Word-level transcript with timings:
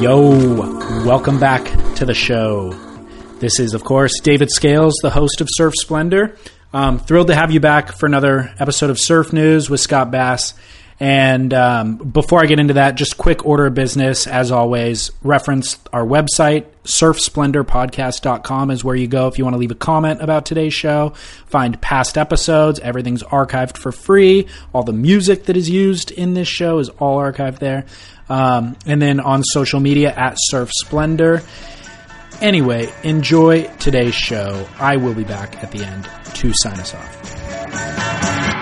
Yo, 0.00 0.28
welcome 1.06 1.40
back 1.40 1.64
to 1.94 2.04
the 2.04 2.12
show. 2.12 2.70
This 3.38 3.58
is, 3.58 3.72
of 3.72 3.82
course, 3.82 4.20
David 4.20 4.50
Scales, 4.50 4.94
the 5.00 5.08
host 5.08 5.40
of 5.40 5.48
Surf 5.50 5.72
Splendor. 5.74 6.36
Um, 6.74 6.98
thrilled 6.98 7.28
to 7.28 7.34
have 7.34 7.50
you 7.50 7.60
back 7.60 7.92
for 7.92 8.04
another 8.04 8.54
episode 8.58 8.90
of 8.90 9.00
Surf 9.00 9.32
News 9.32 9.70
with 9.70 9.80
Scott 9.80 10.10
Bass. 10.10 10.52
And 11.00 11.52
um, 11.52 11.96
before 11.96 12.42
I 12.42 12.46
get 12.46 12.58
into 12.58 12.74
that, 12.74 12.94
just 12.94 13.16
quick 13.18 13.44
order 13.46 13.66
of 13.66 13.74
business. 13.74 14.26
As 14.26 14.50
always, 14.50 15.12
reference 15.22 15.78
our 15.92 16.04
website, 16.04 16.66
surfsplendorpodcast.com 16.84 18.70
is 18.70 18.82
where 18.84 18.96
you 18.96 19.06
go 19.06 19.28
if 19.28 19.38
you 19.38 19.44
want 19.44 19.54
to 19.54 19.58
leave 19.58 19.70
a 19.70 19.74
comment 19.74 20.22
about 20.22 20.46
today's 20.46 20.72
show. 20.72 21.10
Find 21.46 21.80
past 21.82 22.16
episodes. 22.16 22.80
Everything's 22.80 23.22
archived 23.22 23.76
for 23.76 23.92
free. 23.92 24.46
All 24.72 24.84
the 24.84 24.92
music 24.92 25.44
that 25.44 25.56
is 25.56 25.68
used 25.68 26.10
in 26.10 26.34
this 26.34 26.48
show 26.48 26.78
is 26.78 26.88
all 26.88 27.18
archived 27.18 27.58
there. 27.58 27.84
Um, 28.28 28.76
and 28.86 29.00
then 29.00 29.20
on 29.20 29.42
social 29.44 29.80
media 29.80 30.12
at 30.12 30.34
Surf 30.36 30.70
Splendor. 30.72 31.42
Anyway, 32.40 32.92
enjoy 33.02 33.64
today's 33.78 34.14
show. 34.14 34.66
I 34.78 34.96
will 34.96 35.14
be 35.14 35.24
back 35.24 35.62
at 35.62 35.70
the 35.70 35.84
end 35.84 36.08
to 36.34 36.52
sign 36.54 36.78
us 36.78 36.94
off. 36.94 38.55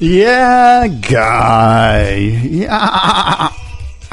Yeah, 0.00 0.86
guy. 0.86 2.14
Yeah. 2.14 3.52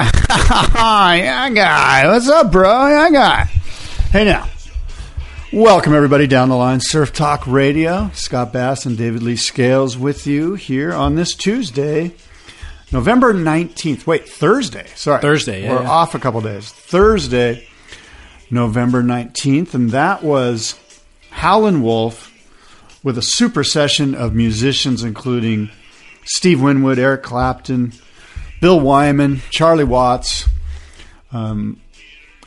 yeah, 0.00 1.50
guy. 1.50 2.08
What's 2.08 2.28
up, 2.28 2.50
bro? 2.50 2.88
Yeah, 2.88 3.10
guy. 3.10 3.44
Hey, 4.10 4.24
now. 4.24 4.48
Welcome, 5.52 5.94
everybody, 5.94 6.26
down 6.26 6.48
the 6.48 6.56
line. 6.56 6.80
Surf 6.80 7.12
Talk 7.12 7.46
Radio. 7.46 8.10
Scott 8.14 8.52
Bass 8.52 8.84
and 8.84 8.98
David 8.98 9.22
Lee 9.22 9.36
Scales 9.36 9.96
with 9.96 10.26
you 10.26 10.56
here 10.56 10.92
on 10.92 11.14
this 11.14 11.36
Tuesday, 11.36 12.10
November 12.90 13.32
19th. 13.32 14.08
Wait, 14.08 14.28
Thursday. 14.28 14.88
Sorry. 14.96 15.22
Thursday, 15.22 15.62
yeah, 15.62 15.76
We're 15.76 15.82
yeah. 15.82 15.88
off 15.88 16.16
a 16.16 16.18
couple 16.18 16.40
days. 16.40 16.68
Thursday, 16.68 17.64
November 18.50 19.04
19th. 19.04 19.72
And 19.72 19.90
that 19.90 20.24
was 20.24 20.74
Howlin' 21.30 21.80
Wolf 21.80 22.32
with 23.06 23.16
a 23.16 23.22
super 23.22 23.62
session 23.62 24.16
of 24.16 24.34
musicians, 24.34 25.04
including 25.04 25.70
Steve 26.24 26.60
Winwood, 26.60 26.98
Eric 26.98 27.22
Clapton, 27.22 27.92
Bill 28.60 28.80
Wyman, 28.80 29.42
Charlie 29.50 29.84
Watts, 29.84 30.48
um, 31.30 31.80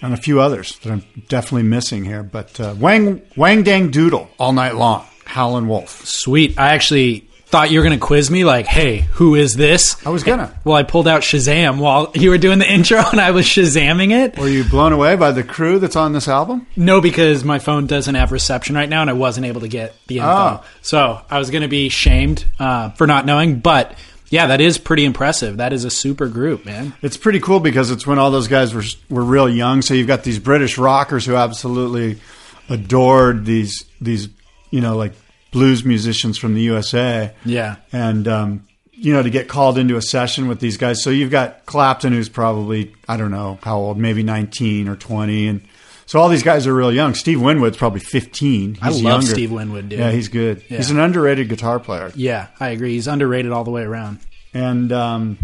and 0.02 0.14
a 0.14 0.18
few 0.18 0.42
others 0.42 0.78
that 0.80 0.92
I'm 0.92 1.06
definitely 1.30 1.64
missing 1.64 2.03
here. 2.03 2.24
But 2.24 2.59
uh, 2.59 2.75
Wang 2.78 3.22
Wang 3.38 3.64
Dang 3.64 3.90
Doodle 3.90 4.30
all 4.38 4.52
night 4.52 4.75
long, 4.75 5.06
Howlin' 5.24 5.69
Wolf. 5.69 6.06
Sweet. 6.06 6.59
I 6.59 6.74
actually 6.74 7.29
thought 7.50 7.72
you 7.72 7.80
were 7.80 7.84
going 7.84 8.00
to 8.00 8.06
quiz 8.06 8.30
me, 8.30 8.46
like, 8.46 8.68
hey, 8.68 9.00
who 9.14 9.34
is 9.34 9.56
this? 9.56 10.06
I 10.06 10.10
was 10.10 10.24
gonna. 10.24 10.56
Well, 10.64 10.76
I 10.76 10.84
pulled 10.84 11.08
out 11.08 11.22
Shazam 11.22 11.80
while 11.80 12.12
you 12.16 12.30
were 12.30 12.38
doing 12.38 12.60
the 12.60 12.72
intro 12.72 13.02
and 13.12 13.20
I 13.20 13.32
was 13.32 13.46
Shazamming 13.46 14.12
it. 14.12 14.38
Were 14.38 14.48
you 14.48 14.64
blown 14.64 14.94
away 14.94 15.16
by 15.16 15.32
the 15.32 15.44
crew 15.44 15.80
that's 15.80 15.96
on 15.96 16.14
this 16.14 16.28
album? 16.28 16.68
No, 16.76 17.02
because 17.02 17.44
my 17.44 17.58
phone 17.58 17.88
doesn't 17.88 18.14
have 18.14 18.32
reception 18.32 18.76
right 18.76 18.88
now 18.88 19.02
and 19.02 19.10
I 19.10 19.14
wasn't 19.14 19.48
able 19.48 19.62
to 19.62 19.68
get 19.68 19.96
the 20.06 20.18
info. 20.18 20.30
Oh. 20.30 20.66
So 20.84 21.22
I 21.30 21.40
was 21.40 21.50
going 21.50 21.64
to 21.64 21.68
be 21.68 21.90
shamed 21.90 22.46
uh, 22.60 22.92
for 22.92 23.08
not 23.08 23.26
knowing. 23.26 23.60
But 23.60 23.98
yeah, 24.30 24.48
that 24.48 24.62
is 24.62 24.78
pretty 24.78 25.06
impressive. 25.06 25.58
That 25.58 25.74
is 25.74 25.86
a 25.86 25.90
super 25.90 26.28
group, 26.28 26.66
man. 26.66 26.94
It's 27.02 27.18
pretty 27.18 27.40
cool 27.40 27.60
because 27.60 27.90
it's 27.90 28.06
when 28.06 28.20
all 28.20 28.30
those 28.30 28.48
guys 28.48 28.76
were 28.76 28.84
were 29.10 29.24
real 29.24 29.50
young. 29.50 29.81
So 29.81 29.96
you've 29.96 30.08
got 30.08 30.24
these 30.24 30.38
British 30.38 30.78
rockers 30.78 31.26
who 31.26 31.36
absolutely 31.36 32.22
adored 32.70 33.46
these 33.46 33.86
these 34.00 34.30
you 34.70 34.81
know 34.81 34.96
like 34.96 35.14
blues 35.52 35.84
musicians 35.86 36.38
from 36.38 36.54
the 36.54 36.62
USA. 36.62 37.34
Yeah. 37.46 37.78
and 37.92 38.28
um, 38.28 38.66
you 38.92 39.14
know 39.14 39.24
to 39.24 39.30
get 39.30 39.48
called 39.48 39.78
into 39.78 39.96
a 39.96 40.02
session 40.02 40.48
with 40.48 40.60
these 40.60 40.76
guys. 40.78 41.02
So 41.04 41.10
you've 41.10 41.32
got 41.32 41.66
Clapton, 41.66 42.12
who's 42.14 42.28
probably 42.30 42.94
I 43.08 43.16
don't 43.18 43.32
know 43.32 43.58
how 43.64 43.78
old, 43.78 43.98
maybe 43.98 44.24
nineteen 44.24 44.88
or 44.90 44.96
twenty, 44.98 45.48
and 45.48 45.62
so 46.06 46.20
all 46.20 46.28
these 46.28 46.44
guys 46.44 46.68
are 46.68 46.74
real 46.76 46.92
young. 46.92 47.14
Steve 47.14 47.40
Winwood's 47.42 47.78
probably 47.78 48.02
fifteen. 48.02 48.78
I 48.82 48.90
love 48.90 48.98
younger. 49.02 49.28
Steve 49.28 49.52
Winwood, 49.52 49.88
dude. 49.90 50.00
Yeah, 50.00 50.12
he's 50.12 50.28
good. 50.28 50.64
Yeah. 50.68 50.78
He's 50.78 50.92
an 50.92 51.00
underrated 51.00 51.48
guitar 51.50 51.80
player, 51.80 52.12
Yeah, 52.16 52.48
I 52.60 52.70
agree. 52.70 52.94
He's 52.94 53.08
underrated 53.08 53.52
all 53.54 53.64
the 53.64 53.72
way 53.72 53.84
around. 53.84 54.20
and 54.54 54.92
um, 54.92 55.38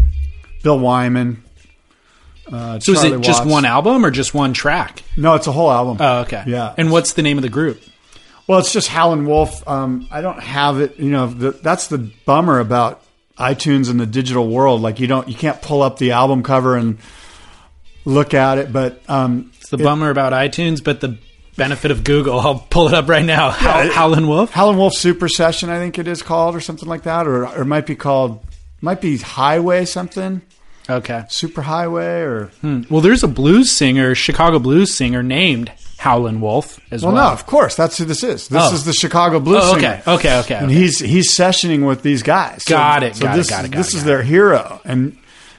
Bill 0.62 0.78
Wyman. 0.78 1.42
Uh, 2.52 2.78
So 2.78 2.94
Charlie 2.94 3.08
is 3.10 3.14
it 3.16 3.20
just 3.22 3.44
one 3.46 3.64
album 3.64 4.04
or 4.04 4.10
just 4.10 4.34
one 4.34 4.52
track? 4.52 5.02
No, 5.16 5.34
it's 5.34 5.46
a 5.46 5.52
whole 5.52 5.70
album. 5.70 5.96
Oh, 6.00 6.20
okay. 6.20 6.44
Yeah. 6.46 6.74
And 6.76 6.90
what's 6.92 7.14
the 7.14 7.22
name 7.22 7.38
of 7.38 7.42
the 7.42 7.48
group? 7.48 7.80
Well, 8.46 8.58
it's 8.60 8.72
just 8.72 8.88
Howlin' 8.88 9.26
Wolf. 9.26 9.66
Um, 9.68 10.06
I 10.10 10.20
don't 10.20 10.40
have 10.40 10.80
it. 10.80 10.98
You 10.98 11.10
know, 11.10 11.26
the, 11.26 11.50
that's 11.50 11.88
the 11.88 11.98
bummer 12.26 12.60
about 12.60 13.02
iTunes 13.38 13.90
and 13.90 13.98
the 13.98 14.06
digital 14.06 14.48
world. 14.48 14.80
Like 14.80 15.00
you 15.00 15.06
don't, 15.06 15.28
you 15.28 15.34
can't 15.34 15.60
pull 15.60 15.82
up 15.82 15.98
the 15.98 16.12
album 16.12 16.42
cover 16.42 16.76
and 16.76 16.98
look 18.04 18.34
at 18.34 18.58
it. 18.58 18.72
But 18.72 19.02
um, 19.08 19.50
It's 19.60 19.70
the 19.70 19.78
bummer 19.78 20.10
about 20.10 20.32
iTunes, 20.32 20.82
but 20.82 21.00
the 21.00 21.18
benefit 21.56 21.90
of 21.90 22.04
Google. 22.04 22.38
I'll 22.38 22.58
pull 22.70 22.86
it 22.88 22.94
up 22.94 23.08
right 23.08 23.24
now. 23.24 23.50
Howl- 23.50 23.88
Howlin' 23.90 24.28
Wolf. 24.28 24.52
Howlin' 24.52 24.76
Wolf 24.76 24.94
Super 24.94 25.28
Session, 25.28 25.68
I 25.70 25.78
think 25.78 25.98
it 25.98 26.06
is 26.06 26.22
called, 26.22 26.54
or 26.54 26.60
something 26.60 26.88
like 26.88 27.02
that, 27.02 27.26
or, 27.26 27.46
or 27.48 27.62
it 27.62 27.66
might 27.66 27.86
be 27.86 27.96
called, 27.96 28.44
might 28.80 29.00
be 29.00 29.18
Highway 29.18 29.84
something, 29.86 30.42
Okay. 30.88 31.24
Super 31.28 31.62
Highway, 31.62 32.20
or 32.20 32.50
Well, 32.62 33.00
there's 33.00 33.24
a 33.24 33.28
blues 33.28 33.72
singer, 33.72 34.14
Chicago 34.14 34.60
blues 34.60 34.94
singer 34.94 35.20
named 35.20 35.72
Howlin' 35.98 36.40
Wolf 36.40 36.78
as 36.90 37.02
well, 37.02 37.12
well. 37.14 37.28
no, 37.28 37.32
of 37.32 37.46
course, 37.46 37.74
that's 37.74 37.96
who 37.98 38.04
this 38.04 38.22
is. 38.22 38.48
This 38.48 38.62
Oh. 38.70 38.74
is 38.74 38.84
the 38.84 38.92
Chicago 38.92 39.40
Blues 39.40 39.62
Oh, 39.64 39.74
singer. 39.76 40.02
okay, 40.06 40.12
okay, 40.12 40.38
okay. 40.40 40.54
and 40.56 40.66
okay. 40.66 40.74
he's 40.74 40.98
he's 40.98 41.34
sessioning 41.36 41.86
with 41.86 42.02
these 42.02 42.22
guys. 42.22 42.62
Got 42.64 43.02
it, 43.02 43.18
got 43.18 43.34
it, 43.34 43.38
this, 43.38 43.50
got 43.50 43.64
it, 43.64 43.70
got 43.70 43.78
this 43.78 43.88
it, 43.94 43.96
is 43.96 44.02
got 44.02 44.06
their 44.06 44.22
hero, 44.22 44.80
and 44.84 45.16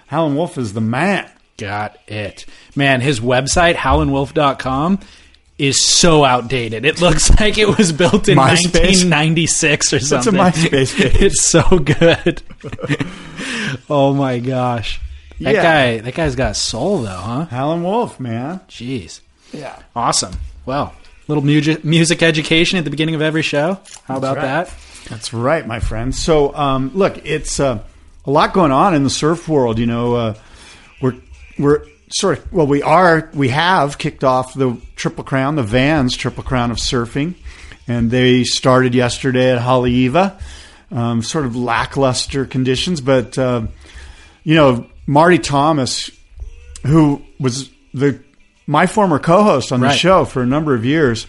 Howlin' 0.07 0.35
Wolf 0.35 0.57
is 0.57 0.73
the 0.73 0.81
man. 0.81 1.29
Got 1.57 1.97
it. 2.07 2.45
Man, 2.75 3.01
his 3.01 3.19
website, 3.19 3.73
howlinwolf.com, 3.75 4.99
is 5.57 5.83
so 5.83 6.23
outdated. 6.23 6.85
It 6.85 7.01
looks 7.01 7.29
like 7.39 7.57
it 7.57 7.75
was 7.77 7.91
built 7.91 8.29
in 8.29 8.37
MySpace? 8.37 9.03
1996 9.09 9.93
or 9.93 9.99
something. 9.99 10.35
It's 10.35 10.57
a 10.57 10.61
something. 10.61 10.71
MySpace 10.71 10.95
page. 11.13 11.21
It's 11.23 11.41
so 11.41 11.79
good. 11.79 12.43
oh 13.89 14.13
my 14.13 14.37
gosh. 14.39 15.01
That 15.41 15.55
Yeah. 15.55 15.63
guy 15.63 15.97
that 15.99 16.13
guy's 16.13 16.35
got 16.35 16.55
soul 16.55 17.01
though, 17.01 17.09
huh? 17.09 17.45
Howlin' 17.45 17.83
Wolf, 17.83 18.19
man. 18.19 18.61
Jeez. 18.69 19.21
Yeah. 19.53 19.81
Awesome. 19.95 20.33
Well, 20.65 20.93
little 21.27 21.43
music 21.43 21.83
music 21.83 22.23
education 22.23 22.77
at 22.77 22.83
the 22.83 22.89
beginning 22.89 23.15
of 23.15 23.21
every 23.21 23.41
show. 23.41 23.79
How 24.05 24.17
about 24.17 24.37
right. 24.37 24.43
that? 24.43 24.73
That's 25.09 25.33
right, 25.33 25.65
my 25.65 25.79
friend. 25.79 26.13
So, 26.13 26.53
um, 26.53 26.91
look, 26.93 27.25
it's 27.25 27.59
uh, 27.59 27.83
a 28.25 28.31
lot 28.31 28.53
going 28.53 28.71
on 28.71 28.93
in 28.93 29.03
the 29.03 29.09
surf 29.09 29.47
world. 29.47 29.79
You 29.79 29.85
know, 29.85 30.15
uh, 30.15 30.33
we're 31.01 31.15
we're 31.57 31.85
sort 32.09 32.39
of 32.39 32.53
well, 32.53 32.67
we 32.67 32.81
are 32.81 33.29
we 33.33 33.49
have 33.49 33.97
kicked 33.97 34.23
off 34.23 34.53
the 34.53 34.77
Triple 34.95 35.23
Crown, 35.23 35.55
the 35.55 35.63
Vans 35.63 36.15
Triple 36.15 36.43
Crown 36.43 36.71
of 36.71 36.77
surfing, 36.77 37.35
and 37.87 38.11
they 38.11 38.43
started 38.43 38.95
yesterday 38.95 39.51
at 39.55 39.61
Haleiwa. 39.61 40.39
Um, 40.89 41.21
sort 41.21 41.45
of 41.45 41.57
lackluster 41.57 42.45
conditions, 42.45 43.01
but 43.01 43.37
uh, 43.37 43.67
you 44.43 44.55
know 44.55 44.87
Marty 45.05 45.37
Thomas, 45.37 46.09
who 46.85 47.21
was 47.39 47.69
the 47.93 48.21
my 48.67 48.85
former 48.85 49.17
co-host 49.17 49.71
on 49.71 49.79
the 49.79 49.87
Right. 49.87 49.97
show 49.97 50.25
for 50.25 50.41
a 50.41 50.45
number 50.45 50.75
of 50.75 50.83
years. 50.85 51.25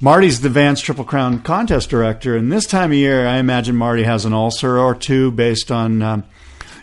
Marty's 0.00 0.40
the 0.42 0.48
Vans 0.48 0.80
Triple 0.80 1.04
Crown 1.04 1.40
contest 1.40 1.90
director, 1.90 2.36
and 2.36 2.52
this 2.52 2.66
time 2.66 2.92
of 2.92 2.96
year, 2.96 3.26
I 3.26 3.38
imagine 3.38 3.74
Marty 3.74 4.04
has 4.04 4.24
an 4.24 4.32
ulcer 4.32 4.78
or 4.78 4.94
two 4.94 5.32
based 5.32 5.72
on, 5.72 6.02
um, 6.02 6.22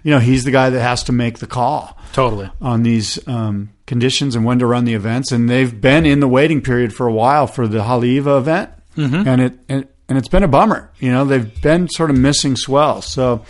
you 0.03 0.11
know, 0.11 0.19
he's 0.19 0.43
the 0.43 0.51
guy 0.51 0.69
that 0.69 0.81
has 0.81 1.03
to 1.03 1.13
make 1.13 1.39
the 1.39 1.47
call 1.47 1.97
Totally. 2.11 2.49
on 2.61 2.83
these 2.83 3.25
um, 3.27 3.69
conditions 3.87 4.35
and 4.35 4.43
when 4.43 4.59
to 4.59 4.65
run 4.65 4.83
the 4.83 4.95
events. 4.95 5.31
And 5.31 5.49
they've 5.49 5.79
been 5.79 6.05
in 6.05 6.19
the 6.19 6.27
waiting 6.27 6.59
period 6.61 6.93
for 6.93 7.07
a 7.07 7.13
while 7.13 7.47
for 7.47 7.67
the 7.69 7.79
Haleiwa 7.83 8.38
event, 8.39 8.69
and 8.97 9.41
it 9.41 9.53
and, 9.69 9.88
and 10.09 10.17
it's 10.17 10.27
been 10.27 10.43
a 10.43 10.47
bummer. 10.49 10.89
You 10.99 11.11
know, 11.11 11.23
they've 11.23 11.61
been 11.61 11.88
sort 11.89 12.09
of 12.09 12.17
missing 12.17 12.55
swells. 12.57 13.05
So 13.05 13.45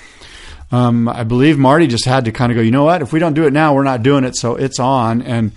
um, 0.71 1.07
I 1.09 1.23
believe 1.23 1.57
Marty 1.57 1.87
just 1.87 2.05
had 2.05 2.25
to 2.25 2.31
kind 2.31 2.51
of 2.51 2.55
go. 2.55 2.61
You 2.61 2.71
know 2.71 2.83
what? 2.83 3.01
If 3.01 3.13
we 3.13 3.19
don't 3.19 3.33
do 3.33 3.45
it 3.47 3.53
now, 3.53 3.73
we're 3.73 3.83
not 3.83 4.03
doing 4.03 4.25
it. 4.25 4.35
So 4.35 4.55
it's 4.55 4.79
on 4.79 5.23
and. 5.23 5.53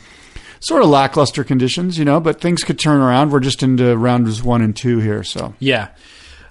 Sort 0.61 0.83
of 0.83 0.89
lackluster 0.89 1.45
conditions, 1.45 1.99
you 1.99 2.05
know, 2.05 2.21
but 2.21 2.41
things 2.41 2.65
could 2.65 2.79
turn 2.79 3.01
around. 3.01 3.31
We're 3.31 3.41
just 3.41 3.63
into 3.63 3.97
rounds 3.97 4.43
one 4.43 4.63
and 4.63 4.75
two 4.75 4.99
here, 4.99 5.23
so 5.23 5.55
Yeah. 5.61 5.89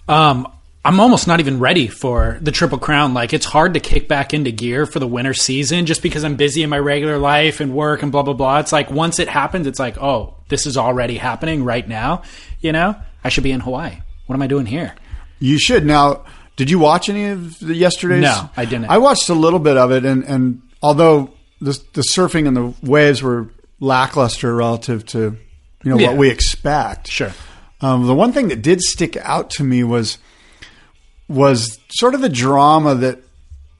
Um, 0.08 0.48
I'm 0.86 1.02
almost 1.02 1.28
not 1.28 1.42
even 1.42 1.60
ready 1.60 1.88
for 1.88 2.38
the 2.42 2.52
Triple 2.52 2.78
Crown. 2.78 3.14
Like, 3.14 3.34
it's 3.34 3.46
hard 3.46 3.74
to 3.74 3.82
kick 3.82 4.08
back 4.08 4.34
into 4.34 4.52
gear 4.52 4.86
for 4.86 5.00
the 5.00 5.08
winter 5.08 5.34
season 5.34 5.86
just 5.86 6.02
because 6.02 6.24
I'm 6.24 6.38
busy 6.38 6.64
in 6.64 6.70
my 6.70 6.80
regular 6.80 7.18
life 7.18 7.60
and 7.60 7.74
work 7.74 8.04
and 8.04 8.12
blah, 8.12 8.24
blah, 8.24 8.34
blah. 8.34 8.60
It's 8.60 8.72
like 8.72 8.90
once 8.90 9.20
it 9.20 9.28
happens, 9.28 9.68
it's 9.68 9.80
like, 9.80 9.98
oh, 10.02 10.36
this 10.48 10.66
is 10.66 10.78
already 10.78 11.18
happening 11.18 11.66
right 11.66 11.86
now. 11.86 12.22
You 12.62 12.72
know, 12.72 12.96
I 13.22 13.28
should 13.28 13.44
be 13.44 13.52
in 13.52 13.60
Hawaii. 13.60 13.98
What 14.28 14.36
am 14.36 14.42
I 14.42 14.48
doing 14.48 14.66
here? 14.66 14.96
You 15.40 15.60
should 15.60 15.86
now. 15.86 16.24
Did 16.56 16.70
you 16.70 16.80
watch 16.80 17.10
any 17.10 17.26
of 17.26 17.60
the 17.60 17.76
yesterday's? 17.76 18.22
No, 18.22 18.50
I 18.56 18.64
didn't. 18.64 18.86
I 18.86 18.98
watched 19.00 19.28
a 19.28 19.34
little 19.36 19.60
bit 19.60 19.76
of 19.76 19.92
it, 19.92 20.06
and 20.06 20.24
and 20.24 20.62
although 20.82 21.32
the 21.60 21.80
the 21.94 22.04
surfing 22.16 22.48
and 22.48 22.56
the 22.56 22.74
waves 22.82 23.22
were 23.22 23.50
lackluster 23.80 24.54
relative 24.56 25.06
to 25.08 25.38
you 25.84 25.92
know 25.92 25.98
Yeah. 25.98 26.10
what 26.10 26.18
we 26.18 26.30
expect. 26.30 27.08
Sure. 27.10 27.32
Um, 27.82 28.08
the 28.08 28.16
one 28.16 28.32
thing 28.34 28.48
that 28.48 28.62
did 28.62 28.82
stick 28.82 29.16
out 29.18 29.50
to 29.52 29.64
me 29.64 29.84
was 29.84 30.18
was 31.28 31.78
sort 31.90 32.14
of 32.16 32.22
the 32.22 32.30
drama 32.30 32.96
that 32.96 33.20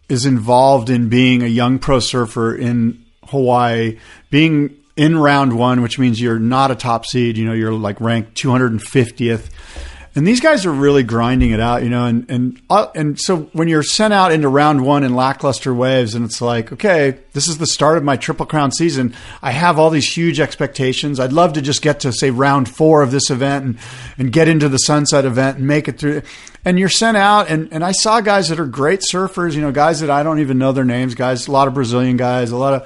is 0.10 0.26
involved 0.26 0.90
in 0.90 1.10
being 1.10 1.42
a 1.44 1.48
young 1.48 1.80
pro 1.80 2.00
surfer 2.00 2.56
in 2.56 3.04
Hawaii, 3.28 3.98
being 4.30 4.74
in 4.96 5.18
round 5.18 5.54
one, 5.58 5.82
which 5.82 6.00
means 6.00 6.20
you're 6.22 6.40
not 6.40 6.72
a 6.72 6.76
top 6.76 7.06
seed. 7.06 7.38
You 7.38 7.46
know, 7.46 7.54
you're 7.54 7.74
like 7.74 8.00
ranked 8.02 8.36
250th. 8.42 9.50
And 10.18 10.26
these 10.26 10.40
guys 10.40 10.66
are 10.66 10.72
really 10.72 11.04
grinding 11.04 11.52
it 11.52 11.60
out, 11.60 11.84
you 11.84 11.90
know, 11.90 12.06
and 12.06 12.28
and 12.28 12.60
uh, 12.72 12.88
and 12.96 13.20
so 13.20 13.52
when 13.54 13.68
you're 13.68 13.84
sent 13.84 14.16
out 14.16 14.32
into 14.32 14.50
round 14.50 14.84
one 14.84 15.04
in 15.04 15.14
lackluster 15.14 15.72
waves, 15.76 16.16
and 16.16 16.26
it's 16.26 16.42
like, 16.42 16.74
okay, 16.74 17.20
this 17.34 17.48
is 17.48 17.60
the 17.60 17.68
start 17.68 17.98
of 17.98 18.04
my 18.04 18.18
triple 18.18 18.48
crown 18.48 18.72
season. 18.72 19.14
I 19.44 19.52
have 19.52 19.78
all 19.78 19.92
these 19.92 20.12
huge 20.12 20.40
expectations. 20.40 21.20
I'd 21.20 21.34
love 21.34 21.54
to 21.54 21.62
just 21.62 21.84
get 21.84 22.00
to 22.00 22.12
say 22.12 22.32
round 22.32 22.68
four 22.68 23.04
of 23.04 23.12
this 23.12 23.30
event 23.30 23.64
and 23.64 23.78
and 24.18 24.32
get 24.34 24.48
into 24.48 24.68
the 24.68 24.80
sunset 24.80 25.24
event 25.24 25.60
and 25.60 25.68
make 25.68 25.88
it 25.88 26.00
through. 26.00 26.24
And 26.66 26.80
you're 26.80 26.90
sent 26.90 27.16
out, 27.16 27.48
and 27.48 27.72
and 27.72 27.84
I 27.84 27.92
saw 27.92 28.20
guys 28.20 28.50
that 28.50 28.60
are 28.60 28.66
great 28.66 29.02
surfers, 29.02 29.54
you 29.54 29.62
know, 29.62 29.72
guys 29.72 30.00
that 30.00 30.10
I 30.10 30.24
don't 30.24 30.40
even 30.40 30.58
know 30.58 30.72
their 30.72 30.84
names, 30.84 31.14
guys, 31.14 31.48
a 31.48 31.52
lot 31.52 31.68
of 31.68 31.76
Brazilian 31.76 32.18
guys, 32.18 32.50
a 32.50 32.58
lot 32.58 32.74
of 32.74 32.82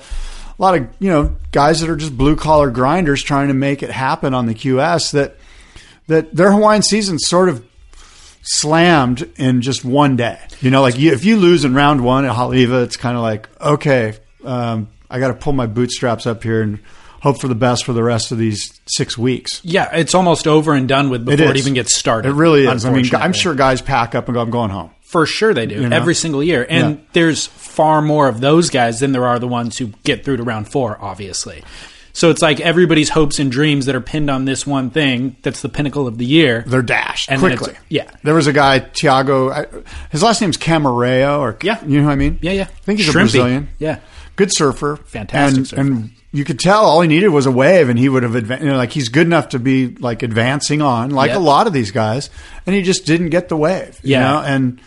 a 0.59 0.61
lot 0.61 0.77
of 0.77 0.85
you 0.99 1.09
know 1.09 1.33
guys 1.53 1.79
that 1.79 1.89
are 1.89 1.95
just 1.95 2.17
blue 2.17 2.35
collar 2.35 2.69
grinders 2.69 3.23
trying 3.23 3.47
to 3.47 3.53
make 3.53 3.83
it 3.83 3.89
happen 3.89 4.33
on 4.33 4.47
the 4.47 4.53
QS 4.53 5.13
that 5.13 5.37
that 6.07 6.35
their 6.35 6.51
Hawaiian 6.51 6.81
season 6.83 7.19
sort 7.19 7.49
of 7.49 7.65
slammed 8.43 9.29
in 9.37 9.61
just 9.61 9.83
one 9.85 10.15
day. 10.15 10.39
You 10.61 10.71
know, 10.71 10.81
like 10.81 10.97
you, 10.97 11.11
if 11.13 11.25
you 11.25 11.37
lose 11.37 11.65
in 11.65 11.73
round 11.73 12.03
one 12.03 12.25
at 12.25 12.35
Haleiwa, 12.35 12.83
it's 12.83 12.97
kind 12.97 13.15
of 13.17 13.23
like 13.23 13.49
okay, 13.61 14.13
um, 14.43 14.87
I 15.09 15.19
got 15.19 15.29
to 15.29 15.33
pull 15.35 15.53
my 15.53 15.67
bootstraps 15.67 16.25
up 16.25 16.43
here 16.43 16.61
and 16.61 16.79
hope 17.21 17.39
for 17.39 17.47
the 17.47 17.55
best 17.55 17.85
for 17.85 17.93
the 17.93 18.03
rest 18.03 18.31
of 18.31 18.37
these 18.37 18.79
six 18.87 19.17
weeks. 19.17 19.61
Yeah, 19.63 19.95
it's 19.95 20.15
almost 20.15 20.47
over 20.47 20.73
and 20.73 20.87
done 20.87 21.09
with 21.09 21.25
before 21.25 21.47
it 21.49 21.57
even 21.57 21.73
gets 21.73 21.95
started. 21.95 22.29
It 22.29 22.33
really 22.33 22.65
is. 22.65 22.85
I 22.85 22.91
mean, 22.91 23.05
I'm 23.13 23.33
sure 23.33 23.53
guys 23.53 23.81
pack 23.81 24.15
up 24.15 24.27
and 24.27 24.33
go, 24.35 24.41
I'm 24.41 24.49
going 24.49 24.71
home. 24.71 24.91
For 25.01 25.25
sure 25.25 25.53
they 25.53 25.65
do. 25.65 25.87
know? 25.89 25.95
Every 25.95 26.15
single 26.15 26.41
year. 26.41 26.65
And 26.69 26.97
Yeah. 26.97 27.03
there's 27.11 27.45
far 27.45 28.01
more 28.01 28.27
of 28.29 28.39
those 28.39 28.69
guys 28.69 29.01
than 29.01 29.11
there 29.11 29.25
are 29.27 29.39
the 29.39 29.47
ones 29.47 29.77
who 29.77 29.87
get 30.03 30.23
through 30.23 30.37
to 30.37 30.43
round 30.43 30.71
four, 30.71 30.97
obviously. 31.01 31.63
So 32.21 32.29
it's 32.29 32.41
like 32.43 32.59
everybody's 32.59 33.09
hopes 33.09 33.39
and 33.39 33.51
dreams 33.51 33.87
that 33.87 33.95
are 33.95 33.99
pinned 34.01 34.29
on 34.29 34.45
this 34.45 34.67
one 34.67 34.91
thing 34.91 35.37
that's 35.41 35.61
the 35.63 35.69
pinnacle 35.69 36.05
of 36.07 36.19
the 36.19 36.25
year. 36.25 36.63
They're 36.67 36.83
dashed 36.83 37.31
And 37.31 37.41
quickly. 37.41 37.73
yeah. 37.89 38.11
There 38.23 38.35
was 38.35 38.45
a 38.45 38.53
guy, 38.53 38.77
Tiago. 38.77 39.49
I, 39.49 39.65
his 40.11 40.21
last 40.21 40.39
name's 40.39 40.55
Camareo, 40.57 41.39
or 41.39 41.57
Yeah. 41.63 41.83
you 41.83 41.99
know 41.99 42.05
what 42.05 42.11
I 42.13 42.15
mean? 42.17 42.37
Yeah, 42.43 42.51
yeah. 42.51 42.63
I 42.69 42.81
think 42.85 42.99
he's 42.99 43.09
a 43.09 43.11
Brazilian. 43.11 43.69
Yeah. 43.79 44.01
good 44.35 44.51
surfer, 44.55 44.97
Fantastic 45.05 45.57
and, 45.57 45.67
surfer. 45.67 45.81
and 45.81 46.11
you 46.31 46.45
could 46.45 46.59
tell 46.59 46.85
all 46.85 47.01
he 47.01 47.07
needed 47.07 47.29
was 47.29 47.47
a 47.47 47.51
wave, 47.51 47.89
and 47.89 47.97
he 47.97 48.07
would 48.07 48.21
have 48.21 48.35
advanced. 48.35 48.63
You 48.65 48.69
know, 48.69 48.77
like 48.77 48.91
he's 48.91 49.09
good 49.09 49.25
enough 49.25 49.49
to 49.49 49.59
be 49.59 49.87
like 49.95 50.21
advancing 50.21 50.81
on, 50.83 51.09
like 51.09 51.29
Yep. 51.29 51.37
a 51.37 51.41
lot 51.41 51.65
of 51.65 51.73
these 51.73 51.89
guys, 51.89 52.29
and 52.67 52.75
he 52.75 52.83
just 52.83 53.05
didn't 53.07 53.29
get 53.31 53.49
the 53.49 53.57
wave. 53.57 53.99
you 54.03 54.11
Yeah. 54.11 54.19
know? 54.21 54.41
and 54.45 54.79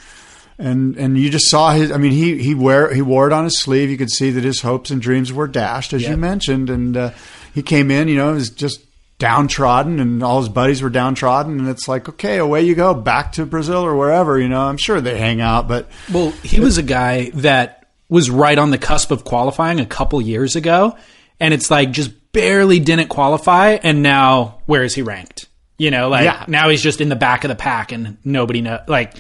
and 0.59 0.97
and 0.97 1.19
you 1.19 1.31
just 1.31 1.49
saw 1.51 1.73
his. 1.73 1.91
I 1.91 1.97
mean, 1.97 2.13
he 2.13 2.39
he 2.43 2.55
wear 2.55 2.93
he 2.95 3.03
wore 3.03 3.27
it 3.27 3.33
on 3.33 3.45
his 3.45 3.61
sleeve. 3.61 3.91
You 3.91 3.97
could 3.97 4.11
see 4.11 4.31
that 4.31 4.45
his 4.45 4.61
hopes 4.61 4.91
and 4.91 5.01
dreams 5.03 5.33
were 5.33 5.49
dashed, 5.49 5.93
as 5.93 6.03
you 6.03 6.17
mentioned, 6.17 6.71
and 6.71 6.97
uh, 6.97 7.11
he 7.55 7.63
came 7.63 7.91
in. 7.91 8.09
You 8.09 8.17
know, 8.17 8.31
it 8.31 8.35
was 8.35 8.51
just 8.51 8.81
downtrodden, 9.19 10.01
and 10.01 10.23
all 10.23 10.41
his 10.41 10.49
buddies 10.49 10.83
were 10.83 10.91
downtrodden, 10.91 11.59
and 11.59 11.69
it's 11.69 11.89
like, 11.89 12.09
okay, 12.09 12.37
away 12.39 12.63
you 12.63 12.75
go, 12.75 12.95
back 12.95 13.33
to 13.33 13.47
Brazil 13.47 13.85
or 13.85 13.97
wherever. 13.97 14.39
You 14.39 14.49
know, 14.49 14.61
I'm 14.61 14.77
sure 14.77 15.01
they 15.01 15.19
hang 15.19 15.41
out, 15.41 15.67
but 15.69 15.89
Well, 16.13 16.31
he 16.43 16.61
was 16.61 16.79
a 16.79 16.83
guy 16.83 17.31
that 17.35 17.87
was 18.09 18.29
right 18.31 18.59
on 18.59 18.71
the 18.71 18.79
cusp 18.79 19.11
of 19.11 19.25
qualifying 19.25 19.81
a 19.81 19.87
couple 19.87 20.21
years 20.21 20.57
ago, 20.57 20.97
and 21.41 21.55
it's 21.55 21.71
like 21.71 21.91
just 21.91 22.11
barely 22.33 22.81
didn't 22.81 23.09
qualify, 23.09 23.79
and 23.83 24.03
now 24.03 24.59
where 24.67 24.83
is 24.83 24.95
he 24.95 25.03
ranked? 25.03 25.47
You 25.79 25.91
know, 25.91 26.09
like 26.09 26.25
Yeah. 26.25 26.45
now 26.49 26.69
he's 26.69 26.83
just 26.83 27.01
in 27.01 27.09
the 27.09 27.17
back 27.17 27.45
of 27.45 27.49
the 27.49 27.57
pack, 27.57 27.93
and 27.93 28.19
nobody 28.25 28.61
know. 28.61 28.81
Like, 28.87 29.15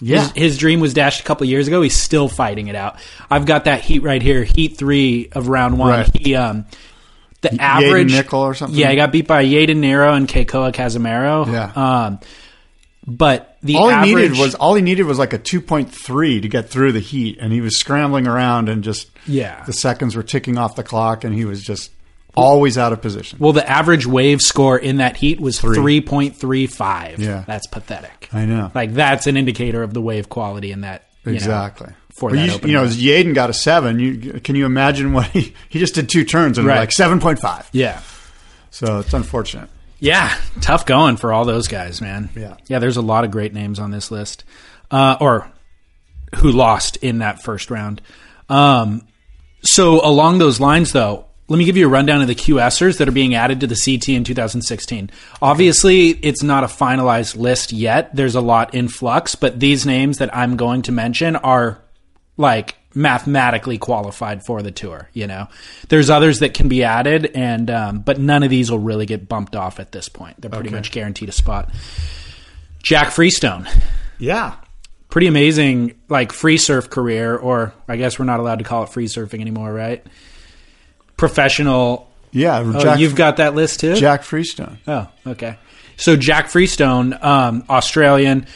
yeah, 0.00 0.22
his, 0.22 0.32
his 0.32 0.58
dream 0.58 0.80
was 0.80 0.94
dashed 0.94 1.20
a 1.20 1.24
couple 1.24 1.46
years 1.46 1.68
ago. 1.68 1.82
He's 1.82 1.96
still 1.96 2.28
fighting 2.28 2.68
it 2.68 2.74
out. 2.76 2.96
I've 3.30 3.46
got 3.46 3.64
that 3.64 3.80
heat 3.82 4.02
right 4.02 4.20
here, 4.22 4.44
heat 4.44 4.76
three 4.76 5.28
of 5.32 5.48
round 5.48 5.78
one. 5.78 5.90
Right. 5.90 6.16
He 6.16 6.34
um. 6.34 6.66
The 7.42 7.48
Yaden 7.48 7.58
average 7.58 8.12
Nickel 8.12 8.40
or 8.40 8.52
something? 8.52 8.78
Yeah, 8.78 8.90
he 8.90 8.96
got 8.96 9.12
beat 9.12 9.26
by 9.26 9.42
Yaden 9.46 9.78
Nero 9.78 10.12
and 10.12 10.28
Keikoa 10.28 10.74
Casimiro. 10.74 11.46
Yeah. 11.46 11.72
Um, 11.74 12.20
but 13.06 13.56
the 13.62 13.76
all 13.76 13.88
he 13.88 13.94
average 13.94 14.14
needed 14.32 14.38
was 14.38 14.54
all 14.54 14.74
he 14.74 14.82
needed 14.82 15.04
was 15.04 15.18
like 15.18 15.32
a 15.32 15.38
2.3 15.38 16.42
to 16.42 16.48
get 16.48 16.68
through 16.68 16.92
the 16.92 17.00
heat 17.00 17.38
and 17.40 17.50
he 17.52 17.62
was 17.62 17.78
scrambling 17.78 18.26
around 18.26 18.68
and 18.68 18.84
just 18.84 19.10
Yeah. 19.26 19.64
the 19.64 19.72
seconds 19.72 20.14
were 20.14 20.22
ticking 20.22 20.58
off 20.58 20.76
the 20.76 20.82
clock 20.82 21.24
and 21.24 21.34
he 21.34 21.46
was 21.46 21.62
just 21.62 21.90
always 22.36 22.78
out 22.78 22.92
of 22.92 23.00
position 23.02 23.38
Well, 23.40 23.52
the 23.52 23.68
average 23.68 24.06
wave 24.06 24.40
score 24.40 24.78
in 24.78 24.96
that 24.98 25.16
heat 25.16 25.40
was 25.40 25.60
3.35. 25.60 27.18
Yeah. 27.18 27.44
That's 27.46 27.66
pathetic. 27.66 28.28
i 28.32 28.44
know 28.44 28.70
Like, 28.74 28.94
that's 28.94 29.26
an 29.26 29.36
indicator 29.36 29.82
of 29.82 29.94
the 29.94 30.00
wave 30.00 30.28
quality 30.28 30.72
in 30.72 30.82
that. 30.82 31.04
you 31.24 31.32
know, 31.32 31.36
exactly 31.36 31.92
for 32.10 32.30
Well, 32.30 32.46
that 32.46 32.62
you, 32.62 32.68
you 32.68 32.74
know. 32.74 32.84
Yaden 32.84 33.34
got 33.34 33.50
a 33.50 33.52
7 33.52 33.98
you 33.98 34.40
can 34.40 34.54
you 34.56 34.66
imagine 34.66 35.12
what 35.12 35.26
he 35.28 35.54
he 35.68 35.78
just 35.78 35.94
did 35.94 36.08
two 36.08 36.24
turns 36.24 36.58
and 36.58 36.66
Right. 36.66 36.78
like 36.78 36.90
7.5 36.90 37.66
Yeah. 37.72 38.00
so 38.70 38.98
it's 39.00 39.12
unfortunate 39.14 39.68
Yeah. 39.98 40.34
Tough 40.60 40.86
going 40.86 41.16
for 41.16 41.32
all 41.32 41.44
those 41.44 41.68
guys, 41.68 42.00
man. 42.00 42.30
Yeah. 42.34 42.56
Yeah, 42.68 42.78
there's 42.78 42.96
a 42.96 43.02
lot 43.02 43.24
of 43.24 43.30
great 43.30 43.52
names 43.52 43.78
on 43.78 43.90
this 43.90 44.10
list. 44.10 44.44
Uh, 44.90 45.16
or 45.20 45.46
who 46.36 46.50
lost 46.52 46.96
in 46.98 47.18
that 47.18 47.42
first 47.42 47.70
round. 47.70 48.00
Um, 48.48 49.02
so 49.62 50.00
along 50.04 50.38
those 50.38 50.58
lines, 50.58 50.92
though, 50.92 51.26
let 51.50 51.58
me 51.58 51.66
give 51.66 51.76
you 51.76 51.86
a 51.86 51.90
rundown 51.90 52.22
of 52.22 52.28
the 52.28 52.34
QSers 52.34 52.96
that 52.98 53.08
are 53.08 53.12
being 53.12 53.34
added 53.34 53.60
to 53.60 53.66
the 53.66 53.74
CT 53.74 54.08
in 54.10 54.24
2016. 54.24 55.10
Obviously, 55.42 56.08
it's 56.08 56.42
not 56.42 56.64
a 56.64 56.68
finalized 56.68 57.36
list 57.36 57.72
yet. 57.72 58.14
There's 58.16 58.34
a 58.34 58.40
lot 58.40 58.74
in 58.74 58.88
flux, 58.88 59.34
but 59.34 59.60
these 59.60 59.84
names 59.84 60.18
that 60.18 60.34
I'm 60.34 60.56
going 60.56 60.82
to 60.82 60.92
mention 60.92 61.36
are 61.36 61.82
like 62.38 62.76
mathematically 62.94 63.76
qualified 63.76 64.46
for 64.46 64.62
the 64.62 64.70
tour. 64.70 65.10
You 65.12 65.26
know, 65.26 65.48
there's 65.90 66.08
others 66.08 66.38
that 66.38 66.54
can 66.54 66.68
be 66.68 66.84
added, 66.84 67.32
and 67.34 67.70
um, 67.70 67.98
but 67.98 68.18
none 68.18 68.42
of 68.42 68.48
these 68.48 68.70
will 68.70 68.78
really 68.78 69.04
get 69.04 69.28
bumped 69.28 69.54
off 69.54 69.78
at 69.78 69.92
this 69.92 70.08
point. 70.08 70.40
They're 70.40 70.50
pretty 70.50 70.70
much 70.70 70.90
guaranteed 70.90 71.28
a 71.28 71.32
spot. 71.32 71.70
Jack 72.82 73.10
Freestone 73.10 73.68
yeah 74.20 74.54
pretty 75.08 75.26
amazing 75.26 75.98
like 76.08 76.30
free 76.30 76.58
surf 76.58 76.88
career 76.88 77.36
or 77.36 77.72
i 77.88 77.96
guess 77.96 78.18
we're 78.18 78.24
not 78.24 78.38
allowed 78.38 78.58
to 78.58 78.64
call 78.64 78.84
it 78.84 78.90
free 78.90 79.06
surfing 79.06 79.40
anymore 79.40 79.72
right 79.72 80.06
professional 81.20 82.10
yeah 82.32 82.58
oh, 82.64 82.94
you've 82.94 83.14
got 83.14 83.36
that 83.36 83.54
list 83.54 83.80
too 83.80 83.94
Jack 83.94 84.22
Freestone 84.22 84.78
oh 84.88 85.06
okay 85.26 85.56
so 85.96 86.16
jack 86.16 86.48
freestone 86.48 87.16
um, 87.20 87.62
australian 87.68 88.46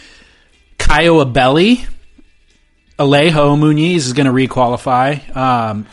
Caio 0.79 1.23
Ibelli 1.25 1.87
Alejo 2.99 3.57
Muniz 3.59 3.97
is 3.97 4.13
going 4.13 4.27
to 4.27 4.33
requalify. 4.33 5.35
Um, 5.37 5.87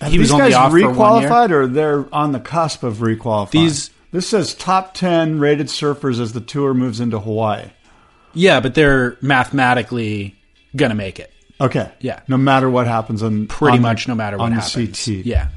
Have 0.00 0.10
he 0.10 0.18
was 0.18 0.30
these 0.30 0.38
guys 0.38 0.54
off 0.54 0.70
for 0.72 0.90
one 0.90 1.20
year. 1.20 1.28
requalified, 1.30 1.50
or 1.50 1.66
they're 1.66 2.06
on 2.14 2.32
the 2.32 2.40
cusp 2.40 2.82
of 2.82 2.96
requalifying? 2.98 3.50
These- 3.50 3.90
this 4.12 4.30
says 4.30 4.54
top 4.54 4.94
ten 4.94 5.38
rated 5.38 5.66
surfers 5.66 6.18
as 6.18 6.32
the 6.32 6.40
tour 6.40 6.72
moves 6.72 7.00
into 7.00 7.18
Hawaii. 7.20 7.64
Yeah, 8.32 8.60
but 8.60 8.74
they're 8.74 9.18
mathematically 9.20 10.34
gonna 10.74 10.94
make 10.94 11.20
it. 11.20 11.30
Okay, 11.60 11.90
Yeah. 12.00 12.20
No 12.28 12.38
matter 12.38 12.70
what 12.70 12.86
happens 12.86 13.22
on 13.22 13.46
pretty 13.48 13.76
on 13.76 13.82
the- 13.82 13.88
much 13.88 14.08
no 14.08 14.14
matter 14.14 14.38
what 14.38 14.46
on 14.46 14.52
happens. 14.52 14.72
the 15.04 15.16
CT. 15.16 15.26
Yeah. 15.26 15.48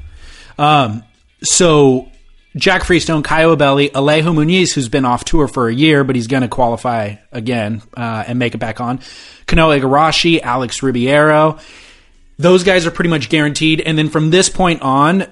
Um, 0.62 1.02
so 1.42 2.08
Jack 2.54 2.82
Freestone, 2.82 3.24
Caio 3.24 3.56
Ibelli, 3.56 3.90
Alejo 3.90 4.32
Muniz, 4.34 4.72
who's 4.72 4.88
been 4.88 5.04
off 5.04 5.24
tour 5.24 5.48
for 5.48 5.68
a 5.68 5.74
year, 5.74 6.04
but 6.04 6.14
he's 6.14 6.28
going 6.28 6.42
to 6.42 6.48
qualify 6.48 7.16
again 7.32 7.82
uh, 7.96 8.24
and 8.26 8.38
make 8.38 8.54
it 8.54 8.58
back 8.58 8.80
on. 8.80 8.98
Kanoa 9.46 9.80
Igarashi, 9.80 10.40
Alex 10.40 10.82
Ribeiro. 10.82 11.58
Those 12.38 12.62
guys 12.62 12.86
are 12.86 12.90
pretty 12.90 13.10
much 13.10 13.28
guaranteed. 13.28 13.80
And 13.80 13.98
then 13.98 14.08
from 14.08 14.30
this 14.30 14.48
point 14.48 14.82
on, 14.82 15.26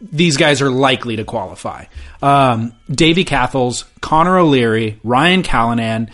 these 0.00 0.36
guys 0.36 0.62
are 0.62 0.70
likely 0.70 1.16
to 1.16 1.24
qualify. 1.24 1.86
Um, 2.22 2.72
Davey 2.90 3.24
Cathles, 3.24 3.84
Connor 4.00 4.38
O'Leary, 4.38 5.00
Ryan 5.02 5.42
Callinan, 5.42 6.10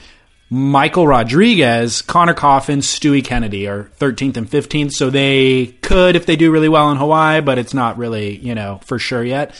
Michael 0.49 1.07
Rodrigues, 1.09 2.03
Connor 2.03 2.35
Coffin, 2.35 2.79
Stewie 2.79 3.25
Kennedy 3.25 3.67
are 3.67 3.91
13th 3.99 4.37
and 4.37 4.49
15th. 4.49 4.93
So 4.93 5.11
they 5.11 5.67
could 5.83 6.15
if 6.17 6.25
they 6.27 6.37
do 6.37 6.51
really 6.53 6.69
well 6.69 6.91
in 6.93 6.99
Hawaii, 6.99 7.41
but 7.41 7.59
it's 7.59 7.75
not 7.75 7.99
really, 7.99 8.37
you 8.37 8.55
know, 8.55 8.81
for 8.85 8.99
sure 8.99 9.25
yet. 9.25 9.55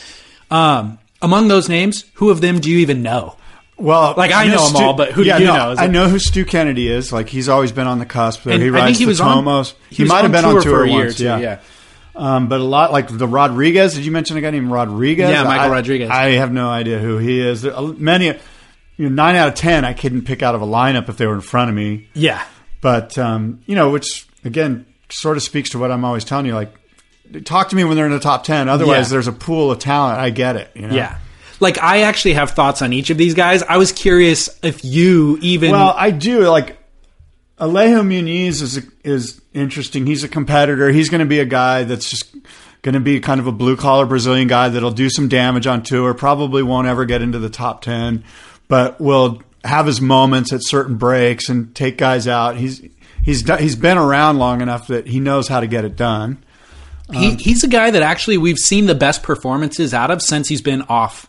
Um, 0.49 0.97
among 1.21 1.49
those 1.49 1.67
names, 1.67 2.05
who 2.15 2.29
of 2.29 2.39
them 2.41 2.59
do 2.61 2.69
you 2.71 2.77
even 2.79 3.01
know? 3.03 3.35
Well, 3.79 4.15
Like, 4.17 4.31
I 4.31 4.47
know 4.47 4.65
them 4.71 4.75
all, 4.81 4.93
but 4.93 5.11
who 5.11 5.23
do 5.23 5.29
you 5.29 5.39
no, 5.45 5.73
know? 5.73 5.75
I 5.77 5.85
know 5.87 6.07
who 6.07 6.17
Stu 6.19 6.45
Kennedy 6.45 6.87
is. 6.87 7.11
Like 7.13 7.27
he's 7.29 7.47
always 7.49 7.71
been 7.71 7.85
on 7.85 7.99
the 7.99 8.05
cusp. 8.07 8.43
There. 8.43 8.57
He 8.57 8.67
I 8.67 8.69
rides 8.69 8.85
think 8.85 8.97
he 8.97 9.05
was 9.05 9.19
on- 9.21 9.65
he 9.89 9.95
He, 9.97 10.03
might 10.05 10.23
have 10.23 10.31
been 10.31 10.45
on 10.45 10.53
tour 10.53 10.61
for 10.61 10.83
a 10.83 10.89
year 10.89 11.03
once. 11.05 11.17
too, 11.17 11.25
yeah. 11.25 11.37
yeah. 11.39 11.59
Um, 12.15 12.47
but 12.47 12.59
a 12.59 12.63
lot 12.63 12.91
like 12.91 13.15
the 13.15 13.27
Rodrigues. 13.27 13.93
Did 13.93 14.03
you 14.05 14.11
mention 14.11 14.35
a 14.37 14.41
guy 14.41 14.49
named 14.49 14.71
Rodrigues? 14.71 15.19
Yeah, 15.19 15.43
Michael 15.43 15.65
I- 15.65 15.75
Rodrigues. 15.75 16.09
I 16.09 16.29
have 16.31 16.51
no 16.51 16.69
idea 16.69 16.97
who 16.97 17.17
he 17.19 17.39
is. 17.39 17.61
There 17.61 17.73
Many, 17.79 18.33
you 18.97 19.07
know, 19.09 19.15
nine 19.15 19.35
out 19.35 19.47
of 19.47 19.55
ten, 19.55 19.85
I 19.85 19.93
couldn't 19.93 20.23
pick 20.23 20.41
out 20.43 20.55
of 20.55 20.61
a 20.61 20.65
lineup 20.65 21.07
if 21.09 21.17
they 21.17 21.25
were 21.27 21.35
in 21.35 21.41
front 21.41 21.69
of 21.69 21.75
me. 21.75 22.07
Yeah. 22.13 22.43
But 22.81 23.17
um, 23.17 23.61
you 23.65 23.75
know, 23.75 23.89
which 23.91 24.27
again 24.43 24.85
sort 25.09 25.37
of 25.37 25.43
speaks 25.43 25.69
to 25.71 25.79
what 25.79 25.91
I'm 25.91 26.03
always 26.03 26.23
telling 26.25 26.45
you. 26.45 26.53
Like, 26.53 26.73
talk 27.45 27.69
to 27.69 27.75
me 27.75 27.83
when 27.83 27.95
they're 27.95 28.05
in 28.05 28.11
the 28.11 28.19
top 28.19 28.43
ten. 28.43 28.67
Otherwise, 28.69 29.07
Yeah. 29.07 29.13
there's 29.13 29.27
a 29.27 29.31
pool 29.33 29.71
of 29.71 29.79
talent. 29.79 30.19
I 30.19 30.29
get 30.31 30.55
it. 30.57 30.71
You 30.75 30.87
know? 30.87 30.95
Yeah. 30.95 31.17
Like, 31.59 31.81
I 31.81 32.01
actually 32.01 32.33
have 32.33 32.51
thoughts 32.51 32.81
on 32.83 32.93
each 32.93 33.09
of 33.09 33.17
these 33.17 33.33
guys. 33.33 33.63
I 33.63 33.77
was 33.77 33.91
curious 33.91 34.47
if 34.61 34.85
you 34.85 35.39
even. 35.41 35.71
Well, 35.71 35.93
I 35.97 36.11
do 36.11 36.47
like 36.49 36.77
Alejo 37.59 38.05
Muniz 38.05 38.61
is 38.61 38.85
is 39.03 39.41
interesting. 39.53 40.05
He's 40.05 40.23
a 40.23 40.27
competitor. 40.27 40.89
He's 40.89 41.09
going 41.09 41.19
to 41.19 41.25
be 41.25 41.39
a 41.39 41.45
guy 41.45 41.83
that's 41.83 42.09
just 42.09 42.35
going 42.83 42.93
to 42.93 42.99
be 42.99 43.19
kind 43.19 43.39
of 43.39 43.47
a 43.47 43.51
blue 43.51 43.75
collar 43.75 44.05
Brazilian 44.05 44.47
guy 44.47 44.69
that'll 44.69 44.91
do 44.91 45.09
some 45.09 45.27
damage 45.27 45.65
on 45.65 45.81
tour. 45.81 46.13
Probably 46.13 46.61
won't 46.61 46.87
ever 46.87 47.05
get 47.05 47.23
into 47.23 47.39
the 47.39 47.49
top 47.49 47.81
ten, 47.81 48.23
but 48.67 48.99
will 48.99 49.41
have 49.63 49.85
his 49.85 49.99
moments 50.01 50.53
at 50.53 50.61
certain 50.63 50.95
breaks 50.97 51.49
and 51.49 51.73
take 51.75 51.97
guys 51.97 52.27
out. 52.27 52.57
He's 52.57 52.81
he's 53.23 53.49
he's 53.59 53.75
been 53.75 53.97
around 53.97 54.37
long 54.37 54.61
enough 54.61 54.87
that 54.87 55.07
he 55.07 55.19
knows 55.19 55.47
how 55.47 55.59
to 55.59 55.67
get 55.67 55.85
it 55.85 55.95
done. 55.95 56.43
He, 57.11 57.35
he's 57.35 57.63
a 57.63 57.69
guy 57.69 57.89
that 57.91 58.01
actually 58.01 58.37
we've 58.37 58.57
seen 58.57 58.85
the 58.85 58.95
best 58.95 59.23
performances 59.23 59.93
out 59.93 60.11
of 60.11 60.21
since 60.21 60.49
he's 60.49 60.61
been 60.61 60.81
off 60.83 61.25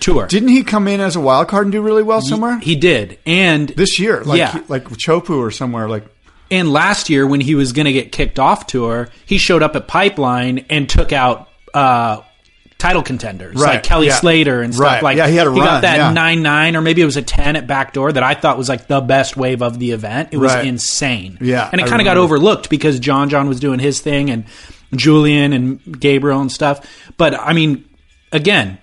tour. 0.00 0.26
Didn't 0.26 0.48
he 0.48 0.64
come 0.64 0.88
in 0.88 1.00
as 1.00 1.14
a 1.14 1.20
wild 1.20 1.46
card 1.46 1.66
and 1.66 1.72
do 1.72 1.80
really 1.80 2.02
well 2.02 2.20
somewhere 2.20 2.58
He 2.58 2.74
did, 2.74 3.18
and 3.24 3.68
this 3.68 4.00
year? 4.00 4.24
Like 4.24 4.38
yeah, 4.38 4.60
like 4.66 4.84
Chopu 4.88 5.38
or 5.38 5.52
somewhere 5.52 5.88
like. 5.88 6.04
and 6.50 6.72
last 6.72 7.10
year 7.10 7.26
when 7.28 7.40
he 7.40 7.54
was 7.54 7.72
going 7.72 7.86
to 7.86 7.92
get 7.92 8.10
kicked 8.10 8.40
off 8.40 8.66
tour, 8.66 9.08
he 9.24 9.38
showed 9.38 9.62
up 9.62 9.76
at 9.76 9.86
Pipeline 9.86 10.66
and 10.68 10.88
took 10.90 11.12
out 11.12 11.48
uh, 11.74 12.22
title 12.78 13.02
contenders 13.02 13.56
Right, 13.56 13.74
like 13.74 13.82
Kelly 13.82 14.06
yeah. 14.06 14.14
Slater 14.14 14.62
and 14.62 14.72
stuff. 14.72 14.84
Right, 14.86 15.02
Like 15.02 15.16
yeah, 15.16 15.26
he 15.26 15.34
had 15.36 15.48
a 15.48 15.50
got 15.50 15.58
run, 15.66 15.80
that 15.82 15.96
yeah. 15.96 16.12
nine 16.12 16.42
nine 16.42 16.76
or 16.76 16.80
maybe 16.80 17.02
it 17.02 17.06
was 17.06 17.16
a 17.16 17.22
ten 17.22 17.56
at 17.56 17.66
backdoor 17.66 18.12
that 18.12 18.22
I 18.22 18.34
thought 18.34 18.56
was 18.56 18.68
like 18.68 18.86
the 18.86 19.00
best 19.00 19.36
wave 19.36 19.62
of 19.62 19.78
the 19.80 19.90
event. 19.90 20.28
It 20.32 20.36
was 20.36 20.52
Right. 20.54 20.64
insane. 20.66 21.38
Yeah, 21.40 21.68
and 21.72 21.80
it 21.80 21.88
kind 21.88 22.00
of 22.00 22.04
got 22.04 22.16
overlooked 22.16 22.70
because 22.70 23.00
John 23.00 23.28
John 23.30 23.48
was 23.48 23.58
doing 23.58 23.80
his 23.80 24.00
thing 24.00 24.30
and 24.30 24.44
Julian 24.94 25.52
and 25.52 26.00
Gabriel 26.00 26.40
and 26.40 26.50
stuff. 26.52 26.86
But 27.16 27.34
I 27.34 27.52
mean, 27.52 27.84
again. 28.32 28.78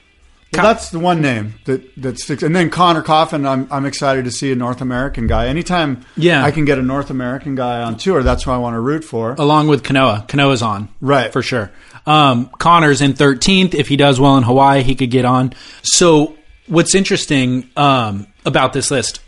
Well, 0.53 0.63
that's 0.63 0.89
the 0.89 0.99
one 0.99 1.21
name 1.21 1.55
that 1.65 1.81
that 2.01 2.17
sticks. 2.17 2.41
And 2.41 2.55
then 2.55 2.69
Connor 2.69 3.01
Coffin, 3.01 3.45
I'm 3.45 3.67
I'm 3.71 3.85
excited 3.85 4.23
to 4.23 4.31
see 4.31 4.53
a 4.53 4.55
North 4.55 4.79
American 4.79 5.27
guy. 5.27 5.47
Anytime 5.47 6.05
Yeah. 6.15 6.45
I 6.45 6.51
can 6.51 6.63
get 6.63 6.77
a 6.77 6.81
North 6.81 7.09
American 7.09 7.55
guy 7.55 7.81
on 7.81 7.97
tour, 7.97 8.23
that's 8.23 8.43
who 8.43 8.51
I 8.51 8.57
want 8.57 8.75
to 8.75 8.79
root 8.79 9.03
for. 9.03 9.33
along 9.37 9.67
with 9.67 9.83
Kanoa. 9.83 10.25
Kanoa's 10.29 10.61
on. 10.61 10.87
Right. 11.01 11.33
For 11.33 11.41
sure. 11.41 11.71
Um, 12.05 12.49
Connor's 12.57 13.01
in 13.01 13.13
13th. 13.13 13.73
If 13.73 13.87
he 13.87 13.97
does 13.97 14.19
well 14.19 14.37
in 14.37 14.43
Hawaii, 14.43 14.83
he 14.83 14.95
could 14.95 15.11
get 15.11 15.25
on. 15.25 15.53
So, 15.83 16.35
what's 16.67 16.95
interesting 16.95 17.69
um, 17.75 18.27
about 18.45 18.73
this 18.73 18.91
list, 18.91 19.21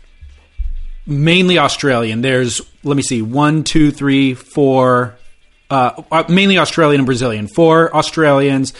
mainly 1.06 1.58
Australian, 1.58 2.22
there's, 2.22 2.60
let 2.84 2.96
me 2.96 3.02
see, 3.02 3.22
one, 3.22 3.64
two, 3.64 3.90
three, 3.90 4.34
four, 4.34 5.16
uh, 5.70 6.02
uh, 6.10 6.24
mainly 6.28 6.58
Australian 6.58 7.00
and 7.00 7.06
Brazilian. 7.06 7.48
Four 7.48 7.94
Australians, 7.94 8.74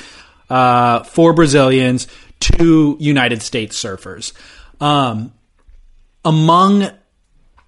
uh, 0.48 1.02
four 1.02 1.32
Brazilians, 1.32 2.06
two 2.40 2.96
United 3.00 3.42
States 3.42 3.82
surfers. 3.82 4.32
Um, 4.80 5.32
among 6.24 6.90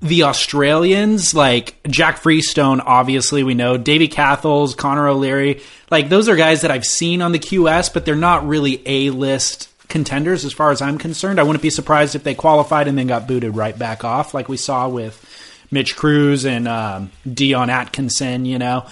the 0.02 0.22
Australians, 0.22 1.34
like 1.34 1.76
Jack 1.86 2.18
Freestone, 2.18 2.80
obviously 2.84 3.42
we 3.42 3.54
know, 3.54 3.76
Davey 3.76 4.08
Cathles, 4.08 4.74
Connor 4.74 5.08
O'Leary, 5.08 5.60
like 5.90 6.08
those 6.08 6.28
are 6.28 6.36
guys 6.36 6.62
that 6.62 6.70
I've 6.70 6.86
seen 6.86 7.20
on 7.20 7.32
the 7.32 7.38
QS, 7.38 7.92
but 7.92 8.04
they're 8.04 8.16
not 8.16 8.46
really 8.46 8.82
A 8.86 9.10
list 9.10 9.68
contenders 9.88 10.44
as 10.44 10.52
far 10.52 10.70
as 10.70 10.80
I'm 10.80 10.96
concerned. 10.96 11.38
I 11.38 11.42
wouldn't 11.42 11.62
be 11.62 11.70
surprised 11.70 12.14
if 12.14 12.22
they 12.24 12.34
qualified 12.34 12.88
and 12.88 12.96
then 12.96 13.08
got 13.08 13.28
booted 13.28 13.56
right 13.56 13.78
back 13.78 14.04
off, 14.04 14.32
like 14.32 14.48
we 14.48 14.56
saw 14.56 14.88
with 14.88 15.22
Mitch 15.70 15.96
Crews 15.96 16.46
and 16.46 16.66
um, 16.66 17.10
Dion 17.30 17.68
Atkinson, 17.68 18.46
you 18.46 18.58
know. 18.58 18.86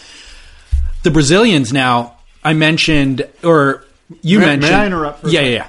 The 1.05 1.11
Brazilians 1.11 1.73
now, 1.73 2.19
I 2.45 2.53
mentioned, 2.53 3.27
or 3.43 3.85
you 4.21 4.41
May- 4.41 4.45
may 4.45 4.51
mentioned. 4.57 4.75
I 4.75 4.87
interrupt 4.87 5.21
for 5.21 5.29
a 5.29 5.31
yeah, 5.31 5.41
yeah, 5.41 5.49
yeah. 5.49 5.69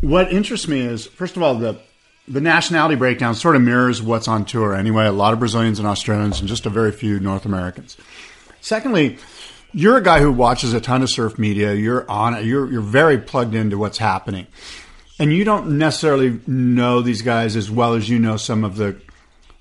What 0.00 0.32
interests 0.32 0.68
me 0.68 0.80
is, 0.80 1.06
first 1.06 1.36
of 1.36 1.42
all, 1.42 1.54
the 1.54 1.80
the 2.28 2.40
nationality 2.40 2.94
breakdown 2.94 3.34
sort 3.34 3.56
of 3.56 3.62
mirrors 3.62 4.02
what's 4.02 4.28
on 4.28 4.44
tour 4.44 4.74
anyway. 4.74 5.06
A 5.06 5.12
lot 5.12 5.32
of 5.32 5.38
Brazilians 5.38 5.78
and 5.78 5.88
Australians, 5.88 6.40
and 6.40 6.48
just 6.48 6.66
a 6.66 6.70
very 6.70 6.92
few 6.92 7.18
North 7.20 7.44
Americans. 7.44 7.96
Secondly, 8.60 9.18
you're 9.72 9.96
a 9.96 10.02
guy 10.02 10.20
who 10.20 10.32
watches 10.32 10.72
a 10.72 10.80
ton 10.80 11.02
of 11.02 11.10
surf 11.10 11.38
media. 11.38 11.74
You're 11.74 12.08
on 12.10 12.34
it. 12.34 12.44
You're 12.44 12.70
you're 12.70 12.80
very 12.80 13.18
plugged 13.18 13.54
into 13.54 13.78
what's 13.78 13.98
happening, 13.98 14.46
and 15.18 15.32
you 15.32 15.44
don't 15.44 15.78
necessarily 15.78 16.40
know 16.46 17.00
these 17.00 17.22
guys 17.22 17.56
as 17.56 17.70
well 17.70 17.94
as 17.94 18.08
you 18.08 18.18
know 18.18 18.36
some 18.36 18.64
of 18.64 18.76
the, 18.76 19.00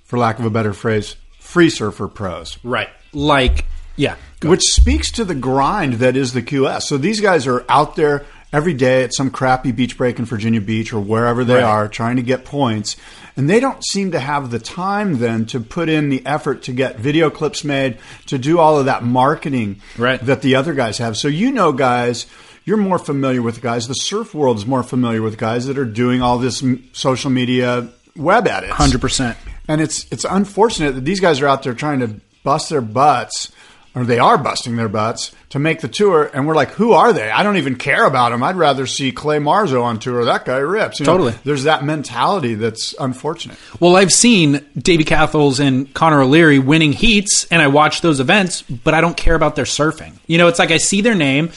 for 0.04 0.18
lack 0.18 0.40
of 0.40 0.46
a 0.46 0.50
better 0.50 0.74
phrase, 0.74 1.16
free 1.40 1.70
surfer 1.70 2.08
pros. 2.08 2.58
Right. 2.64 2.90
Like, 3.14 3.66
yeah. 3.96 4.16
which 4.44 4.62
speaks 4.64 5.12
to 5.14 5.26
the 5.26 5.36
grind 5.36 5.96
that 5.96 6.16
is 6.16 6.34
the 6.34 6.42
QS. 6.42 6.84
So 6.84 6.98
these 6.98 7.22
guys 7.22 7.48
are 7.48 7.66
out 7.68 7.96
there 7.96 8.26
every 8.54 8.74
day 8.74 9.04
at 9.04 9.14
some 9.14 9.30
crappy 9.30 9.72
beach 9.72 9.98
break 9.98 10.20
in 10.20 10.26
Virginia 10.26 10.62
Beach 10.62 10.94
or 10.94 11.00
wherever 11.00 11.44
they 11.44 11.56
Right. 11.56 11.64
are 11.64 11.88
trying 11.88 12.16
to 12.16 12.22
get 12.22 12.46
points. 12.46 12.96
And 13.36 13.50
they 13.50 13.60
don't 13.60 13.84
seem 13.86 14.12
to 14.12 14.20
have 14.20 14.52
the 14.52 14.60
time 14.60 15.20
then 15.20 15.46
to 15.48 15.60
put 15.60 15.90
in 15.90 16.10
the 16.10 16.26
effort 16.26 16.64
to 16.64 16.72
get 16.72 16.98
video 17.00 17.30
clips 17.30 17.64
made, 17.64 17.98
to 18.28 18.38
do 18.38 18.58
all 18.60 18.80
of 18.80 18.86
that 18.86 19.04
marketing 19.04 19.78
Right. 19.98 20.26
that 20.26 20.42
the 20.42 20.56
other 20.56 20.74
guys 20.74 20.98
have. 20.98 21.18
So 21.18 21.28
you 21.28 21.52
know 21.52 21.72
guys, 21.72 22.26
you're 22.66 22.78
more 22.78 23.00
familiar 23.00 23.42
with 23.42 23.62
guys. 23.62 23.88
The 23.88 23.94
surf 23.94 24.34
world 24.34 24.58
is 24.58 24.66
more 24.66 24.84
familiar 24.84 25.22
with 25.22 25.38
guys 25.38 25.68
that 25.68 25.78
are 25.78 25.86
doing 25.86 26.22
all 26.22 26.38
this 26.38 26.64
social 26.94 27.30
media 27.30 27.88
web 28.16 28.48
edits. 28.48 28.74
100%. 28.74 29.36
And 29.68 29.82
it's 29.82 30.06
it's 30.12 30.26
unfortunate 30.28 30.96
that 30.96 31.06
these 31.06 31.20
guys 31.20 31.42
are 31.42 31.48
out 31.48 31.64
there 31.64 31.74
trying 31.74 32.00
to 32.00 32.16
bust 32.44 32.70
their 32.70 32.82
butts, 32.82 33.52
or 33.98 34.04
they 34.06 34.20
are 34.20 34.38
busting 34.38 34.76
their 34.76 34.88
butts 34.90 35.32
to 35.50 35.60
make 35.60 35.82
the 35.82 35.88
tour. 35.88 36.30
And 36.34 36.46
we're 36.48 36.54
like, 36.54 36.70
who 36.72 36.92
are 36.92 37.14
they? 37.14 37.32
I 37.32 37.42
don't 37.42 37.58
even 37.58 37.78
care 37.78 38.06
about 38.06 38.30
them. 38.32 38.44
I'd 38.44 38.56
rather 38.56 38.86
see 38.86 39.12
Clay 39.12 39.40
Marzo 39.40 39.82
on 39.84 39.98
tour. 39.98 40.24
That 40.26 40.46
guy 40.46 40.58
rips. 40.58 41.00
You 41.00 41.06
know, 41.08 41.14
Totally. 41.14 41.34
there's 41.44 41.64
that 41.64 41.84
mentality 41.84 42.54
that's 42.54 42.94
unfortunate. 43.00 43.58
Well, 43.80 43.96
I've 43.96 44.12
seen 44.12 44.64
Davey 44.78 45.04
Cathles 45.04 45.60
and 45.60 45.92
Connor 45.96 46.22
O'Leary 46.22 46.60
winning 46.60 46.94
heats, 46.94 47.48
and 47.50 47.60
I 47.62 47.68
watch 47.68 48.02
those 48.02 48.20
events, 48.20 48.62
but 48.62 48.94
I 48.94 49.02
don't 49.02 49.18
care 49.18 49.34
about 49.36 49.56
their 49.56 49.66
surfing. 49.66 50.14
You 50.28 50.38
know, 50.38 50.48
it's 50.48 50.60
like 50.60 50.70
I 50.72 50.78
see 50.78 51.02
their 51.02 51.16
name. 51.16 51.50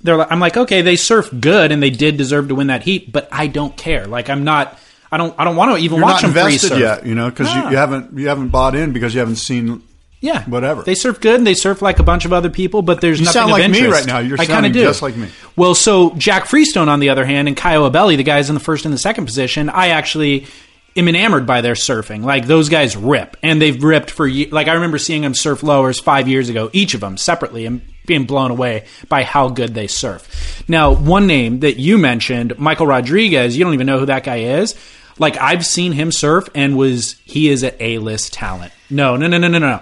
They're 0.00 0.16
like, 0.16 0.32
I'm 0.32 0.40
like, 0.40 0.56
okay, 0.56 0.80
they 0.82 0.96
surf 0.96 1.30
good, 1.40 1.72
and 1.72 1.82
they 1.82 1.90
did 1.90 2.16
deserve 2.16 2.48
to 2.48 2.54
win 2.54 2.68
that 2.68 2.82
heat, 2.84 3.12
but 3.12 3.28
I 3.30 3.48
don't 3.48 3.76
care. 3.76 4.06
Like, 4.06 4.30
I'm 4.30 4.44
not. 4.44 4.78
I 5.12 5.18
don't. 5.18 5.34
I 5.38 5.44
don't 5.44 5.56
want 5.56 5.72
to 5.72 5.76
even 5.76 5.98
You're 5.98 6.06
watch 6.06 6.22
not 6.22 6.32
them 6.32 6.32
free 6.32 6.54
invested 6.54 6.68
surf 6.70 6.80
yet, 6.80 7.06
you 7.06 7.14
know, 7.14 7.28
because 7.28 7.54
No. 7.54 7.64
you, 7.64 7.70
you 7.72 7.76
haven't 7.76 8.18
you 8.18 8.28
haven't 8.28 8.48
bought 8.48 8.74
in 8.74 8.92
because 8.92 9.12
you 9.14 9.20
haven't 9.20 9.36
seen. 9.36 9.82
Yeah, 10.22 10.44
whatever. 10.48 10.82
They 10.82 10.94
surf 10.94 11.20
good, 11.20 11.34
and 11.34 11.46
they 11.46 11.52
surf 11.54 11.82
like 11.82 11.98
a 11.98 12.04
bunch 12.04 12.24
of 12.24 12.32
other 12.32 12.48
people, 12.48 12.80
but 12.80 13.00
there's 13.00 13.18
You 13.18 13.24
nothing 13.26 13.40
sound 13.40 13.50
like 13.50 13.68
me 13.70 13.86
right 13.86 14.06
now. 14.06 14.20
You're 14.20 14.40
I 14.40 14.44
sounding 14.44 14.72
do. 14.72 14.80
just 14.80 15.02
like 15.02 15.16
me. 15.16 15.28
Well, 15.56 15.74
so 15.74 16.10
Jack 16.14 16.44
Freestone, 16.46 16.88
on 16.88 17.00
the 17.00 17.08
other 17.10 17.24
hand, 17.24 17.48
and 17.48 17.56
Caio 17.56 17.90
Ibelli, 17.90 18.16
the 18.16 18.22
guys 18.22 18.48
in 18.48 18.54
the 18.54 18.60
first 18.60 18.84
and 18.84 18.94
the 18.94 18.98
second 18.98 19.26
position, 19.26 19.68
I 19.68 19.88
actually 19.88 20.46
am 20.94 21.08
enamored 21.08 21.44
by 21.44 21.60
their 21.60 21.74
surfing. 21.74 22.22
Like 22.22 22.46
those 22.46 22.68
guys 22.68 22.96
rip, 22.96 23.36
and 23.42 23.60
they've 23.60 23.82
ripped 23.82 24.10
for 24.10 24.30
like 24.30 24.68
I 24.68 24.74
remember 24.74 24.98
seeing 24.98 25.22
them 25.22 25.34
surf 25.34 25.64
lowers 25.64 25.98
five 25.98 26.28
years 26.28 26.48
ago, 26.48 26.70
each 26.72 26.94
of 26.94 27.00
them 27.00 27.16
separately, 27.16 27.66
and 27.66 27.82
being 28.06 28.24
blown 28.24 28.52
away 28.52 28.84
by 29.08 29.24
how 29.24 29.48
good 29.48 29.74
they 29.74 29.88
surf. 29.88 30.62
Now, 30.68 30.94
one 30.94 31.26
name 31.26 31.60
that 31.60 31.78
you 31.80 31.98
mentioned, 31.98 32.58
Michael 32.60 32.86
Rodrigues, 32.86 33.56
you 33.56 33.64
don't 33.64 33.74
even 33.74 33.86
know 33.88 33.98
who 33.98 34.06
that 34.06 34.22
guy 34.22 34.36
is. 34.60 34.76
Like 35.18 35.36
I've 35.36 35.66
seen 35.66 35.90
him 35.90 36.12
surf, 36.12 36.48
and 36.54 36.76
was 36.78 37.16
he 37.24 37.48
is 37.48 37.64
an 37.64 37.74
A 37.80 37.98
list 37.98 38.32
talent? 38.34 38.72
No, 38.88 39.16
no, 39.16 39.26
no, 39.26 39.38
no, 39.38 39.48
no, 39.48 39.58
no. 39.58 39.80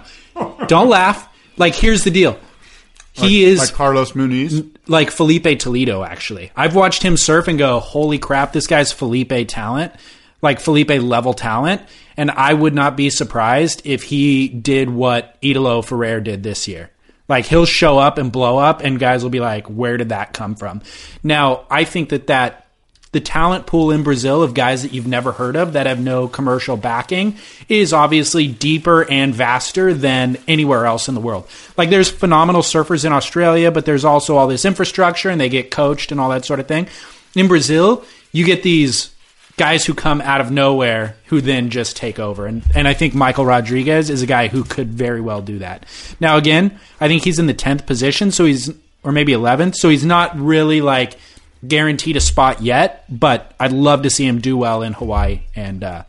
Don't 0.67 0.89
laugh. 0.89 1.27
Like 1.57 1.75
here's 1.75 2.03
the 2.03 2.11
deal. 2.11 2.39
He 3.13 3.43
is 3.43 3.59
like 3.59 3.73
Carlos 3.73 4.13
Muniz. 4.13 4.69
like 4.87 5.11
Filipe 5.11 5.59
Toledo, 5.59 6.03
actually. 6.03 6.51
I've 6.55 6.75
watched 6.75 7.03
him 7.03 7.17
surf 7.17 7.47
and 7.47 7.59
go, 7.59 7.79
holy 7.79 8.17
crap, 8.17 8.53
this 8.53 8.67
guy's 8.67 8.91
Filipe 8.93 9.47
talent, 9.49 9.93
like 10.41 10.59
Filipe 10.61 10.89
level 10.89 11.33
talent. 11.33 11.81
And 12.15 12.31
I 12.31 12.53
would 12.53 12.73
not 12.73 12.95
be 12.95 13.09
surprised 13.09 13.81
if 13.85 14.03
he 14.03 14.47
did 14.47 14.89
what 14.89 15.37
Italo 15.41 15.81
Ferrer 15.81 16.21
did 16.21 16.43
this 16.43 16.67
year. 16.67 16.89
Like 17.27 17.45
he'll 17.45 17.65
show 17.65 17.97
up 17.97 18.17
and 18.17 18.31
blow 18.31 18.57
up, 18.57 18.81
and 18.81 18.99
guys 18.99 19.23
will 19.23 19.29
be 19.29 19.39
like, 19.39 19.67
where 19.67 19.97
did 19.97 20.09
that 20.09 20.33
come 20.33 20.55
from? 20.55 20.81
Now, 21.23 21.65
I 21.69 21.85
think 21.85 22.09
that 22.09 22.27
that 22.27 22.60
the 23.11 23.19
talent 23.19 23.65
pool 23.65 23.91
in 23.91 24.03
Brazil 24.03 24.41
of 24.41 24.53
guys 24.53 24.83
that 24.83 24.93
you've 24.93 25.07
never 25.07 25.33
heard 25.33 25.55
of 25.55 25.73
that 25.73 25.85
have 25.85 25.99
no 25.99 26.27
commercial 26.27 26.77
backing 26.77 27.35
is 27.67 27.91
obviously 27.91 28.47
deeper 28.47 29.09
and 29.09 29.35
vaster 29.35 29.93
than 29.93 30.37
anywhere 30.47 30.85
else 30.85 31.09
in 31.09 31.15
the 31.15 31.21
world. 31.21 31.47
Like 31.77 31.89
there's 31.89 32.09
phenomenal 32.09 32.61
surfers 32.61 33.03
in 33.03 33.11
Australia, 33.11 33.71
but 33.71 33.85
there's 33.85 34.05
also 34.05 34.37
all 34.37 34.47
this 34.47 34.63
infrastructure 34.63 35.29
and 35.29 35.41
they 35.41 35.49
get 35.49 35.71
coached 35.71 36.11
and 36.11 36.21
all 36.21 36.29
that 36.29 36.45
sort 36.45 36.61
of 36.61 36.67
thing. 36.67 36.87
In 37.35 37.47
Brazil, 37.47 38.05
you 38.31 38.45
get 38.45 38.63
these 38.63 39.13
guys 39.57 39.85
who 39.85 39.93
come 39.93 40.21
out 40.21 40.41
of 40.41 40.49
nowhere 40.49 41.17
who 41.25 41.41
then 41.41 41.69
just 41.69 41.97
take 41.97 42.17
over. 42.17 42.45
And 42.45 42.63
and 42.73 42.87
I 42.87 42.93
think 42.93 43.13
Michael 43.13 43.45
Rodrigues 43.45 44.09
is 44.09 44.21
a 44.21 44.25
guy 44.25 44.47
who 44.47 44.63
could 44.63 44.87
very 44.87 45.21
well 45.21 45.41
do 45.41 45.59
that. 45.59 45.85
Now 46.19 46.37
again, 46.37 46.79
I 47.01 47.09
think 47.09 47.23
he's 47.23 47.39
in 47.39 47.47
the 47.47 47.53
10th 47.53 47.85
position, 47.85 48.31
so 48.31 48.45
he's 48.45 48.71
or 49.03 49.11
maybe 49.11 49.33
11th, 49.33 49.75
so 49.75 49.89
he's 49.89 50.05
not 50.05 50.39
really 50.39 50.79
like 50.79 51.17
guaranteed 51.67 52.15
a 52.15 52.21
spot 52.21 52.61
yet, 52.61 53.05
but 53.09 53.53
I'd 53.59 53.71
love 53.71 54.03
to 54.03 54.09
see 54.09 54.25
him 54.25 54.39
do 54.39 54.57
well 54.57 54.81
in 54.81 54.93
Hawaii 54.93 55.41
and 55.55 55.83
uh, 55.83 56.03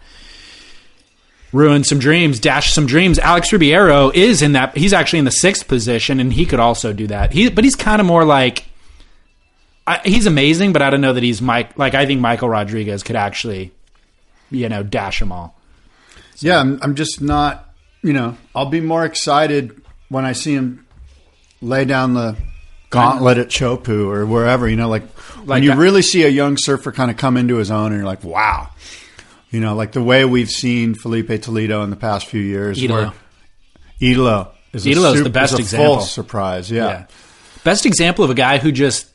ruin 1.52 1.84
some 1.84 1.98
dreams, 1.98 2.40
dash 2.40 2.72
some 2.72 2.86
dreams. 2.86 3.18
Alex 3.18 3.52
Ribeiro 3.52 4.10
is 4.10 4.42
in 4.42 4.52
that. 4.52 4.76
He's 4.76 4.92
actually 4.92 5.20
in 5.20 5.24
the 5.24 5.30
sixth 5.30 5.68
position, 5.68 6.20
and 6.20 6.32
he 6.32 6.46
could 6.46 6.60
also 6.60 6.92
do 6.92 7.06
that. 7.08 7.32
He, 7.32 7.50
but 7.50 7.64
he's 7.64 7.76
kind 7.76 8.00
of 8.00 8.06
more 8.06 8.24
like 8.24 8.64
I, 9.86 10.00
he's 10.04 10.26
amazing, 10.26 10.72
but 10.72 10.82
I 10.82 10.90
don't 10.90 11.00
know 11.00 11.12
that 11.12 11.22
he's 11.22 11.42
Mike. 11.42 11.76
Like 11.76 11.94
I 11.94 12.06
think 12.06 12.20
Michael 12.20 12.48
Rodrigues 12.48 13.02
could 13.02 13.16
actually, 13.16 13.72
you 14.50 14.68
know, 14.68 14.82
dash 14.82 15.18
them 15.18 15.32
all. 15.32 15.58
Yeah, 16.38 16.58
I'm, 16.58 16.78
I'm 16.82 16.94
just 16.94 17.20
not. 17.20 17.68
You 18.02 18.12
know, 18.12 18.36
I'll 18.54 18.66
be 18.66 18.80
more 18.80 19.04
excited 19.04 19.80
when 20.08 20.24
I 20.24 20.32
see 20.32 20.54
him 20.54 20.86
lay 21.60 21.84
down 21.84 22.14
the 22.14 22.36
gauntlet 22.92 23.38
at 23.38 23.48
Chopu 23.48 24.06
or 24.06 24.24
wherever. 24.24 24.68
You 24.68 24.76
know, 24.76 24.88
like, 24.88 25.08
when 25.44 25.62
you 25.64 25.74
really 25.74 26.02
see 26.02 26.22
a 26.22 26.28
young 26.28 26.56
surfer 26.56 26.92
kind 26.92 27.10
of 27.10 27.16
come 27.16 27.36
into 27.36 27.56
his 27.56 27.70
own, 27.70 27.86
and 27.86 27.96
you're 27.96 28.06
like, 28.06 28.22
wow. 28.22 28.68
You 29.50 29.60
know, 29.60 29.74
like 29.74 29.92
the 29.92 30.02
way 30.02 30.24
we've 30.24 30.48
seen 30.48 30.94
Filipe 30.94 31.42
Toledo 31.42 31.82
in 31.82 31.90
the 31.90 31.96
past 31.96 32.26
few 32.26 32.40
years. 32.40 32.82
Italo. 32.82 33.02
where 33.02 33.12
Italo 34.00 34.52
is 34.72 34.86
Italo's 34.86 35.22
the 35.22 35.30
best 35.30 35.54
is 35.54 35.60
example. 35.60 36.00
Surprise, 36.00 36.70
yeah. 36.70 36.86
Yeah. 36.86 37.06
Best 37.62 37.84
example 37.84 38.24
of 38.24 38.30
a 38.30 38.34
guy 38.34 38.58
who 38.58 38.72
just 38.72 39.08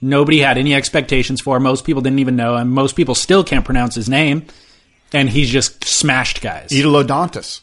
nobody 0.00 0.40
had 0.40 0.58
any 0.58 0.74
expectations 0.74 1.40
for. 1.40 1.58
Most 1.58 1.84
people 1.84 2.02
didn't 2.02 2.18
even 2.18 2.36
know 2.36 2.56
him. 2.56 2.70
Most 2.70 2.96
people 2.96 3.14
still 3.14 3.42
can't 3.42 3.64
pronounce 3.64 3.94
his 3.94 4.08
name, 4.08 4.46
and 5.12 5.28
he's 5.28 5.50
just 5.50 5.84
smashed 5.84 6.40
guys. 6.40 6.70
Idolo 6.70 7.04
Dantas, 7.06 7.60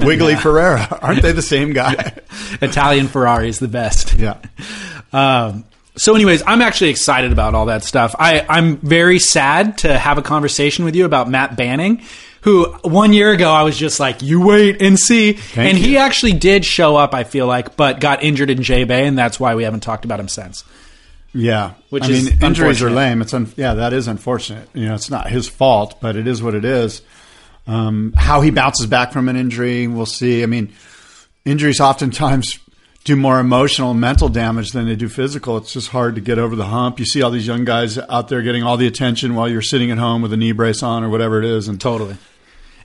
Wiggly 0.04 0.36
Ferreira, 0.36 0.98
aren't 1.02 1.22
they 1.22 1.32
the 1.32 1.42
same 1.42 1.72
guy? 1.72 2.14
Italian 2.62 3.08
Ferrari 3.08 3.48
is 3.48 3.58
the 3.58 3.68
best. 3.68 4.14
yeah. 4.14 4.38
Um, 5.12 5.64
so, 5.96 6.14
anyways, 6.14 6.42
I'm 6.46 6.60
actually 6.60 6.90
excited 6.90 7.32
about 7.32 7.54
all 7.54 7.66
that 7.66 7.84
stuff. 7.84 8.14
I, 8.18 8.44
I'm 8.48 8.76
very 8.78 9.18
sad 9.18 9.78
to 9.78 9.96
have 9.96 10.18
a 10.18 10.22
conversation 10.22 10.84
with 10.84 10.94
you 10.94 11.06
about 11.06 11.30
Matt 11.30 11.56
Banting, 11.56 12.02
who 12.42 12.64
one 12.82 13.14
year 13.14 13.32
ago 13.32 13.50
I 13.50 13.62
was 13.62 13.78
just 13.78 13.98
like, 13.98 14.20
"You 14.20 14.44
wait 14.44 14.82
and 14.82 14.98
see," 14.98 15.38
and 15.54 15.78
he 15.78 15.96
actually 15.96 16.34
did 16.34 16.66
show 16.66 16.96
up. 16.96 17.14
I 17.14 17.24
feel 17.24 17.46
like, 17.46 17.76
but 17.76 17.98
got 18.00 18.22
injured 18.22 18.50
in 18.50 18.62
J 18.62 18.84
Bay, 18.84 19.06
and 19.06 19.16
that's 19.16 19.40
why 19.40 19.54
we 19.54 19.62
haven't 19.62 19.80
talked 19.80 20.04
about 20.04 20.20
him 20.20 20.28
since. 20.28 20.64
Yeah, 21.36 21.74
Which 21.90 22.04
I 22.04 22.10
is 22.10 22.30
mean, 22.30 22.42
injuries 22.42 22.82
are 22.82 22.90
lame. 22.90 23.20
It's 23.20 23.34
un- 23.34 23.52
yeah, 23.56 23.74
that 23.74 23.92
is 23.92 24.08
unfortunate. 24.08 24.68
You 24.72 24.88
know, 24.88 24.94
it's 24.94 25.10
not 25.10 25.28
his 25.28 25.46
fault, 25.48 25.98
but 26.00 26.16
it 26.16 26.26
is 26.26 26.42
what 26.42 26.54
it 26.54 26.64
is. 26.64 27.02
Um, 27.66 28.14
how 28.16 28.40
he 28.40 28.50
bounces 28.50 28.86
back 28.86 29.12
from 29.12 29.28
an 29.28 29.36
injury, 29.36 29.86
we'll 29.86 30.06
see. 30.06 30.42
I 30.42 30.46
mean, 30.46 30.72
injuries 31.44 31.80
oftentimes 31.80 32.58
do 33.04 33.16
more 33.16 33.38
emotional 33.38 33.90
and 33.90 34.00
mental 34.00 34.28
damage 34.28 34.70
than 34.70 34.86
they 34.86 34.96
do 34.96 35.08
physical. 35.08 35.56
It's 35.58 35.72
just 35.74 35.88
hard 35.90 36.14
to 36.14 36.20
get 36.20 36.38
over 36.38 36.56
the 36.56 36.66
hump. 36.66 36.98
You 36.98 37.04
see 37.04 37.22
all 37.22 37.30
these 37.30 37.46
young 37.46 37.64
guys 37.64 37.98
out 37.98 38.28
there 38.28 38.40
getting 38.42 38.62
all 38.62 38.76
the 38.76 38.86
attention 38.86 39.34
while 39.34 39.48
you're 39.48 39.62
sitting 39.62 39.90
at 39.90 39.98
home 39.98 40.22
with 40.22 40.32
a 40.32 40.36
knee 40.36 40.52
brace 40.52 40.82
on 40.82 41.04
or 41.04 41.08
whatever 41.08 41.38
it 41.38 41.44
is, 41.44 41.68
and 41.68 41.80
Totally. 41.80 42.16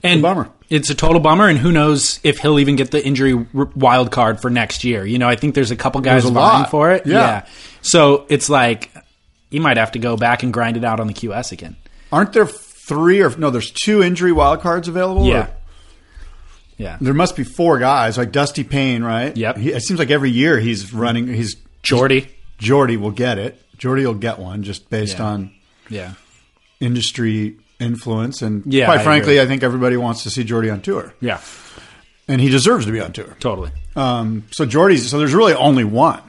And 0.02 0.20
a 0.20 0.22
bummer. 0.22 0.50
It's 0.68 0.90
a 0.90 0.94
total 0.94 1.20
bummer, 1.20 1.48
and 1.48 1.58
who 1.58 1.70
knows 1.70 2.18
if 2.24 2.38
he'll 2.38 2.58
even 2.58 2.76
get 2.76 2.90
the 2.90 3.04
injury 3.04 3.34
wild 3.52 4.10
card 4.10 4.40
for 4.40 4.50
next 4.50 4.84
year. 4.84 5.04
You 5.06 5.18
know, 5.18 5.28
I 5.28 5.36
think 5.36 5.54
there's 5.54 5.70
a 5.70 5.76
couple 5.76 6.00
guys 6.00 6.24
vying 6.24 6.66
for 6.66 6.90
it. 6.92 7.06
Yeah. 7.06 7.46
So 7.82 8.26
it's 8.28 8.48
like 8.48 8.90
you 9.50 9.60
might 9.60 9.76
have 9.76 9.92
to 9.92 9.98
go 9.98 10.16
back 10.16 10.42
and 10.42 10.52
grind 10.52 10.76
it 10.76 10.84
out 10.84 10.98
on 10.98 11.06
the 11.06 11.12
QS 11.14 11.52
again. 11.52 11.76
aren't 12.10 12.32
there 12.32 12.46
three 12.46 13.22
or 13.22 13.30
no? 13.36 13.50
There's 13.50 13.70
two 13.70 14.02
injury 14.02 14.32
wild 14.32 14.60
cards 14.60 14.88
available. 14.88 15.26
Yeah. 15.26 15.44
or- 15.46 15.50
Yeah. 16.78 16.96
There 17.00 17.14
must 17.14 17.36
be 17.36 17.44
four 17.44 17.78
guys 17.78 18.16
like 18.18 18.32
Dusty 18.32 18.64
Payne, 18.64 19.04
right? 19.04 19.36
Yep. 19.36 19.56
He, 19.58 19.72
it 19.72 19.82
seems 19.82 19.98
like 20.00 20.10
every 20.10 20.30
year 20.30 20.58
he's 20.58 20.92
running. 20.92 21.28
He's 21.28 21.54
Jordy. 21.82 22.28
Jordy 22.58 22.96
will 22.96 23.10
get 23.12 23.38
it. 23.38 23.60
Jordy 23.78 24.04
will 24.06 24.14
get 24.14 24.38
one 24.38 24.62
just 24.62 24.88
based 24.90 25.18
Yeah. 25.18 25.24
on 25.24 25.50
Yeah. 25.90 26.12
industry 26.80 27.56
influence. 27.80 28.42
And 28.42 28.62
Yeah, 28.66 28.86
quite 28.86 29.00
I 29.00 29.04
frankly, 29.04 29.34
agree. 29.38 29.42
I 29.44 29.46
think 29.46 29.62
everybody 29.62 29.96
wants 29.96 30.22
to 30.24 30.30
see 30.30 30.44
Jordy 30.44 30.70
on 30.70 30.80
tour, 30.80 31.14
Yeah. 31.20 31.38
and 32.28 32.40
he 32.40 32.48
deserves 32.48 32.86
to 32.86 32.92
be 32.92 33.00
on 33.00 33.12
tour. 33.12 33.36
Totally. 33.40 33.70
Um, 33.96 34.44
so 34.50 34.64
Jordy's. 34.66 35.08
So 35.10 35.18
there's 35.18 35.34
really 35.34 35.54
only 35.54 35.84
one, 35.84 36.20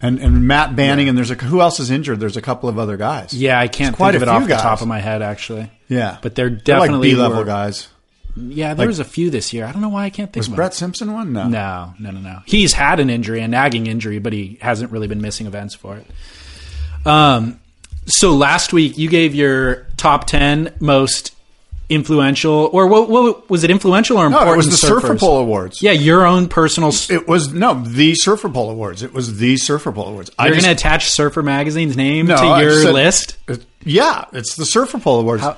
and 0.00 0.18
and 0.18 0.46
Matt 0.46 0.74
Banting, 0.76 1.08
and 1.08 1.16
there's 1.18 1.30
a 1.30 1.34
who 1.34 1.60
else 1.60 1.80
is 1.80 1.90
injured? 1.90 2.20
There's 2.20 2.36
a 2.36 2.42
couple 2.42 2.68
of 2.68 2.78
other 2.78 2.96
guys. 2.96 3.32
Yeah, 3.34 3.58
I 3.60 3.68
can't 3.68 3.88
There's 3.92 3.96
quite 3.96 4.12
think 4.12 4.22
of 4.22 4.28
it 4.28 4.32
off 4.32 4.40
guys. 4.48 4.58
the 4.58 4.62
top 4.62 4.80
of 4.82 4.88
my 4.88 5.00
head, 5.00 5.22
actually. 5.22 5.70
yeah, 5.88 6.18
But 6.22 6.34
they're 6.34 6.48
They're 6.48 6.56
like 6.78 6.88
definitely 6.88 7.10
B 7.10 7.16
level 7.16 7.44
guys. 7.44 7.88
Yeah, 8.38 8.74
there 8.74 8.84
Like- 8.84 8.88
was 8.88 8.98
a 8.98 9.04
few 9.04 9.30
this 9.30 9.54
year. 9.54 9.64
I 9.64 9.72
don't 9.72 9.80
know 9.80 9.88
why 9.88 10.04
I 10.04 10.10
can't 10.10 10.30
think 10.30 10.42
Was. 10.46 10.48
Brett 10.54 10.74
Simpson 10.74 11.10
one? 11.14 11.32
No. 11.32 11.48
No, 11.48 11.94
no, 11.98 12.10
no, 12.10 12.20
no. 12.20 12.38
He's 12.44 12.74
had 12.74 13.00
an 13.00 13.08
injury, 13.08 13.40
a 13.40 13.48
nagging 13.48 13.86
injury, 13.86 14.18
but 14.18 14.34
he 14.34 14.58
hasn't 14.60 14.92
really 14.92 15.06
been 15.08 15.22
missing 15.22 15.46
events 15.46 15.74
for 15.74 15.96
it. 15.96 16.06
Um, 17.06 17.58
so 18.06 18.34
last 18.34 18.72
week 18.72 18.96
you 18.98 19.08
gave 19.08 19.34
your 19.34 19.86
top 19.96 20.26
ten 20.26 20.72
most 20.80 21.32
influential, 21.88 22.68
or 22.72 22.86
what, 22.88 23.08
what 23.08 23.48
was 23.48 23.62
it? 23.62 23.70
Influential 23.70 24.18
or 24.18 24.26
important? 24.26 24.48
No, 24.48 24.54
it 24.54 24.56
was 24.56 24.70
the 24.70 24.76
Surfer? 24.76 25.16
Poll 25.16 25.38
Awards. 25.38 25.82
Yeah, 25.82 25.92
your 25.92 26.26
own 26.26 26.48
personal. 26.48 26.92
It 27.10 27.28
was 27.28 27.52
no 27.52 27.74
the 27.74 28.14
Surfer 28.14 28.48
Poll 28.48 28.70
Awards. 28.70 29.02
It 29.02 29.12
was 29.12 29.38
the 29.38 29.56
Surfer 29.56 29.92
Poll 29.92 30.08
Awards. 30.08 30.30
You're 30.38 30.50
going 30.50 30.62
to 30.64 30.70
attach 30.72 31.10
Surfer 31.10 31.42
Magazine's 31.42 31.96
name 31.96 32.26
No, 32.26 32.36
to 32.36 32.62
your 32.64 32.82
said- 32.82 32.94
list. 32.94 33.36
it- 33.48 33.64
yeah, 33.84 34.24
it's 34.32 34.56
the 34.56 34.66
Surfer 34.66 34.98
Poll 34.98 35.20
Awards. 35.20 35.42
How, 35.44 35.56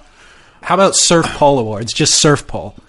how 0.61 0.75
about 0.75 0.95
Surf 0.97 1.25
Poll 1.27 1.59
Awards? 1.61 1.95
Just 1.95 2.15
Surf 2.21 2.47
Poll. 2.47 2.75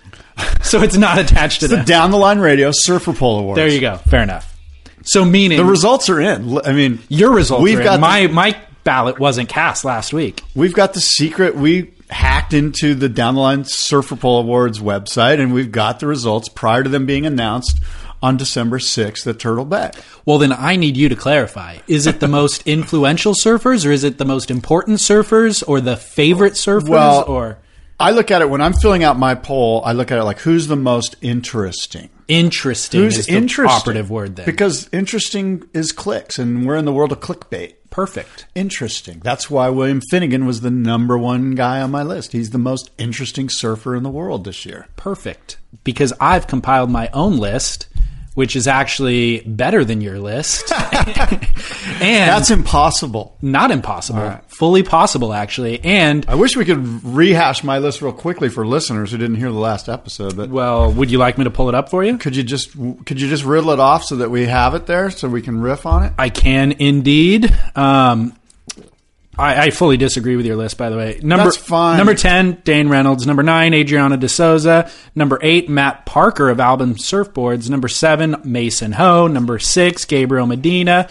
So 0.61 0.81
it's 0.81 0.95
not 0.95 1.17
attached 1.19 1.61
to 1.61 1.67
the. 1.67 1.83
Down 1.83 2.11
the 2.11 2.17
Line 2.17 2.39
Radio 2.39 2.71
Surfer 2.73 3.11
Poll 3.13 3.39
Awards. 3.39 3.57
There 3.57 3.67
you 3.67 3.81
go. 3.81 3.97
Fair 3.97 4.23
enough. 4.23 4.57
So 5.03 5.25
meaning 5.25 5.57
The 5.57 5.65
results 5.65 6.09
are 6.09 6.19
in. 6.21 6.57
I 6.65 6.71
mean, 6.71 6.99
your 7.09 7.31
results. 7.31 7.61
We've 7.63 7.77
are 7.77 7.81
in. 7.81 7.85
got 7.85 7.99
my 7.99 8.27
my 8.27 8.57
ballot 8.83 9.19
wasn't 9.19 9.49
cast 9.49 9.83
last 9.85 10.13
week. 10.13 10.41
we've 10.55 10.73
got 10.73 10.93
the 10.93 11.01
secret. 11.01 11.55
We 11.55 11.93
hacked 12.09 12.53
into 12.53 12.95
the 12.95 13.07
Down 13.09 13.35
the 13.35 13.41
Line 13.41 13.63
Surfer 13.65 14.15
Poll 14.15 14.39
Awards 14.39 14.79
website, 14.79 15.39
and 15.39 15.53
we've 15.53 15.71
got 15.71 15.99
the 15.99 16.07
results 16.07 16.49
prior 16.49 16.83
to 16.83 16.89
them 16.89 17.05
being 17.05 17.25
announced 17.25 17.79
on 18.21 18.35
December 18.35 18.79
sixth 18.79 19.25
at 19.27 19.39
Turtle 19.39 19.63
Bay. 19.65 19.91
Well, 20.25 20.39
then 20.39 20.51
I 20.51 20.75
need 20.75 20.97
you 20.97 21.07
to 21.09 21.15
clarify. 21.15 21.77
Is 21.87 22.07
it 22.07 22.19
the 22.19 22.27
most 22.39 22.67
influential 22.67 23.33
surfers, 23.33 23.85
or 23.85 23.91
is 23.91 24.03
it 24.03 24.17
the 24.17 24.25
most 24.25 24.49
important 24.51 24.97
surfers, 24.99 25.63
or 25.67 25.79
the 25.81 25.95
favorite 25.95 26.53
surfers, 26.53 26.89
Well, 26.89 27.23
or 27.27 27.59
I 27.99 28.11
look 28.11 28.31
at 28.31 28.41
it 28.41 28.49
when 28.49 28.61
I'm 28.61 28.73
filling 28.73 29.03
out 29.03 29.17
my 29.19 29.35
poll. 29.35 29.81
I 29.85 29.91
look 29.93 30.11
at 30.11 30.17
it 30.17 30.23
like 30.23 30.39
who's 30.39 30.67
the 30.67 30.75
most 30.75 31.15
interesting. 31.21 32.09
interesting? 32.27 33.01
Who's 33.01 33.17
is 33.19 33.25
the 33.27 33.33
interesting? 33.33 33.77
operative 33.77 34.09
word 34.09 34.35
then? 34.37 34.45
Because 34.45 34.89
interesting 34.91 35.69
is 35.73 35.91
clicks, 35.91 36.39
and 36.39 36.65
we're 36.65 36.75
in 36.77 36.85
the 36.85 36.93
world 36.93 37.11
of 37.11 37.19
clickbait. 37.19 37.75
Perfect. 37.89 38.45
Interesting. 38.55 39.19
That's 39.23 39.49
why 39.49 39.69
William 39.69 40.01
Finnegan 40.09 40.45
was 40.45 40.61
the 40.61 40.71
number 40.71 41.17
one 41.17 41.55
guy 41.55 41.81
on 41.81 41.91
my 41.91 42.03
list. 42.03 42.31
He's 42.31 42.51
the 42.51 42.57
most 42.57 42.91
interesting 42.97 43.49
surfer 43.49 43.95
in 43.95 44.03
the 44.03 44.09
world 44.09 44.43
this 44.43 44.65
year. 44.65 44.87
Perfect. 44.95 45.57
Because 45.83 46.13
I've 46.19 46.47
compiled 46.47 46.89
my 46.89 47.09
own 47.13 47.37
list, 47.37 47.87
which 48.39 48.55
is 48.55 48.69
actually 48.69 49.41
better 49.41 49.83
than 49.83 49.99
your 49.99 50.17
list. 50.17 50.71
and 50.71 51.41
That's 51.99 52.49
impossible. 52.49 53.35
not 53.41 53.69
impossible. 53.69 54.21
Right. 54.21 54.41
Fully 54.47 54.81
possible, 54.81 55.33
actually. 55.33 55.83
And, 55.83 56.25
I 56.25 56.35
wish 56.35 56.55
we 56.55 56.63
could 56.63 57.03
rehash 57.03 57.65
my 57.65 57.79
list 57.79 58.01
real 58.01 58.13
quickly 58.13 58.47
for 58.47 58.65
listeners 58.65 59.11
who 59.11 59.17
didn't 59.17 59.35
hear 59.35 59.51
the 59.51 59.59
last 59.59 59.89
episode. 59.89 60.37
But 60.37 60.51
well, 60.51 60.89
would 60.89 61.11
you 61.11 61.17
like 61.17 61.37
me 61.37 61.43
to 61.43 61.51
pull 61.51 61.67
it 61.67 61.75
up 61.75 61.89
for 61.89 62.01
you? 62.01 62.17
could 62.17 62.33
you 62.33 62.43
just 62.43 62.71
could 62.71 63.19
you 63.19 63.27
just 63.27 63.43
riddle 63.43 63.71
it 63.71 63.79
off 63.81 64.05
so 64.05 64.15
that 64.15 64.31
we 64.31 64.45
have 64.45 64.73
it 64.73 64.85
there 64.85 65.11
so 65.11 65.27
we 65.27 65.41
can 65.41 65.59
riff 65.59 65.85
on 65.85 66.03
it? 66.05 66.13
I 66.17 66.29
can 66.29 66.71
indeed. 66.71 67.53
Um, 67.75 68.38
I, 69.39 69.65
I 69.65 69.69
fully 69.69 69.97
disagree 69.97 70.35
with 70.35 70.45
your 70.45 70.55
list, 70.55 70.77
by 70.77 70.89
the 70.89 70.97
way. 70.97 71.19
Number 71.23 71.45
That's 71.45 71.57
fine. 71.57 71.97
Number 71.97 72.13
ten, 72.13 72.61
Dane 72.63 72.89
Reynolds. 72.89 73.25
Number 73.25 73.43
nine, 73.43 73.73
Adriano 73.73 74.17
De 74.17 74.27
Souza. 74.27 74.91
Number 75.15 75.39
eight, 75.41 75.69
Matt 75.69 76.05
Parker 76.05 76.49
of 76.49 76.59
Album 76.59 76.95
Surfboards. 76.95 77.69
Number 77.69 77.87
seven, 77.87 78.35
Mason 78.43 78.91
Ho. 78.91 79.27
Number 79.27 79.57
six, 79.57 80.05
Gabriel 80.05 80.45
Medina. 80.45 81.07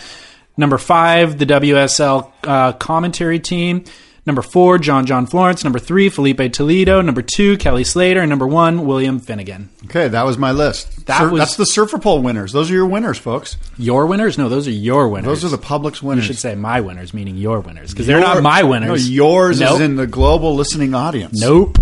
Number 0.57 0.77
five, 0.77 1.39
the 1.39 1.47
WSL 1.47 2.33
uh, 2.45 2.73
commentary 2.73 3.39
team. 3.39 3.85
Number 4.29 4.43
four, 4.43 4.79
John 4.79 5.07
John 5.07 5.27
Florence. 5.27 5.65
Number 5.65 5.79
three, 5.79 6.09
Filipe 6.11 6.53
Toledo. 6.53 7.01
Number 7.01 7.23
two, 7.23 7.57
Kelly 7.57 7.83
Slater. 7.83 8.21
And 8.21 8.29
number 8.31 8.47
one, 8.47 8.85
William 8.87 9.19
Finnegan. 9.19 9.71
Okay, 9.87 10.07
that 10.07 10.23
was 10.25 10.37
my 10.39 10.53
list. 10.53 11.07
That 11.07 11.19
Sur- 11.19 11.31
was- 11.31 11.41
that's 11.41 11.57
the 11.57 11.65
Surfer 11.65 11.99
Poll 11.99 12.21
winners. 12.23 12.53
Those 12.53 12.71
are 12.71 12.75
your 12.75 12.87
winners, 12.87 13.17
folks. 13.19 13.57
Your 13.79 14.05
winners? 14.07 14.37
No, 14.39 14.49
those 14.51 14.69
are 14.69 14.71
your 14.71 15.09
winners. 15.09 15.27
Those 15.41 15.45
are 15.47 15.57
the 15.57 15.63
public's 15.63 16.03
winners. 16.03 16.25
You 16.29 16.35
should 16.35 16.41
say 16.41 16.55
my 16.55 16.81
winners, 16.83 17.13
meaning 17.15 17.37
your 17.37 17.61
winners, 17.61 17.91
because 17.91 18.07
they're 18.07 18.19
Your- 18.19 18.35
not 18.35 18.43
my 18.43 18.63
winners. 18.63 19.09
No, 19.09 19.15
yours 19.15 19.61
Nope. 19.61 19.75
is 19.77 19.81
in 19.81 19.97
the 19.97 20.07
global 20.07 20.55
listening 20.55 20.95
audience. 20.95 21.41
Nope. 21.41 21.79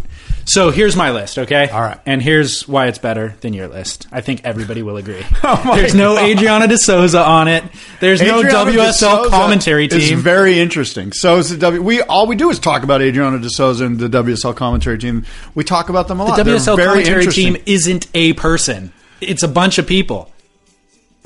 So 0.48 0.70
here's 0.70 0.94
my 0.94 1.10
list, 1.10 1.38
okay? 1.38 1.68
All 1.68 1.80
right. 1.80 1.98
And 2.06 2.22
here's 2.22 2.68
why 2.68 2.86
it's 2.86 2.98
better 2.98 3.34
than 3.40 3.52
your 3.52 3.66
list. 3.66 4.06
I 4.12 4.20
think 4.20 4.42
everybody 4.44 4.80
will 4.82 4.96
agree. 4.96 5.24
Oh 5.42 5.62
my 5.64 5.76
There's 5.80 5.94
no 5.94 6.14
God. 6.14 6.24
Adriano 6.30 6.66
De 6.66 6.78
Souza 6.78 7.20
on 7.20 7.46
it. 7.48 7.62
There's 8.00 8.20
Adriano 8.22 8.64
no 8.64 8.64
WSL 8.72 9.28
commentary 9.28 9.86
team. 9.88 10.18
very 10.20 10.58
interesting. 10.58 11.12
So 11.12 11.36
is 11.38 11.50
the 11.50 11.56
W. 11.58 11.82
We 11.82 12.00
all 12.02 12.26
we 12.26 12.36
do 12.36 12.50
is 12.50 12.58
talk 12.58 12.82
about 12.84 13.00
Adriano 13.02 13.38
De 13.38 13.50
Souza 13.50 13.84
and 13.86 13.98
the 13.98 14.08
WSL 14.08 14.54
commentary 14.56 14.98
team. 14.98 15.24
We 15.54 15.62
talk 15.64 15.88
about 15.88 16.08
them 16.08 16.20
a 16.20 16.24
lot. 16.24 16.36
the 16.36 16.42
WSL 16.44 16.76
commentary 16.84 17.26
team 17.26 17.56
isn't 17.66 18.06
a 18.14 18.32
person. 18.34 18.92
It's 19.20 19.42
a 19.42 19.48
bunch 19.48 19.78
of 19.78 19.86
people. 19.86 20.32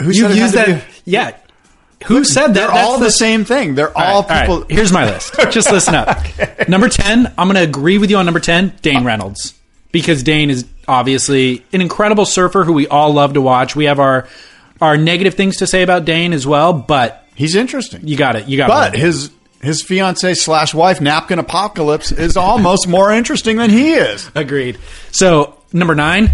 Who 0.01 0.11
You 0.11 0.29
use 0.29 0.53
that. 0.53 0.67
be- 0.67 0.83
Yeah. 1.05 1.37
Who 2.07 2.25
said 2.25 2.49
that? 2.49 2.55
They're 2.55 2.71
all 2.71 2.99
the, 2.99 3.11
same 3.11 3.45
thing. 3.45 3.75
They're 3.75 3.97
all, 3.97 4.23
All 4.23 4.23
right, 4.23 4.41
people. 4.43 4.55
all 4.55 4.61
right. 4.63 4.71
Here's 4.71 4.93
my 4.93 5.05
list. 5.05 5.35
Just 5.51 5.71
listen 5.71 5.95
up. 5.95 6.19
Number 6.69 6.89
10, 6.89 7.27
I'm 7.37 7.47
going 7.47 7.57
to 7.57 7.63
agree 7.63 7.99
with 7.99 8.11
you 8.11 8.17
on 8.17 8.25
number 8.25 8.41
10, 8.41 8.79
Dane 8.83 9.05
Reynolds. 9.05 9.55
Because 9.93 10.23
Dane 10.23 10.51
is 10.51 10.67
obviously 10.89 11.65
an 11.73 11.81
incredible 11.81 12.25
surfer 12.25 12.65
who 12.65 12.73
we 12.73 12.87
all 12.87 13.13
love 13.13 13.35
to 13.35 13.41
watch. 13.41 13.75
We 13.77 13.85
have 13.87 13.99
our 13.99 14.29
our 14.81 14.97
negative 14.97 15.35
things 15.35 15.57
to 15.59 15.67
say 15.67 15.83
about 15.83 16.05
Dane 16.07 16.33
as 16.33 16.47
well, 16.47 16.73
but 16.73 17.27
He's 17.35 17.55
interesting. 17.55 18.07
you 18.07 18.17
got 18.17 18.37
it. 18.37 18.49
You 18.49 18.57
got 18.57 18.69
but 18.69 18.95
it. 18.95 19.01
his 19.01 19.31
his 19.61 19.83
fiance 19.83 20.35
slash 20.35 20.73
wife 20.73 21.01
napkin 21.01 21.39
apocalypse 21.39 22.13
is 22.13 22.37
almost 22.37 22.87
more 22.89 23.11
interesting 23.13 23.57
than 23.57 23.69
he 23.69 23.93
is. 23.95 24.31
Agreed. 24.35 24.79
So, 25.11 25.59
number 25.73 25.95
9, 25.95 26.31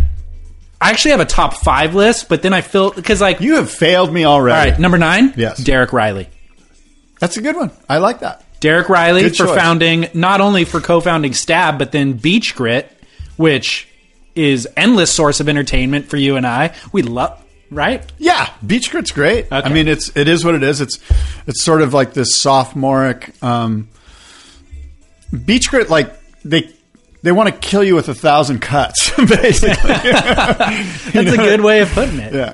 I 0.80 0.90
actually 0.90 1.12
have 1.12 1.20
a 1.20 1.24
top 1.26 1.54
5 1.54 1.94
list, 1.94 2.28
but 2.28 2.42
then 2.42 2.52
I 2.52 2.60
feel 2.60 2.90
cuz 2.90 3.20
like 3.20 3.40
You 3.40 3.56
have 3.56 3.70
failed 3.70 4.12
me 4.12 4.24
already. 4.24 4.70
right, 4.72 4.78
number 4.80 4.98
9, 4.98 5.32
Yes. 5.36 5.58
Derek 5.58 5.90
Rielly. 5.90 6.26
That's 7.20 7.36
a 7.38 7.40
good 7.40 7.56
one. 7.56 7.70
I 7.88 7.98
like 7.98 8.20
that. 8.20 8.42
Derek 8.60 8.86
Rielly 8.88 9.20
Good 9.22 9.36
for 9.36 9.46
choice. 9.46 9.56
founding 9.56 10.08
not 10.14 10.40
only 10.40 10.64
for 10.64 10.80
co-founding 10.80 11.32
Stab, 11.34 11.78
but 11.78 11.92
then 11.92 12.12
Beach 12.14 12.54
Grit, 12.54 12.90
which 13.36 13.88
is 14.34 14.68
endless 14.76 15.12
source 15.12 15.40
of 15.40 15.48
entertainment 15.48 16.06
for 16.10 16.16
you 16.18 16.36
and 16.36 16.46
I. 16.46 16.74
We 16.92 17.00
love 17.02 17.42
right. 17.70 18.02
Yeah, 18.18 18.48
Beach 18.66 18.90
Grit's 18.90 19.10
great. 19.12 19.46
I 19.50 19.68
mean, 19.70 19.88
it's 19.88 20.10
it 20.14 20.28
is 20.28 20.44
what 20.44 20.54
it 20.54 20.62
is. 20.62 20.80
It's 20.82 20.98
it's 21.46 21.64
sort 21.64 21.80
of 21.80 21.94
like 21.94 22.12
this 22.12 22.36
sophomoric 22.36 23.32
um, 23.42 23.88
Beach 25.44 25.70
Grit. 25.70 25.90
Like 25.90 26.14
they 26.44 26.70
they 27.26 27.32
want 27.32 27.48
to 27.48 27.54
kill 27.56 27.82
you 27.82 27.96
with 27.96 28.08
a 28.08 28.14
thousand 28.14 28.60
cuts, 28.60 29.10
basically. 29.16 29.72
That's 29.92 31.14
a 31.14 31.36
good 31.36 31.60
way 31.60 31.80
of 31.80 31.88
putting 31.90 32.20
it. 32.20 32.32
yeah. 32.32 32.52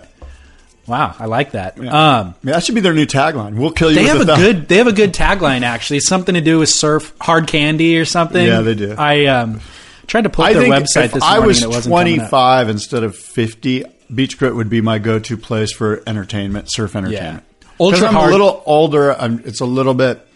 Wow, 0.86 1.14
I 1.18 1.26
like 1.26 1.50
that. 1.52 1.78
Um, 1.78 2.34
Yeah, 2.42 2.54
that 2.54 2.64
should 2.64 2.74
be 2.74 2.80
their 2.80 2.94
new 2.94 3.04
tagline. 3.04 3.54
We'll 3.56 3.70
kill 3.70 3.90
you. 3.90 3.96
they 3.96 4.02
with 4.18 4.28
have 4.28 4.38
a 4.38 4.42
good 4.42 4.68
they 4.68 4.78
have 4.78 4.86
a 4.86 4.92
good 4.92 5.12
tagline 5.12 5.60
actually. 5.60 6.00
Something 6.00 6.36
to 6.36 6.40
do 6.40 6.58
with 6.58 6.70
surf 6.70 7.12
hard 7.20 7.48
candy 7.48 7.98
or 7.98 8.06
something. 8.06 8.44
Yeah, 8.44 8.62
they 8.62 8.74
do. 8.74 8.94
I 8.96 9.26
um, 9.26 9.60
tried 10.06 10.22
to 10.22 10.30
pull 10.30 10.46
up 10.46 10.54
their 10.54 10.62
website 10.62 11.12
this 11.12 11.22
I 11.22 11.34
morning 11.36 11.46
was 11.48 11.62
and 11.62 11.72
it 11.72 11.74
wasn't 11.76 11.94
coming 11.94 12.20
up. 12.20 12.30
25 12.30 12.68
instead 12.70 13.04
of 13.04 13.14
50, 13.14 13.84
Beach 14.14 14.38
Grit 14.38 14.54
would 14.56 14.70
be 14.70 14.80
my 14.80 14.98
go-to 14.98 15.36
place 15.36 15.70
for 15.72 16.02
entertainment, 16.06 16.72
surf 16.72 16.96
entertainment. 16.96 17.44
Ultra 17.78 17.98
Because 17.98 18.02
I'm 18.08 18.14
hard- 18.14 18.30
a 18.30 18.32
little 18.32 18.62
older. 18.64 19.12
I'm, 19.12 19.40
it's 19.44 19.60
a 19.60 19.66
little 19.66 19.94
bit, 19.94 20.26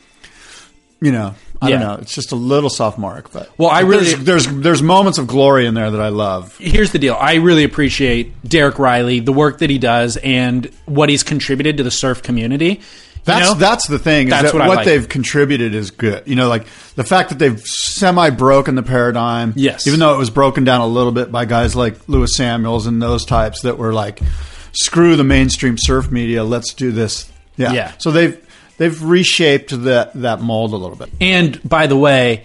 you 1.01 1.11
know, 1.11 1.35
I 1.63 1.71
don't 1.71 1.81
know. 1.81 1.95
It's 2.01 2.15
just 2.15 2.33
a 2.33 2.37
little 2.37 2.69
sophomoric, 2.71 3.31
but 3.33 3.51
Well, 3.59 3.71
I 3.71 3.81
really- 3.81 4.05
there's, 4.15 4.47
there's 4.47 4.47
there's 4.47 4.83
moments 4.83 5.19
of 5.19 5.27
glory 5.27 5.67
in 5.67 5.75
there 5.75 5.91
that 5.91 6.01
I 6.01 6.09
love. 6.09 6.57
here's 6.59 6.93
the 6.93 6.99
deal. 6.99 7.17
I 7.19 7.35
really 7.37 7.65
appreciate 7.65 8.33
Derek 8.49 8.77
Rielly, 8.77 9.25
the 9.25 9.33
work 9.33 9.59
that 9.59 9.71
he 9.71 9.79
does, 9.79 10.17
and 10.19 10.71
what 10.85 11.09
he's 11.09 11.23
contributed 11.23 11.79
to 11.79 11.83
the 11.83 11.91
surf 11.91 12.23
community. 12.23 12.67
You 12.69 13.33
That's 13.33 13.49
know? 13.49 13.55
that's 13.55 13.89
the 13.89 13.99
thing. 13.99 14.29
Is 14.29 14.31
That's 14.31 14.53
that 14.53 14.55
what 14.59 14.69
what 14.69 14.77
like. 14.77 14.85
they've 14.85 15.09
contributed 15.09 15.75
is 15.75 15.91
good. 15.91 16.23
You 16.29 16.37
know, 16.37 16.49
like 16.49 16.67
the 16.95 17.03
fact 17.03 17.31
that 17.31 17.41
they've 17.41 17.61
semi 17.61 18.31
broken 18.31 18.77
the 18.77 18.85
paradigm. 18.85 19.53
Yes. 19.57 19.87
Even 19.89 19.99
though 19.99 20.15
it 20.15 20.19
was 20.19 20.31
broken 20.31 20.63
down 20.63 20.81
a 20.81 20.87
little 20.87 21.11
bit 21.11 21.33
by 21.33 21.45
guys 21.45 21.75
like 21.75 21.97
Lewis 22.09 22.37
Samuels 22.37 22.87
and 22.87 23.03
those 23.03 23.25
types 23.25 23.63
that 23.63 23.79
were 23.79 23.93
like, 23.93 24.21
screw 24.73 25.17
the 25.17 25.25
mainstream 25.25 25.77
surf 25.77 26.11
media, 26.11 26.45
let's 26.45 26.73
do 26.75 26.93
this. 26.93 27.29
Yeah. 27.57 27.73
Yeah. 27.73 27.93
So 27.99 28.13
they've 28.13 28.41
they've 28.79 29.03
reshaped 29.03 29.71
that 29.85 30.13
that 30.15 30.41
mold 30.41 30.73
a 30.73 30.77
little 30.77 30.97
bit. 30.97 31.11
and 31.21 31.61
by 31.69 31.87
the 31.87 31.97
way, 31.97 32.45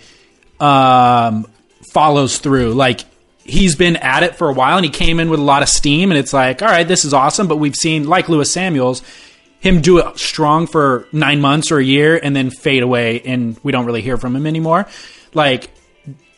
um, 0.60 1.46
follows 1.92 2.38
through. 2.38 2.74
Like 2.74 3.02
he's 3.44 3.76
been 3.76 3.98
at 3.98 4.24
it 4.24 4.36
for 4.36 4.50
a 4.50 4.54
while, 4.54 4.78
and 4.78 4.86
he 4.86 4.92
came 4.92 5.20
in 5.20 5.30
with 5.30 5.40
a 5.40 5.44
lot 5.44 5.62
of 5.62 5.70
steam, 5.70 6.12
and 6.12 6.18
it's 6.18 6.34
like, 6.34 6.62
all 6.62 6.68
right, 6.68 6.88
this 6.88 7.06
is 7.06 7.14
awesome. 7.14 7.48
But 7.48 7.58
we've 7.58 7.76
seen, 7.76 8.08
like 8.08 8.30
Lewis 8.30 8.52
Samuels, 8.52 9.02
him 9.60 9.82
do 9.82 10.00
it 10.00 10.18
strong 10.18 10.68
for 10.68 11.08
nine 11.12 11.42
months 11.42 11.72
or 11.72 11.78
a 11.78 11.84
year, 11.84 12.20
and 12.22 12.36
then 12.36 12.50
fade 12.50 12.84
away, 12.84 13.22
and 13.22 13.60
we 13.64 13.72
don't 13.72 13.86
really 13.86 14.02
hear 14.02 14.18
from 14.18 14.36
him 14.36 14.48
anymore. 14.48 14.88
Like 15.34 15.70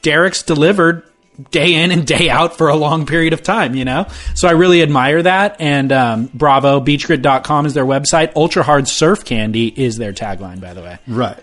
Derek's 0.02 0.44
delivered 0.44 1.04
day 1.52 1.74
in 1.76 1.92
and 1.92 2.06
day 2.06 2.30
out 2.30 2.58
for 2.58 2.70
a 2.70 2.76
long 2.76 3.06
period 3.06 3.34
of 3.34 3.42
time, 3.44 3.76
you 3.76 3.86
know? 3.86 4.08
So 4.36 4.48
I 4.48 4.52
really 4.52 4.82
admire 4.82 5.22
that. 5.24 5.58
And 5.60 5.92
um, 5.92 6.30
bravo, 6.34 6.80
beachgrit.com 6.80 7.66
is 7.66 7.74
their 7.74 7.86
website. 7.86 8.36
Ultra 8.36 8.64
Hard 8.64 8.88
Surf 8.88 9.26
Candy 9.26 9.68
is 9.68 9.98
their 9.98 10.14
tagline, 10.14 10.62
by 10.62 10.74
the 10.74 10.82
way. 10.82 10.98
Right. 11.08 11.38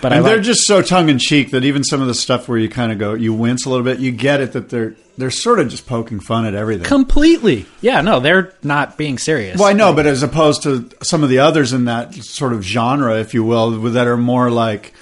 But 0.00 0.12
and 0.12 0.24
they're 0.24 0.36
like- 0.36 0.44
just 0.44 0.66
so 0.66 0.82
tongue 0.82 1.08
in 1.08 1.18
cheek 1.18 1.50
that 1.52 1.64
even 1.64 1.82
some 1.84 2.00
of 2.02 2.06
the 2.08 2.14
stuff 2.14 2.48
where 2.48 2.58
you 2.58 2.68
kind 2.68 2.92
of 2.92 2.98
go, 2.98 3.14
you 3.14 3.32
wince 3.32 3.64
a 3.64 3.70
little 3.70 3.84
bit, 3.84 4.00
you 4.00 4.12
get 4.12 4.40
it 4.40 4.52
that 4.52 4.68
they're 4.70 4.96
they're 5.16 5.30
sort 5.30 5.60
of 5.60 5.68
just 5.68 5.86
poking 5.86 6.18
fun 6.18 6.44
at 6.44 6.54
everything. 6.54 6.84
Completely. 6.84 7.66
Yeah, 7.80 8.00
no, 8.00 8.18
they're 8.18 8.52
not 8.64 8.98
being 8.98 9.16
serious. 9.16 9.60
Well, 9.60 9.68
I 9.68 9.72
know, 9.72 9.92
but 9.94 10.06
as 10.06 10.24
opposed 10.24 10.64
to 10.64 10.90
some 11.02 11.22
of 11.22 11.28
the 11.28 11.38
others 11.38 11.72
in 11.72 11.84
that 11.84 12.12
sort 12.14 12.52
of 12.52 12.62
genre, 12.62 13.20
if 13.20 13.32
you 13.32 13.44
will, 13.44 13.70
that 13.92 14.08
are 14.08 14.16
more 14.16 14.50
like 14.50 14.92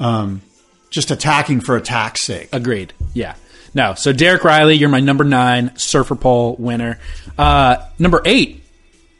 um, 0.00 0.42
just 0.90 1.12
attacking 1.12 1.60
for 1.60 1.76
attack's 1.76 2.22
sake. 2.22 2.48
Agreed. 2.52 2.92
Yeah. 3.14 3.36
No. 3.74 3.94
So 3.94 4.12
Derek 4.12 4.42
Rielly, 4.42 4.78
you're 4.78 4.88
my 4.88 5.00
number 5.00 5.24
nine 5.24 5.76
surfer 5.76 6.14
poll 6.14 6.56
winner. 6.58 6.98
Uh, 7.36 7.76
number 7.98 8.22
eight, 8.24 8.62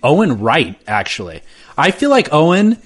Owen 0.02 0.40
Wright. 0.40 0.76
Actually, 0.86 1.42
I 1.76 1.90
feel 1.90 2.10
like 2.10 2.32
Owen. 2.32 2.78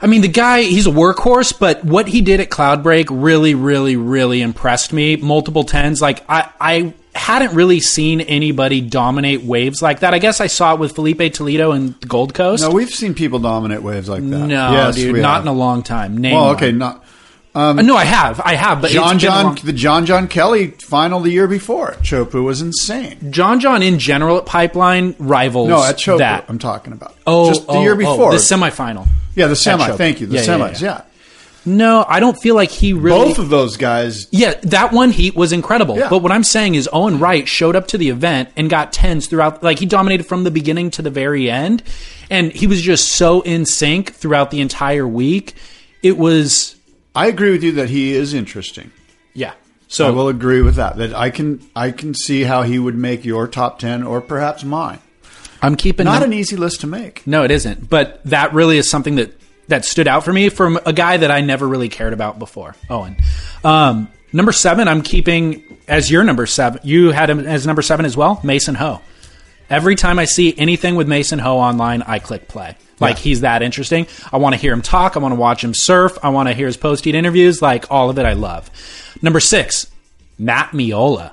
I 0.00 0.06
mean, 0.06 0.20
the 0.20 0.28
guy, 0.28 0.62
he's 0.62 0.86
a 0.86 0.90
workhorse, 0.90 1.58
but 1.58 1.82
what 1.82 2.08
he 2.08 2.20
did 2.20 2.40
at 2.40 2.50
Cloudbreak 2.50 3.06
really, 3.10 3.54
really, 3.54 3.96
really 3.96 4.42
impressed 4.42 4.92
me. 4.92 5.16
Multiple 5.16 5.64
tens. 5.64 6.02
Like, 6.02 6.22
I, 6.28 6.50
I 6.60 6.92
hadn't 7.14 7.54
really 7.54 7.80
seen 7.80 8.20
anybody 8.20 8.82
dominate 8.82 9.44
waves 9.44 9.80
like 9.80 10.00
that. 10.00 10.12
I 10.12 10.18
guess 10.18 10.42
I 10.42 10.48
saw 10.48 10.74
it 10.74 10.80
with 10.80 10.94
Filipe 10.94 11.32
Toledo 11.32 11.70
and 11.72 11.94
the 12.00 12.06
Gold 12.06 12.34
Coast. 12.34 12.64
No, 12.64 12.70
we've 12.70 12.90
seen 12.90 13.14
people 13.14 13.38
dominate 13.38 13.82
waves 13.82 14.08
like 14.08 14.20
that. 14.28 14.46
No, 14.46 14.72
yes, 14.72 14.96
dude, 14.96 15.16
not 15.22 15.34
have. 15.36 15.42
in 15.44 15.48
a 15.48 15.52
long 15.54 15.82
time. 15.82 16.18
Name 16.18 16.34
Well, 16.34 16.46
one. 16.46 16.56
okay, 16.56 16.72
not 17.54 17.78
Uh, 17.78 17.82
no, 17.82 17.96
I 17.96 18.04
have, 18.04 18.40
I 18.44 18.54
have, 18.54 18.80
but 18.82 18.90
John 18.90 19.16
it's 19.16 19.24
been 19.24 19.30
a 19.30 19.34
John 19.34 19.44
long- 19.46 19.58
the 19.62 19.72
John 19.72 20.06
John 20.06 20.28
Kelly 20.28 20.68
final 20.72 21.20
the 21.20 21.30
year 21.30 21.46
before. 21.46 21.92
Chopu 22.02 22.42
was 22.44 22.60
insane. 22.60 23.30
John 23.30 23.60
John 23.60 23.82
in 23.82 23.98
general 23.98 24.38
at 24.38 24.46
Pipeline 24.46 25.14
rivals 25.18 25.68
No, 25.68 25.82
at 25.84 25.96
Chopu 25.96 26.18
that. 26.18 26.44
I'm 26.48 26.58
talking 26.58 26.92
about. 26.92 27.14
Oh, 27.26 27.48
just 27.52 27.66
the 27.66 27.72
oh, 27.74 27.82
year 27.82 27.94
oh, 27.94 27.96
before. 27.96 28.30
the 28.32 28.38
semifinal. 28.38 29.06
yeah, 29.36 29.46
the 29.46 29.56
semi. 29.56 29.86
Thank 29.96 30.20
you. 30.20 30.26
The 30.26 30.36
Yeah, 30.36 30.40
yeah, 30.42 30.46
semis. 30.58 30.80
yeah. 30.80 30.88
Yeah, 30.88 31.00
No, 31.66 32.04
I 32.08 32.20
don't 32.20 32.36
feel 32.36 32.54
like 32.56 32.70
he 32.70 32.92
really. 32.92 33.28
both 33.28 33.38
of 33.38 33.48
those 33.50 33.76
guys. 33.76 34.26
yeah, 34.32 34.54
that 34.64 34.92
one 34.92 35.10
heat 35.12 35.34
was 35.36 35.52
incredible. 35.52 35.96
Yeah. 35.96 36.10
But 36.10 36.18
what 36.18 36.32
I'm 36.32 36.44
saying 36.44 36.74
is 36.74 36.88
Owen 36.92 37.18
Wright 37.20 37.46
showed 37.48 37.74
up 37.76 37.86
to 37.88 37.98
the 37.98 38.08
event 38.10 38.50
and 38.56 38.68
got 38.68 38.92
tens 38.92 39.26
throughout. 39.28 39.62
Like 39.62 39.78
he 39.78 39.86
dominated 39.86 40.24
from 40.26 40.44
the 40.44 40.50
beginning 40.50 40.90
to 40.92 41.02
the 41.02 41.10
very 41.10 41.48
end, 41.50 41.82
and 42.30 42.52
he 42.52 42.66
was 42.66 42.82
just 42.82 43.10
so 43.12 43.40
in 43.42 43.64
sync 43.64 44.12
throughout 44.12 44.50
the 44.50 44.60
entire 44.60 45.06
week. 45.08 45.54
It 46.02 46.18
was 46.18 46.74
I 47.14 47.26
agree 47.26 47.50
with 47.52 47.62
you 47.62 47.72
that 47.72 47.90
he 47.90 48.12
is 48.14 48.34
interesting. 48.34 48.90
yeah. 49.34 49.54
So 49.86 50.08
I 50.08 50.10
will 50.10 50.28
agree 50.28 50.60
with 50.62 50.76
that. 50.76 50.96
That 50.96 51.14
I 51.14 51.30
can 51.30 51.60
I 51.76 51.92
can 51.92 52.14
see 52.14 52.42
how 52.42 52.62
he 52.62 52.78
would 52.78 52.96
make 52.96 53.24
your 53.24 53.46
top 53.46 53.78
ten 53.78 54.02
or 54.02 54.20
perhaps 54.20 54.64
mine. 54.64 54.98
I'm 55.62 55.76
keeping 55.76 56.04
Not 56.04 56.20
num- 56.20 56.30
an 56.30 56.32
easy 56.32 56.56
list 56.56 56.80
to 56.80 56.86
make. 56.88 57.24
No, 57.26 57.44
it 57.44 57.50
isn't. 57.52 57.88
But 57.88 58.20
that 58.24 58.54
really 58.54 58.76
is 58.78 58.90
something 58.90 59.16
that 59.16 59.38
that 59.68 59.84
stood 59.84 60.08
out 60.08 60.24
for 60.24 60.32
me 60.32 60.48
from 60.48 60.80
a 60.84 60.92
guy 60.92 61.18
that 61.18 61.30
I 61.30 61.42
never 61.42 61.68
really 61.68 61.88
cared 61.88 62.12
about 62.12 62.38
before, 62.40 62.74
Owen. 62.90 63.16
Um, 63.62 64.08
number 64.32 64.50
seven, 64.52 64.88
I'm 64.88 65.02
keeping 65.02 65.62
as 65.86 66.10
your 66.10 66.24
number 66.24 66.46
seven. 66.46 66.80
You 66.82 67.12
had 67.12 67.30
him 67.30 67.40
as 67.40 67.64
number 67.66 67.82
seven 67.82 68.04
as 68.04 68.16
well, 68.16 68.40
Mason 68.42 68.74
Ho. 68.74 69.00
Every 69.70 69.96
time 69.96 70.18
I 70.18 70.24
see 70.26 70.54
anything 70.56 70.94
with 70.94 71.08
Mason 71.08 71.38
Ho 71.38 71.56
online, 71.58 72.02
I 72.02 72.18
click 72.18 72.48
play. 72.48 72.76
Like 73.00 73.16
Yeah. 73.16 73.22
he's 73.22 73.40
that 73.40 73.62
interesting. 73.62 74.06
I 74.32 74.36
want 74.36 74.54
to 74.54 74.60
hear 74.60 74.72
him 74.72 74.82
talk. 74.82 75.16
I 75.16 75.20
want 75.20 75.32
to 75.32 75.40
watch 75.40 75.64
him 75.64 75.72
surf. 75.74 76.16
I 76.22 76.28
want 76.28 76.48
to 76.48 76.54
hear 76.54 76.66
his 76.66 76.76
post 76.76 77.06
eat 77.06 77.14
interviews. 77.14 77.60
Like 77.62 77.90
all 77.90 78.10
of 78.10 78.18
it, 78.18 78.26
I 78.26 78.34
love. 78.34 78.70
Number 79.22 79.40
six, 79.40 79.90
Matt 80.38 80.70
Meola. 80.72 81.32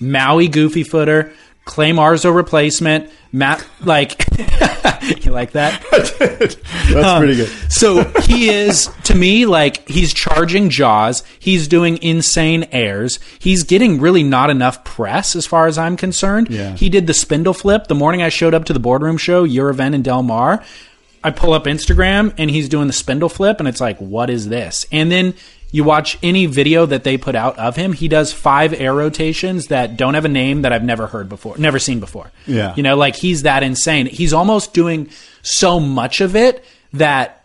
Maui 0.00 0.48
goofy 0.48 0.82
footer, 0.82 1.32
Clay 1.64 1.92
Marzo 1.92 2.30
replacement, 2.34 3.10
Matt 3.32 3.64
like 3.82 4.23
you 5.22 5.30
like 5.32 5.52
that? 5.52 5.82
That's 5.90 7.06
um, 7.06 7.18
pretty 7.18 7.36
good. 7.36 7.48
So 7.70 8.04
he 8.22 8.48
is 8.48 8.90
to 9.04 9.14
me 9.14 9.46
like 9.46 9.88
he's 9.88 10.12
charging 10.12 10.70
jaws, 10.70 11.22
he's 11.38 11.68
doing 11.68 12.02
insane 12.02 12.66
airs, 12.72 13.20
he's 13.38 13.62
getting 13.62 14.00
really 14.00 14.22
not 14.22 14.50
enough 14.50 14.84
press 14.84 15.36
as 15.36 15.46
far 15.46 15.66
as 15.66 15.78
I'm 15.78 15.96
concerned. 15.96 16.48
Yeah. 16.50 16.74
He 16.74 16.88
did 16.88 17.06
the 17.06 17.14
spindle 17.14 17.54
flip 17.54 17.86
the 17.86 17.94
morning 17.94 18.22
I 18.22 18.28
showed 18.28 18.54
up 18.54 18.64
to 18.66 18.72
the 18.72 18.80
boardroom 18.80 19.16
show, 19.16 19.44
your 19.44 19.70
event 19.70 19.94
in 19.94 20.02
Del 20.02 20.22
Mar. 20.22 20.64
I 21.22 21.30
pull 21.30 21.54
up 21.54 21.64
Instagram 21.64 22.34
and 22.36 22.50
he's 22.50 22.68
doing 22.68 22.86
the 22.86 22.92
spindle 22.92 23.30
flip 23.30 23.58
and 23.58 23.68
it's 23.68 23.80
like, 23.80 23.98
what 23.98 24.28
is 24.28 24.48
this? 24.48 24.86
And 24.92 25.10
then 25.10 25.34
you 25.74 25.82
watch 25.82 26.16
any 26.22 26.46
video 26.46 26.86
that 26.86 27.02
they 27.02 27.18
put 27.18 27.34
out 27.34 27.58
of 27.58 27.74
him, 27.74 27.92
he 27.92 28.06
does 28.06 28.32
five 28.32 28.72
air 28.72 28.94
rotations 28.94 29.66
that 29.66 29.96
don't 29.96 30.14
have 30.14 30.24
a 30.24 30.28
name 30.28 30.62
that 30.62 30.72
I've 30.72 30.84
never 30.84 31.08
heard 31.08 31.28
before, 31.28 31.58
never 31.58 31.80
seen 31.80 31.98
before. 31.98 32.30
Yeah. 32.46 32.72
You 32.76 32.84
know, 32.84 32.96
like 32.96 33.16
he's 33.16 33.42
that 33.42 33.64
insane. 33.64 34.06
He's 34.06 34.32
almost 34.32 34.72
doing 34.72 35.10
so 35.42 35.80
much 35.80 36.20
of 36.20 36.36
it 36.36 36.64
that 36.92 37.44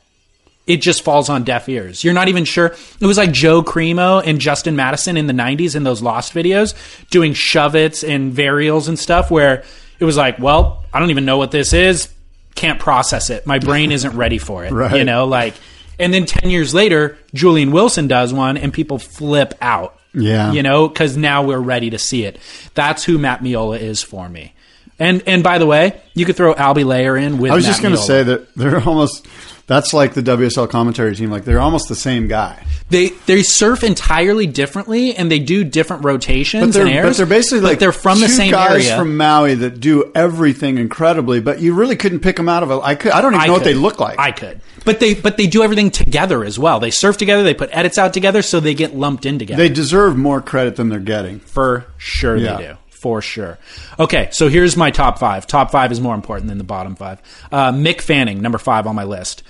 it 0.68 0.78
just 0.78 1.02
falls 1.02 1.28
on 1.28 1.44
deaf 1.44 1.68
ears. 1.68 2.04
You're 2.04 2.14
not 2.14 2.28
even 2.28 2.46
sure. 2.46 2.76
It 3.02 3.06
was 3.08 3.18
like 3.18 3.32
Joe 3.32 3.64
Cremo 3.64 4.22
and 4.24 4.40
Justin 4.40 4.76
Madison 4.76 5.18
in 5.18 5.26
the 5.26 5.34
90s 5.34 5.76
in 5.76 5.82
those 5.84 6.04
Lost 6.04 6.32
videos 6.32 6.76
doing 7.10 7.34
shove 7.34 7.76
its 7.76 8.04
and 8.04 8.32
varials 8.32 8.88
and 8.88 9.00
stuff 9.00 9.32
where 9.32 9.64
it 10.00 10.06
was 10.06 10.18
like, 10.18 10.38
well, 10.38 10.86
I 10.94 11.00
don't 11.00 11.10
even 11.10 11.26
know 11.26 11.40
what 11.40 11.50
this 11.50 11.74
is. 11.74 12.14
Can't 12.54 12.80
process 12.80 13.32
it. 13.32 13.48
My 13.48 13.58
brain 13.58 13.92
isn't 13.92 14.16
ready 14.16 14.38
for 14.38 14.66
it. 14.66 14.72
Right. 14.72 14.98
You 14.98 15.04
know, 15.04 15.26
like, 15.26 15.56
and 16.00 16.14
then 16.14 16.26
10 16.26 16.50
years 16.50 16.74
later, 16.74 17.18
Julian 17.34 17.72
Wilson 17.72 18.08
does 18.08 18.34
one 18.34 18.58
and 18.58 18.74
people 18.74 19.00
flip 19.00 19.54
out. 19.62 19.96
Yeah. 20.14 20.52
You 20.52 20.64
know, 20.64 20.88
because 20.88 21.16
now 21.16 21.44
we're 21.44 21.60
ready 21.60 21.92
to 21.92 22.00
see 22.00 22.26
it. 22.26 22.40
That's 22.74 23.04
who 23.04 23.18
Matt 23.20 23.42
Meola 23.42 23.80
is 23.80 24.02
for 24.02 24.28
me. 24.28 24.54
And 24.98 25.24
and 25.28 25.44
by 25.44 25.60
the 25.60 25.66
way, 25.66 26.02
you 26.14 26.26
could 26.26 26.36
throw 26.36 26.54
Albie 26.54 26.86
Layer 26.86 27.16
in 27.16 27.38
with. 27.38 27.52
I 27.52 27.56
was 27.56 27.64
Matt 27.64 27.72
just 27.72 27.82
going 27.82 27.96
to 27.96 28.02
say 28.02 28.24
that 28.24 28.54
they're 28.56 28.82
almost. 28.88 29.26
That's 29.70 29.94
like 29.94 30.16
the 30.16 30.22
WSL 30.24 30.68
commentary 30.70 31.16
team. 31.16 31.30
Like 31.32 31.46
they're 31.46 31.62
almost 31.62 31.88
the 31.88 31.96
same 31.96 32.28
guy. 32.28 32.66
they 32.90 33.10
they 33.28 33.44
surf 33.44 33.84
entirely 33.84 34.48
differently 34.48 35.16
and 35.16 35.32
they 35.32 35.38
do 35.40 35.64
different 35.64 36.04
rotations 36.04 36.66
But 36.66 36.74
they're, 36.74 36.88
and 36.88 36.96
airs. 36.96 37.06
but 37.06 37.18
they're 37.18 37.26
basically 37.38 37.62
like 37.62 37.78
they're 37.80 37.92
from 37.92 38.20
the 38.20 38.28
same 38.28 38.50
guys 38.52 38.88
area. 38.88 38.98
from 38.98 39.16
Maui 39.16 39.54
that 39.56 39.80
do 39.80 40.12
everything 40.16 40.78
incredibly. 40.80 41.40
But 41.40 41.62
you 41.62 41.74
really 41.76 41.96
couldn't 41.96 42.22
pick 42.22 42.36
them 42.36 42.50
out 42.50 42.64
of 42.64 42.72
a. 42.72 42.82
I 42.82 42.96
could. 42.96 43.12
I 43.12 43.22
don't 43.22 43.34
even 43.36 43.44
I 43.44 43.46
know 43.48 43.54
what 43.54 43.64
they 43.64 43.76
look 43.76 44.00
like. 44.00 44.18
I 44.20 44.32
could, 44.32 44.60
but 44.86 45.00
they 45.00 45.14
but 45.14 45.38
they 45.38 45.46
do 45.46 45.62
everything 45.64 45.92
together 45.92 46.44
as 46.44 46.58
well. 46.58 46.80
They 46.80 46.92
surf 46.92 47.18
together. 47.18 47.44
They 47.44 47.54
put 47.54 47.70
edits 47.72 47.98
out 48.00 48.12
together, 48.12 48.42
so 48.42 48.60
they 48.60 48.74
get 48.74 48.96
lumped 48.96 49.26
in 49.26 49.38
together. 49.40 49.62
they 49.62 49.70
deserve 49.70 50.18
more 50.18 50.42
credit 50.42 50.76
than 50.78 50.90
they're 50.90 51.00
getting. 51.00 51.40
for 51.40 51.86
sure 51.98 52.36
Yeah. 52.38 52.58
they 52.58 52.64
do. 52.70 52.78
For 53.00 53.22
sure. 53.22 53.58
Okay, 53.98 54.28
so 54.32 54.50
here's 54.50 54.76
my 54.76 54.92
top 54.92 55.20
five. 55.20 55.48
Top 55.48 55.72
five 55.72 55.92
is 55.94 56.02
more 56.02 56.16
important 56.16 56.50
than 56.50 56.58
the 56.58 56.66
bottom 56.66 56.96
five. 56.96 57.22
Uh, 57.50 57.72
Mick 57.72 58.02
Fanning, 58.02 58.42
number 58.42 58.58
five 58.58 58.88
on 58.88 58.96
my 58.96 59.06
list. 59.06 59.42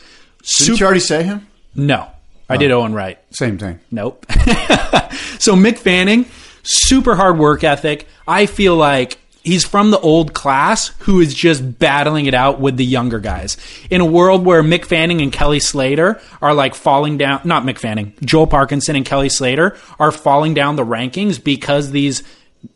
Didn't 0.60 0.80
you 0.80 0.86
already 0.86 1.00
say 1.00 1.24
him? 1.24 1.48
No, 1.74 2.08
I 2.48 2.58
did 2.58 2.70
Owen 2.70 2.94
Wright. 2.94 3.18
Same 3.32 3.58
thing. 3.58 3.80
Nope. 3.90 4.26
so 5.40 5.56
Mick 5.56 5.80
Fanning, 5.80 6.26
super 6.62 7.16
hard 7.16 7.40
work 7.40 7.64
ethic. 7.64 8.08
I 8.28 8.46
feel 8.46 8.76
like 8.76 9.18
he's 9.44 9.66
from 9.66 9.90
the 9.92 10.00
old 10.00 10.34
class 10.34 10.90
who 11.00 11.20
is 11.20 11.34
just 11.34 11.80
battling 11.80 12.28
it 12.28 12.34
out 12.34 12.60
with 12.60 12.78
the 12.78 12.86
younger 12.86 13.20
guys. 13.20 13.58
In 13.90 14.02
a 14.02 14.06
world 14.06 14.46
where 14.46 14.62
Mick 14.62 14.86
Fanning 14.86 15.22
and 15.22 15.32
Kelly 15.32 15.60
Slater 15.60 16.22
are 16.42 16.54
like 16.54 16.76
falling 16.76 17.18
down, 17.18 17.42
not 17.44 17.64
Mick 17.64 17.80
Fanning, 17.80 18.14
Joel 18.24 18.48
Parkinson 18.48 18.96
and 18.96 19.06
Kelly 19.06 19.30
Slater 19.30 19.76
are 20.00 20.12
falling 20.12 20.54
down 20.54 20.76
the 20.76 20.86
rankings 20.86 21.44
because 21.44 21.92
these 21.92 22.24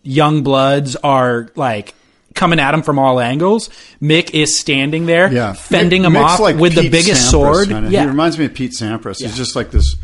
young 0.03 0.43
bloods 0.43 0.95
are 0.97 1.49
like 1.55 1.93
coming 2.33 2.59
at 2.59 2.73
him 2.73 2.81
from 2.81 2.99
all 2.99 3.19
angles. 3.19 3.69
Mick 4.01 4.31
is 4.33 4.59
standing 4.59 5.05
there, 5.05 5.31
Yeah, 5.31 5.53
fending 5.53 6.03
him 6.03 6.15
off 6.17 6.39
like 6.39 6.57
with 6.57 6.73
the 6.75 6.89
biggest 6.89 7.27
Sampras, 7.27 7.29
sword. 7.31 7.67
kinda. 7.69 7.89
Yeah. 7.89 8.01
he 8.01 8.07
reminds 8.07 8.37
me 8.37 8.45
of 8.45 8.53
Pete 8.53 8.73
Sampras. 8.79 9.19
Yeah. 9.19 9.27
He's 9.27 9.37
just 9.37 9.55
like 9.55 9.71
this. 9.71 9.95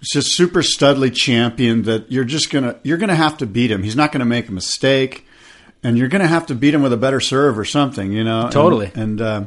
It's 0.00 0.12
just 0.12 0.34
super 0.36 0.62
studly 0.62 1.14
champion 1.14 1.82
that 1.82 2.10
you're 2.10 2.24
just 2.24 2.50
gonna 2.50 2.76
you're 2.82 2.98
gonna 2.98 3.14
have 3.16 3.38
to 3.38 3.46
beat 3.46 3.70
him. 3.70 3.82
He's 3.82 3.96
not 3.96 4.12
gonna 4.12 4.24
make 4.24 4.48
a 4.48 4.52
mistake, 4.52 5.26
and 5.82 5.98
you're 5.98 6.08
gonna 6.08 6.26
have 6.28 6.46
to 6.46 6.54
beat 6.54 6.72
him 6.72 6.82
with 6.82 6.92
a 6.92 6.96
better 6.96 7.20
serve 7.20 7.58
or 7.58 7.64
something. 7.64 8.12
You 8.12 8.24
know, 8.24 8.48
Totally. 8.50 8.90
And, 8.94 9.20
uh, 9.20 9.44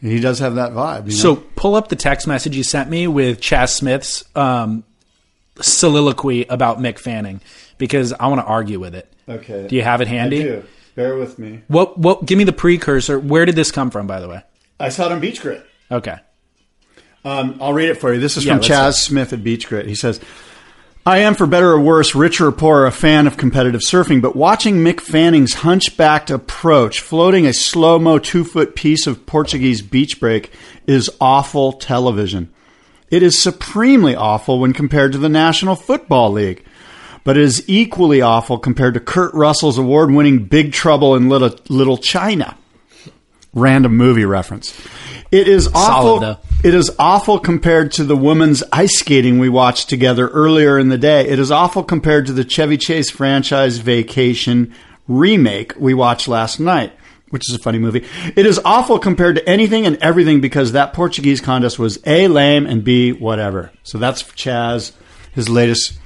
he 0.00 0.20
does 0.20 0.38
have 0.38 0.54
that 0.56 0.72
vibe. 0.72 1.06
You 1.06 1.10
know? 1.16 1.16
So 1.16 1.36
pull 1.36 1.74
up 1.74 1.88
the 1.88 1.96
text 1.96 2.26
message 2.26 2.54
you 2.56 2.62
sent 2.62 2.88
me 2.90 3.06
with 3.06 3.40
Chas 3.40 3.74
Smith's 3.74 4.24
um, 4.36 4.84
soliloquy 5.60 6.44
about 6.48 6.78
Mick 6.78 6.98
Fanning 6.98 7.40
because 7.78 8.12
I 8.12 8.26
want 8.28 8.40
to 8.40 8.46
argue 8.46 8.78
with 8.80 8.94
it. 8.94 9.12
okay, 9.28 9.66
Do 9.68 9.76
you 9.76 9.82
have 9.82 10.00
it 10.00 10.08
handy? 10.08 10.40
I 10.40 10.42
do. 10.42 10.64
Bear 10.94 11.16
with 11.16 11.38
me. 11.38 11.62
What? 11.68 11.98
What? 11.98 12.24
Give 12.24 12.38
me 12.38 12.44
the 12.44 12.52
precursor. 12.52 13.18
Where 13.18 13.44
did 13.44 13.54
this 13.54 13.70
come 13.70 13.90
from, 13.90 14.06
by 14.06 14.20
the 14.20 14.28
way? 14.28 14.42
I 14.80 14.88
saw 14.88 15.06
it 15.06 15.12
on 15.12 15.20
Beach 15.20 15.40
Grit. 15.42 15.64
Okay. 15.90 16.16
Um, 17.24 17.58
I'll 17.60 17.72
read 17.72 17.88
it 17.88 17.96
for 17.96 18.14
you. 18.14 18.20
This 18.20 18.36
is 18.36 18.44
Yeah, 18.44 18.54
from 18.54 18.62
Chas 18.62 19.02
Smith 19.02 19.32
at 19.32 19.42
Beach 19.42 19.66
Grit. 19.68 19.86
He 19.86 19.94
says, 19.94 20.20
I 21.04 21.18
am, 21.18 21.34
for 21.34 21.46
better 21.46 21.70
or 21.70 21.80
worse, 21.80 22.14
richer 22.14 22.46
or 22.48 22.52
poorer, 22.52 22.86
a 22.86 22.92
fan 22.92 23.26
of 23.26 23.36
competitive 23.36 23.80
surfing, 23.80 24.20
but 24.20 24.34
watching 24.34 24.76
Mick 24.78 25.00
Fanning's 25.00 25.54
hunchbacked 25.54 26.30
approach, 26.30 27.00
floating 27.00 27.46
a 27.46 27.52
slow 27.52 27.98
mo 27.98 28.18
two 28.18 28.42
foot 28.44 28.74
piece 28.74 29.06
of 29.06 29.24
Portuguese 29.26 29.82
beach 29.82 30.18
break, 30.18 30.50
is 30.86 31.10
awful 31.20 31.72
television. 31.72 32.52
It 33.10 33.22
is 33.22 33.40
supremely 33.40 34.16
awful 34.16 34.58
when 34.58 34.72
compared 34.72 35.12
to 35.12 35.18
the 35.18 35.28
National 35.28 35.76
Football 35.76 36.32
League, 36.32 36.64
but 37.26 37.36
it 37.36 37.42
is 37.42 37.68
equally 37.68 38.20
awful 38.20 38.56
compared 38.56 38.94
to 38.94 39.00
Kurt 39.00 39.34
Russell's 39.34 39.78
award 39.78 40.12
winning 40.12 40.44
Big 40.44 40.72
Trouble 40.72 41.16
in 41.16 41.28
Little, 41.28 41.58
Little 41.68 41.98
China. 41.98 42.56
Random 43.52 43.96
movie 43.96 44.24
reference. 44.24 44.72
It 45.32 45.48
is 45.48 45.68
awful. 45.74 46.20
though. 46.20 46.38
It 46.62 46.72
is 46.72 46.94
awful 47.00 47.40
compared 47.40 47.90
to 47.92 48.04
the 48.04 48.16
women's 48.16 48.62
ice 48.72 48.96
skating 49.00 49.40
we 49.40 49.48
watched 49.48 49.88
together 49.88 50.28
earlier 50.28 50.78
in 50.78 50.88
the 50.88 50.98
day. 50.98 51.26
It 51.26 51.40
is 51.40 51.50
awful 51.50 51.82
compared 51.82 52.26
to 52.26 52.32
the 52.32 52.44
Chevy 52.44 52.76
Chase 52.76 53.10
franchise 53.10 53.78
vacation 53.78 54.72
remake 55.08 55.74
we 55.76 55.94
watched 55.94 56.28
last 56.28 56.60
night, 56.60 56.92
which 57.30 57.50
is 57.50 57.56
a 57.56 57.58
funny 57.58 57.80
movie. 57.80 58.04
It 58.36 58.46
is 58.46 58.60
awful 58.64 59.00
compared 59.00 59.34
to 59.34 59.48
anything 59.48 59.84
and 59.84 59.96
everything 60.00 60.40
because 60.40 60.72
that 60.72 60.92
Portuguese 60.92 61.40
contest 61.40 61.76
was 61.76 61.98
A, 62.06 62.28
lame, 62.28 62.66
and 62.66 62.84
B, 62.84 63.10
whatever. 63.10 63.72
So 63.82 63.98
that's 63.98 64.22
Chas, 64.34 64.92
his 65.34 65.48
latest 65.48 65.98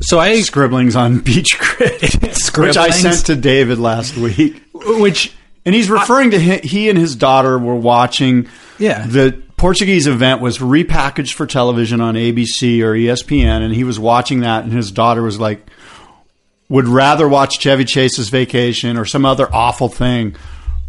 So 0.00 0.18
I 0.18 0.40
scribblings 0.42 0.94
on 0.96 1.20
Beach 1.20 1.58
Grit, 1.58 2.22
which 2.56 2.76
I 2.76 2.90
sent 2.90 3.26
to 3.26 3.36
David 3.36 3.78
last 3.78 4.16
week. 4.16 4.62
which 4.72 5.34
And 5.64 5.74
he's 5.74 5.90
referring 5.90 6.30
to 6.30 6.38
he, 6.38 6.58
he 6.58 6.88
and 6.88 6.98
his 6.98 7.16
daughter 7.16 7.58
were 7.58 7.74
watching. 7.74 8.48
Yeah. 8.78 9.06
The 9.06 9.42
Portuguese 9.56 10.06
event 10.06 10.40
was 10.40 10.58
repackaged 10.58 11.32
for 11.32 11.46
television 11.46 12.00
on 12.00 12.14
ABC 12.14 12.82
or 12.82 12.92
ESPN, 12.92 13.62
and 13.62 13.74
he 13.74 13.84
was 13.84 13.98
watching 13.98 14.40
that, 14.40 14.64
and 14.64 14.72
his 14.72 14.92
daughter 14.92 15.22
was 15.22 15.40
like, 15.40 15.66
would 16.68 16.88
rather 16.88 17.26
watch 17.28 17.58
Chevy 17.58 17.84
Chase's 17.84 18.28
Vacation 18.28 18.96
or 18.96 19.04
some 19.04 19.24
other 19.24 19.52
awful 19.52 19.88
thing 19.88 20.36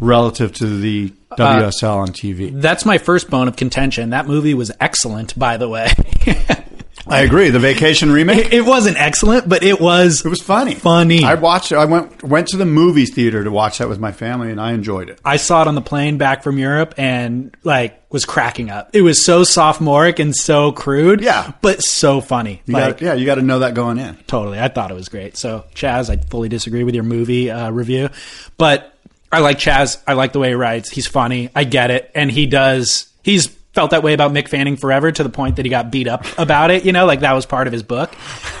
relative 0.00 0.52
to 0.54 0.66
the 0.66 1.12
uh, 1.30 1.36
WSL 1.36 1.96
on 1.96 2.08
TV. 2.08 2.60
that's 2.60 2.84
my 2.84 2.98
first 2.98 3.30
bone 3.30 3.48
of 3.48 3.56
contention. 3.56 4.10
That 4.10 4.26
movie 4.26 4.54
was 4.54 4.70
excellent, 4.80 5.38
by 5.38 5.56
the 5.56 5.68
way. 5.68 5.90
I 7.08 7.20
agree. 7.20 7.50
The 7.50 7.58
Vacation 7.58 8.10
remake. 8.12 8.46
it, 8.46 8.52
it 8.52 8.60
wasn't 8.64 8.96
excellent, 8.98 9.48
but 9.48 9.62
it 9.62 9.80
was. 9.80 10.24
It 10.24 10.28
was 10.28 10.40
funny. 10.42 10.74
Funny. 10.74 11.24
I 11.24 11.34
watched 11.34 11.72
it. 11.72 11.76
I 11.76 11.84
went 11.86 12.22
went 12.22 12.48
to 12.48 12.56
the 12.56 12.66
movie 12.66 13.06
theater 13.06 13.42
to 13.44 13.50
watch 13.50 13.78
that 13.78 13.88
with 13.88 13.98
my 13.98 14.12
family, 14.12 14.50
and 14.50 14.60
I 14.60 14.72
enjoyed 14.72 15.08
it. 15.08 15.20
I 15.24 15.36
saw 15.36 15.62
it 15.62 15.68
on 15.68 15.74
the 15.74 15.80
plane 15.82 16.18
back 16.18 16.42
from 16.42 16.58
Europe 16.58 16.94
and 16.98 17.56
like 17.64 18.00
was 18.10 18.24
cracking 18.24 18.70
up. 18.70 18.90
It 18.94 19.02
was 19.02 19.24
so 19.24 19.44
sophomoric 19.44 20.18
and 20.18 20.34
so 20.34 20.72
crude, 20.72 21.20
Yeah. 21.20 21.52
but 21.60 21.82
so 21.82 22.20
funny. 22.20 22.62
You 22.66 22.74
like 22.74 22.98
got, 22.98 23.02
yeah, 23.02 23.14
you 23.14 23.26
got 23.26 23.34
to 23.36 23.42
know 23.42 23.58
that 23.60 23.74
going 23.74 23.98
in. 23.98 24.16
totally, 24.26 24.58
I 24.60 24.68
thought 24.68 24.90
it 24.90 24.94
was 24.94 25.08
great. 25.08 25.36
So 25.36 25.64
Chas, 25.74 26.08
I 26.10 26.16
fully 26.16 26.48
disagree 26.48 26.84
with 26.84 26.94
your 26.94 27.04
movie 27.04 27.50
uh, 27.50 27.70
review, 27.70 28.08
but 28.56 28.94
I 29.30 29.40
like 29.40 29.58
Chas. 29.58 30.02
I 30.06 30.14
like 30.14 30.32
the 30.32 30.38
way 30.38 30.48
he 30.48 30.54
writes. 30.54 30.88
He's 30.90 31.06
funny. 31.06 31.50
I 31.54 31.64
get 31.64 31.90
it, 31.90 32.10
and 32.14 32.30
he 32.30 32.46
does. 32.46 33.08
He's 33.22 33.54
felt 33.78 33.92
that 33.92 34.02
way 34.02 34.12
about 34.12 34.32
Mick 34.32 34.48
Fanning 34.48 34.76
forever 34.76 35.12
to 35.12 35.22
the 35.22 35.28
point 35.28 35.54
that 35.54 35.64
he 35.64 35.70
got 35.70 35.92
beat 35.92 36.08
up 36.08 36.26
about 36.36 36.72
it. 36.72 36.84
You 36.84 36.90
know, 36.90 37.06
like 37.06 37.20
that 37.20 37.32
was 37.32 37.46
part 37.46 37.68
of 37.68 37.72
his 37.72 37.84
book. 37.84 38.12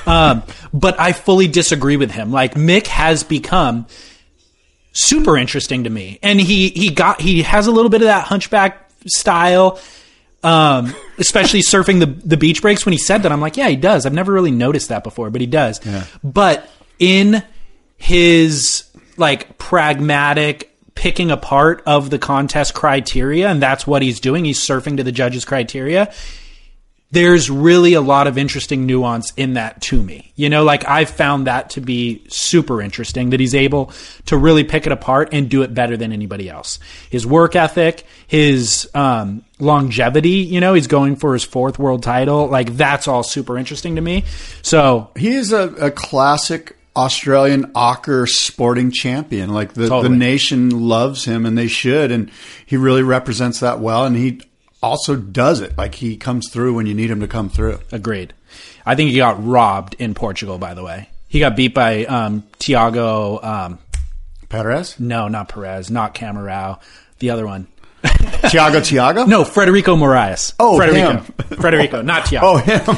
Um, 0.06 0.44
but 0.72 1.00
I 1.00 1.10
fully 1.10 1.48
disagree 1.48 1.96
with 1.96 2.12
him. 2.12 2.30
Like 2.30 2.54
Mick 2.54 2.86
has 2.86 3.24
become 3.24 3.88
super 4.92 5.36
interesting 5.36 5.82
to 5.84 5.90
me. 5.90 6.20
And 6.22 6.40
he 6.40 6.68
he 6.68 6.90
got 6.90 7.20
he 7.20 7.42
has 7.42 7.66
a 7.66 7.72
little 7.72 7.90
bit 7.90 8.00
of 8.00 8.06
that 8.06 8.26
hunchback 8.26 8.92
style. 9.06 9.80
Um, 10.44 10.94
especially 11.18 11.62
surfing 11.62 11.98
the 11.98 12.06
the 12.06 12.36
beach 12.36 12.62
breaks. 12.62 12.86
When 12.86 12.92
he 12.92 12.98
said 12.98 13.24
that, 13.24 13.32
I'm 13.32 13.40
like, 13.40 13.56
yeah, 13.56 13.68
he 13.68 13.74
does. 13.74 14.06
I've 14.06 14.14
never 14.14 14.32
really 14.32 14.52
noticed 14.52 14.88
that 14.90 15.02
before, 15.02 15.30
but 15.30 15.40
he 15.40 15.48
does. 15.48 15.80
But 16.22 16.70
in 17.00 17.42
his 17.96 18.84
like 19.16 19.58
pragmatic 19.58 20.77
picking 20.98 21.30
apart 21.30 21.80
of 21.86 22.10
the 22.10 22.18
contest 22.18 22.74
criteria, 22.74 23.48
and 23.48 23.62
that's 23.62 23.86
what 23.86 24.02
he's 24.02 24.18
doing. 24.18 24.44
He's 24.44 24.58
surfing 24.58 24.96
to 24.96 25.04
the 25.04 25.12
judges' 25.12 25.44
criteria 25.44 26.12
there's 27.10 27.48
really 27.48 27.94
a 27.94 28.00
lot 28.00 28.26
of 28.26 28.36
interesting 28.36 28.84
nuance 28.84 29.32
in 29.36 29.54
that 29.54 29.80
to 29.80 30.02
me. 30.02 30.32
You 30.36 30.50
know, 30.50 30.62
like 30.62 30.86
I've 30.86 31.08
found 31.08 31.46
that 31.46 31.70
to 31.70 31.80
be 31.80 32.22
super 32.28 32.82
interesting 32.82 33.30
that 33.30 33.40
he's 33.40 33.54
able 33.54 33.92
to 34.26 34.36
really 34.36 34.62
pick 34.62 34.86
it 34.86 34.92
apart 34.92 35.30
and 35.32 35.48
do 35.48 35.62
it 35.62 35.72
better 35.72 35.96
than 35.96 36.12
anybody 36.12 36.50
else. 36.50 36.78
His 37.08 37.26
work 37.26 37.56
ethic, 37.56 38.04
his 38.26 38.90
um, 38.94 39.42
longevity, 39.58 40.30
you 40.30 40.60
know, 40.60 40.74
he's 40.74 40.86
going 40.86 41.16
for 41.16 41.32
his 41.32 41.44
fourth 41.44 41.78
world 41.78 42.02
title. 42.02 42.46
Like 42.46 42.76
that's 42.76 43.08
all 43.08 43.22
super 43.22 43.56
interesting 43.56 43.96
to 43.96 44.02
me. 44.02 44.24
So 44.60 45.10
He 45.16 45.30
is 45.30 45.52
a, 45.52 45.68
a 45.76 45.90
classic 45.90 46.76
Australian 46.98 47.70
ochre 47.74 48.26
sporting 48.26 48.90
champion. 48.90 49.50
Like 49.50 49.72
the, 49.74 49.88
Totally. 49.88 50.08
the 50.08 50.16
nation 50.16 50.70
loves 50.88 51.24
him 51.24 51.46
and 51.46 51.56
they 51.56 51.68
should. 51.68 52.10
And 52.10 52.30
he 52.66 52.76
really 52.76 53.02
represents 53.02 53.60
that 53.60 53.78
well. 53.80 54.04
And 54.04 54.16
he 54.16 54.40
also 54.82 55.14
does 55.16 55.60
it. 55.60 55.78
Like 55.78 55.94
he 55.94 56.16
comes 56.16 56.50
through 56.50 56.74
when 56.74 56.86
you 56.86 56.94
need 56.94 57.10
him 57.10 57.20
to 57.20 57.28
come 57.28 57.48
through. 57.48 57.78
agreed. 57.92 58.34
I 58.84 58.94
think 58.94 59.10
he 59.10 59.16
got 59.18 59.44
robbed 59.46 59.94
in 59.98 60.14
Portugal, 60.14 60.58
by 60.58 60.74
the 60.74 60.82
way. 60.82 61.08
He 61.28 61.38
got 61.40 61.56
beat 61.56 61.74
by 61.74 62.04
um, 62.06 62.42
Tiago. 62.58 63.38
Um, 63.42 63.78
Perez? 64.48 64.98
no, 64.98 65.28
not 65.28 65.48
Perez, 65.50 65.90
not 65.90 66.14
Camarao. 66.14 66.80
The 67.18 67.30
other 67.30 67.46
one. 67.46 67.66
Tiago 68.50 68.80
Tiago? 68.80 69.24
No, 69.26 69.44
Frederico 69.44 69.96
Moraes. 69.98 70.54
Oh, 70.58 70.78
Frederico. 70.78 71.24
him. 71.24 71.34
Frederico, 71.58 72.04
not 72.04 72.24
Tiago. 72.30 72.46
Oh, 72.46 72.56
him. 72.56 72.96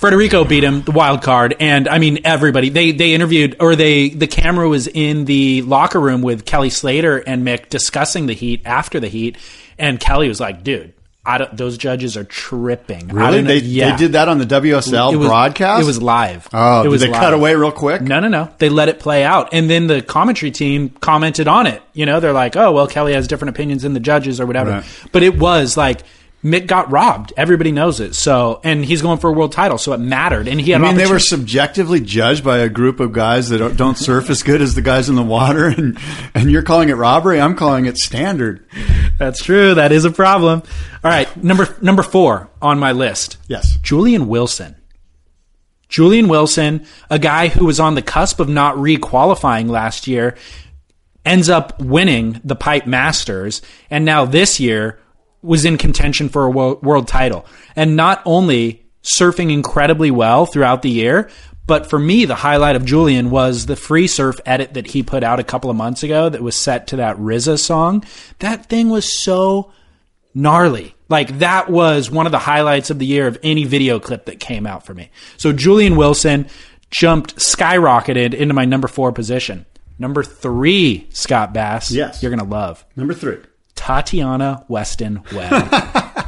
Frederico 0.00 0.48
beat 0.48 0.64
him, 0.64 0.80
the 0.82 0.92
wild 0.92 1.22
card, 1.22 1.54
and 1.60 1.86
I 1.86 1.98
mean 1.98 2.20
everybody. 2.24 2.70
They 2.70 2.92
they 2.92 3.12
interviewed 3.12 3.56
or 3.60 3.76
they 3.76 4.08
the 4.08 4.26
camera 4.26 4.66
was 4.66 4.86
in 4.86 5.26
the 5.26 5.60
locker 5.62 6.00
room 6.00 6.22
with 6.22 6.46
Kelly 6.46 6.70
Slater 6.70 7.18
and 7.18 7.46
Mick 7.46 7.68
discussing 7.68 8.24
the 8.24 8.32
heat 8.32 8.62
after 8.64 8.98
the 8.98 9.08
heat, 9.08 9.36
and 9.78 10.00
Kelly 10.00 10.26
was 10.28 10.40
like, 10.40 10.64
"Dude, 10.64 10.94
I 11.26 11.36
don't, 11.36 11.54
those 11.54 11.76
judges 11.76 12.16
are 12.16 12.24
tripping." 12.24 13.08
Really? 13.08 13.42
They, 13.42 13.58
yeah. 13.58 13.90
they 13.90 13.98
did 13.98 14.12
that 14.12 14.28
on 14.28 14.38
the 14.38 14.46
WSL 14.46 15.12
It 15.12 15.16
was- 15.16 15.28
broadcast? 15.28 15.82
It 15.82 15.86
was 15.86 16.00
live. 16.00 16.48
Oh, 16.50 16.80
it 16.80 16.84
did 16.84 16.88
was 16.88 17.02
they 17.02 17.10
cut 17.10 17.34
away 17.34 17.54
real 17.54 17.70
quick? 17.70 18.00
No, 18.00 18.20
no, 18.20 18.28
no. 18.28 18.48
They 18.56 18.70
let 18.70 18.88
it 18.88 19.00
play 19.00 19.22
out. 19.22 19.50
And 19.52 19.68
then 19.68 19.86
the 19.86 20.00
commentary 20.00 20.50
team 20.50 20.88
commented 20.88 21.46
on 21.46 21.66
it. 21.66 21.82
You 21.92 22.06
know, 22.06 22.20
they're 22.20 22.32
like, 22.32 22.56
oh, 22.56 22.72
well, 22.72 22.86
Kelly 22.86 23.12
has 23.12 23.28
different 23.28 23.50
opinions 23.50 23.82
than 23.82 23.92
the 23.92 24.00
judges 24.00 24.40
or 24.40 24.46
whatever. 24.46 24.70
Right. 24.70 25.08
But 25.12 25.22
it 25.24 25.38
was 25.38 25.76
like, 25.76 26.00
Mick 26.42 26.66
got 26.66 26.90
robbed. 26.90 27.34
Everybody 27.36 27.70
knows 27.70 28.00
it. 28.00 28.14
So, 28.14 28.60
and 28.64 28.82
he's 28.82 29.02
going 29.02 29.18
for 29.18 29.28
a 29.28 29.32
world 29.32 29.52
title. 29.52 29.76
So 29.76 29.92
it 29.92 29.98
mattered. 29.98 30.48
And 30.48 30.58
he 30.58 30.72
I 30.72 30.78
had 30.78 30.88
an 30.88 30.96
mean, 30.96 31.04
they 31.04 31.10
were 31.10 31.18
subjectively 31.18 32.00
judged 32.00 32.42
by 32.42 32.58
a 32.58 32.68
group 32.70 32.98
of 32.98 33.12
guys 33.12 33.50
that 33.50 33.58
don't, 33.58 33.76
don't 33.76 33.98
surf 33.98 34.30
as 34.30 34.42
good 34.42 34.62
as 34.62 34.74
the 34.74 34.80
guys 34.80 35.10
in 35.10 35.16
the 35.16 35.22
water, 35.22 35.66
and 35.66 35.98
and 36.34 36.50
you're 36.50 36.62
calling 36.62 36.88
it 36.88 36.94
robbery. 36.94 37.40
I'm 37.40 37.56
calling 37.56 37.84
it 37.84 37.98
standard. 37.98 38.66
That's 39.18 39.42
true. 39.42 39.74
That 39.74 39.92
is 39.92 40.06
a 40.06 40.10
problem. 40.10 40.62
All 41.04 41.10
right. 41.10 41.34
Number, 41.42 41.76
number 41.82 42.02
four 42.02 42.48
on 42.62 42.78
my 42.78 42.92
list. 42.92 43.36
Yes. 43.46 43.76
Julian 43.82 44.26
Wilson. 44.26 44.76
Julian 45.90 46.28
Wilson, 46.28 46.86
a 47.10 47.18
guy 47.18 47.48
who 47.48 47.66
was 47.66 47.80
on 47.80 47.96
the 47.96 48.02
cusp 48.02 48.38
of 48.40 48.48
not 48.48 48.78
re-qualifying 48.78 49.68
last 49.68 50.06
year, 50.06 50.36
ends 51.24 51.50
up 51.50 51.80
winning 51.82 52.40
the 52.44 52.54
Pipe 52.54 52.86
Masters, 52.86 53.60
and 53.90 54.04
now 54.04 54.24
this 54.24 54.60
year 54.60 55.00
was 55.42 55.64
in 55.64 55.78
contention 55.78 56.28
for 56.28 56.44
a 56.44 56.50
world 56.50 57.08
title. 57.08 57.46
And 57.76 57.96
not 57.96 58.22
only 58.24 58.86
surfing 59.02 59.52
incredibly 59.52 60.10
well 60.10 60.46
throughout 60.46 60.82
the 60.82 60.90
year, 60.90 61.30
but 61.66 61.88
for 61.88 61.98
me, 61.98 62.24
the 62.24 62.34
highlight 62.34 62.76
of 62.76 62.84
Julian 62.84 63.30
was 63.30 63.66
the 63.66 63.76
free 63.76 64.06
surf 64.06 64.40
edit 64.44 64.74
that 64.74 64.88
he 64.88 65.02
put 65.02 65.22
out 65.22 65.38
a 65.38 65.44
couple 65.44 65.70
of 65.70 65.76
months 65.76 66.02
ago 66.02 66.28
that 66.28 66.42
was 66.42 66.56
set 66.56 66.88
to 66.88 66.96
that 66.96 67.16
RZA 67.16 67.58
song. 67.58 68.04
That 68.40 68.66
thing 68.66 68.90
was 68.90 69.10
so 69.10 69.70
gnarly. 70.34 70.94
Like 71.08 71.38
that 71.38 71.70
was 71.70 72.10
one 72.10 72.26
of 72.26 72.32
the 72.32 72.38
highlights 72.38 72.90
of 72.90 72.98
the 72.98 73.06
year 73.06 73.26
of 73.26 73.38
any 73.42 73.64
video 73.64 74.00
clip 74.00 74.26
that 74.26 74.40
came 74.40 74.66
out 74.66 74.84
for 74.84 74.94
me. 74.94 75.10
So 75.36 75.52
Julian 75.52 75.96
Wilson 75.96 76.48
jumped, 76.90 77.36
skyrocketed 77.36 78.34
into 78.34 78.54
my 78.54 78.64
number 78.64 78.88
four 78.88 79.12
position. 79.12 79.64
Number 79.98 80.22
three, 80.22 81.06
Scott 81.10 81.52
Bass. 81.52 81.90
Yes. 81.90 82.22
You're 82.22 82.30
going 82.34 82.44
to 82.44 82.50
love 82.50 82.84
Number 82.96 83.14
three. 83.14 83.38
Tatiana 83.80 84.62
Weston 84.68 85.22
Webb. 85.32 85.72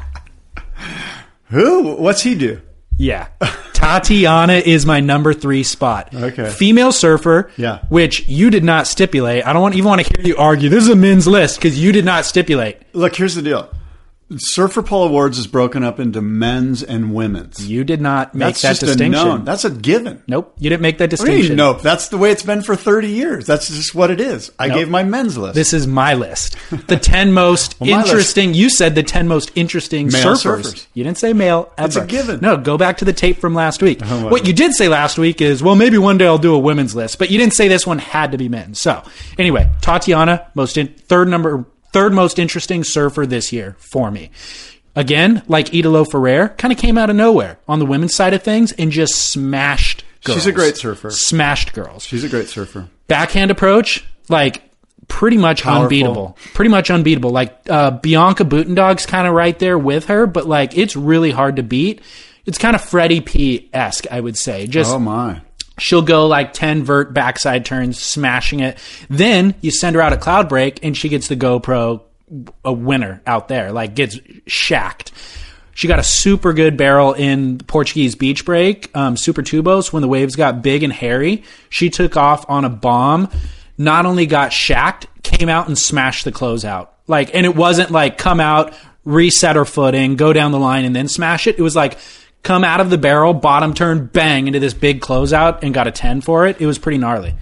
Who? 1.50 1.96
What's 1.96 2.22
he 2.22 2.34
do? 2.34 2.62
yeah. 2.96 3.28
Tatiana 3.74 4.54
is 4.54 4.86
my 4.86 5.00
number 5.00 5.34
three 5.34 5.62
spot. 5.62 6.14
Okay. 6.14 6.48
Female 6.48 6.92
surfer. 6.92 7.50
Yeah. 7.58 7.80
Which 7.90 8.26
you 8.26 8.48
did 8.48 8.64
not 8.64 8.86
stipulate. 8.86 9.44
I 9.46 9.52
don't 9.52 9.60
want, 9.60 9.74
even 9.74 9.86
want 9.88 10.00
to 10.06 10.16
hear 10.16 10.26
you 10.26 10.36
argue. 10.38 10.70
This 10.70 10.84
is 10.84 10.88
a 10.88 10.96
men's 10.96 11.26
list 11.26 11.56
because 11.58 11.78
you 11.78 11.92
did 11.92 12.06
not 12.06 12.24
stipulate. 12.24 12.78
Look, 12.94 13.14
here's 13.16 13.34
the 13.34 13.42
deal. 13.42 13.68
Surfer 14.38 14.82
Poll 14.82 15.04
Awards 15.08 15.38
is 15.38 15.46
broken 15.46 15.82
up 15.82 15.98
into 16.00 16.20
men's 16.22 16.82
and 16.82 17.14
women's. 17.14 17.66
You 17.68 17.84
did 17.84 18.00
not 18.00 18.34
make 18.34 18.56
That's 18.56 18.62
that 18.62 18.86
distinction. 18.86 19.14
a 19.14 19.24
known. 19.24 19.44
That's 19.44 19.64
a 19.64 19.70
given. 19.70 20.22
Nope. 20.26 20.54
You 20.58 20.70
didn't 20.70 20.82
make 20.82 20.98
that 20.98 21.10
distinction. 21.10 21.56
Nope. 21.56 21.82
That's 21.82 22.08
the 22.08 22.18
way 22.18 22.30
it's 22.30 22.42
been 22.42 22.62
for 22.62 22.76
30 22.76 23.08
years. 23.08 23.46
That's 23.46 23.68
just 23.68 23.94
what 23.94 24.10
it 24.10 24.20
is. 24.20 24.50
I 24.58 24.68
Nope. 24.68 24.76
gave 24.78 24.88
my 24.90 25.02
men's 25.02 25.36
list. 25.36 25.54
This 25.54 25.72
is 25.72 25.86
my 25.86 26.14
list. 26.14 26.56
The 26.88 26.96
10 26.98 27.32
most 27.32 27.80
Well, 27.80 27.90
interesting. 27.90 28.54
You 28.54 28.68
said 28.68 28.94
the 28.94 29.02
10 29.02 29.26
most 29.28 29.50
interesting 29.54 30.08
surfers. 30.08 30.62
surfers. 30.62 30.86
You 30.94 31.04
didn't 31.04 31.18
say 31.18 31.32
male 31.32 31.72
ever. 31.78 31.86
It's 31.86 31.96
a 31.96 32.04
given. 32.06 32.40
No, 32.40 32.56
go 32.56 32.76
back 32.76 32.98
to 32.98 33.04
the 33.04 33.12
tape 33.12 33.38
from 33.38 33.54
last 33.54 33.82
week. 33.82 34.00
Oh, 34.02 34.22
well. 34.22 34.30
what 34.30 34.46
you 34.46 34.52
did 34.52 34.72
say 34.74 34.88
last 34.88 35.16
week 35.18 35.40
is, 35.40 35.62
well, 35.62 35.74
maybe 35.76 35.96
one 35.98 36.18
day 36.18 36.26
I'll 36.26 36.38
do 36.38 36.54
a 36.54 36.58
women's 36.58 36.94
list, 36.94 37.18
but 37.18 37.30
you 37.30 37.38
didn't 37.38 37.54
say 37.54 37.68
this 37.68 37.86
one 37.86 37.98
had 37.98 38.32
to 38.32 38.38
be 38.38 38.48
men. 38.48 38.74
So, 38.74 39.02
anyway, 39.38 39.70
Tatiana, 39.80 40.46
most 40.54 40.76
in, 40.76 40.88
third 40.88 41.28
number, 41.28 41.64
third 41.92 42.12
most 42.12 42.38
interesting 42.38 42.84
surfer 42.84 43.26
this 43.26 43.52
year 43.52 43.76
for 43.78 44.10
me. 44.10 44.30
Again, 44.94 45.42
like 45.48 45.72
Italo 45.74 46.04
Ferreira, 46.04 46.50
kind 46.50 46.70
of 46.72 46.78
came 46.78 46.98
out 46.98 47.08
of 47.08 47.16
nowhere 47.16 47.58
on 47.66 47.78
the 47.78 47.86
women's 47.86 48.14
side 48.14 48.34
of 48.34 48.42
things 48.42 48.72
and 48.72 48.90
just 48.90 49.14
smashed 49.32 50.04
girls. 50.24 50.38
She's 50.38 50.46
a 50.46 50.52
great 50.52 50.76
surfer. 50.76 51.10
Smashed 51.10 51.72
girls 51.72 52.04
She's 52.04 52.24
a 52.24 52.28
great 52.28 52.48
surfer. 52.48 52.88
backhand 53.08 53.50
approach, 53.50 54.04
like 54.28 54.62
pretty 55.08 55.38
much 55.38 55.62
Powerful. 55.62 55.82
unbeatable. 55.84 56.38
Pretty 56.52 56.70
much 56.70 56.90
unbeatable. 56.90 57.30
Like 57.30 57.58
uh, 57.70 57.90
Bianca 57.92 58.44
Buitendag's 58.44 59.06
kind 59.06 59.26
of 59.26 59.32
right 59.34 59.58
there 59.58 59.78
with 59.78 60.06
her, 60.06 60.26
but 60.26 60.46
like 60.46 60.76
it's 60.76 60.94
really 60.94 61.30
hard 61.30 61.56
to 61.56 61.62
beat. 61.62 62.02
It's 62.44 62.58
kind 62.58 62.74
of 62.76 62.82
Freddie 62.82 63.20
P 63.22 63.70
esque, 63.72 64.06
I 64.10 64.20
would 64.20 64.36
say. 64.36 64.66
Just 64.66 64.92
Oh, 64.92 64.98
my. 64.98 65.40
She'll 65.82 66.02
go 66.02 66.26
like 66.26 66.52
10 66.52 66.84
vert 66.84 67.12
backside 67.12 67.64
turns, 67.64 68.00
smashing 68.00 68.60
it. 68.60 68.78
Then 69.10 69.54
you 69.60 69.70
send 69.70 69.96
her 69.96 70.02
out 70.02 70.12
a 70.12 70.16
Cloud 70.16 70.48
Break 70.48 70.84
and 70.84 70.96
she 70.96 71.08
gets 71.08 71.28
the 71.28 71.36
GoPro 71.36 72.02
a 72.64 72.72
winner 72.72 73.20
out 73.26 73.48
there, 73.48 73.72
like 73.72 73.94
gets 73.94 74.18
shacked. 74.46 75.12
She 75.74 75.88
got 75.88 75.98
a 75.98 76.04
super 76.04 76.52
good 76.52 76.76
barrel 76.76 77.14
in 77.14 77.58
Portuguese 77.58 78.14
beach 78.14 78.44
break, 78.44 78.94
um, 78.94 79.16
Super 79.16 79.42
Tubos, 79.42 79.92
when 79.92 80.02
the 80.02 80.08
waves 80.08 80.36
got 80.36 80.62
big 80.62 80.82
and 80.82 80.92
hairy. 80.92 81.44
She 81.70 81.90
took 81.90 82.16
off 82.16 82.48
on 82.48 82.64
a 82.64 82.70
bomb, 82.70 83.30
not 83.78 84.04
only 84.04 84.26
got 84.26 84.52
shacked, 84.52 85.06
came 85.22 85.48
out 85.48 85.68
and 85.68 85.78
smashed 85.78 86.24
the 86.24 86.32
closeout. 86.32 86.88
Like, 87.06 87.34
and 87.34 87.46
it 87.46 87.56
wasn't 87.56 87.90
like 87.90 88.18
come 88.18 88.38
out, 88.38 88.74
reset 89.04 89.56
her 89.56 89.64
footing, 89.64 90.16
go 90.16 90.32
down 90.32 90.52
the 90.52 90.58
line 90.58 90.84
and 90.84 90.94
then 90.94 91.08
smash 91.08 91.46
it. 91.46 91.58
It 91.58 91.62
was 91.62 91.74
like 91.74 91.98
come 92.42 92.64
out 92.64 92.80
of 92.80 92.90
the 92.90 92.98
barrel, 92.98 93.34
bottom 93.34 93.74
turn, 93.74 94.06
bang 94.06 94.46
into 94.46 94.60
this 94.60 94.74
big 94.74 95.00
closeout 95.00 95.60
and 95.62 95.72
got 95.72 95.86
a 95.86 95.90
10 95.90 96.20
for 96.20 96.46
it. 96.46 96.60
It 96.60 96.66
was 96.66 96.78
pretty 96.78 96.98
gnarly. 96.98 97.34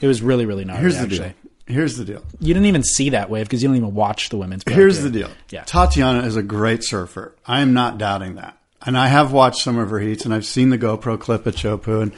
It 0.00 0.06
was 0.06 0.22
really, 0.22 0.46
really 0.46 0.64
gnarly. 0.64 0.80
Here's 0.80 0.96
the 0.96 1.02
actually. 1.02 1.18
deal. 1.18 1.34
Here's 1.66 1.96
the 1.96 2.04
deal. 2.04 2.22
You 2.40 2.52
didn't 2.54 2.66
even 2.66 2.82
see 2.82 3.10
that 3.10 3.30
wave 3.30 3.46
because 3.46 3.62
you 3.62 3.68
don't 3.68 3.76
even 3.76 3.94
watch 3.94 4.28
the 4.28 4.36
women's. 4.36 4.64
Here's 4.66 5.00
the 5.00 5.10
deal. 5.10 5.30
Yeah. 5.50 5.62
Tatiana 5.64 6.26
is 6.26 6.36
a 6.36 6.42
great 6.42 6.82
surfer. 6.82 7.34
I 7.46 7.60
am 7.60 7.72
not 7.72 7.98
doubting 7.98 8.34
that. 8.34 8.58
And 8.84 8.98
I 8.98 9.06
have 9.06 9.32
watched 9.32 9.62
some 9.62 9.78
of 9.78 9.90
her 9.90 10.00
heats 10.00 10.24
and 10.24 10.34
I've 10.34 10.44
seen 10.44 10.70
the 10.70 10.78
GoPro 10.78 11.18
clip 11.18 11.46
at 11.46 11.54
Chopu 11.54 12.02
and 12.02 12.12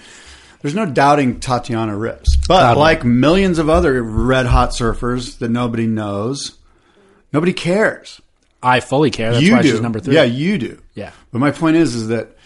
there's 0.62 0.74
no 0.74 0.86
doubting 0.86 1.40
Tatiana 1.40 1.94
rips. 1.94 2.36
But 2.48 2.78
like 2.78 3.04
millions 3.04 3.58
of 3.58 3.68
other 3.68 4.02
red 4.02 4.46
hot 4.46 4.70
surfers 4.70 5.38
that 5.38 5.50
nobody 5.50 5.86
knows, 5.86 6.56
nobody 7.34 7.52
cares. 7.52 8.22
I 8.64 8.80
fully 8.80 9.10
care. 9.10 9.32
That's 9.32 9.44
you 9.44 9.52
why 9.52 9.62
do. 9.62 9.70
she's 9.70 9.80
number 9.80 10.00
three. 10.00 10.14
Yeah, 10.14 10.22
you 10.24 10.56
do. 10.58 10.82
Yeah. 10.94 11.12
But 11.30 11.38
my 11.38 11.50
point 11.50 11.76
is, 11.76 11.94
is 11.94 12.08
that 12.08 12.36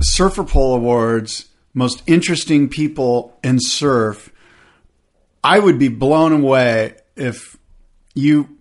Surfer 0.00 0.44
Poll 0.44 0.74
Awards, 0.74 1.46
most 1.72 2.02
interesting 2.06 2.68
people 2.68 3.38
in 3.44 3.58
surf, 3.60 4.32
I 5.42 5.58
would 5.60 5.78
be 5.78 5.88
blown 5.88 6.32
away 6.32 6.96
if 7.16 7.56
you 8.14 8.58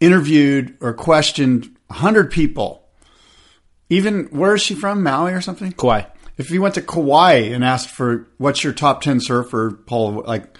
interviewed 0.00 0.76
or 0.80 0.92
questioned 0.92 1.76
100 1.86 2.30
people. 2.32 2.82
Even, 3.88 4.24
where 4.26 4.54
is 4.54 4.62
she 4.62 4.74
from? 4.74 5.02
Maui 5.04 5.32
or 5.32 5.40
something? 5.40 5.70
Kauai. 5.72 6.02
If 6.36 6.50
you 6.50 6.60
went 6.60 6.74
to 6.74 6.82
Kauai 6.82 7.34
and 7.52 7.64
asked 7.64 7.90
for 7.90 8.28
what's 8.38 8.64
your 8.64 8.72
top 8.72 9.02
10 9.02 9.20
surfer 9.20 9.70
poll, 9.86 10.24
like, 10.26 10.58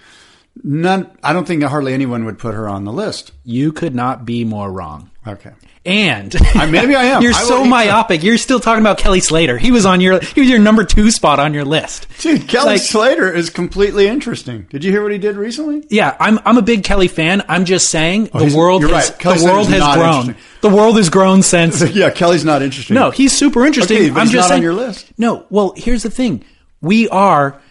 None. 0.63 1.09
I 1.23 1.33
don't 1.33 1.45
think 1.45 1.63
hardly 1.63 1.93
anyone 1.93 2.25
would 2.25 2.39
put 2.39 2.53
her 2.53 2.67
on 2.67 2.85
the 2.85 2.93
list. 2.93 3.31
You 3.43 3.71
could 3.71 3.95
not 3.95 4.25
be 4.25 4.43
more 4.43 4.71
wrong. 4.71 5.11
Okay. 5.25 5.51
And 5.85 6.35
maybe 6.69 6.95
I 6.95 7.05
am. 7.05 7.21
You're 7.23 7.33
I 7.33 7.43
so 7.43 7.63
myopic. 7.63 8.21
You're 8.21 8.37
still 8.37 8.59
talking 8.59 8.81
about 8.81 8.97
Kelly 8.97 9.21
Slater. 9.21 9.57
He 9.57 9.71
was 9.71 9.85
on 9.85 10.01
your 10.01 10.19
he 10.19 10.41
was 10.41 10.49
your 10.49 10.59
number 10.59 10.83
two 10.83 11.11
spot 11.11 11.39
on 11.39 11.53
your 11.53 11.63
list. 11.63 12.07
Dude, 12.19 12.47
Kelly 12.49 12.73
Like- 12.73 12.81
Slater 12.81 13.31
is 13.31 13.49
completely 13.49 14.07
interesting. 14.07 14.67
Did 14.69 14.83
you 14.83 14.91
hear 14.91 15.01
what 15.01 15.13
he 15.13 15.17
did 15.17 15.37
recently? 15.37 15.85
Yeah, 15.89 16.17
I'm 16.19 16.39
I'm 16.45 16.57
a 16.57 16.61
big 16.61 16.83
Kelly 16.83 17.07
fan. 17.07 17.43
I'm 17.47 17.63
just 17.63 17.89
saying 17.89 18.29
Oh, 18.33 18.45
the 18.45 18.55
world 18.55 18.83
has 18.83 18.91
right. 18.91 19.19
The 19.19 19.45
world 19.45 19.69
has 19.69 19.95
grown. 19.95 20.35
The 20.61 20.69
world 20.69 20.97
has 20.97 21.09
grown 21.09 21.41
since 21.41 21.81
yeah, 21.95 22.09
Kelly's 22.09 22.43
not 22.43 22.61
interesting. 22.61 22.95
No, 22.95 23.09
he's 23.11 23.31
super 23.31 23.65
interesting. 23.65 23.97
Okay, 23.97 24.09
I'm 24.19 24.27
just 24.27 24.49
not 24.49 24.57
on 24.57 24.61
your 24.61 24.73
list. 24.73 25.07
No, 25.17 25.45
well, 25.49 25.73
here's 25.77 26.03
the 26.03 26.11
thing: 26.11 26.43
we 26.81 27.07
are 27.09 27.61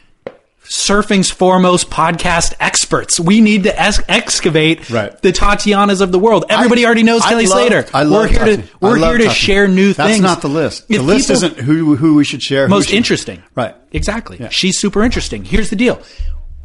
surfing's 0.68 1.30
foremost 1.30 1.90
podcast 1.90 2.54
experts. 2.60 3.18
We 3.20 3.40
need 3.40 3.64
to 3.64 3.80
excavate 3.80 4.90
Right. 4.90 5.20
the 5.22 5.32
Tatianas 5.32 6.00
of 6.00 6.12
the 6.12 6.18
world. 6.18 6.44
Everybody 6.48 6.84
I- 6.84 6.86
already 6.86 7.02
knows 7.02 7.22
I 7.22 7.30
Kelly 7.30 7.46
Slater. 7.46 7.86
I 7.94 8.02
love 8.02 8.12
we're 8.22 8.26
here 8.28 8.38
Tati- 8.38 8.56
to 8.56 8.68
we're 8.80 8.96
here 8.96 9.18
to 9.18 9.24
Tati. 9.24 9.34
share 9.36 9.68
new 9.68 9.92
That's 9.92 9.96
things. 10.10 10.22
That's 10.22 10.34
not 10.34 10.42
the 10.42 10.48
list. 10.48 10.88
The 10.88 10.96
If 10.96 11.02
list 11.02 11.28
people- 11.28 11.34
isn't 11.44 11.58
who 11.60 11.96
who 11.96 12.14
we 12.14 12.24
should 12.24 12.42
share. 12.42 12.68
most 12.68 12.88
should- 12.88 12.96
interesting. 12.96 13.42
Right. 13.54 13.74
Exactly. 13.92 14.38
Yeah. 14.40 14.48
She's 14.50 14.78
super 14.78 15.02
interesting. 15.02 15.44
Here's 15.44 15.70
the 15.70 15.76
deal. 15.76 16.00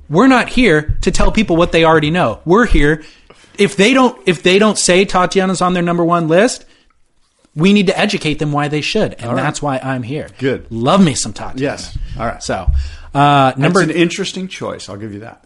We're 0.10 0.28
not 0.28 0.50
here 0.50 0.98
to 1.02 1.12
tell 1.12 1.32
people 1.32 1.56
what 1.56 1.72
they 1.72 1.86
already 1.86 2.12
know. 2.12 2.40
We're 2.46 2.66
here 2.66 3.04
if 3.58 3.76
they 3.78 3.94
don't 3.94 4.18
if 4.26 4.44
they 4.44 4.60
don't 4.60 4.78
say 4.78 5.06
Tatiana's 5.06 5.62
on 5.62 5.74
their 5.74 5.84
number 5.84 6.04
1 6.04 6.28
list, 6.28 6.66
we 7.56 7.74
need 7.74 7.88
to 7.88 7.98
educate 8.00 8.40
them 8.40 8.52
why 8.52 8.68
they 8.70 8.82
should. 8.82 9.16
And 9.20 9.38
that's 9.38 9.62
why 9.62 9.78
I'm 9.84 10.04
here. 10.04 10.28
Good. 10.38 10.68
Love 10.70 11.04
me 11.04 11.14
some 11.16 11.34
Tatiana. 11.34 11.62
Yes. 11.62 11.98
All 12.20 12.26
right. 12.26 12.42
So, 12.42 12.68
uh, 13.14 13.54
number 13.58 13.80
Number 13.80 13.82
an 13.82 13.90
interesting 13.92 14.48
choice. 14.48 14.90
I'll 14.90 14.98
give 14.98 15.14
you 15.14 15.20
that. 15.22 15.44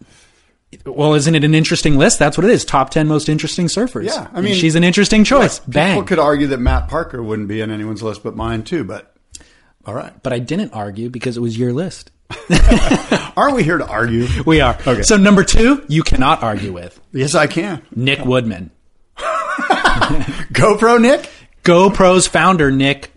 well, 0.85 1.13
isn't 1.13 1.33
it 1.35 1.43
an 1.43 1.55
interesting 1.55 1.97
list? 1.97 2.19
That's 2.19 2.37
what 2.37 2.43
it 2.45 2.51
is. 2.51 2.65
Top 2.65 2.89
10 2.89 3.07
most 3.07 3.29
interesting 3.29 3.67
surfers. 3.67 4.05
Yeah, 4.05 4.27
I 4.33 4.37
And 4.37 4.45
mean- 4.45 4.55
she's 4.55 4.75
an 4.75 4.83
interesting 4.83 5.23
choice. 5.23 5.59
People 5.59 5.73
Bang. 5.73 6.05
could 6.05 6.19
argue 6.19 6.47
that 6.47 6.59
Matt 6.59 6.87
Parker 6.89 7.21
wouldn't 7.23 7.47
be 7.47 7.61
on 7.61 7.71
anyone's 7.71 8.03
list, 8.03 8.23
but 8.23 8.35
mine 8.35 8.63
too. 8.63 8.83
But 8.83 9.15
all 9.85 9.93
right, 9.93 10.13
but 10.23 10.33
I 10.33 10.39
didn't 10.39 10.73
argue 10.73 11.09
because 11.09 11.37
it 11.37 11.41
was 11.41 11.57
your 11.57 11.71
list. 11.73 12.11
aren't 13.37 13.55
we 13.55 13.63
here 13.63 13.77
to 13.77 13.85
argue? 13.87 14.27
We 14.45 14.59
are. 14.61 14.75
Okay. 14.85 15.03
So 15.03 15.15
number 15.17 15.43
2, 15.43 15.85
you 15.87 16.01
cannot 16.03 16.41
argue 16.43 16.73
with 16.73 16.99
Yes, 17.11 17.35
I 17.35 17.45
can. 17.47 17.81
Nick 17.95 18.25
Woodman. 18.25 18.71
GoPro 19.17 20.99
Nick. 21.01 21.29
GoPro's 21.63 22.27
founder, 22.27 22.71
Nick 22.71 23.11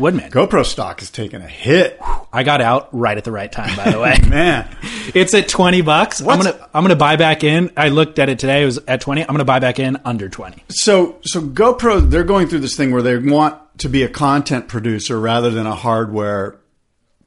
Woodman. 0.00 0.30
GoPro 0.30 0.64
stock 0.64 1.00
has 1.00 1.10
taken 1.10 1.42
a 1.42 1.46
hit. 1.46 2.00
I 2.32 2.42
got 2.42 2.60
out 2.60 2.88
right 2.92 3.16
at 3.16 3.24
the 3.24 3.32
right 3.32 3.50
time, 3.50 3.76
by 3.76 3.90
the 3.90 4.00
way. 4.00 4.16
Man, 4.28 4.68
it's 5.14 5.34
at 5.34 5.48
20 5.48 5.82
bucks. 5.82 6.20
I'm 6.20 6.40
going 6.40 6.54
to 6.54 6.68
I'm 6.74 6.86
to 6.88 6.96
buy 6.96 7.16
back 7.16 7.44
in. 7.44 7.70
I 7.76 7.90
looked 7.90 8.18
at 8.18 8.28
it 8.28 8.38
today. 8.38 8.62
It 8.62 8.66
was 8.66 8.78
at 8.88 9.00
20. 9.00 9.22
I'm 9.22 9.28
going 9.28 9.38
to 9.38 9.44
buy 9.44 9.58
back 9.60 9.78
in 9.78 9.98
under 10.04 10.28
20. 10.28 10.64
so 10.70 11.18
so 11.22 11.40
GoPro 11.40 12.08
they're 12.08 12.24
going 12.24 12.48
through 12.48 12.60
this 12.60 12.76
thing 12.76 12.92
where 12.92 13.02
they 13.02 13.18
want 13.18 13.60
to 13.78 13.88
be 13.88 14.02
a 14.02 14.08
content 14.08 14.68
producer 14.68 15.18
rather 15.20 15.50
than 15.50 15.66
a 15.66 15.74
hardware 15.74 16.58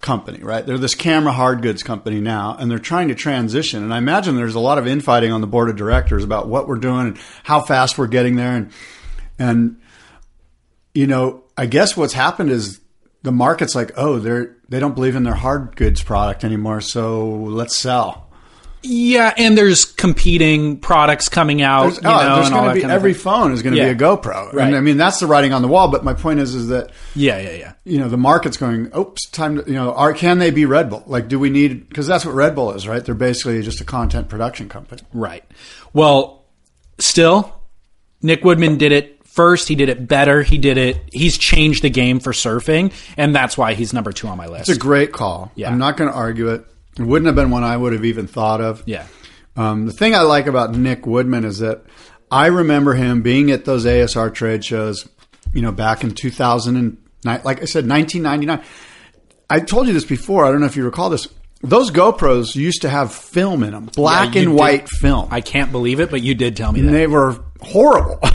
company, 0.02 0.40
right? 0.40 0.66
They're 0.66 0.78
this 0.78 0.96
camera 0.96 1.32
hard 1.32 1.62
goods 1.62 1.82
company 1.82 2.22
now, 2.22 2.56
and 2.60 2.70
they're 2.70 2.78
trying 2.78 3.08
to 3.08 3.16
transition. 3.16 3.84
And 3.84 3.94
I 3.94 3.98
imagine 3.98 4.36
there's 4.36 4.56
a 4.56 4.60
lot 4.60 4.78
of 4.78 4.86
infighting 4.86 5.32
on 5.32 5.42
the 5.42 5.48
board 5.48 5.70
of 5.70 5.76
directors 5.76 6.24
about 6.24 6.48
what 6.48 6.68
we're 6.68 6.78
doing 6.78 7.08
and 7.08 7.20
how 7.44 7.62
fast 7.62 7.98
we're 7.98 8.08
getting 8.08 8.36
there. 8.36 8.56
And 8.56 8.72
and 9.40 9.82
you 10.94 11.08
know, 11.08 11.43
I 11.58 11.66
guess 11.66 11.96
what's 11.96 12.14
happened 12.14 12.50
is 12.50 12.80
the 13.22 13.32
market's 13.32 13.76
like, 13.76 13.92
oh, 13.96 14.20
they're 14.20 14.56
they 14.70 14.80
don't 14.80 14.96
believe 14.96 15.16
in 15.16 15.24
their 15.24 15.36
hard 15.36 15.76
goods 15.76 16.02
product 16.02 16.44
anymore, 16.44 16.82
so 16.82 17.28
let's 17.30 17.78
sell. 17.78 18.22
Yeah, 18.86 19.34
and 19.38 19.58
there's 19.58 19.86
competing 19.86 20.78
products 20.78 21.30
coming 21.30 21.62
out. 21.62 21.84
There's, 21.84 21.96
you 22.02 22.02
oh, 22.10 22.12
know, 22.12 22.20
oh, 22.20 22.36
there's 22.36 22.50
going 22.50 22.76
to 22.82 22.86
be 22.88 22.92
every 22.92 23.14
phone 23.14 23.54
is 23.54 23.62
going 23.62 23.76
to 23.76 23.80
Yeah. 23.82 23.94
be 23.94 24.04
a 24.04 24.08
GoPro, 24.08 24.52
Right. 24.52 24.68
and 24.68 24.76
I 24.76 24.82
mean 24.82 24.98
that's 24.98 25.22
the 25.22 25.28
writing 25.28 25.54
on 25.54 25.62
the 25.62 25.70
wall. 25.70 25.88
But 25.90 26.04
my 26.04 26.14
point 26.14 26.42
is, 26.42 26.54
is 26.54 26.68
that 26.68 26.92
Yeah, 27.16 27.38
yeah, 27.40 27.52
yeah. 27.52 27.74
you 27.86 27.98
know 28.00 28.10
the 28.10 28.18
market's 28.18 28.58
going, 28.58 28.92
oops, 28.98 29.30
time 29.30 29.56
to 29.56 29.64
you 29.66 29.76
know, 29.76 29.94
are 29.94 30.12
can 30.14 30.40
they 30.40 30.52
be 30.52 30.66
Red 30.66 30.90
Bull? 30.90 31.04
Like, 31.08 31.30
do 31.30 31.40
we 31.40 31.50
need 31.50 31.88
because 31.88 32.08
that's 32.08 32.26
what 32.26 32.36
Red 32.36 32.56
Bull 32.56 32.74
is, 32.74 32.86
right? 32.86 33.04
They're 33.06 33.16
basically 33.16 33.62
just 33.62 33.80
a 33.80 33.86
content 33.86 34.28
production 34.28 34.68
company. 34.68 35.02
Right. 35.14 35.46
Well, 35.94 36.44
still, 37.00 37.62
Nick 38.22 38.44
Woodman 38.44 38.78
did 38.78 38.92
it 38.92 39.13
first. 39.34 39.68
He 39.68 39.76
did 39.76 39.90
it 39.90 40.08
better. 40.08 40.42
He 40.44 40.58
did 40.58 40.78
it. 40.78 41.02
He's 41.12 41.38
changed 41.38 41.84
the 41.84 41.90
game 41.90 42.20
for 42.20 42.32
surfing, 42.34 42.94
and 43.18 43.36
that's 43.36 43.58
why 43.58 43.74
he's 43.74 43.94
number 43.94 44.12
two 44.12 44.28
on 44.28 44.38
my 44.38 44.48
list. 44.48 44.70
It's 44.70 44.78
a 44.78 44.80
great 44.82 45.12
call. 45.12 45.52
Yeah. 45.56 45.70
I'm 45.70 45.78
not 45.78 45.98
going 45.98 46.10
to 46.12 46.16
argue 46.16 46.50
it. 46.50 46.66
It 46.98 47.04
wouldn't 47.04 47.26
have 47.26 47.36
been 47.36 47.50
one 47.50 47.64
I 47.64 47.76
would 47.76 47.94
have 47.94 48.06
even 48.06 48.28
thought 48.28 48.62
of. 48.62 48.84
yeah. 48.86 49.08
Um, 49.56 49.86
the 49.86 49.94
thing 49.94 50.16
I 50.16 50.22
like 50.22 50.48
about 50.48 50.74
Nick 50.76 51.06
Woodman 51.06 51.46
is 51.46 51.60
that 51.60 51.84
I 52.32 52.48
remember 52.48 52.96
him 52.96 53.22
being 53.22 53.52
at 53.52 53.66
those 53.66 53.86
ASR 53.86 54.34
trade 54.34 54.66
shows, 54.66 55.08
you 55.54 55.62
know, 55.62 55.72
back 55.72 56.04
in 56.04 56.12
2009, 56.16 57.42
like 57.44 57.62
I 57.62 57.66
said, 57.66 57.88
1999. 57.88 58.64
I 59.50 59.60
told 59.60 59.86
you 59.88 59.94
this 59.94 60.06
before. 60.06 60.46
I 60.46 60.52
don't 60.52 60.60
know 60.60 60.66
if 60.66 60.76
you 60.76 60.84
recall 60.84 61.10
this. 61.12 61.28
Those 61.62 61.92
GoPros 61.92 62.56
used 62.56 62.82
to 62.82 62.90
have 62.90 63.14
film 63.14 63.64
in 63.64 63.72
them, 63.72 63.86
black 63.96 64.34
Yeah, 64.36 64.42
and 64.42 64.52
did. 64.52 64.58
white 64.60 64.90
film. 64.90 65.28
I 65.32 65.42
can't 65.42 65.72
believe 65.72 66.00
it, 66.00 66.10
but 66.10 66.22
you 66.24 66.34
did 66.36 66.58
tell 66.58 66.72
me 66.72 66.80
and 66.80 66.90
that. 66.90 66.94
they 66.94 67.08
were 67.08 67.34
horrible. 67.64 68.20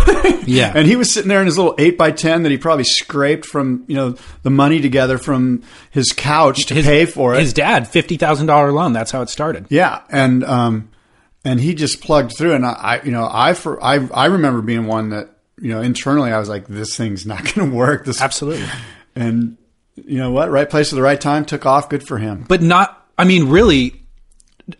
Yeah. 0.49 0.73
And 0.75 0.87
he 0.89 0.97
was 0.97 1.13
sitting 1.13 1.29
there 1.29 1.41
in 1.41 1.47
his 1.47 1.59
little 1.59 1.75
8 1.77 1.99
by 1.99 2.11
10 2.11 2.45
that 2.45 2.51
he 2.51 2.57
probably 2.57 2.85
scraped 2.85 3.45
from, 3.45 3.85
you 3.87 3.95
know, 3.95 4.17
the 4.45 4.51
money 4.51 4.81
together 4.81 5.19
from 5.19 5.63
his 5.91 6.13
couch 6.13 6.65
to 6.67 6.75
his, 6.75 6.87
pay 6.87 7.05
for 7.05 7.35
it. 7.35 7.41
His 7.41 7.53
dad, 7.53 7.87
fifty 7.87 8.17
thousand 8.17 8.47
dollar 8.47 8.73
loan. 8.73 8.95
That's 8.95 9.11
how 9.11 9.21
it 9.21 9.29
started. 9.29 9.67
Yeah, 9.69 10.03
and 10.09 10.43
um, 10.45 10.91
and 11.45 11.61
he 11.61 11.75
just 11.75 12.01
plugged 12.01 12.35
through, 12.37 12.55
and 12.55 12.65
I, 12.65 12.73
I 12.73 13.03
you 13.03 13.13
know, 13.13 13.29
I 13.31 13.53
for 13.53 13.83
I 13.83 13.97
I 14.15 14.27
remember 14.27 14.63
being 14.63 14.87
one 14.87 15.11
that 15.11 15.29
you 15.61 15.69
know 15.71 15.83
internally 15.83 16.33
I 16.33 16.39
was 16.39 16.49
like, 16.49 16.67
this 16.67 16.97
thing's 16.97 17.27
not 17.27 17.45
going 17.55 17.71
to 17.71 17.77
work. 17.77 18.07
This 18.07 18.23
Absolutely. 18.23 18.67
and 19.15 19.59
you 19.97 20.17
know 20.17 20.31
what, 20.31 20.51
right 20.51 20.69
place 20.71 20.93
at 20.93 20.97
the 20.97 21.03
right 21.03 21.21
time, 21.21 21.45
took 21.45 21.67
off. 21.67 21.91
Good 21.91 22.07
for 22.07 22.17
him. 22.17 22.47
But 22.49 22.63
not. 22.63 23.07
I 23.19 23.25
mean, 23.25 23.51
really. 23.51 24.03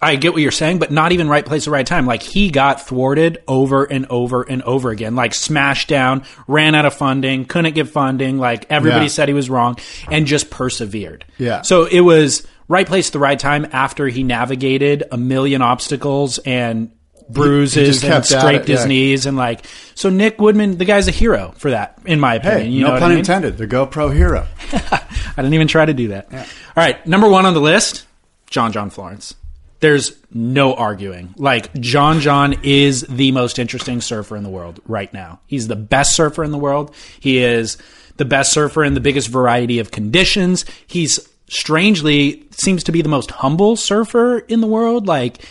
I 0.03 0.17
get 0.17 0.33
what 0.35 0.43
you're 0.43 0.51
saying, 0.51 0.79
but 0.79 0.91
not 0.91 1.13
even 1.13 1.29
right 1.29 1.45
place 1.47 1.67
at 1.67 1.71
right 1.73 1.87
time. 1.87 2.05
Like 2.07 2.23
he 2.23 2.51
got 2.51 2.87
thwarted 2.87 3.43
over 3.49 3.85
and 3.85 4.07
over 4.11 4.43
and 4.43 4.63
over 4.63 4.91
again. 4.91 5.15
Like 5.15 5.35
smashed 5.35 5.89
down, 5.89 6.25
ran 6.47 6.75
out 6.75 6.85
of 6.85 6.95
funding, 6.95 7.45
couldn't 7.47 7.75
get 7.75 7.89
funding. 7.89 8.39
Like 8.39 8.67
everybody 8.71 9.07
Yeah. 9.07 9.11
said 9.11 9.29
he 9.29 9.35
was 9.35 9.49
wrong, 9.49 9.79
and 10.11 10.27
just 10.27 10.51
persevered. 10.51 11.25
Yeah. 11.39 11.63
So 11.63 11.85
it 11.85 12.01
was 12.01 12.47
right 12.69 12.87
place 12.87 13.09
at 13.09 13.13
the 13.15 13.19
right 13.19 13.39
time 13.39 13.67
after 13.73 14.07
he 14.09 14.23
navigated 14.25 15.05
a 15.11 15.17
million 15.17 15.63
obstacles 15.63 16.39
and 16.39 16.91
bruises 17.31 18.03
and 18.05 18.25
scraped 18.25 18.69
it, 18.69 18.73
his 18.73 18.81
yeah. 18.83 18.87
knees 18.87 19.27
and 19.27 19.37
like. 19.37 19.65
So 19.95 20.11
Nick 20.11 20.39
Woodman, 20.41 20.77
the 20.79 20.85
guy's 20.85 21.09
a 21.09 21.13
hero 21.13 21.55
for 21.57 21.71
that, 21.71 21.99
in 22.05 22.21
my 22.21 22.35
opinion. 22.35 22.61
Hey, 22.67 22.69
you 22.69 22.81
know 22.83 22.89
no 22.89 22.93
what 22.95 23.01
pun 23.01 23.11
I 23.11 23.15
mean? 23.15 23.19
intended. 23.21 23.57
The 23.59 23.67
GoPro 23.67 24.15
hero. 24.15 24.47
I 24.73 25.03
didn't 25.37 25.55
even 25.55 25.69
try 25.69 25.87
to 25.87 25.95
do 25.95 26.09
that. 26.09 26.31
All 26.33 26.45
right, 26.77 27.05
number 27.07 27.29
one 27.29 27.47
on 27.47 27.55
the 27.55 27.61
list, 27.61 28.07
John 28.51 28.73
John 28.73 28.91
Florence. 28.91 29.35
There's 29.81 30.17
no 30.33 30.75
arguing. 30.75 31.35
Like 31.37 31.73
John 31.75 32.21
John 32.21 32.57
is 32.63 33.03
the 33.03 33.33
most 33.33 33.59
interesting 33.59 34.01
surfer 34.01 34.37
in 34.37 34.43
the 34.43 34.51
world 34.51 34.81
right 34.87 35.13
now. 35.13 35.41
He's 35.47 35.69
the 35.69 35.77
best 35.77 36.17
surfer 36.17 36.43
in 36.43 36.51
the 36.51 36.59
world. 36.59 36.95
He 37.21 37.39
is 37.39 37.79
the 38.17 38.25
best 38.25 38.53
surfer 38.53 38.85
in 38.85 38.95
the 38.95 39.01
biggest 39.01 39.29
variety 39.29 39.79
of 39.79 39.91
conditions. 39.91 40.65
He's 40.87 41.29
strangely 41.49 42.47
seems 42.51 42.85
to 42.85 42.93
be 42.93 43.03
the 43.03 43.09
most 43.09 43.31
humble 43.31 43.77
surfer 43.77 44.39
in 44.39 44.61
the 44.61 44.67
world. 44.67 45.07
Like 45.07 45.45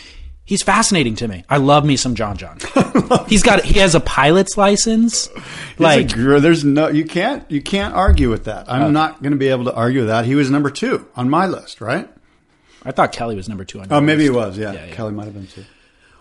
he's 0.44 0.62
fascinating 0.62 1.16
to 1.16 1.28
me. 1.28 1.44
I 1.48 1.56
love 1.56 1.84
me 1.84 1.96
some 1.96 2.14
John 2.14 2.36
John. 2.36 2.58
he's 3.28 3.42
got 3.42 3.64
he 3.64 3.80
has 3.80 3.94
a 3.94 4.00
pilot's 4.00 4.56
license. 4.56 5.28
Like 5.78 6.16
a 6.16 6.40
there's 6.40 6.64
no 6.64 6.88
you 6.88 7.04
can't 7.04 7.50
you 7.50 7.62
can't 7.62 7.94
argue 7.94 8.30
with 8.30 8.44
that. 8.44 8.70
I'm 8.70 8.82
oh. 8.82 8.90
not 8.90 9.22
going 9.22 9.32
to 9.32 9.38
be 9.38 9.48
able 9.48 9.64
to 9.64 9.74
argue 9.74 10.00
with 10.00 10.08
that. 10.08 10.24
He 10.26 10.34
was 10.34 10.50
number 10.50 10.70
two 10.70 11.08
on 11.16 11.30
my 11.30 11.46
list, 11.46 11.80
right? 11.80 12.08
I 12.84 12.92
thought 12.92 13.12
Kelly 13.12 13.36
was 13.36 13.48
number 13.48 13.64
two 13.64 13.80
on. 13.80 13.88
Oh, 13.90 14.00
maybe 14.00 14.22
list. 14.28 14.32
he 14.32 14.36
was. 14.36 14.58
Yeah, 14.58 14.72
Yeah, 14.72 14.86
yeah. 14.86 14.94
Kelly 14.94 15.12
might 15.12 15.24
have 15.24 15.34
been 15.34 15.46
too. 15.46 15.64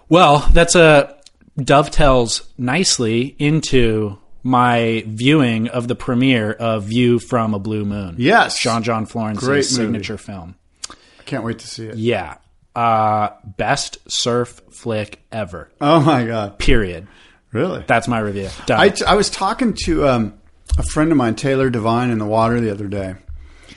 Well, 0.10 0.39
that's 0.53 0.76
a 0.76 1.16
dovetails 1.58 2.47
nicely 2.58 3.36
into 3.39 4.18
my 4.43 5.03
viewing 5.08 5.68
of 5.68 5.88
the 5.88 5.95
premiere 5.95 6.53
of 6.53 6.86
View 6.86 7.20
from 7.20 7.53
a 7.53 7.60
Blue 7.60 7.84
Moon. 7.86 8.16
Yes. 8.18 8.60
John 8.62 8.84
John 8.84 9.05
Florence's 9.05 9.43
Great 9.47 9.66
signature 9.66 10.18
film. 10.18 10.55
I 10.89 11.24
can't 11.26 11.43
wait 11.43 11.60
to 11.60 11.68
see 11.68 11.88
it. 11.88 11.95
Yeah. 11.97 12.38
Uh, 12.76 13.30
best 13.58 13.97
surf 14.10 14.62
flick 14.72 15.20
ever. 15.32 15.70
Oh 15.82 15.99
my 15.99 16.26
god, 16.26 16.60
Period. 16.60 17.08
really? 17.51 17.84
That's 17.88 18.08
my 18.08 18.20
review. 18.20 18.49
I, 18.70 18.93
I 19.08 19.16
was 19.16 19.32
talking 19.32 19.74
to 19.86 20.08
um, 20.08 20.39
a 20.78 20.84
friend 20.84 21.12
of 21.12 21.18
mine, 21.18 21.34
Taylor 21.36 21.72
Devine, 21.72 22.12
in 22.12 22.20
the 22.20 22.26
water 22.26 22.60
the 22.62 22.70
other 22.70 22.88
day. 22.88 23.16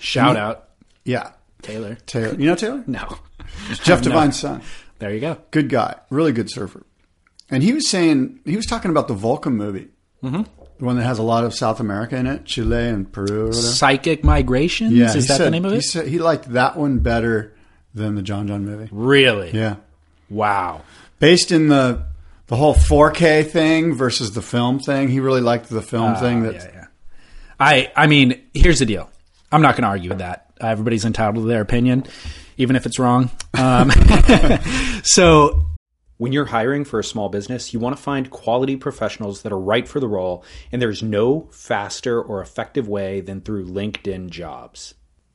Shout 0.01 0.37
out 0.37 0.69
Yeah, 1.05 1.31
Taylor. 1.63 1.97
Taylor. 2.07 2.35
You 2.39 2.47
know 2.47 2.55
Taylor? 2.55 2.83
No. 2.87 3.19
Jeff 3.83 3.99
No. 4.05 4.05
Devine's 4.11 4.39
son. 4.39 4.63
There 4.99 5.13
you 5.15 5.21
go. 5.21 5.39
Good 5.51 5.69
guy, 5.69 5.97
really 6.11 6.33
good 6.33 6.51
surfer. 6.51 6.85
And 7.51 7.63
he 7.63 7.73
was 7.73 7.89
saying 7.89 8.41
he 8.45 8.57
was 8.57 8.67
talking 8.67 8.91
about 8.91 9.09
the 9.09 9.15
Volcom 9.15 9.55
movie, 9.55 9.89
mm-hmm. 10.23 10.43
the 10.79 10.85
one 10.85 10.97
that 10.97 11.05
has 11.05 11.19
a 11.19 11.23
lot 11.23 11.45
of 11.45 11.55
South 11.55 11.81
America 11.81 12.17
in 12.17 12.27
it, 12.27 12.45
Chile 12.45 12.89
and 12.89 13.11
Peru. 13.11 13.41
Or 13.43 13.47
whatever. 13.47 13.53
Psychic 13.55 14.23
Migrations? 14.23 14.93
Yeah, 14.93 15.07
Is 15.07 15.15
he 15.15 15.21
that 15.23 15.27
said, 15.39 15.47
the 15.47 15.51
name 15.51 15.65
of 15.65 15.73
He 15.73 15.79
it? 15.79 15.83
said 15.83 16.07
he 16.07 16.19
liked 16.19 16.53
that 16.53 16.77
one 16.77 16.99
better 16.99 17.55
than 17.95 18.15
the 18.15 18.23
John 18.23 18.47
John 18.47 18.65
movie. 18.65 18.89
Really? 18.93 19.51
Yeah, 19.53 19.77
Wow. 20.29 20.83
based 21.19 21.51
in 21.51 21.69
the 21.69 22.05
the 22.47 22.57
whole 22.57 22.75
4K 22.75 23.49
thing 23.49 23.95
versus 23.95 24.33
the 24.33 24.43
film 24.43 24.79
thing. 24.81 25.09
He 25.09 25.21
really 25.21 25.41
liked 25.41 25.69
the 25.71 25.83
film 25.83 26.15
thing. 26.17 26.43
That 26.43 26.55
Uh, 26.55 26.59
yeah, 26.59 26.71
yeah. 26.75 26.87
I 27.59 27.93
I 27.97 28.07
mean, 28.07 28.41
here's 28.55 28.79
the 28.81 28.87
deal. 28.87 29.11
I'm 29.53 29.63
not 29.63 29.75
going 29.75 29.83
to 29.83 29.89
argue 29.89 30.11
with 30.11 30.19
that. 30.19 30.50
Everybody's 30.61 31.05
entitled 31.05 31.45
to 31.45 31.49
their 31.49 31.61
opinion, 31.61 32.05
even 32.57 32.77
if 32.77 32.87
it's 32.87 32.99
wrong. 32.99 33.31
Um, 33.55 33.91
so, 35.03 35.67
when 36.19 36.33
you're 36.33 36.45
hiring 36.45 36.85
for 36.85 37.01
a 37.01 37.05
small 37.05 37.31
business, 37.31 37.73
you 37.73 37.81
want 37.81 37.97
to 37.97 38.03
find 38.03 38.31
quality 38.31 38.77
professionals 38.77 39.43
that 39.43 39.53
are 39.53 39.59
right 39.59 39.89
for 39.89 40.01
the 40.01 40.09
role, 40.09 40.45
and 40.71 40.81
there's 40.81 41.03
no 41.03 41.49
faster 41.51 42.21
or 42.21 42.43
effective 42.43 42.89
way 42.89 43.21
than 43.21 43.41
through 43.41 43.67
LinkedIn 43.67 44.29
Jobs. 44.29 44.95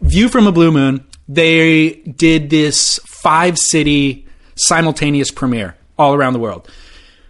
View 0.00 0.28
from 0.28 0.46
a 0.46 0.52
Blue 0.52 0.72
Moon, 0.72 1.04
they 1.28 1.94
did 1.94 2.50
this 2.50 2.98
five 3.04 3.58
city 3.58 4.26
simultaneous 4.54 5.30
premiere 5.30 5.76
all 5.98 6.14
around 6.14 6.32
the 6.32 6.38
world 6.38 6.70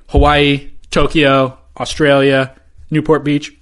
Hawaii, 0.08 0.70
Tokyo, 0.90 1.58
Australia, 1.78 2.54
Newport 2.90 3.24
Beach, 3.24 3.52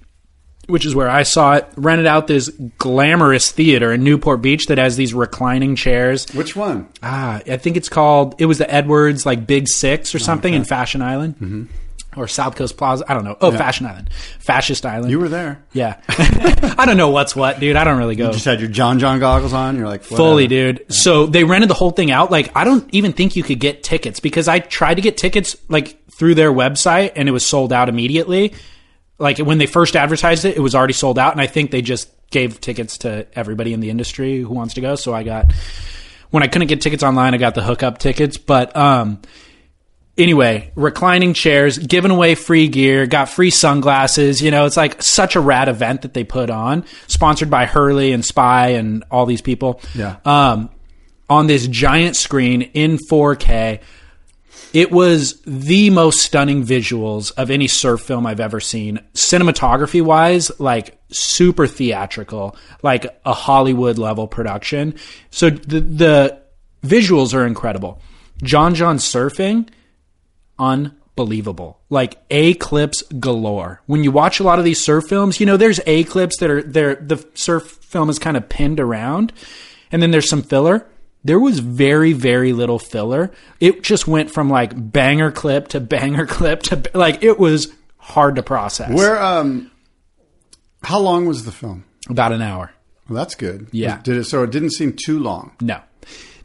which 0.67 0.85
is 0.85 0.95
where 0.95 1.09
I 1.09 1.23
saw 1.23 1.53
it. 1.55 1.67
Rented 1.75 2.05
out 2.05 2.27
this 2.27 2.49
glamorous 2.77 3.51
theater 3.51 3.91
in 3.91 4.03
Newport 4.03 4.41
Beach 4.41 4.65
that 4.67 4.77
has 4.77 4.95
these 4.95 5.13
reclining 5.13 5.75
chairs. 5.75 6.25
Which 6.33 6.55
one? 6.55 6.89
Ah, 7.01 7.41
I 7.47 7.57
think 7.57 7.77
it's 7.77 7.89
called, 7.89 8.35
it 8.39 8.45
was 8.45 8.57
the 8.57 8.71
Edwards 8.73 9.25
like 9.25 9.47
Big 9.47 9.67
Six 9.67 10.13
or 10.13 10.19
something 10.19 10.53
in 10.53 10.63
Fashion 10.63 11.01
Island. 11.01 11.35
Mm-hmm. 11.35 11.63
Or 12.15 12.27
South 12.27 12.55
Coast 12.55 12.77
Plaza. 12.77 13.03
I 13.07 13.13
don't 13.13 13.23
know. 13.23 13.37
Oh, 13.41 13.51
Fashion 13.51 13.85
Island. 13.85 14.09
Fascist 14.39 14.85
Island. 14.85 15.11
You 15.11 15.19
were 15.19 15.29
there. 15.29 15.63
Yeah. 15.73 15.99
I 16.77 16.85
don't 16.85 16.97
know 16.97 17.09
what's 17.09 17.35
what, 17.35 17.59
dude. 17.59 17.75
I 17.75 17.83
don't 17.83 17.97
really 17.97 18.15
go. 18.15 18.27
You 18.27 18.33
just 18.33 18.45
had 18.45 18.59
your 18.59 18.69
John 18.69 18.99
John 18.99 19.19
goggles 19.19 19.53
on. 19.53 19.77
You're 19.77 19.87
like 19.87 20.03
Fully, 20.03 20.43
whatever. 20.45 20.73
dude. 20.73 20.93
So 20.93 21.25
they 21.25 21.43
rented 21.43 21.69
the 21.69 21.73
whole 21.75 21.91
thing 21.91 22.11
out. 22.11 22.31
Like, 22.31 22.55
I 22.55 22.63
don't 22.63 22.87
even 22.93 23.13
think 23.13 23.35
you 23.35 23.43
could 23.43 23.59
get 23.59 23.83
tickets 23.83 24.19
because 24.19 24.47
I 24.47 24.59
tried 24.59 24.95
to 24.95 25.01
get 25.01 25.17
tickets 25.17 25.55
like 25.69 25.97
through 26.11 26.35
their 26.35 26.51
website 26.51 27.13
and 27.15 27.27
it 27.27 27.31
was 27.31 27.45
sold 27.45 27.73
out 27.73 27.89
immediately. 27.89 28.53
Like 29.19 29.37
when 29.37 29.57
they 29.57 29.65
first 29.67 29.95
advertised 29.95 30.45
it, 30.45 30.57
it 30.57 30.59
was 30.59 30.75
already 30.75 30.93
sold 30.93 31.17
out, 31.19 31.31
and 31.33 31.39
I 31.41 31.47
think 31.47 31.71
they 31.71 31.81
just 31.81 32.09
gave 32.31 32.59
tickets 32.59 32.97
to 32.99 33.27
everybody 33.33 33.73
in 33.73 33.79
the 33.79 33.89
industry 33.91 34.41
who 34.41 34.49
wants 34.53 34.73
to 34.73 34.81
go. 34.81 34.95
So 34.95 35.13
I 35.13 35.23
got 35.23 35.51
when 36.31 36.41
I 36.43 36.47
couldn't 36.47 36.67
get 36.67 36.81
tickets 36.81 37.03
online, 37.03 37.35
I 37.35 37.37
got 37.37 37.53
the 37.53 37.63
hookup 37.63 37.99
tickets. 37.99 38.37
But 38.37 38.75
um, 38.75 39.21
anyway, 40.17 40.71
reclining 40.75 41.33
chairs, 41.33 41.77
giving 41.77 42.11
away 42.11 42.35
free 42.35 42.67
gear, 42.67 43.05
got 43.05 43.29
free 43.29 43.49
sunglasses. 43.49 44.41
You 44.41 44.51
know, 44.51 44.65
it's 44.65 44.77
like 44.77 45.01
such 45.01 45.35
a 45.35 45.39
rad 45.39 45.69
event 45.69 46.01
that 46.03 46.13
they 46.13 46.23
put 46.23 46.49
on, 46.49 46.85
sponsored 47.07 47.49
by 47.49 47.65
Hurley 47.65 48.11
and 48.11 48.23
Spy 48.23 48.69
and 48.69 49.03
all 49.11 49.25
these 49.25 49.41
people. 49.41 49.81
Yeah. 49.95 50.17
Um, 50.25 50.69
on 51.29 51.47
this 51.47 51.67
giant 51.67 52.15
screen 52.15 52.61
in 52.61 52.97
4K. 52.97 53.79
It 54.73 54.91
was 54.91 55.39
the 55.45 55.91
most 55.91 56.19
stunning 56.19 56.63
visuals 56.63 57.31
of 57.37 57.51
any 57.51 57.67
surf 57.67 58.01
film 58.01 58.25
I've 58.25 58.39
ever 58.39 58.59
seen. 58.59 58.99
Cinematography 59.13 60.01
wise, 60.01 60.51
like 60.59 60.99
super 61.11 61.67
theatrical, 61.67 62.55
like 62.81 63.05
a 63.23 63.33
Hollywood 63.33 63.99
level 63.99 64.27
production. 64.27 64.95
So 65.29 65.51
the, 65.51 65.79
the 65.79 66.41
visuals 66.83 67.35
are 67.35 67.45
incredible. 67.45 68.01
John 68.41 68.73
John 68.73 68.97
surfing, 68.97 69.69
unbelievable. 70.59 71.79
Like 71.89 72.17
A 72.29 72.53
clips 72.55 73.01
galore. 73.19 73.81
When 73.85 74.03
you 74.03 74.11
watch 74.11 74.39
a 74.39 74.43
lot 74.43 74.59
of 74.59 74.65
these 74.65 74.83
surf 74.83 75.05
films, 75.07 75.39
you 75.39 75.45
know, 75.45 75.57
there's 75.57 75.79
A 75.85 76.03
clips 76.03 76.37
that 76.39 76.49
are 76.49 76.61
there. 76.63 76.95
The 76.95 77.25
surf 77.33 77.63
film 77.81 78.09
is 78.09 78.19
kind 78.19 78.37
of 78.37 78.49
pinned 78.49 78.79
around, 78.79 79.33
and 79.91 80.01
then 80.01 80.11
there's 80.11 80.29
some 80.29 80.41
filler. 80.41 80.87
There 81.25 81.39
was 81.39 81.59
very, 81.59 82.11
very 82.11 82.51
little 82.51 82.79
filler. 82.79 83.31
It 83.61 83.81
just 83.81 84.07
went 84.07 84.29
from 84.29 84.49
like 84.49 84.91
banger 84.91 85.31
clip 85.31 85.69
to 85.69 85.79
banger 85.79 86.25
clip 86.27 86.63
to 86.63 86.83
like 86.93 87.23
it 87.23 87.39
was 87.39 87.71
hard 87.97 88.35
to 88.35 88.43
process. 88.43 88.91
Where? 88.91 89.21
Um, 89.21 89.71
how 90.83 90.99
long 90.99 91.25
was 91.25 91.45
the 91.45 91.51
film? 91.51 91.85
About 92.09 92.33
an 92.33 92.41
hour. 92.41 92.73
Well, 93.07 93.17
that's 93.17 93.35
good. 93.35 93.67
Yeah. 93.71 94.01
Did 94.01 94.17
it? 94.17 94.25
So 94.25 94.43
it 94.43 94.51
didn't 94.51 94.71
seem 94.71 94.93
too 94.93 95.19
long. 95.19 95.55
No. 95.61 95.79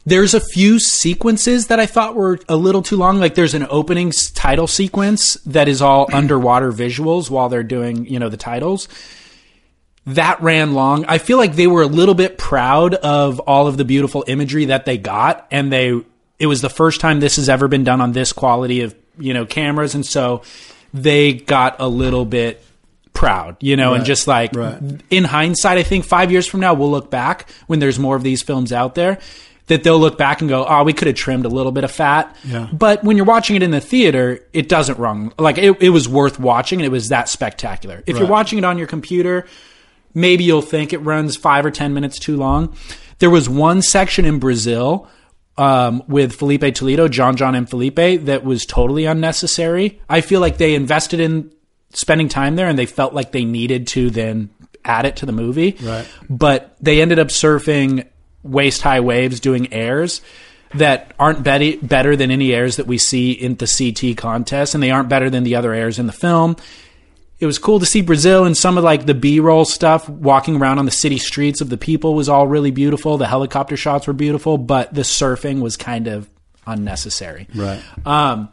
There's 0.09 0.33
a 0.33 0.39
few 0.39 0.79
sequences 0.79 1.67
that 1.67 1.79
I 1.79 1.85
thought 1.85 2.15
were 2.15 2.39
a 2.49 2.55
little 2.55 2.81
too 2.81 2.97
long. 2.97 3.19
Like 3.19 3.35
there's 3.35 3.53
an 3.53 3.67
opening 3.69 4.11
title 4.33 4.65
sequence 4.67 5.35
that 5.45 5.67
is 5.67 5.81
all 5.81 6.09
underwater 6.13 6.71
visuals 6.71 7.29
while 7.29 7.47
they're 7.49 7.63
doing, 7.63 8.05
you 8.05 8.17
know, 8.19 8.29
the 8.29 8.37
titles. 8.37 8.87
That 10.07 10.41
ran 10.41 10.73
long. 10.73 11.05
I 11.05 11.19
feel 11.19 11.37
like 11.37 11.55
they 11.55 11.67
were 11.67 11.83
a 11.83 11.87
little 11.87 12.15
bit 12.15 12.37
proud 12.39 12.95
of 12.95 13.39
all 13.41 13.67
of 13.67 13.77
the 13.77 13.85
beautiful 13.85 14.23
imagery 14.27 14.65
that 14.65 14.85
they 14.85 14.97
got 14.97 15.45
and 15.51 15.71
they 15.71 16.01
it 16.39 16.47
was 16.47 16.61
the 16.61 16.69
first 16.69 17.01
time 17.01 17.19
this 17.19 17.35
has 17.35 17.49
ever 17.49 17.67
been 17.67 17.83
done 17.83 18.01
on 18.01 18.13
this 18.13 18.33
quality 18.33 18.81
of, 18.81 18.95
you 19.19 19.33
know, 19.33 19.45
cameras 19.45 19.93
and 19.93 20.05
so 20.05 20.41
they 20.93 21.33
got 21.33 21.75
a 21.79 21.87
little 21.87 22.25
bit 22.25 22.63
proud, 23.13 23.57
you 23.59 23.75
know, 23.75 23.93
and 23.93 24.05
just 24.05 24.27
like 24.27 24.55
Right. 24.55 24.79
in 25.09 25.25
hindsight, 25.25 25.77
I 25.77 25.83
think 25.83 26.05
five 26.05 26.31
years 26.31 26.47
from 26.47 26.61
now, 26.61 26.73
we'll 26.73 26.89
look 26.89 27.11
back 27.11 27.49
when 27.67 27.79
there's 27.79 27.99
more 27.99 28.15
of 28.15 28.23
these 28.23 28.41
films 28.41 28.71
out 28.71 28.95
there 28.95 29.19
that 29.69 29.83
they'll 29.83 29.99
look 29.99 30.17
back 30.17 30.41
and 30.41 30.49
go, 30.49 30.65
oh, 30.67 30.83
we 30.83 30.93
could 30.93 31.07
have 31.07 31.15
trimmed 31.15 31.45
a 31.45 31.49
little 31.49 31.71
bit 31.71 31.83
of 31.83 31.91
fat. 31.91 32.35
Yeah. 32.43 32.67
But 32.73 33.03
when 33.03 33.15
you're 33.15 33.25
watching 33.25 33.55
it 33.55 33.63
in 33.63 33.71
the 33.71 33.79
theater, 33.79 34.45
it 34.51 34.67
doesn't 34.67 34.97
wrong. 34.97 35.31
Like 35.39 35.57
it, 35.57 35.81
it 35.81 35.89
was 35.89 36.09
worth 36.09 36.39
watching 36.39 36.79
and 36.79 36.85
it 36.85 36.91
was 36.91 37.09
that 37.09 37.29
spectacular. 37.29 38.03
If 38.05 38.17
you're 38.17 38.27
watching 38.27 38.57
it 38.57 38.65
on 38.65 38.77
your 38.77 38.87
computer, 38.87 39.45
maybe 40.13 40.43
you'll 40.43 40.61
think 40.61 40.91
it 40.91 40.97
runs 40.97 41.37
five 41.37 41.65
or 41.65 41.71
10 41.71 41.93
minutes 41.93 42.19
too 42.19 42.35
long. 42.35 42.75
There 43.19 43.29
was 43.29 43.47
one 43.47 43.81
section 43.81 44.25
in 44.25 44.39
Brazil 44.39 45.07
um, 45.57 46.03
with 46.07 46.35
Filipe 46.35 46.73
Toledo, 46.73 47.07
John 47.07 47.35
John 47.35 47.53
and 47.53 47.69
Filipe, 47.69 48.25
that 48.25 48.43
was 48.43 48.65
totally 48.65 49.05
unnecessary. 49.05 50.01
I 50.09 50.21
feel 50.21 50.39
like 50.39 50.57
they 50.57 50.73
invested 50.73 51.19
in 51.19 51.53
spending 51.91 52.29
time 52.29 52.55
there 52.55 52.67
and 52.67 52.79
they 52.79 52.85
felt 52.85 53.13
like 53.13 53.33
they 53.33 53.45
needed 53.45 53.87
to 53.87 54.09
then 54.09 54.49
add 54.85 55.05
it 55.05 55.17
to 55.17 55.25
the 55.25 55.31
movie. 55.31 55.77
Right. 55.81 56.07
But 56.29 56.75
they 56.79 57.01
ended 57.01 57.19
up 57.19 57.27
surfing 57.27 58.07
waist 58.43 58.81
high 58.81 58.99
waves 58.99 59.39
doing 59.39 59.71
airs 59.73 60.21
that 60.75 61.13
aren't 61.17 61.43
better 61.43 62.15
than 62.15 62.31
any 62.31 62.53
airs 62.53 62.75
that 62.75 62.87
we 62.87 62.97
see 62.97 63.31
in 63.31 63.55
the 63.55 63.65
CT 63.65 64.17
contest, 64.17 64.73
and 64.73 64.83
they 64.83 64.91
aren't 64.91 65.09
better 65.09 65.29
than 65.29 65.43
the 65.43 65.55
other 65.55 65.73
airs 65.73 65.97
in 65.97 66.05
the 66.05 66.13
film. 66.13 66.55
It 67.39 67.45
was 67.45 67.57
cool 67.57 67.79
to 67.79 67.85
see 67.85 68.01
Brazil 68.01 68.45
and 68.45 68.55
some 68.55 68.77
of 68.77 68.83
like 68.83 69.05
the 69.05 69.13
B 69.13 69.39
roll 69.39 69.65
stuff 69.65 70.07
walking 70.09 70.57
around 70.57 70.77
on 70.77 70.85
the 70.85 70.91
city 70.91 71.17
streets 71.17 71.61
of 71.61 71.69
the 71.69 71.77
people 71.77 72.13
was 72.13 72.27
all 72.27 72.47
really 72.47 72.71
beautiful. 72.71 73.17
The 73.17 73.27
helicopter 73.27 73.77
shots 73.77 74.07
were 74.07 74.13
beautiful, 74.13 74.57
but 74.57 74.93
the 74.93 75.01
surfing 75.01 75.61
was 75.61 75.77
kind 75.77 76.07
of 76.07 76.29
unnecessary. 76.67 77.47
Right. 77.55 77.81
Um, 78.05 78.49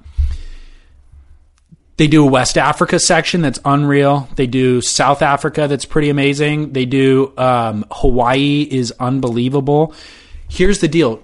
they 1.97 2.07
do 2.09 2.23
a 2.27 2.31
West 2.31 2.59
Africa 2.59 2.99
section 2.99 3.41
that's 3.41 3.59
unreal. 3.65 4.29
They 4.37 4.47
do 4.47 4.81
South 4.81 5.23
Africa 5.23 5.67
that's 5.69 5.85
pretty 5.85 6.11
amazing. 6.11 6.73
They 6.73 6.85
do 6.85 7.33
um, 7.39 7.85
Hawaii 7.91 8.69
is 8.71 8.93
unbelievable. 9.01 9.95
Here's 10.49 10.81
the 10.81 10.89
deal: 10.89 11.23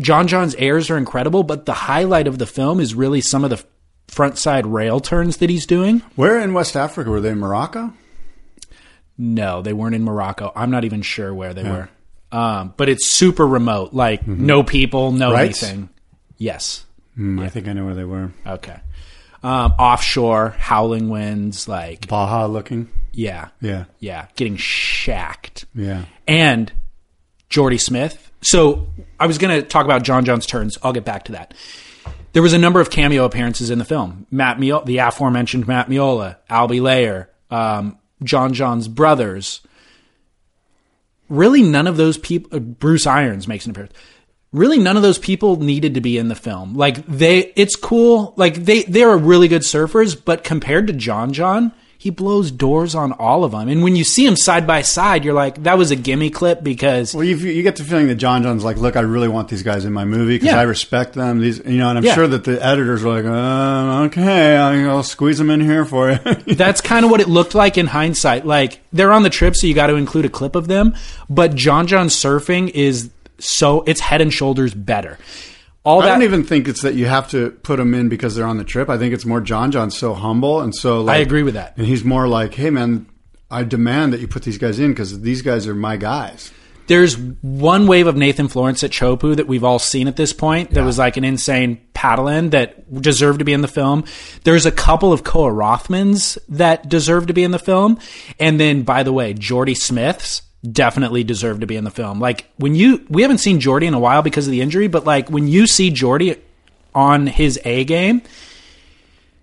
John 0.00 0.26
John's 0.28 0.54
airs 0.56 0.90
are 0.90 0.96
incredible, 0.98 1.42
but 1.42 1.66
the 1.66 1.72
highlight 1.74 2.26
of 2.26 2.38
the 2.38 2.46
film 2.46 2.78
is 2.80 2.94
really 2.94 3.20
some 3.20 3.44
of 3.44 3.50
the 3.50 3.62
front 4.08 4.38
side 4.38 4.66
rail 4.66 5.00
turns 5.00 5.38
that 5.38 5.48
he's 5.50 5.66
doing. 5.66 6.00
Where 6.16 6.38
in 6.38 6.52
West 6.54 6.76
Africa 6.76 7.10
were 7.10 7.20
they? 7.20 7.30
in 7.30 7.38
Morocco. 7.38 7.92
No, 9.18 9.62
they 9.62 9.72
weren't 9.72 9.94
in 9.94 10.04
Morocco. 10.04 10.52
I'm 10.56 10.70
not 10.70 10.84
even 10.84 11.02
sure 11.02 11.32
where 11.34 11.54
they 11.54 11.62
were. 11.64 11.88
Um, 12.32 12.72
but 12.76 12.88
it's 12.88 13.08
super 13.14 13.46
remote, 13.46 13.92
like 13.92 14.26
no 14.26 14.62
people, 14.62 15.12
no 15.12 15.32
Right? 15.32 15.44
anything. 15.44 15.90
Yes. 16.38 16.84
Hmm, 17.14 17.38
I 17.38 17.48
think 17.50 17.68
I 17.68 17.74
know 17.74 17.84
where 17.84 17.94
they 17.94 18.04
were. 18.04 18.32
Okay. 18.46 18.80
Um, 19.42 19.72
offshore, 19.78 20.50
howling 20.58 21.08
winds, 21.08 21.66
like 21.66 22.06
Baja 22.06 22.46
looking. 22.46 22.88
yeah, 23.12 23.48
Yeah. 23.60 23.84
yeah, 23.98 24.26
getting 24.36 24.56
shacked. 24.56 25.64
Yeah. 25.74 26.04
and 26.28 26.72
Jordy 27.48 27.78
Smith. 27.78 28.30
So 28.42 28.88
I 29.20 29.26
was 29.26 29.38
going 29.38 29.60
to 29.60 29.66
talk 29.66 29.84
about 29.84 30.02
John 30.04 30.24
John's 30.24 30.46
turns. 30.46 30.78
I'll 30.82 30.92
get 30.92 31.04
back 31.04 31.24
to 31.24 31.32
that. 31.32 31.54
There 32.32 32.42
was 32.42 32.52
a 32.54 32.58
number 32.58 32.80
of 32.80 32.88
cameo 32.90 33.24
appearances 33.24 33.68
in 33.68 33.78
the 33.78 33.84
film. 33.84 34.26
Matt 34.30 34.56
Meola, 34.58 34.84
the 34.86 34.98
aforementioned 34.98 35.66
Matt 35.68 35.88
Meola, 35.88 36.36
Albie 36.48 36.80
Layer, 36.80 37.28
um, 37.50 37.98
John 38.24 38.54
John's 38.54 38.88
brothers. 38.88 39.60
Really, 41.28 41.62
none 41.62 41.86
of 41.86 41.96
those 41.96 42.18
people. 42.18 42.56
Uh, 42.56 42.60
Bruce 42.60 43.06
Irons 43.06 43.48
makes 43.48 43.64
an 43.64 43.72
appearance. 43.72 43.92
Really, 44.52 44.78
none 44.78 44.96
of 44.96 45.02
those 45.02 45.18
people 45.18 45.56
needed 45.56 45.94
to 45.94 46.00
be 46.02 46.18
in 46.18 46.28
the 46.28 46.34
film. 46.34 46.74
Like 46.74 47.06
they, 47.06 47.52
it's 47.56 47.74
cool. 47.76 48.34
Like 48.36 48.54
they, 48.56 48.82
they 48.82 49.02
are 49.02 49.16
really 49.16 49.48
good 49.48 49.62
surfers, 49.62 50.14
but 50.22 50.44
compared 50.44 50.88
to 50.88 50.92
John 50.92 51.32
John, 51.32 51.72
he 51.96 52.10
blows 52.10 52.50
doors 52.50 52.94
on 52.96 53.12
all 53.12 53.44
of 53.44 53.52
them. 53.52 53.68
And 53.68 53.82
when 53.84 53.94
you 53.94 54.02
see 54.02 54.26
him 54.26 54.34
side 54.36 54.66
by 54.66 54.82
side, 54.82 55.24
you're 55.24 55.32
like, 55.34 55.62
that 55.62 55.78
was 55.78 55.92
a 55.92 55.96
gimme 55.96 56.30
clip 56.30 56.62
because 56.62 57.14
Well, 57.14 57.22
you 57.24 57.36
you 57.36 57.62
get 57.62 57.76
the 57.76 57.84
feeling 57.84 58.08
that 58.08 58.16
John 58.16 58.42
John's 58.42 58.64
like, 58.64 58.76
look, 58.76 58.96
I 58.96 59.00
really 59.02 59.28
want 59.28 59.48
these 59.48 59.62
guys 59.62 59.84
in 59.84 59.92
my 59.92 60.04
movie 60.04 60.34
because 60.34 60.48
Yeah. 60.52 60.58
I 60.58 60.64
respect 60.64 61.14
them. 61.14 61.38
These, 61.38 61.58
you 61.64 61.78
know, 61.78 61.88
and 61.88 61.96
I'm 61.98 62.04
Yeah. 62.04 62.14
sure 62.16 62.26
that 62.26 62.42
the 62.44 62.62
editors 62.62 63.04
were 63.04 63.22
like, 63.22 63.24
uh, 63.24 64.02
okay, 64.06 64.56
I'll 64.56 65.04
squeeze 65.04 65.38
them 65.38 65.48
in 65.48 65.60
here 65.60 65.84
for 65.84 66.10
you. 66.10 66.18
that's 66.56 66.80
kind 66.80 67.04
of 67.04 67.10
what 67.12 67.20
it 67.20 67.28
looked 67.28 67.54
like 67.54 67.78
in 67.78 67.86
hindsight. 67.86 68.44
Like 68.44 68.80
they're 68.92 69.12
on 69.12 69.22
the 69.22 69.30
trip, 69.30 69.54
so 69.56 69.68
you 69.68 69.72
got 69.74 69.86
to 69.86 69.94
include 69.94 70.24
a 70.24 70.28
clip 70.28 70.56
of 70.56 70.66
them. 70.66 70.94
But 71.30 71.54
John 71.54 71.86
John 71.86 72.08
surfing 72.08 72.68
is 72.70 73.10
so 73.42 73.82
it's 73.82 74.00
head 74.00 74.20
and 74.20 74.32
shoulders 74.32 74.74
better. 74.74 75.18
All 75.84 76.00
I 76.00 76.06
that 76.06 76.12
don't 76.12 76.22
even 76.22 76.44
think 76.44 76.68
it's 76.68 76.82
that 76.82 76.94
you 76.94 77.06
have 77.06 77.28
to 77.30 77.50
put 77.50 77.76
them 77.76 77.92
in 77.92 78.08
because 78.08 78.36
they're 78.36 78.46
on 78.46 78.58
the 78.58 78.64
trip. 78.64 78.88
I 78.88 78.98
think 78.98 79.12
it's 79.12 79.24
more 79.24 79.40
John 79.40 79.72
John's 79.72 79.96
so 79.96 80.14
humble 80.14 80.60
and 80.60 80.74
so. 80.74 81.02
Like, 81.02 81.16
I 81.16 81.18
agree 81.18 81.42
with 81.42 81.54
that. 81.54 81.76
And 81.76 81.86
he's 81.86 82.04
more 82.04 82.28
like, 82.28 82.54
hey 82.54 82.70
man, 82.70 83.06
I 83.50 83.64
demand 83.64 84.12
that 84.12 84.20
you 84.20 84.28
put 84.28 84.44
these 84.44 84.58
guys 84.58 84.78
in 84.78 84.92
because 84.92 85.20
these 85.20 85.42
guys 85.42 85.66
are 85.66 85.74
my 85.74 85.96
guys. 85.96 86.52
There's 86.86 87.16
one 87.16 87.86
wave 87.86 88.06
of 88.06 88.16
Nathan 88.16 88.48
Florence 88.48 88.82
at 88.82 88.90
Chopu 88.90 89.36
that 89.36 89.46
we've 89.46 89.64
all 89.64 89.78
seen 89.78 90.08
at 90.08 90.16
this 90.16 90.32
point. 90.32 90.72
That 90.72 90.84
was 90.84 90.98
like 90.98 91.16
an 91.16 91.24
insane 91.24 91.80
paddle 91.94 92.28
in 92.28 92.50
that 92.50 93.00
deserved 93.00 93.38
to 93.38 93.44
be 93.44 93.52
in 93.52 93.60
the 93.60 93.68
film. 93.68 94.04
There's 94.44 94.66
a 94.66 94.72
couple 94.72 95.12
of 95.12 95.22
Koa 95.22 95.50
Rothmans 95.50 96.38
that 96.48 96.88
deserve 96.88 97.28
to 97.28 97.32
be 97.32 97.44
in 97.44 97.52
the 97.52 97.58
film. 97.58 97.98
And 98.38 98.58
then, 98.58 98.82
by 98.82 99.04
the 99.04 99.12
way, 99.12 99.32
Jordy 99.32 99.74
Smiths 99.74 100.42
definitely 100.70 101.24
deserve 101.24 101.60
to 101.60 101.66
be 101.66 101.76
in 101.76 101.84
the 101.84 101.90
film. 101.90 102.20
Like 102.20 102.50
when 102.56 102.74
you, 102.74 103.04
we 103.08 103.22
haven't 103.22 103.38
seen 103.38 103.60
Jordy 103.60 103.86
in 103.86 103.94
a 103.94 103.98
while 103.98 104.22
because 104.22 104.46
of 104.46 104.50
the 104.52 104.60
injury, 104.60 104.88
but 104.88 105.04
like 105.04 105.28
when 105.30 105.48
you 105.48 105.66
see 105.66 105.90
Jordy 105.90 106.36
on 106.94 107.26
his 107.26 107.58
A 107.64 107.84
game, 107.84 108.22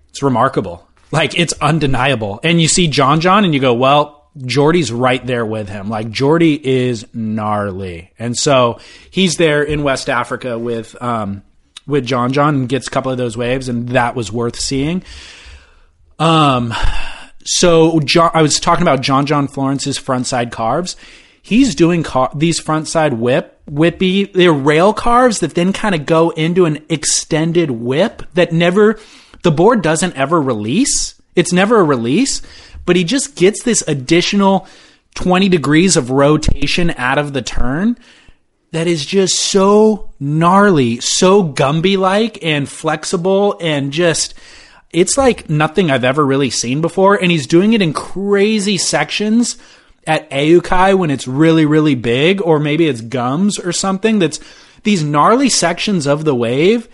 it's 0.09 0.23
remarkable. 0.23 0.87
Like 1.11 1.37
it's 1.37 1.53
undeniable. 1.53 2.39
And 2.43 2.61
you 2.61 2.67
see 2.67 2.87
John 2.87 3.19
John 3.19 3.43
and 3.43 3.53
you 3.53 3.59
go, 3.59 3.73
well, 3.73 4.29
Jordy's 4.45 4.91
right 4.91 5.25
there 5.25 5.45
with 5.45 5.69
him. 5.69 5.89
Like 5.89 6.09
Jordy 6.11 6.65
is 6.65 7.05
gnarly. 7.13 8.13
And 8.19 8.37
so 8.37 8.79
he's 9.09 9.37
there 9.37 9.63
in 9.63 9.83
West 9.83 10.09
Africa 10.09 10.57
with 10.57 11.01
um 11.01 11.43
with 11.87 12.05
John 12.05 12.31
John 12.31 12.55
and 12.55 12.69
gets 12.69 12.87
a 12.87 12.91
couple 12.91 13.11
of 13.11 13.17
those 13.17 13.35
waves 13.35 13.67
and 13.67 13.89
that 13.89 14.15
was 14.15 14.31
worth 14.31 14.57
seeing. 14.57 15.03
Um 16.19 16.73
so 17.43 17.99
John, 18.01 18.31
I 18.33 18.41
was 18.41 18.59
talking 18.59 18.81
about 18.83 19.01
John 19.01 19.25
John 19.25 19.47
Florence's 19.47 19.99
frontside 19.99 20.51
carves. 20.51 20.95
He's 21.41 21.73
doing 21.73 22.03
car- 22.03 22.31
these 22.35 22.61
frontside 22.61 23.17
whip 23.17 23.59
whippy. 23.69 24.31
They're 24.31 24.53
rail 24.53 24.93
carves 24.93 25.39
that 25.39 25.55
then 25.55 25.73
kind 25.73 25.95
of 25.95 26.05
go 26.05 26.31
into 26.31 26.65
an 26.65 26.85
extended 26.89 27.71
whip 27.71 28.23
that 28.33 28.51
never 28.51 28.99
the 29.43 29.51
board 29.51 29.81
doesn't 29.81 30.15
ever 30.15 30.41
release. 30.41 31.19
It's 31.35 31.53
never 31.53 31.79
a 31.79 31.83
release, 31.83 32.41
but 32.85 32.95
he 32.95 33.03
just 33.03 33.35
gets 33.35 33.63
this 33.63 33.83
additional 33.87 34.67
20 35.15 35.49
degrees 35.49 35.95
of 35.95 36.11
rotation 36.11 36.91
out 36.91 37.17
of 37.17 37.33
the 37.33 37.41
turn 37.41 37.97
that 38.71 38.87
is 38.87 39.05
just 39.05 39.35
so 39.35 40.11
gnarly, 40.19 40.99
so 40.99 41.43
Gumby 41.43 41.97
like 41.97 42.43
and 42.43 42.69
flexible 42.69 43.57
and 43.59 43.91
just 43.91 44.35
it's 44.91 45.17
like 45.17 45.49
nothing 45.49 45.91
I've 45.91 46.03
ever 46.03 46.25
really 46.25 46.49
seen 46.49 46.81
before. 46.81 47.15
And 47.15 47.31
he's 47.31 47.47
doing 47.47 47.73
it 47.73 47.81
in 47.81 47.93
crazy 47.93 48.77
sections 48.77 49.57
at 50.07 50.29
Ehukai 50.31 50.97
when 50.97 51.11
it's 51.11 51.27
really, 51.27 51.65
really 51.65 51.95
big, 51.95 52.41
or 52.41 52.59
maybe 52.59 52.87
it's 52.87 53.01
gums 53.01 53.59
or 53.59 53.71
something 53.71 54.19
that's 54.19 54.39
these 54.83 55.03
gnarly 55.03 55.49
sections 55.49 56.07
of 56.07 56.25
the 56.25 56.33
wave 56.33 56.87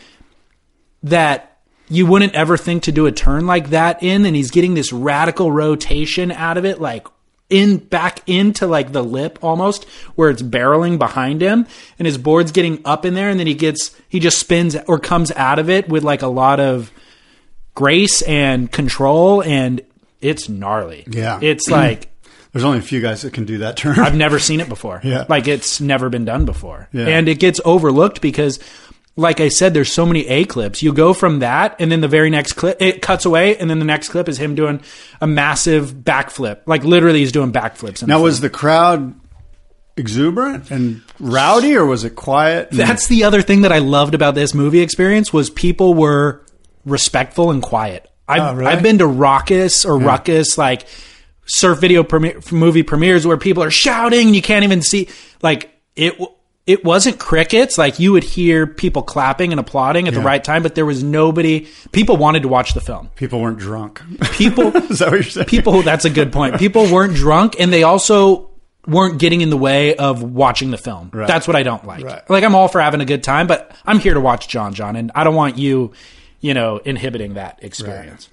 that 1.04 1.60
you 1.88 2.06
wouldn't 2.06 2.34
ever 2.34 2.58
think 2.58 2.84
to 2.84 2.92
do 2.92 3.06
a 3.06 3.12
turn 3.12 3.46
like 3.46 3.70
that 3.70 4.02
in. 4.04 4.26
And 4.26 4.36
he's 4.36 4.52
getting 4.52 4.74
this 4.74 4.92
radical 4.92 5.52
rotation 5.52 6.32
out 6.32 6.58
of 6.58 6.66
it, 6.66 6.82
like 6.82 7.08
in 7.50 7.78
back 7.78 8.28
into 8.28 8.66
like 8.66 8.92
the 8.92 9.04
lip 9.04 9.38
almost 9.42 9.84
where 10.16 10.30
it's 10.32 10.42
barreling 10.42 10.98
behind 10.98 11.42
him 11.42 11.68
and 12.00 12.08
his 12.08 12.18
board's 12.18 12.52
getting 12.52 12.82
up 12.86 13.06
in 13.06 13.14
there 13.14 13.30
and 13.30 13.40
then 13.40 13.46
he 13.46 13.54
gets 13.54 13.96
he 14.10 14.20
just 14.20 14.40
spins 14.40 14.76
or 14.88 14.98
comes 14.98 15.32
out 15.34 15.60
of 15.60 15.70
it 15.70 15.88
with 15.88 16.04
like 16.04 16.24
a 16.24 16.28
lot 16.28 16.60
of 16.60 16.92
grace 17.76 18.22
and 18.24 18.72
control 18.72 19.44
and 19.44 19.82
it's 20.22 20.50
gnarly 20.50 21.04
Yeah. 21.08 21.40
it's 21.42 21.70
like 21.70 22.10
There's 22.54 22.64
only 22.64 22.78
a 22.80 22.82
few 22.82 23.02
guys 23.02 23.24
that 23.24 23.34
can 23.34 23.44
do 23.44 23.58
that 23.58 23.76
turn. 23.76 24.00
I've 24.00 24.16
never 24.16 24.40
seen 24.40 24.62
it 24.62 24.70
before. 24.70 25.02
Yeah. 25.04 25.26
Like 25.28 25.46
it's 25.50 25.82
never 25.82 26.08
been 26.10 26.24
done 26.24 26.46
before. 26.46 26.88
Yeah. 26.94 27.08
And 27.08 27.28
it 27.28 27.38
gets 27.38 27.60
overlooked 27.66 28.22
because 28.22 28.60
like 29.18 29.42
I 29.42 29.50
said, 29.50 29.74
there's 29.74 29.92
so 29.92 30.06
many 30.06 30.26
A 30.28 30.46
clips. 30.46 30.82
You 30.82 30.94
go 30.94 31.14
from 31.14 31.40
that 31.40 31.76
and 31.80 31.92
then 31.92 32.00
the 32.00 32.08
very 32.08 32.30
next 32.30 32.54
clip 32.54 32.82
it 32.82 33.02
cuts 33.02 33.26
away 33.26 33.58
and 33.58 33.70
then 33.70 33.80
the 33.80 33.86
next 33.86 34.08
clip 34.08 34.30
is 34.30 34.38
him 34.38 34.56
doing 34.56 34.80
a 35.20 35.28
massive 35.28 35.92
backflip. 35.92 36.62
Like 36.66 36.86
literally 36.86 37.20
he's 37.20 37.34
doing 37.34 37.52
backflips. 37.52 38.08
now, 38.08 38.20
the 38.20 38.24
was 38.24 38.40
the 38.40 38.50
crowd 38.50 39.14
exuberant 39.98 40.72
and 40.72 41.02
rowdy, 41.20 41.76
or 41.76 41.86
was 41.86 42.04
it 42.04 42.12
quiet? 42.16 42.70
and- 42.72 42.80
That's 42.80 43.08
the 43.08 43.24
other 43.26 43.42
thing 43.42 43.62
that 43.62 43.72
I 43.72 43.80
loved 43.80 44.14
about 44.16 44.36
this 44.36 44.54
movie 44.54 44.80
experience 44.82 45.32
was 45.34 45.50
people 45.50 45.94
were 45.94 46.42
respectful 46.86 47.52
and 47.52 47.62
quiet. 47.62 48.10
I've, 48.28 48.42
Oh, 48.42 48.54
really? 48.56 48.72
I've 48.72 48.82
been 48.84 48.98
to 49.00 49.08
raucous 49.08 49.86
or 49.86 49.98
ruckus 50.00 50.58
like 50.58 50.86
surf 51.46 51.80
video 51.80 52.04
premiere, 52.04 52.40
movie 52.52 52.84
premieres 52.84 53.26
where 53.28 53.38
people 53.38 53.62
are 53.64 53.72
shouting 53.72 54.28
and 54.28 54.36
you 54.36 54.42
can't 54.42 54.64
even 54.64 54.82
see 54.82 55.10
like 55.42 55.70
it. 55.96 56.14
It 56.68 56.84
wasn't 56.84 57.20
crickets. 57.20 57.78
Like 57.78 58.00
you 58.00 58.12
would 58.14 58.24
hear 58.24 58.66
people 58.66 59.04
clapping 59.04 59.52
and 59.54 59.60
applauding 59.60 60.08
at 60.08 60.16
the 60.16 60.20
right 60.22 60.44
time, 60.44 60.64
but 60.64 60.74
there 60.74 60.84
was 60.86 61.04
nobody. 61.04 61.68
People 61.92 62.18
wanted 62.18 62.42
to 62.42 62.48
watch 62.48 62.74
the 62.74 62.82
film. 62.82 63.12
people 63.16 63.40
weren't 63.40 63.60
drunk. 63.60 64.02
People, 64.32 64.76
Is 64.90 64.98
that 64.98 65.10
what 65.12 65.14
you're 65.18 65.24
saying? 65.24 65.46
people. 65.46 65.84
That's 65.84 66.06
a 66.06 66.10
good 66.10 66.34
point. 66.34 66.58
People 66.58 66.92
weren't 66.92 67.14
drunk, 67.14 67.58
and 67.60 67.72
they 67.72 67.84
also 67.84 68.50
weren't 68.88 69.20
getting 69.20 69.42
in 69.42 69.52
the 69.52 69.58
way 69.58 69.96
of 69.96 70.24
watching 70.24 70.72
the 70.72 70.78
film. 70.80 71.12
Right. 71.14 71.28
That's 71.28 71.48
what 71.48 71.56
I 71.56 71.62
don't 71.62 71.86
like. 71.86 72.04
Right. 72.04 72.28
Like 72.32 72.44
I'm 72.44 72.56
all 72.56 72.68
for 72.68 72.82
having 72.82 73.00
a 73.00 73.06
good 73.06 73.24
time, 73.24 73.46
but 73.46 73.72
I'm 73.86 74.00
here 74.00 74.16
to 74.16 74.20
watch 74.20 74.48
John 74.48 74.74
John, 74.74 74.96
and 74.96 75.12
I 75.14 75.24
don't 75.24 75.36
want 75.36 75.60
you, 75.60 75.92
you 76.46 76.54
know, 76.54 76.78
inhibiting 76.78 77.34
that 77.34 77.58
experience. 77.64 78.30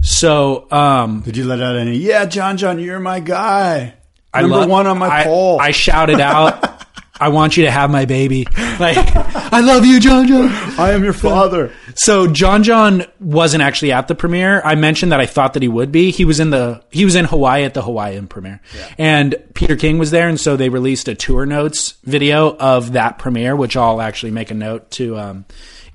So, 0.00 0.66
um, 0.72 1.20
Did 1.20 1.36
you 1.36 1.44
let 1.44 1.60
out 1.60 1.76
any? 1.76 1.96
Yeah, 1.98 2.24
John, 2.24 2.56
John, 2.56 2.78
you're 2.78 2.98
my 2.98 3.20
guy. 3.20 3.94
I 4.34 4.40
Number 4.40 4.56
love- 4.56 4.68
one 4.70 4.86
on 4.86 4.98
my 4.98 5.08
I, 5.20 5.24
poll. 5.24 5.60
I 5.60 5.70
shouted 5.70 6.18
out, 6.18 6.86
"I 7.20 7.28
want 7.28 7.56
you 7.58 7.64
to 7.66 7.70
have 7.70 7.90
my 7.90 8.06
baby." 8.06 8.46
Like, 8.80 8.96
I 9.52 9.60
love 9.60 9.84
you, 9.84 10.00
John 10.00 10.26
John. 10.26 10.48
I 10.78 10.92
am 10.92 11.04
your 11.04 11.12
father. 11.12 11.70
So 11.94 12.26
John 12.26 12.62
John 12.62 13.04
wasn't 13.20 13.62
actually 13.62 13.92
at 13.92 14.08
the 14.08 14.14
premiere. 14.14 14.62
I 14.64 14.74
mentioned 14.74 15.12
that 15.12 15.20
I 15.20 15.26
thought 15.26 15.52
that 15.52 15.62
he 15.62 15.68
would 15.68 15.92
be. 15.92 16.10
He 16.10 16.24
was 16.24 16.40
in 16.40 16.48
the 16.48 16.82
he 16.90 17.04
was 17.04 17.14
in 17.14 17.26
Hawaii 17.26 17.64
at 17.64 17.74
the 17.74 17.82
Hawaiian 17.82 18.26
premiere, 18.26 18.60
and 18.96 19.34
Peter 19.54 19.76
King 19.76 19.98
was 19.98 20.10
there, 20.10 20.28
and 20.28 20.40
so 20.40 20.56
they 20.56 20.70
released 20.70 21.06
a 21.08 21.14
tour 21.14 21.44
notes 21.44 21.94
video 22.04 22.56
of 22.56 22.92
that 22.94 23.18
premiere, 23.18 23.54
which 23.54 23.76
I'll 23.76 24.00
actually 24.00 24.32
make 24.32 24.50
a 24.50 24.54
note 24.54 24.90
to 24.92 25.18
um, 25.18 25.44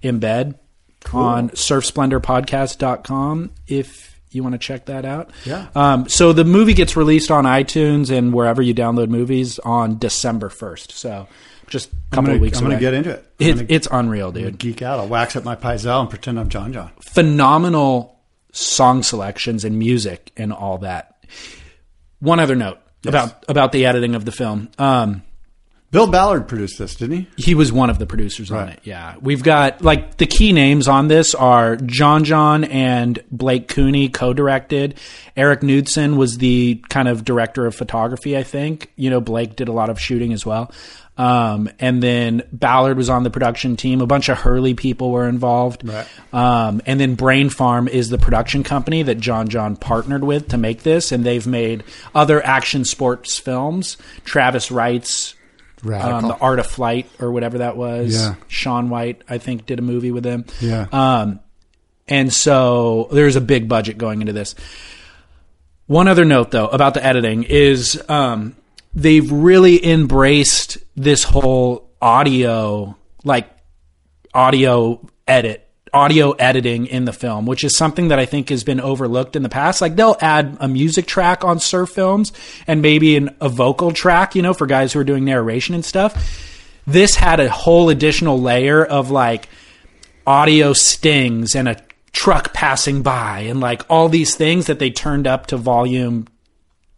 embed 0.03 0.53
on 1.13 1.49
surfsplendorpodcast.com 1.51 3.51
if 3.67 4.17
you 4.31 4.43
want 4.43 4.53
to 4.53 4.59
check 4.59 4.85
that 4.85 5.05
out. 5.05 5.31
Yeah. 5.45 5.67
Um, 5.75 6.09
so 6.09 6.33
the 6.33 6.45
movie 6.45 6.73
gets 6.73 6.97
released 6.97 7.31
on 7.31 7.45
iTunes 7.45 8.15
and 8.15 8.33
wherever 8.33 8.61
you 8.61 8.73
download 8.73 9.09
movies 9.09 9.59
on 9.59 9.97
December 9.97 10.49
first. 10.49 10.91
So 10.91 11.27
just 11.67 11.91
a 11.91 11.95
couple 12.11 12.27
gonna, 12.27 12.35
of 12.35 12.41
weeks 12.41 12.59
I'm 12.59 12.65
gonna 12.65 12.79
get 12.79 12.93
into 12.93 13.11
it. 13.11 13.25
It, 13.39 13.55
gonna 13.55 13.65
it's 13.69 13.87
unreal, 13.91 14.31
dude. 14.31 14.57
geek 14.57 14.81
out. 14.81 14.99
I'll 14.99 15.07
wax 15.07 15.35
up 15.35 15.43
my 15.43 15.55
Pyzel 15.55 16.01
and 16.01 16.09
pretend 16.09 16.39
I'm 16.39 16.49
John 16.49 16.73
John. 16.73 16.91
phenomenal 17.01 18.19
song 18.51 19.03
selections 19.03 19.65
and 19.65 19.77
music 19.77 20.31
and 20.37 20.53
all 20.53 20.79
that. 20.79 21.23
One 22.19 22.39
other 22.39 22.55
note 22.55 22.79
about 23.05 23.45
about 23.47 23.71
the 23.71 23.85
editing 23.85 24.15
of 24.15 24.25
the 24.25 24.31
film. 24.31 24.69
Um, 24.77 25.23
Bill 25.89 26.07
Ballard 26.07 26.49
produced 26.49 26.77
this, 26.77 26.95
didn't 26.95 27.17
he? 27.17 27.27
he 27.37 27.55
was 27.55 27.71
one 27.71 27.89
of 27.89 27.97
the 27.97 28.05
producers 28.05 28.51
on 28.51 28.67
it. 28.67 28.81
Yeah, 28.83 29.15
we've 29.21 29.41
got 29.41 29.81
like 29.81 30.17
the 30.17 30.25
key 30.25 30.51
names 30.51 30.87
on 30.89 31.07
this 31.07 31.33
are 31.33 31.77
John 31.77 32.25
John 32.25 32.65
and 32.65 33.23
Blake 33.31 33.69
Kueny 33.69 34.13
co-directed. 34.13 34.99
Eric 35.37 35.61
Knudsen 35.61 36.17
was 36.17 36.39
the 36.39 36.83
kind 36.89 37.07
of 37.07 37.23
director 37.23 37.65
of 37.65 37.73
photography. 37.73 38.37
I 38.37 38.43
think 38.43 38.91
you 38.97 39.09
know 39.09 39.21
Blake 39.21 39.55
did 39.55 39.69
a 39.69 39.71
lot 39.71 39.89
of 39.89 39.99
shooting 39.99 40.33
as 40.33 40.45
well. 40.45 40.71
Um, 41.17 41.69
and 41.79 42.03
then 42.03 42.43
Ballard 42.51 42.95
was 42.95 43.09
on 43.09 43.23
the 43.23 43.29
production 43.31 43.75
team. 43.75 44.01
A 44.01 44.05
bunch 44.05 44.29
of 44.29 44.37
Hurley 44.37 44.75
people 44.75 45.09
were 45.09 45.27
involved. 45.27 45.87
Right. 45.87 46.07
Um, 46.31 46.81
and 46.85 46.99
then 46.99 47.15
Brain 47.15 47.49
Farm 47.49 47.87
is 47.87 48.09
the 48.09 48.19
production 48.19 48.63
company 48.63 49.03
that 49.03 49.19
John 49.19 49.47
John 49.47 49.77
partnered 49.77 50.23
with 50.23 50.49
to 50.49 50.57
make 50.57 50.83
this, 50.83 51.11
and 51.11 51.25
they've 51.25 51.47
made 51.47 51.83
other 52.13 52.45
action 52.45 52.85
sports 52.85 53.39
films. 53.39 53.97
Travis 54.25 54.69
Rice's 54.69 55.33
um, 55.85 56.27
the 56.27 56.37
Art 56.39 56.59
of 56.59 56.67
Flight 56.67 57.09
or 57.19 57.31
whatever 57.31 57.59
that 57.59 57.77
was. 57.77 58.15
Yeah. 58.15 58.35
Shaun 58.47 58.89
White, 58.89 59.21
I 59.29 59.37
think, 59.37 59.65
did 59.65 59.79
a 59.79 59.81
movie 59.81 60.11
with 60.11 60.25
him. 60.25 60.45
Yeah. 60.59 60.87
Um, 60.91 61.39
and 62.07 62.31
so 62.31 63.09
there's 63.11 63.35
a 63.35 63.41
big 63.41 63.67
budget 63.67 63.97
going 63.97 64.21
into 64.21 64.33
this. 64.33 64.55
One 65.87 66.07
other 66.07 66.25
note, 66.25 66.51
though, 66.51 66.67
about 66.67 66.93
the 66.93 67.03
editing 67.03 67.43
is 67.43 68.01
um, 68.09 68.55
they've 68.93 69.29
really 69.31 69.85
embraced 69.85 70.77
this 70.95 71.23
whole 71.23 71.89
audio, 72.01 72.95
like 73.23 73.49
audio 74.33 75.07
edit, 75.27 75.66
audio 75.93 76.31
editing 76.31 76.87
in 76.87 77.05
the 77.05 77.13
film, 77.13 77.45
which 77.45 77.63
is 77.63 77.77
something 77.77 78.09
that 78.09 78.19
I 78.19 78.25
think 78.25 78.49
has 78.49 78.63
been 78.63 78.79
overlooked 78.79 79.35
in 79.35 79.43
the 79.43 79.49
past. 79.49 79.81
Like 79.81 79.95
they'll 79.95 80.17
add 80.21 80.57
a 80.59 80.67
music 80.67 81.05
track 81.05 81.43
on 81.43 81.59
surf 81.59 81.89
films 81.89 82.33
and 82.65 82.81
maybe 82.81 83.15
an, 83.15 83.35
a 83.41 83.49
vocal 83.49 83.91
track, 83.91 84.35
you 84.35 84.41
know, 84.41 84.53
for 84.53 84.67
guys 84.67 84.93
who 84.93 84.99
are 84.99 85.03
doing 85.03 85.25
narration 85.25 85.75
and 85.75 85.85
stuff. 85.85 86.43
This 86.85 87.15
had 87.15 87.39
a 87.39 87.49
whole 87.49 87.89
additional 87.89 88.39
layer 88.39 88.83
of 88.85 89.11
like 89.11 89.49
audio 90.25 90.73
stings 90.73 91.55
and 91.55 91.67
a 91.67 91.81
truck 92.11 92.53
passing 92.53 93.03
by 93.03 93.41
and 93.41 93.59
like 93.59 93.83
all 93.89 94.09
these 94.09 94.35
things 94.35 94.65
that 94.65 94.79
they 94.79 94.89
turned 94.89 95.27
up 95.27 95.47
to 95.47 95.55
volume 95.55 96.27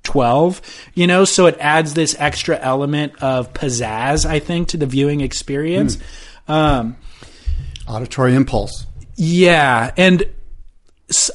12 0.04 0.62
you 0.94 1.06
know 1.06 1.26
so 1.26 1.46
it 1.46 1.58
adds 1.60 1.94
this 1.94 2.16
extra 2.20 2.58
element 2.58 3.22
of 3.22 3.54
pizzazz 3.54 4.26
i 4.26 4.40
think 4.40 4.70
to 4.70 4.78
the 4.78 4.86
viewing 4.86 5.20
experience 5.20 5.98
um 6.48 6.96
Auditory 7.90 8.36
impulse. 8.36 8.86
yeah 9.16 9.92
and 9.98 10.24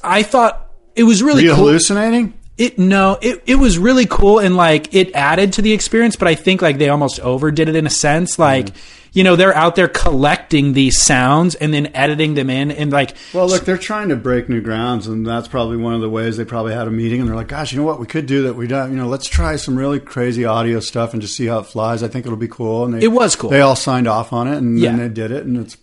I 0.02 0.22
thought 0.22 0.70
it 0.94 1.02
was 1.02 1.22
really 1.22 1.44
cool 1.46 1.56
hallucinating? 1.56 2.32
it 2.56 2.78
no 2.78 3.18
it, 3.20 3.42
it 3.46 3.56
was 3.56 3.76
really 3.78 4.06
cool 4.06 4.38
and 4.38 4.56
like 4.56 4.94
it 4.94 5.12
added 5.16 5.54
to 5.54 5.60
the 5.62 5.72
experience 5.72 6.14
but 6.14 6.28
i 6.28 6.36
think 6.36 6.62
like 6.62 6.78
they 6.78 6.88
almost 6.88 7.18
overdid 7.18 7.68
it 7.68 7.74
in 7.74 7.84
a 7.84 7.90
sense 7.90 8.38
like 8.38 8.66
mm-hmm. 8.66 9.08
you 9.12 9.24
know 9.24 9.34
they're 9.34 9.56
out 9.56 9.74
there 9.74 9.88
collecting 9.88 10.72
these 10.72 11.02
sounds 11.02 11.56
and 11.56 11.74
then 11.74 11.90
editing 11.96 12.34
them 12.34 12.48
in 12.48 12.70
and 12.70 12.92
like 12.92 13.16
Well, 13.32 13.48
look, 13.48 13.64
they're 13.64 13.76
trying 13.76 14.08
to 14.10 14.16
break 14.16 14.48
new 14.48 14.60
grounds, 14.60 15.08
and 15.08 15.26
that's 15.26 15.48
probably 15.48 15.76
one 15.78 15.94
of 15.94 16.00
the 16.00 16.08
ways 16.08 16.36
they 16.36 16.44
probably 16.44 16.74
had 16.74 16.86
a 16.86 16.92
meeting, 16.92 17.18
and 17.20 17.28
they're 17.28 17.34
like, 17.34 17.48
"Gosh, 17.48 17.72
you 17.72 17.78
know 17.80 17.84
what? 17.84 17.98
We 17.98 18.06
could 18.06 18.26
do 18.26 18.42
that. 18.44 18.54
We 18.54 18.66
don't. 18.68 18.90
You 18.92 18.96
know, 18.98 19.08
let's 19.08 19.26
try 19.26 19.56
some 19.56 19.76
really 19.76 19.98
crazy 19.98 20.44
audio 20.44 20.78
stuff 20.80 21.12
and 21.12 21.20
just 21.20 21.34
see 21.36 21.46
how 21.46 21.58
it 21.58 21.66
flies. 21.66 22.02
I 22.04 22.08
think 22.08 22.24
it'll 22.24 22.36
be 22.38 22.48
cool." 22.48 22.84
And 22.84 22.94
they, 22.94 23.04
It 23.04 23.12
was 23.12 23.34
cool. 23.36 23.50
They 23.50 23.60
all 23.60 23.76
signed 23.76 24.06
off 24.06 24.32
on 24.32 24.46
it, 24.46 24.56
and 24.58 24.76
then 24.76 24.96
Yeah. 24.96 24.96
they 24.96 25.08
did 25.12 25.32
it, 25.32 25.44
and 25.44 25.56
it's. 25.56 25.76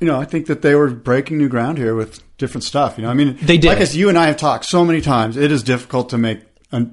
You 0.00 0.06
know, 0.06 0.20
I 0.20 0.24
think 0.24 0.46
that 0.46 0.62
they 0.62 0.74
were 0.74 0.90
breaking 0.90 1.38
new 1.38 1.48
ground 1.48 1.78
here 1.78 1.94
with 1.94 2.22
different 2.38 2.64
stuff. 2.64 2.98
You 2.98 3.04
know, 3.04 3.10
I 3.10 3.14
mean, 3.14 3.38
They 3.42 3.56
did. 3.58 3.68
Like 3.68 3.78
as 3.80 3.96
you 3.96 4.08
and 4.08 4.18
I 4.18 4.26
have 4.26 4.36
talked 4.36 4.66
so 4.66 4.84
many 4.84 5.00
times, 5.00 5.36
it 5.36 5.50
is 5.50 5.62
difficult 5.62 6.10
to 6.10 6.18
make 6.18 6.40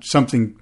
something 0.02 0.56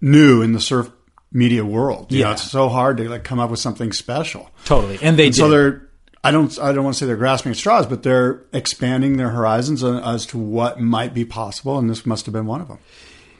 new 0.00 0.42
in 0.42 0.52
the 0.52 0.60
surf 0.60 0.90
media 1.32 1.64
world. 1.64 2.10
You 2.10 2.20
know, 2.22 2.26
Yeah. 2.28 2.32
it's 2.32 2.42
so 2.50 2.68
hard 2.68 2.96
to 2.98 3.08
like 3.08 3.22
come 3.24 3.38
up 3.38 3.50
with 3.50 3.60
something 3.60 3.92
special. 3.92 4.50
totally 4.64 4.98
and 5.02 5.18
they 5.18 5.26
And 5.26 5.34
did 5.34 5.38
so 5.38 5.48
they're 5.48 5.88
I 6.24 6.32
don't 6.32 6.58
I 6.58 6.72
don't 6.72 6.82
want 6.84 6.96
to 6.96 6.98
say 6.98 7.06
they're 7.06 7.16
grasping 7.16 7.50
at 7.52 7.56
straws, 7.58 7.86
but 7.86 8.02
they're 8.02 8.42
expanding 8.52 9.18
their 9.18 9.28
horizons 9.30 9.84
as 9.84 10.26
to 10.26 10.38
what 10.38 10.80
might 10.80 11.14
be 11.14 11.24
possible, 11.24 11.78
and 11.78 11.88
this 11.88 12.04
must 12.04 12.26
have 12.26 12.32
been 12.32 12.46
one 12.46 12.60
of 12.60 12.66
them. 12.68 12.78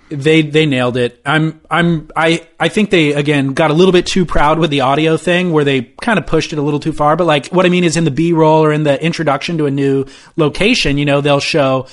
They 0.08 0.42
they 0.42 0.66
nailed 0.66 0.96
it. 0.96 1.20
I'm 1.24 1.60
I'm 1.70 2.10
I 2.16 2.46
I 2.58 2.68
think 2.68 2.90
they 2.90 3.12
again 3.12 3.54
got 3.54 3.70
a 3.70 3.74
little 3.74 3.92
bit 3.92 4.06
too 4.06 4.24
proud 4.24 4.58
with 4.58 4.70
the 4.70 4.80
audio 4.80 5.16
thing 5.16 5.52
where 5.52 5.64
they 5.64 5.82
kind 5.82 6.18
of 6.18 6.26
pushed 6.26 6.52
it 6.52 6.58
a 6.58 6.62
little 6.62 6.80
too 6.80 6.92
far. 6.92 7.16
But 7.16 7.26
like 7.26 7.48
what 7.48 7.66
I 7.66 7.68
mean 7.68 7.84
is 7.84 7.96
in 7.96 8.04
the 8.04 8.10
B 8.10 8.32
roll 8.32 8.64
or 8.64 8.72
in 8.72 8.84
the 8.84 9.02
introduction 9.02 9.58
to 9.58 9.66
a 9.66 9.70
new 9.70 10.06
location, 10.36 10.98
you 10.98 11.04
know, 11.04 11.20
they'll 11.20 11.40
show 11.40 11.86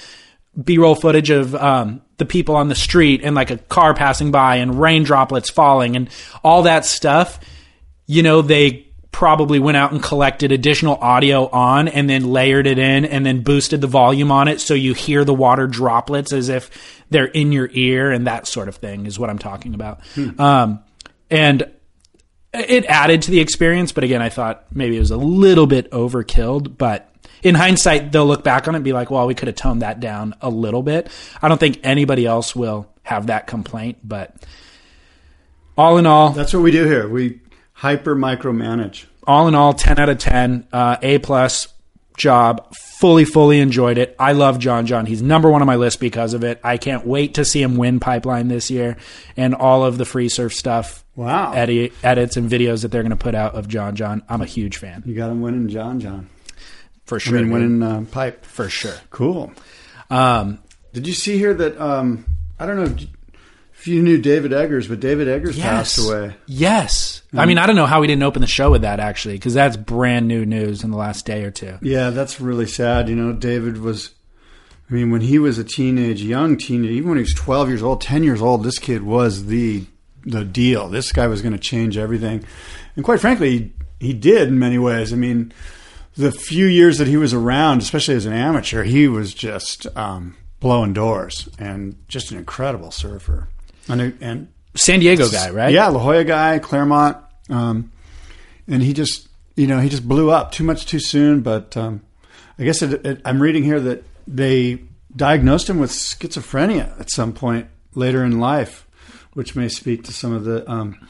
B 0.61 0.77
roll 0.77 0.95
footage 0.95 1.29
of 1.29 1.53
um, 1.55 2.01
the 2.17 2.25
people 2.25 2.55
on 2.55 2.69
the 2.69 2.75
street 2.75 3.21
and 3.23 3.35
like 3.35 3.51
a 3.51 3.57
car 3.57 3.93
passing 3.93 4.31
by 4.31 4.57
and 4.57 4.79
rain 4.79 5.03
droplets 5.03 5.49
falling 5.49 5.95
and 5.95 6.09
all 6.43 6.63
that 6.63 6.85
stuff. 6.85 7.39
You 8.07 8.23
know, 8.23 8.41
they 8.41 8.84
probably 9.15 9.59
went 9.59 9.77
out 9.77 9.93
and 9.93 10.03
collected 10.03 10.51
additional 10.51 10.95
audio 10.95 11.47
on 11.47 11.87
and 11.87 12.09
then 12.09 12.33
layered 12.33 12.67
it 12.67 12.77
in 12.77 13.05
and 13.05 13.25
then 13.25 13.39
boosted 13.43 13.79
the 13.79 13.87
volume 13.87 14.29
on 14.29 14.49
it 14.49 14.59
so 14.59 14.73
you 14.73 14.93
hear 14.93 15.23
the 15.23 15.33
water 15.33 15.67
droplets 15.67 16.33
as 16.33 16.49
if 16.49 17.01
they're 17.09 17.23
in 17.23 17.53
your 17.53 17.69
ear 17.71 18.11
and 18.11 18.27
that 18.27 18.45
sort 18.45 18.67
of 18.67 18.75
thing 18.75 19.05
is 19.05 19.17
what 19.17 19.29
I'm 19.29 19.39
talking 19.39 19.73
about. 19.73 20.01
Um, 20.37 20.83
and 21.31 21.71
it 22.53 22.83
added 22.87 23.21
to 23.21 23.31
the 23.31 23.39
experience, 23.39 23.93
but 23.93 24.03
again, 24.03 24.21
I 24.21 24.27
thought 24.27 24.65
maybe 24.73 24.97
it 24.97 24.99
was 24.99 25.11
a 25.11 25.17
little 25.17 25.65
bit 25.65 25.89
overkilled, 25.91 26.77
but 26.77 27.09
in 27.41 27.55
hindsight, 27.55 28.11
they'll 28.11 28.25
look 28.25 28.43
back 28.43 28.67
on 28.67 28.75
it 28.75 28.79
and 28.79 28.83
be 28.83 28.91
like, 28.91 29.09
well, 29.09 29.27
we 29.27 29.33
could 29.33 29.47
have 29.47 29.55
toned 29.55 29.81
that 29.81 30.01
down 30.01 30.35
a 30.41 30.49
little 30.49 30.83
bit. 30.83 31.09
I 31.41 31.47
don't 31.47 31.57
think 31.57 31.79
anybody 31.83 32.25
else 32.25 32.53
will 32.53 32.91
have 33.03 33.27
that 33.27 33.47
complaint, 33.47 33.99
but 34.03 34.35
all 35.77 35.97
in 35.97 36.05
all, 36.05 36.31
That's 36.31 36.53
what 36.53 36.63
we 36.63 36.71
do 36.71 36.85
here. 36.85 37.07
We 37.07 37.39
hyper 37.75 38.15
micromanage. 38.15 39.05
all 39.27 39.47
in 39.47 39.55
all, 39.55 39.73
10 39.73 39.99
out 39.99 40.09
of 40.09 40.17
10, 40.17 40.67
uh, 40.73 40.97
A 41.01 41.19
plus 41.19 41.67
job. 42.17 42.73
Fully, 42.99 43.25
fully 43.25 43.59
enjoyed 43.59 43.97
it. 43.97 44.15
I 44.17 44.31
love 44.31 44.57
John 44.57 44.85
John. 44.85 45.05
He's 45.05 45.21
number 45.21 45.51
one 45.51 45.61
on 45.61 45.67
my 45.67 45.75
list 45.75 45.99
because 45.99 46.33
of 46.33 46.45
it. 46.45 46.61
I 46.63 46.77
can't 46.77 47.05
wait 47.05 47.33
to 47.33 47.43
see 47.43 47.61
him 47.61 47.75
win 47.75 47.99
Pipeline 47.99 48.47
this 48.47 48.71
year 48.71 48.95
and 49.35 49.53
all 49.53 49.83
of 49.83 49.97
the 49.97 50.05
free 50.05 50.29
surf 50.29 50.53
stuff. 50.53 51.03
Wow. 51.15 51.51
Edit, 51.51 51.91
edits 52.03 52.37
and 52.37 52.49
videos 52.49 52.83
that 52.83 52.91
they're 52.91 53.03
going 53.03 53.09
to 53.09 53.17
put 53.17 53.35
out 53.35 53.55
of 53.55 53.67
John 53.67 53.95
John. 53.97 54.23
I'm 54.29 54.41
a 54.41 54.45
huge 54.45 54.77
fan. 54.77 55.03
You 55.05 55.13
got 55.13 55.29
him 55.29 55.41
winning, 55.41 55.67
John. 55.67 55.99
John. 55.99 56.29
For 57.05 57.19
sure. 57.19 57.37
I 57.37 57.41
mean, 57.41 57.51
winning 57.51 57.83
uh, 57.83 58.05
pipe. 58.11 58.45
For 58.45 58.69
sure. 58.69 58.95
Cool. 59.09 59.51
Um, 60.09 60.59
Did 60.93 61.05
you 61.05 61.13
see 61.13 61.37
here 61.37 61.53
that 61.53 61.79
um, 61.79 62.25
I 62.57 62.65
don't 62.65 62.77
know 62.77 62.95
you 63.87 64.01
knew 64.01 64.17
David 64.17 64.53
Eggers, 64.53 64.87
but 64.87 64.99
David 64.99 65.27
Eggers 65.27 65.59
passed 65.59 65.97
away. 65.97 66.35
Yes. 66.47 67.21
Mm-hmm. 67.27 67.39
I 67.39 67.45
mean, 67.45 67.57
I 67.57 67.67
don't 67.67 67.75
know 67.75 67.85
how 67.85 68.01
we 68.01 68.07
didn't 68.07 68.23
open 68.23 68.41
the 68.41 68.47
show 68.47 68.71
with 68.71 68.81
that 68.83 68.99
actually, 68.99 69.35
because 69.35 69.53
that's 69.53 69.77
brand 69.77 70.27
new 70.27 70.45
news 70.45 70.83
in 70.83 70.91
the 70.91 70.97
last 70.97 71.25
day 71.25 71.43
or 71.43 71.51
two. 71.51 71.77
Yeah, 71.81 72.09
that's 72.09 72.39
really 72.39 72.67
sad. 72.67 73.09
You 73.09 73.15
know, 73.15 73.33
David 73.33 73.79
was. 73.79 74.11
I 74.89 74.93
mean, 74.93 75.09
when 75.09 75.21
he 75.21 75.39
was 75.39 75.57
a 75.57 75.63
teenage, 75.63 76.21
young 76.21 76.57
teenage, 76.57 76.91
even 76.91 77.09
when 77.09 77.17
he 77.17 77.23
was 77.23 77.33
twelve 77.33 77.69
years 77.69 77.81
old, 77.81 78.01
ten 78.01 78.23
years 78.23 78.41
old, 78.41 78.63
this 78.63 78.77
kid 78.77 79.01
was 79.01 79.47
the 79.47 79.85
the 80.23 80.45
deal. 80.45 80.89
This 80.89 81.11
guy 81.11 81.27
was 81.27 81.41
going 81.41 81.53
to 81.53 81.59
change 81.59 81.97
everything, 81.97 82.45
and 82.95 83.03
quite 83.03 83.19
frankly, 83.19 83.73
he, 83.99 84.07
he 84.07 84.13
did 84.13 84.47
in 84.47 84.59
many 84.59 84.77
ways. 84.77 85.11
I 85.11 85.15
mean, 85.15 85.51
the 86.15 86.31
few 86.31 86.65
years 86.67 86.99
that 86.99 87.07
he 87.07 87.17
was 87.17 87.33
around, 87.33 87.81
especially 87.81 88.15
as 88.15 88.25
an 88.25 88.33
amateur, 88.33 88.83
he 88.83 89.07
was 89.07 89.33
just 89.33 89.87
um, 89.97 90.35
blowing 90.59 90.93
doors 90.93 91.49
and 91.57 91.95
just 92.07 92.31
an 92.31 92.37
incredible 92.37 92.91
surfer. 92.91 93.49
And, 93.87 94.17
and 94.21 94.47
San 94.75 94.99
Diego 94.99 95.29
guy, 95.29 95.49
right? 95.49 95.71
yeah, 95.71 95.87
La 95.87 95.99
Jolla 95.99 96.23
guy, 96.23 96.59
Clairemont, 96.59 97.17
um, 97.49 97.91
and 98.67 98.81
he 98.81 98.93
just, 98.93 99.27
you 99.55 99.67
know, 99.67 99.79
he 99.79 99.89
just 99.89 100.07
blew 100.07 100.31
up 100.31 100.51
too 100.51 100.63
much 100.63 100.85
too 100.85 100.99
soon. 100.99 101.41
But 101.41 101.77
um, 101.77 102.01
I 102.57 102.63
guess 102.63 102.81
it, 102.81 103.05
it, 103.05 103.21
I'm 103.25 103.41
reading 103.41 103.63
here 103.63 103.79
that 103.79 104.03
they 104.27 104.81
diagnosed 105.15 105.69
him 105.69 105.79
with 105.79 105.91
schizophrenia 105.91 106.99
at 106.99 107.11
some 107.11 107.33
point 107.33 107.67
later 107.93 108.23
in 108.23 108.39
life, 108.39 108.87
which 109.33 109.55
may 109.55 109.69
speak 109.69 110.03
to 110.05 110.13
some 110.13 110.33
of 110.33 110.43
the 110.43 110.69
um, 110.69 111.07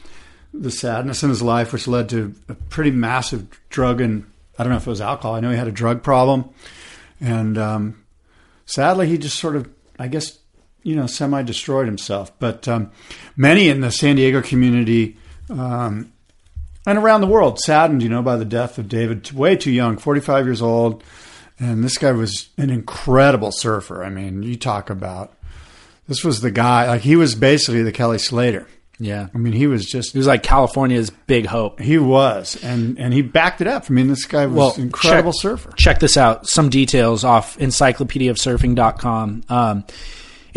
the 0.52 0.70
sadness 0.70 1.22
in 1.22 1.28
his 1.28 1.42
life, 1.42 1.72
which 1.72 1.88
led 1.88 2.08
to 2.10 2.34
a 2.48 2.54
pretty 2.54 2.90
massive 2.90 3.46
drug 3.68 4.00
and 4.00 4.26
I 4.58 4.62
don't 4.62 4.70
know 4.70 4.78
if 4.78 4.86
it 4.86 4.90
was 4.90 5.00
alcohol. 5.00 5.34
I 5.34 5.40
know 5.40 5.50
he 5.50 5.56
had 5.56 5.68
a 5.68 5.72
drug 5.72 6.02
problem, 6.02 6.48
and 7.20 7.58
um, 7.58 8.04
sadly, 8.64 9.06
he 9.06 9.18
just 9.18 9.38
sort 9.38 9.56
of, 9.56 9.68
I 9.98 10.08
guess, 10.08 10.38
you 10.86 10.94
know, 10.94 11.06
semi 11.08 11.42
destroyed 11.42 11.86
himself. 11.86 12.30
But 12.38 12.68
um, 12.68 12.92
many 13.36 13.68
in 13.68 13.80
the 13.80 13.90
San 13.90 14.14
Diego 14.16 14.40
community 14.40 15.16
um, 15.50 16.12
and 16.86 16.96
around 16.96 17.22
the 17.22 17.26
world 17.26 17.58
saddened, 17.58 18.04
you 18.04 18.08
know, 18.08 18.22
by 18.22 18.36
the 18.36 18.44
death 18.44 18.78
of 18.78 18.88
David, 18.88 19.32
way 19.32 19.56
too 19.56 19.72
young, 19.72 19.98
45 19.98 20.46
years 20.46 20.62
old. 20.62 21.02
And 21.58 21.82
this 21.82 21.98
guy 21.98 22.12
was 22.12 22.50
an 22.56 22.70
incredible 22.70 23.50
surfer. 23.50 24.04
I 24.04 24.10
mean, 24.10 24.44
you 24.44 24.56
talk 24.56 24.88
about 24.88 25.34
this 26.06 26.22
was 26.22 26.40
the 26.40 26.52
guy, 26.52 26.86
like, 26.86 27.00
he 27.00 27.16
was 27.16 27.34
basically 27.34 27.82
the 27.82 27.90
Kelly 27.90 28.18
Slater. 28.18 28.68
Yeah. 29.00 29.26
I 29.34 29.38
mean, 29.38 29.54
he 29.54 29.66
was 29.66 29.84
just 29.86 30.12
He 30.12 30.18
was 30.18 30.26
like 30.28 30.42
California's 30.44 31.10
big 31.10 31.46
hope. 31.46 31.80
he 31.80 31.98
was, 31.98 32.56
and 32.62 32.98
and 32.98 33.12
he 33.12 33.20
backed 33.20 33.60
it 33.60 33.66
up. 33.66 33.86
I 33.90 33.92
mean, 33.92 34.08
this 34.08 34.24
guy 34.24 34.46
was 34.46 34.78
an 34.78 34.84
incredible 34.84 35.32
check, 35.32 35.42
surfer. 35.42 35.72
Check 35.76 35.98
this 35.98 36.16
out. 36.16 36.46
Some 36.48 36.70
details 36.70 37.22
off 37.24 37.58
encyclopediaofsurfing.com. 37.58 39.42
Um, 39.48 39.84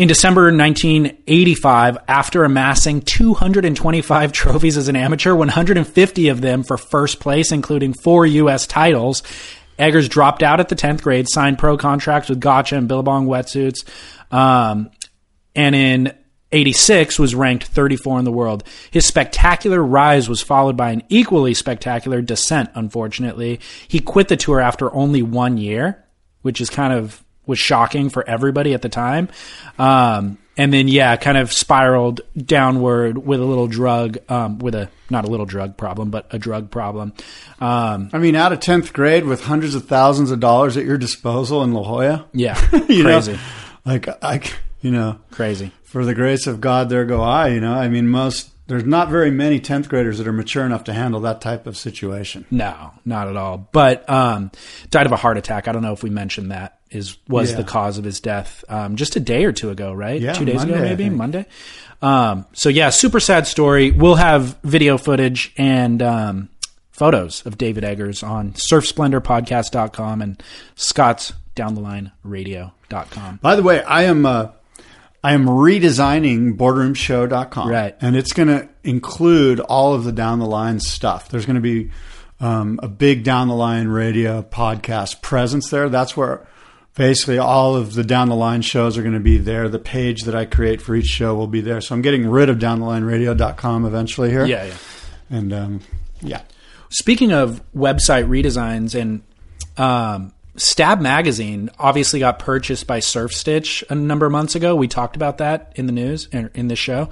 in 0.00 0.08
December 0.08 0.44
1985, 0.44 1.98
after 2.08 2.42
amassing 2.42 3.02
225 3.02 4.32
trophies 4.32 4.78
as 4.78 4.88
an 4.88 4.96
amateur, 4.96 5.34
150 5.34 6.28
of 6.28 6.40
them 6.40 6.62
for 6.62 6.78
first 6.78 7.20
place, 7.20 7.52
including 7.52 7.92
four 7.92 8.24
U.S. 8.24 8.66
titles, 8.66 9.22
Eggers 9.78 10.08
dropped 10.08 10.42
out 10.42 10.58
at 10.58 10.70
the 10.70 10.74
10th 10.74 11.02
grade, 11.02 11.26
signed 11.28 11.58
pro 11.58 11.76
contracts 11.76 12.30
with 12.30 12.40
Gotcha 12.40 12.78
and 12.78 12.88
Billabong 12.88 13.26
wetsuits, 13.26 13.86
um, 14.32 14.90
and 15.54 15.74
in 15.74 16.14
86 16.50 17.18
was 17.18 17.34
ranked 17.34 17.64
34 17.64 18.20
in 18.20 18.24
the 18.24 18.32
world. 18.32 18.64
His 18.90 19.06
spectacular 19.06 19.84
rise 19.84 20.30
was 20.30 20.40
followed 20.40 20.78
by 20.78 20.92
an 20.92 21.02
equally 21.10 21.52
spectacular 21.52 22.22
descent, 22.22 22.70
unfortunately. 22.74 23.60
He 23.86 24.00
quit 24.00 24.28
the 24.28 24.38
tour 24.38 24.60
after 24.60 24.90
only 24.94 25.20
one 25.20 25.58
year, 25.58 26.06
which 26.40 26.62
is 26.62 26.70
kind 26.70 26.94
of 26.94 27.22
was 27.50 27.58
shocking 27.58 28.08
for 28.08 28.26
everybody 28.26 28.72
at 28.72 28.80
the 28.80 28.88
time. 28.88 29.28
Um, 29.78 30.38
and 30.56 30.72
then, 30.72 30.88
yeah, 30.88 31.16
kind 31.16 31.36
of 31.36 31.52
spiraled 31.52 32.20
downward 32.36 33.18
with 33.18 33.40
a 33.40 33.44
little 33.44 33.66
drug, 33.66 34.18
um, 34.30 34.58
with 34.58 34.74
a, 34.74 34.88
not 35.10 35.24
a 35.24 35.28
little 35.28 35.46
drug 35.46 35.76
problem, 35.76 36.10
but 36.10 36.26
a 36.30 36.38
drug 36.38 36.70
problem. 36.70 37.12
Um, 37.60 38.10
I 38.12 38.18
mean, 38.18 38.36
out 38.36 38.52
of 38.52 38.60
tenth 38.60 38.92
grade 38.92 39.24
with 39.24 39.42
hundreds 39.42 39.74
of 39.74 39.86
thousands 39.86 40.30
of 40.30 40.40
dollars 40.40 40.76
at 40.76 40.84
your 40.84 40.98
disposal 40.98 41.62
in 41.62 41.72
La 41.72 41.82
Jolla. 41.82 42.26
yeah, 42.32 42.54
crazy, 42.68 43.32
know, 43.32 43.38
like 43.84 44.08
I, 44.22 44.42
you 44.80 44.90
know, 44.90 45.18
crazy. 45.30 45.72
for 45.82 46.04
the 46.04 46.14
grace 46.14 46.46
of 46.46 46.60
God, 46.60 46.88
there 46.88 47.04
go 47.04 47.22
I. 47.22 47.48
You 47.48 47.60
know, 47.60 47.72
I 47.72 47.88
mean, 47.88 48.08
most 48.08 48.50
there's 48.66 48.84
not 48.84 49.08
very 49.08 49.30
many 49.30 49.60
tenth 49.60 49.88
graders 49.88 50.18
that 50.18 50.28
are 50.28 50.32
mature 50.32 50.64
enough 50.64 50.84
to 50.84 50.92
handle 50.92 51.20
that 51.22 51.40
type 51.40 51.66
of 51.66 51.76
situation. 51.76 52.44
No, 52.50 52.92
not 53.04 53.28
at 53.28 53.36
all. 53.36 53.68
But 53.72 54.08
um, 54.08 54.52
died 54.90 55.06
of 55.06 55.12
a 55.12 55.16
heart 55.16 55.38
attack. 55.38 55.68
I 55.68 55.72
don't 55.72 55.82
know 55.82 55.92
if 55.92 56.02
we 56.02 56.10
mentioned 56.10 56.50
that 56.50 56.79
is 56.90 57.16
was 57.28 57.50
Yeah. 57.52 57.58
the 57.58 57.64
cause 57.64 57.98
of 57.98 58.04
his 58.04 58.20
death 58.20 58.64
um, 58.68 58.96
just 58.96 59.16
a 59.16 59.20
day 59.20 59.44
or 59.44 59.52
two 59.52 59.70
ago, 59.70 59.92
right? 59.92 60.20
Yeah, 60.20 60.32
two 60.32 60.44
days 60.44 60.56
Monday, 60.56 60.74
ago, 60.74 60.82
maybe. 60.82 61.10
Monday. 61.10 61.46
Um, 62.02 62.46
so 62.52 62.68
yeah, 62.68 62.90
super 62.90 63.20
sad 63.20 63.46
story. 63.46 63.90
We'll 63.90 64.14
have 64.16 64.58
video 64.64 64.96
footage 64.98 65.52
and 65.56 66.02
um, 66.02 66.48
photos 66.90 67.44
of 67.46 67.58
David 67.58 67.84
Eggers 67.84 68.22
on 68.22 68.52
surfsplendorpodcast.com 68.54 70.22
and 70.22 70.42
Scott's 70.76 71.32
down 71.54 71.74
the 71.74 71.80
line 71.80 72.12
radio.com. 72.22 73.38
By 73.42 73.56
the 73.56 73.62
way, 73.62 73.82
I 73.82 74.04
am 74.04 74.24
uh, 74.26 74.48
I 75.22 75.34
am 75.34 75.44
redesigning 75.46 76.56
boardroomshow.com. 76.56 77.68
Right. 77.68 77.94
And 78.00 78.16
it's 78.16 78.32
going 78.32 78.48
to 78.48 78.68
include 78.82 79.60
all 79.60 79.92
of 79.94 80.04
the 80.04 80.12
down 80.12 80.38
the 80.38 80.46
line 80.46 80.80
stuff. 80.80 81.28
There's 81.28 81.44
going 81.44 81.56
to 81.56 81.60
be 81.60 81.90
um, 82.40 82.80
a 82.82 82.88
big 82.88 83.22
down 83.24 83.48
the 83.48 83.54
line 83.54 83.88
radio 83.88 84.40
podcast 84.42 85.20
presence 85.20 85.68
there. 85.68 85.90
That's 85.90 86.16
where 86.16 86.46
basically 86.94 87.38
all 87.38 87.76
of 87.76 87.94
the 87.94 88.04
down 88.04 88.28
the 88.28 88.36
line 88.36 88.62
shows 88.62 88.98
are 88.98 89.02
going 89.02 89.14
to 89.14 89.20
be 89.20 89.38
there. 89.38 89.68
The 89.68 89.78
page 89.78 90.22
that 90.22 90.34
I 90.34 90.44
create 90.44 90.80
for 90.82 90.94
each 90.94 91.06
show 91.06 91.34
will 91.34 91.46
be 91.46 91.60
there. 91.60 91.80
So 91.80 91.94
I'm 91.94 92.02
getting 92.02 92.28
rid 92.28 92.48
of 92.48 92.58
downthelineradio.com 92.58 93.84
eventually 93.84 94.30
here. 94.30 94.44
Yeah, 94.46 94.64
yeah. 94.64 94.74
And 95.30 95.52
um, 95.52 95.80
yeah. 96.20 96.42
Speaking 96.90 97.32
of 97.32 97.62
website 97.74 98.26
redesigns 98.28 99.00
and 99.00 99.22
um, 99.76 100.32
Stab 100.56 101.00
Magazine 101.00 101.70
obviously 101.78 102.18
got 102.18 102.38
purchased 102.38 102.86
by 102.86 103.00
Surf 103.00 103.32
Stitch 103.32 103.84
a 103.88 103.94
number 103.94 104.26
of 104.26 104.32
months 104.32 104.54
ago. 104.54 104.74
We 104.74 104.88
talked 104.88 105.16
about 105.16 105.38
that 105.38 105.72
in 105.76 105.86
the 105.86 105.92
news 105.92 106.28
and 106.32 106.50
in 106.54 106.68
this 106.68 106.78
show. 106.78 107.08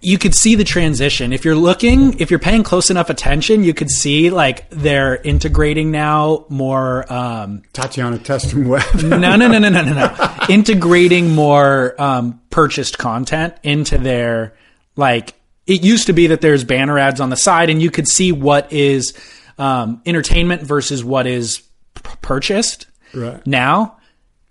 You 0.00 0.18
could 0.18 0.34
see 0.34 0.54
the 0.54 0.64
transition. 0.64 1.32
If 1.32 1.44
you're 1.44 1.56
looking, 1.56 2.18
if 2.20 2.30
you're 2.30 2.40
paying 2.40 2.62
close 2.62 2.90
enough 2.90 3.10
attention, 3.10 3.64
you 3.64 3.74
could 3.74 3.90
see 3.90 4.30
like 4.30 4.68
they're 4.70 5.16
integrating 5.16 5.90
now 5.90 6.46
more 6.48 7.10
um, 7.12 7.62
Tatiana 7.72 8.18
Testum 8.18 8.66
Web. 8.66 8.82
no, 9.02 9.36
no, 9.36 9.36
no, 9.36 9.58
no, 9.58 9.68
no, 9.68 9.82
no, 9.82 9.92
no. 9.92 10.36
Integrating 10.48 11.34
more 11.34 12.00
um, 12.00 12.40
purchased 12.50 12.98
content 12.98 13.54
into 13.62 13.98
their 13.98 14.54
like. 14.96 15.34
It 15.66 15.84
used 15.84 16.08
to 16.08 16.12
be 16.12 16.26
that 16.28 16.40
there's 16.40 16.64
banner 16.64 16.98
ads 16.98 17.20
on 17.20 17.30
the 17.30 17.36
side, 17.36 17.70
and 17.70 17.80
you 17.80 17.90
could 17.90 18.08
see 18.08 18.32
what 18.32 18.72
is 18.72 19.14
um, 19.58 20.02
entertainment 20.04 20.62
versus 20.62 21.04
what 21.04 21.26
is 21.26 21.62
p- 21.94 22.10
purchased. 22.20 22.88
Right. 23.14 23.46
Now 23.46 23.98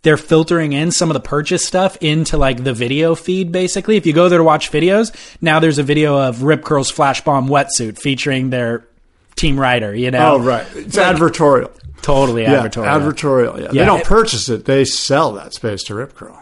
they're 0.03 0.17
filtering 0.17 0.73
in 0.73 0.91
some 0.91 1.09
of 1.09 1.13
the 1.13 1.19
purchase 1.19 1.65
stuff 1.65 1.95
into 2.01 2.37
like 2.37 2.63
the 2.63 2.73
video 2.73 3.13
feed. 3.15 3.51
Basically, 3.51 3.97
if 3.97 4.05
you 4.05 4.13
go 4.13 4.29
there 4.29 4.39
to 4.39 4.43
watch 4.43 4.71
videos, 4.71 5.13
now 5.41 5.59
there's 5.59 5.77
a 5.77 5.83
video 5.83 6.17
of 6.17 6.43
Rip 6.43 6.63
Curl's 6.63 6.89
Flash 6.89 7.21
Bomb 7.23 7.47
wetsuit 7.47 7.99
featuring 7.99 8.49
their 8.49 8.85
team 9.35 9.59
rider. 9.59 9.93
You 9.95 10.11
know, 10.11 10.35
Oh, 10.35 10.39
right. 10.39 10.65
It's 10.75 10.97
advertorial. 10.97 11.69
totally 12.01 12.43
Yeah, 12.43 12.63
advertorial. 12.67 13.13
advertorial. 13.13 13.57
Yeah. 13.57 13.63
Yeah. 13.65 13.71
They 13.71 13.85
don't 13.85 14.03
purchase 14.03 14.49
it; 14.49 14.65
they 14.65 14.85
sell 14.85 15.33
that 15.33 15.53
space 15.53 15.83
to 15.83 15.95
Rip 15.95 16.15
Curl. 16.15 16.37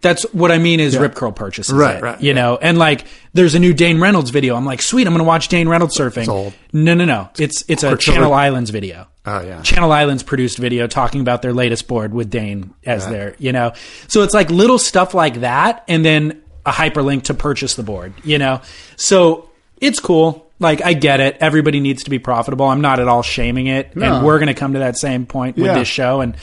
That's 0.00 0.24
what 0.34 0.50
I 0.52 0.58
mean 0.58 0.80
is 0.80 0.98
Rip 0.98 1.14
Curl 1.14 1.32
purchases 1.32 1.72
Right, 1.72 1.96
it, 1.96 2.02
right, 2.02 2.20
You 2.20 2.28
yeah. 2.28 2.34
know, 2.34 2.58
and 2.60 2.76
like 2.76 3.06
there's 3.32 3.54
a 3.54 3.58
new 3.58 3.72
Dane 3.72 3.98
Reynolds 4.00 4.28
video. 4.30 4.54
I'm 4.54 4.66
like, 4.66 4.82
sweet, 4.82 5.06
I'm 5.06 5.14
going 5.14 5.24
to 5.24 5.24
watch 5.24 5.48
Dane 5.48 5.66
Reynolds 5.66 5.96
surfing. 5.96 6.26
No, 6.74 6.92
no, 6.94 7.04
no. 7.06 7.30
It's 7.38 7.64
it's 7.68 7.82
a 7.84 7.96
Channel 7.96 8.34
Islands 8.34 8.68
video. 8.68 9.06
Oh, 9.26 9.40
yeah. 9.40 9.62
Channel 9.62 9.90
Islands 9.90 10.22
produced 10.22 10.58
video 10.58 10.86
talking 10.86 11.20
about 11.22 11.40
their 11.42 11.52
latest 11.54 11.88
board 11.88 12.12
with 12.12 12.28
Dane 12.30 12.74
as 12.84 13.08
their, 13.08 13.34
you 13.38 13.52
know. 13.52 13.72
So 14.08 14.22
it's 14.22 14.34
like 14.34 14.50
little 14.50 14.78
stuff 14.78 15.14
like 15.14 15.40
that 15.40 15.84
and 15.88 16.04
then 16.04 16.42
a 16.66 16.70
hyperlink 16.70 17.24
to 17.24 17.34
purchase 17.34 17.74
the 17.74 17.82
board, 17.82 18.12
you 18.22 18.38
know. 18.38 18.60
So 18.96 19.48
it's 19.80 19.98
cool. 19.98 20.50
Like 20.60 20.84
I 20.84 20.92
get 20.92 21.20
it. 21.20 21.38
Everybody 21.40 21.80
needs 21.80 22.04
to 22.04 22.10
be 22.10 22.18
profitable. 22.18 22.66
I'm 22.66 22.80
not 22.82 23.00
at 23.00 23.08
all 23.08 23.22
shaming 23.22 23.66
it. 23.66 23.96
No. 23.96 24.16
And 24.16 24.26
we're 24.26 24.38
going 24.38 24.48
to 24.48 24.54
come 24.54 24.74
to 24.74 24.80
that 24.80 24.98
same 24.98 25.24
point 25.26 25.56
with 25.56 25.66
Yeah. 25.66 25.78
this 25.78 25.88
show 25.88 26.20
and 26.20 26.36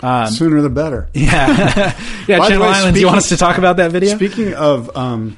Sooner 0.00 0.60
the 0.60 0.70
better. 0.70 1.08
yeah, 1.14 1.98
yeah. 2.28 2.38
By 2.38 2.48
Channel 2.48 2.62
way, 2.62 2.68
Islands. 2.68 3.00
you 3.00 3.06
want 3.06 3.18
us 3.18 3.30
to 3.30 3.36
talk 3.36 3.58
about 3.58 3.78
that 3.78 3.90
video? 3.90 4.14
Speaking 4.14 4.54
of 4.54 4.94
um, 4.96 5.36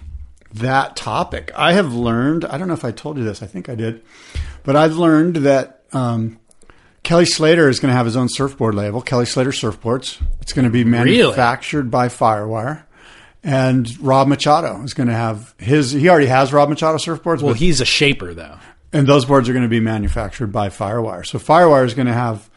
that 0.55 0.97
topic, 0.97 1.51
I 1.57 1.73
have 1.73 1.95
learned. 1.95 2.45
I 2.45 2.59
don't 2.59 2.69
know 2.69 2.75
if 2.75 2.85
I 2.85 2.91
told 2.91 3.17
you 3.17 3.25
this. 3.25 3.43
I 3.43 3.47
think 3.47 3.69
I 3.71 3.75
did, 3.75 4.03
but 4.65 4.77
I've 4.77 4.97
learned 4.97 5.37
that 5.37 5.85
um, 5.93 6.39
Kelly 7.03 7.25
Slater 7.25 7.69
is 7.69 7.81
going 7.81 7.91
to 7.91 7.97
have 7.97 8.07
his 8.07 8.17
own 8.17 8.29
surfboard 8.29 8.75
label, 8.75 9.01
Kelly 9.03 9.27
Slater 9.27 9.51
Surfboards. 9.51 10.21
It's 10.41 10.53
going 10.53 10.65
to 10.67 10.71
be 10.71 10.85
manufactured 10.85 11.91
by 11.91 12.09
Firewire. 12.09 12.85
And 13.43 13.99
Rob 14.01 14.29
Machado 14.29 14.83
is 14.83 14.93
going 14.95 15.09
to 15.09 15.15
have 15.15 15.55
his. 15.59 15.93
He 15.93 16.09
already 16.11 16.27
has 16.27 16.53
Rob 16.53 16.69
Machado 16.69 16.99
surfboards, 16.99 17.41
Well, 17.43 17.53
but 17.53 17.57
he's 17.57 17.81
a 17.81 17.87
shaper, 17.87 18.35
though. 18.35 18.59
and 18.93 19.07
those 19.07 19.25
boards 19.25 19.49
are 19.49 19.53
going 19.55 19.63
to 19.65 19.69
be 19.69 19.81
manufactured 19.81 20.49
by 20.49 20.69
Firewire. 20.69 21.25
So 21.27 21.39
Firewire 21.39 21.87
is 21.87 21.95
going 21.95 22.07
to 22.07 22.13
have 22.13 22.51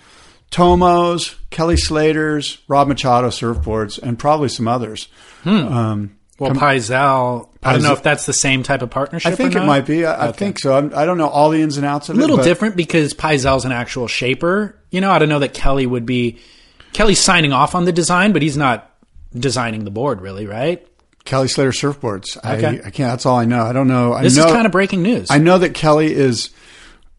Tomos, 0.52 1.36
Kelly 1.50 1.78
Slater's, 1.78 2.58
Rob 2.68 2.90
Machado 2.90 3.30
surfboards, 3.30 3.98
and 3.98 4.20
probably 4.20 4.50
some 4.50 4.68
others. 4.68 5.08
Um, 5.46 6.18
Well, 6.40 6.52
Pyzel, 6.52 7.50
I 7.62 7.74
don't 7.74 7.84
know 7.84 7.94
if 7.94 8.02
that's 8.02 8.26
the 8.26 8.34
same 8.34 8.64
type 8.64 8.82
of 8.82 8.90
partnership. 8.90 9.32
I 9.32 9.36
think 9.36 9.56
it 9.56 9.64
might 9.64 9.86
be. 9.86 10.06
I, 10.06 10.30
I 10.30 10.32
think 10.32 10.60
so. 10.60 10.76
I'm, 10.76 10.92
I 10.96 11.06
don't 11.06 11.18
know 11.18 11.28
all 11.28 11.52
the 11.52 11.62
ins 11.62 11.78
and 11.78 11.86
outs 11.86 12.10
of 12.10 12.16
it. 12.16 12.18
a 12.18 12.22
little 12.22 12.38
it. 12.38 12.40
but 12.40 12.46
different 12.46 12.76
because 12.76 13.14
Pyzel's 13.14 13.66
an 13.66 13.72
actual 13.72 14.08
shaper. 14.08 14.76
You 14.90 15.00
know, 15.00 15.12
I 15.12 15.20
don't 15.20 15.30
know 15.30 15.40
that 15.40 15.54
Kelly 15.54 15.86
would 15.86 16.06
be. 16.06 16.40
Kelly's 16.92 17.20
signing 17.20 17.54
off 17.54 17.76
on 17.76 17.86
the 17.86 17.92
design, 17.92 18.34
but 18.34 18.42
he's 18.42 18.58
not 18.58 18.90
designing 19.34 19.84
the 19.84 19.92
board, 19.92 20.22
really, 20.22 20.46
right? 20.46 20.86
Kelly 21.26 21.48
Slater 21.48 21.72
surfboards. 21.72 22.38
Okay. 22.38 22.66
I, 22.84 22.88
I 22.88 22.92
can't. 22.92 23.12
That's 23.12 23.26
all 23.26 23.38
I 23.38 23.46
know. 23.46 23.64
I 23.64 23.74
don't 23.74 23.88
know. 23.88 24.14
I 24.14 24.24
This 24.24 24.36
know, 24.36 24.48
is 24.48 24.52
kind 24.52 24.66
of 24.66 24.72
breaking 24.72 25.04
news. 25.04 25.32
I 25.32 25.38
know 25.38 25.58
that 25.58 25.74
Kelly 25.74 26.14
is, 26.14 26.50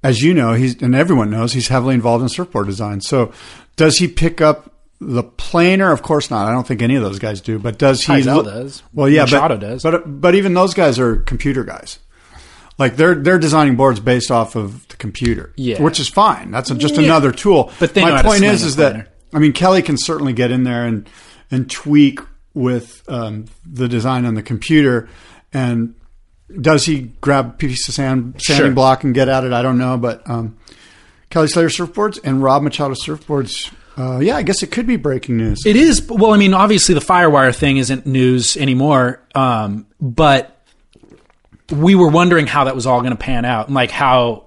as 0.02 0.20
you 0.20 0.34
know, 0.34 0.52
he's 0.52 0.82
and 0.82 0.94
everyone 0.94 1.30
knows 1.30 1.52
he's 1.52 1.68
heavily 1.68 1.94
involved 1.94 2.22
in 2.22 2.28
surfboard 2.28 2.66
design. 2.66 3.00
So, 3.00 3.32
does 3.76 3.96
he 3.96 4.08
pick 4.08 4.40
up 4.40 4.73
the 5.06 5.22
planer? 5.22 5.92
Of 5.92 6.02
course 6.02 6.30
not. 6.30 6.46
I 6.48 6.52
don't 6.52 6.66
think 6.66 6.82
any 6.82 6.96
of 6.96 7.02
those 7.02 7.18
guys 7.18 7.40
do. 7.40 7.58
But 7.58 7.78
does 7.78 8.02
he? 8.04 8.12
Pyzel 8.12 8.44
does. 8.44 8.82
Well, 8.92 9.08
yeah, 9.08 9.22
Machado 9.22 9.56
but, 9.56 9.60
does. 9.66 9.82
But 9.82 10.20
but 10.20 10.34
even 10.34 10.54
those 10.54 10.74
guys 10.74 10.98
are 10.98 11.16
computer 11.16 11.64
guys. 11.64 11.98
Like 12.78 12.96
they're 12.96 13.14
they're 13.14 13.38
designing 13.38 13.76
boards 13.76 14.00
based 14.00 14.30
off 14.30 14.56
of 14.56 14.86
the 14.88 14.96
computer, 14.96 15.52
Yeah. 15.56 15.80
which 15.80 16.00
is 16.00 16.08
fine. 16.08 16.50
That's 16.50 16.70
a, 16.70 16.74
just 16.74 16.96
Yeah. 16.96 17.02
another 17.02 17.30
tool. 17.30 17.70
But 17.78 17.94
my 17.96 18.22
point 18.22 18.42
is, 18.44 18.62
is 18.62 18.76
that. 18.76 19.12
I 19.32 19.38
mean 19.38 19.52
Kelly 19.52 19.82
can 19.82 19.96
certainly 19.98 20.32
get 20.32 20.50
in 20.50 20.64
there 20.64 20.84
and 20.86 21.08
and 21.50 21.70
tweak 21.70 22.20
with 22.54 23.02
um, 23.08 23.44
the 23.64 23.88
design 23.88 24.24
on 24.24 24.34
the 24.34 24.42
computer. 24.42 25.08
And 25.52 25.94
does 26.60 26.84
he 26.86 27.12
grab 27.20 27.46
a 27.46 27.52
piece 27.52 27.88
of 27.88 27.94
sand 27.94 28.34
sanding 28.38 28.66
Sure. 28.66 28.74
block 28.74 29.04
and 29.04 29.14
get 29.14 29.28
at 29.28 29.44
it? 29.44 29.52
I 29.52 29.62
don't 29.62 29.78
know, 29.78 29.96
but 29.96 30.28
um, 30.28 30.56
Kelly 31.30 31.48
Slater 31.48 31.68
surfboards 31.68 32.18
and 32.24 32.42
Rob 32.42 32.62
Machado 32.62 32.94
surfboards. 32.94 33.72
Uh, 33.96 34.18
yeah, 34.18 34.36
I 34.36 34.42
guess 34.42 34.62
it 34.62 34.72
could 34.72 34.86
be 34.86 34.96
breaking 34.96 35.36
news. 35.36 35.64
It 35.66 35.76
is. 35.76 36.06
Well, 36.08 36.32
I 36.32 36.36
mean, 36.36 36.52
obviously 36.54 36.94
the 36.94 37.00
Firewire 37.00 37.54
thing 37.54 37.76
isn't 37.76 38.06
news 38.06 38.56
anymore, 38.56 39.20
um, 39.34 39.86
but 40.00 40.60
we 41.70 41.94
were 41.94 42.08
wondering 42.08 42.46
how 42.46 42.64
that 42.64 42.74
was 42.74 42.86
all 42.86 43.00
going 43.00 43.12
to 43.12 43.18
pan 43.18 43.44
out 43.44 43.66
and 43.66 43.74
like 43.74 43.90
how, 43.90 44.46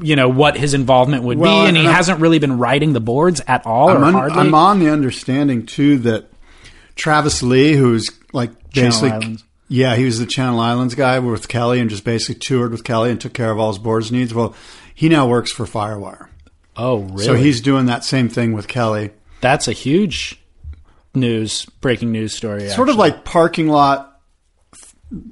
you 0.00 0.16
know, 0.16 0.28
what 0.28 0.56
his 0.56 0.74
involvement 0.74 1.22
would 1.24 1.38
Well, 1.38 1.64
be. 1.64 1.68
And 1.68 1.76
he 1.76 1.84
I'm- 1.86 1.94
hasn't 1.94 2.20
really 2.20 2.38
been 2.38 2.58
writing 2.58 2.92
the 2.94 3.00
boards 3.00 3.40
at 3.46 3.66
all 3.66 3.90
I'm, 3.90 4.02
or 4.02 4.04
un- 4.06 4.12
hardly. 4.14 4.38
I'm 4.38 4.54
on 4.54 4.80
the 4.80 4.90
understanding 4.90 5.66
too 5.66 5.98
that 5.98 6.30
Travis 6.96 7.42
Lee, 7.42 7.74
who's 7.74 8.08
like 8.32 8.50
Channel 8.72 8.90
basically, 8.90 9.10
Islands. 9.10 9.44
yeah, 9.68 9.96
he 9.96 10.04
was 10.04 10.18
the 10.18 10.26
Channel 10.26 10.58
Islands 10.60 10.94
guy 10.94 11.18
with 11.18 11.46
Kelly 11.48 11.78
and 11.80 11.90
just 11.90 12.04
basically 12.04 12.36
toured 12.36 12.72
with 12.72 12.84
Kelly 12.84 13.10
and 13.10 13.20
took 13.20 13.34
care 13.34 13.50
of 13.50 13.58
all 13.58 13.68
his 13.68 13.78
boards 13.78 14.10
needs. 14.10 14.32
Well, 14.34 14.54
he 14.94 15.08
now 15.08 15.28
works 15.28 15.52
for 15.52 15.64
Firewire, 15.66 16.28
oh, 16.78 17.00
really? 17.00 17.24
so 17.24 17.34
he's 17.34 17.60
doing 17.60 17.86
that 17.86 18.04
same 18.04 18.28
thing 18.28 18.52
with 18.52 18.68
Kelly. 18.68 19.10
That's 19.40 19.68
a 19.68 19.72
huge 19.72 20.40
news, 21.14 21.64
breaking 21.80 22.12
news 22.12 22.34
story. 22.34 22.68
Sort 22.70 22.88
of 22.88 22.96
like 22.96 23.24
parking 23.24 23.68
lot. 23.68 24.20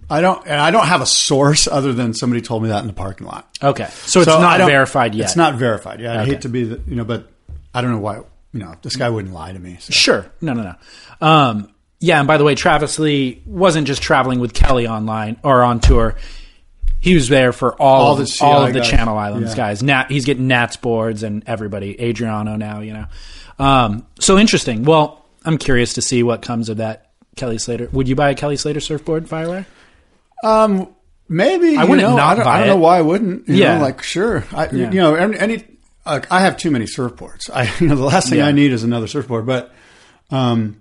I 0.09 0.21
don't, 0.21 0.47
and 0.47 0.59
I 0.59 0.71
don't 0.71 0.87
have 0.87 1.03
a 1.03 1.07
source 1.07 1.69
other 1.69 1.93
than 1.93 2.15
somebody 2.15 2.41
told 2.41 2.63
me 2.63 2.71
that 2.71 2.81
in 2.81 2.87
the 2.87 2.95
parking 2.95 3.27
lot. 3.27 3.49
Okay. 3.63 3.87
So 3.91 4.21
it's 4.21 4.29
not 4.29 4.59
verified 4.59 5.15
yet. 5.15 5.25
It's 5.25 5.37
not 5.37 5.55
verified. 5.57 6.01
Yeah, 6.01 6.21
I 6.21 6.25
hate 6.25 6.43
to 6.43 6.49
be 6.49 6.65
the, 6.65 6.81
you 6.87 6.97
know, 6.97 7.05
but 7.05 7.31
I 7.75 7.83
don't 7.83 7.91
know 7.91 7.99
why. 7.99 8.23
You 8.53 8.61
know, 8.61 8.75
this 8.81 8.97
guy 8.97 9.11
wouldn't 9.11 9.35
lie 9.35 9.53
to 9.53 9.59
me. 9.59 9.77
so. 9.81 9.93
Sure. 9.93 10.27
No, 10.41 10.55
no, 10.55 10.63
no. 10.63 11.27
Um, 11.27 11.75
yeah, 12.01 12.19
and 12.19 12.27
by 12.27 12.39
the 12.39 12.45
way, 12.45 12.55
Travis 12.55 12.99
Lee 12.99 13.43
wasn't 13.45 13.87
just 13.87 14.01
traveling 14.03 14.39
with 14.41 14.55
Kelly 14.55 14.87
online 14.87 15.39
or 15.43 15.63
on 15.63 15.81
tour. 15.81 16.17
He 17.07 17.15
was 17.15 17.29
there 17.29 17.53
for 17.53 17.81
all, 17.81 18.07
All 18.07 18.13
of, 18.15 18.19
the 18.19 18.27
CI 18.27 18.45
all 18.45 18.65
of 18.67 18.73
the 18.73 18.81
guys. 18.81 18.91
Channel 18.91 19.17
Islands 19.17 19.51
Yeah. 19.53 19.57
guys. 19.57 19.81
Nat, 19.81 20.11
he's 20.11 20.25
getting 20.25 20.49
Nats 20.49 20.77
boards 20.77 21.23
and 21.23 21.45
everybody. 21.47 21.97
Adriano 22.01 22.57
now, 22.57 22.81
you 22.81 22.95
know. 22.95 23.07
Um, 23.61 24.07
so 24.19 24.37
interesting. 24.37 24.83
Well, 24.83 25.25
I'm 25.45 25.57
curious 25.57 25.95
to 25.95 26.03
see 26.03 26.25
what 26.25 26.43
comes 26.43 26.69
of 26.69 26.79
that 26.79 27.13
Kelly 27.37 27.59
Slater. 27.59 27.89
Would 27.93 28.09
you 28.09 28.17
buy 28.17 28.31
a 28.31 28.35
Kelly 28.35 28.57
Slater 28.57 28.81
surfboard, 28.81 29.27
Firewire? 29.29 29.67
Um, 30.43 30.89
maybe 31.29 31.77
I 31.77 31.85
you 31.85 31.91
wouldn't 31.91 32.09
know, 32.09 32.17
not 32.17 32.33
I 32.33 32.35
don't, 32.43 32.47
I 32.49 32.59
don't 32.59 32.67
know 32.69 32.77
why 32.79 32.99
I 32.99 33.03
wouldn't. 33.03 33.49
You 33.49 33.55
Yeah. 33.55 33.77
know, 33.77 33.83
like 33.83 34.03
sure, 34.03 34.45
I, 34.53 34.65
Yeah. 34.71 34.91
you 34.91 35.01
know, 35.01 35.15
any, 35.15 35.39
any 35.39 35.65
like, 36.05 36.31
I 36.33 36.41
have 36.41 36.57
too 36.57 36.73
many 36.73 36.87
surfboards. 36.87 37.49
I, 37.55 37.73
you 37.81 37.87
know, 37.87 37.95
the 37.95 38.03
last 38.03 38.31
thing 38.31 38.39
Yeah. 38.39 38.49
I 38.49 38.53
need 38.53 38.73
is 38.73 38.83
another 38.83 39.07
surfboard. 39.07 39.47
But, 39.47 39.73
um, 40.33 40.79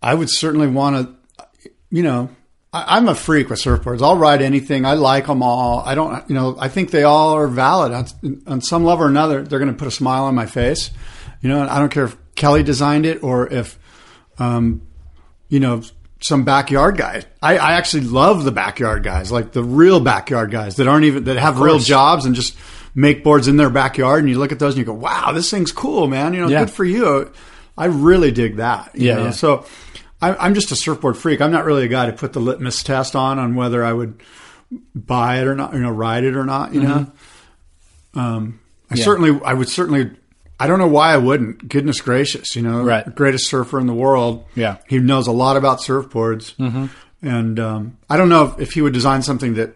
I 0.00 0.14
would 0.14 0.30
certainly 0.30 0.68
want 0.68 1.16
to, 1.64 1.70
you 1.90 2.04
know, 2.04 2.30
I, 2.72 2.96
I'm 2.96 3.08
a 3.08 3.14
freak 3.14 3.48
with 3.50 3.58
surfboards. 3.60 4.02
I'll 4.02 4.16
ride 4.16 4.42
anything. 4.42 4.84
I 4.84 4.94
like 4.94 5.26
them 5.26 5.42
all. 5.42 5.80
I 5.80 5.94
don't, 5.94 6.28
you 6.28 6.34
know, 6.34 6.56
I 6.58 6.68
think 6.68 6.90
they 6.90 7.02
all 7.04 7.34
are 7.36 7.48
valid 7.48 7.92
on, 7.92 8.42
on 8.46 8.60
some 8.60 8.84
level 8.84 9.04
or 9.04 9.08
another. 9.08 9.42
They're 9.42 9.58
going 9.58 9.70
to 9.72 9.76
put 9.78 9.88
a 9.88 9.92
smile 9.92 10.24
on 10.24 10.34
my 10.34 10.46
face. 10.46 10.90
You 11.40 11.48
know, 11.48 11.66
I 11.68 11.78
don't 11.78 11.90
care 11.90 12.04
if 12.04 12.16
Kelly 12.34 12.62
designed 12.62 13.06
it 13.06 13.22
or 13.22 13.52
if, 13.52 13.78
um, 14.38 14.82
you 15.48 15.58
know, 15.60 15.82
some 16.22 16.44
backyard 16.44 16.98
guy. 16.98 17.24
I, 17.42 17.56
I 17.56 17.72
actually 17.72 18.04
love 18.04 18.44
the 18.44 18.52
backyard 18.52 19.02
guys, 19.02 19.32
like 19.32 19.52
the 19.52 19.64
real 19.64 20.00
backyard 20.00 20.50
guys 20.50 20.76
that 20.76 20.86
aren't 20.86 21.06
even 21.06 21.24
that 21.24 21.38
have 21.38 21.60
real 21.60 21.78
jobs 21.78 22.26
and 22.26 22.34
just 22.34 22.56
make 22.94 23.24
boards 23.24 23.48
in 23.48 23.56
their 23.56 23.70
backyard. 23.70 24.20
And 24.20 24.28
you 24.28 24.38
look 24.38 24.52
at 24.52 24.58
those 24.58 24.74
and 24.74 24.78
you 24.80 24.84
go, 24.84 24.92
"Wow, 24.92 25.32
this 25.32 25.50
thing's 25.50 25.72
cool, 25.72 26.08
man! 26.08 26.34
You 26.34 26.42
know, 26.42 26.48
Yeah. 26.48 26.60
good 26.60 26.70
for 26.70 26.84
you." 26.84 27.32
I 27.78 27.86
really 27.86 28.30
dig 28.32 28.56
that. 28.56 28.90
you 28.94 29.08
Yeah, 29.08 29.14
know? 29.16 29.24
yeah. 29.24 29.30
So 29.30 29.64
I, 30.22 30.34
I'm 30.34 30.54
just 30.54 30.70
a 30.72 30.76
surfboard 30.76 31.16
freak. 31.16 31.40
I'm 31.40 31.50
not 31.50 31.64
really 31.64 31.84
a 31.84 31.88
guy 31.88 32.06
to 32.06 32.12
put 32.12 32.32
the 32.32 32.40
litmus 32.40 32.82
test 32.82 33.16
on 33.16 33.38
on 33.38 33.54
whether 33.54 33.84
I 33.84 33.92
would 33.92 34.20
buy 34.94 35.40
it 35.40 35.46
or 35.46 35.54
not, 35.54 35.72
you 35.72 35.80
know, 35.80 35.90
ride 35.90 36.24
it 36.24 36.36
or 36.36 36.44
not. 36.44 36.74
You 36.74 36.82
know, 36.82 37.12
um, 38.14 38.60
I 38.90 38.96
certainly, 38.96 39.40
I 39.44 39.54
would 39.54 39.68
certainly. 39.68 40.10
I 40.58 40.66
don't 40.66 40.78
know 40.78 40.88
why 40.88 41.14
I 41.14 41.16
wouldn't. 41.16 41.68
Goodness 41.70 42.02
gracious, 42.02 42.54
you 42.54 42.60
know, 42.60 42.82
Right. 42.82 43.14
greatest 43.14 43.48
surfer 43.48 43.80
in 43.80 43.86
the 43.86 43.94
world. 43.94 44.44
Yeah. 44.54 44.76
he 44.88 44.98
knows 44.98 45.26
a 45.26 45.32
lot 45.32 45.56
about 45.56 45.78
surfboards, 45.78 46.54
mm-hmm. 46.56 46.86
and 47.26 47.58
um, 47.58 47.96
I 48.10 48.18
don't 48.18 48.28
know 48.28 48.44
if, 48.44 48.60
if 48.60 48.72
he 48.72 48.82
would 48.82 48.92
design 48.92 49.22
something 49.22 49.54
that 49.54 49.74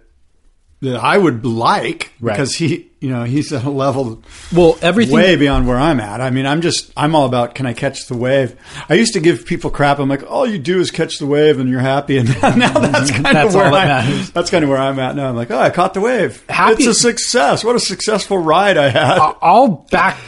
that 0.85 0.97
I 0.97 1.19
would 1.19 1.45
like 1.45 2.13
Right. 2.21 2.33
because 2.35 2.55
he, 2.55 2.91
you 3.01 3.11
know, 3.11 3.25
he's 3.25 3.53
at 3.53 3.65
a 3.65 3.71
level 3.71 4.23
Well, 4.55 4.79
everything. 4.81 5.15
way 5.15 5.37
beyond 5.37 5.67
where 5.67 5.77
I'm 5.77 6.01
at. 6.01 6.21
I 6.21 6.31
mean, 6.31 6.47
I'm 6.47 6.61
just, 6.63 6.93
I'm 6.97 7.15
all 7.15 7.27
about 7.27 7.55
can 7.55 7.67
I 7.67 7.73
catch 7.73 8.07
the 8.07 8.17
wave. 8.17 8.57
I 8.89 8.95
used 8.95 9.13
to 9.15 9.21
give 9.21 9.45
people 9.47 9.71
crap. 9.71 9.99
I'm 9.99 10.09
like, 10.09 10.23
all 10.31 10.47
you 10.47 10.59
do 10.59 10.81
is 10.81 10.91
catch 10.91 11.19
the 11.19 11.27
wave 11.27 11.59
and 11.61 11.69
you're 11.69 11.81
happy. 11.81 12.17
And 12.19 12.29
now, 12.41 12.51
now 12.55 12.73
that's 12.79 13.11
kind 13.11 13.25
That's 13.25 13.49
of 13.49 13.55
where 13.57 13.67
all 13.67 13.73
that 13.73 13.91
I, 14.05 14.09
matters. 14.09 14.31
that's 14.31 14.51
kind 14.51 14.63
of 14.65 14.71
where 14.71 14.79
I'm 14.79 14.99
at 14.99 15.17
now. 15.17 15.29
I'm 15.29 15.37
like, 15.37 15.51
oh, 15.51 15.59
I 15.59 15.71
caught 15.71 15.95
the 15.95 16.01
wave. 16.01 16.43
Happy- 16.49 16.85
It's 16.85 16.87
a 16.87 16.95
success. 16.95 17.65
What 17.65 17.77
a 17.77 17.81
successful 17.81 18.39
ride 18.39 18.77
I 18.79 18.89
had. 18.91 19.19
I'll 19.43 19.87
back 19.91 20.19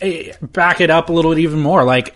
eh, 0.00 0.32
back 0.42 0.80
it 0.80 0.90
up 0.90 1.08
a 1.08 1.12
little 1.12 1.32
bit 1.32 1.40
even 1.40 1.60
more. 1.60 1.84
Like 1.84 2.14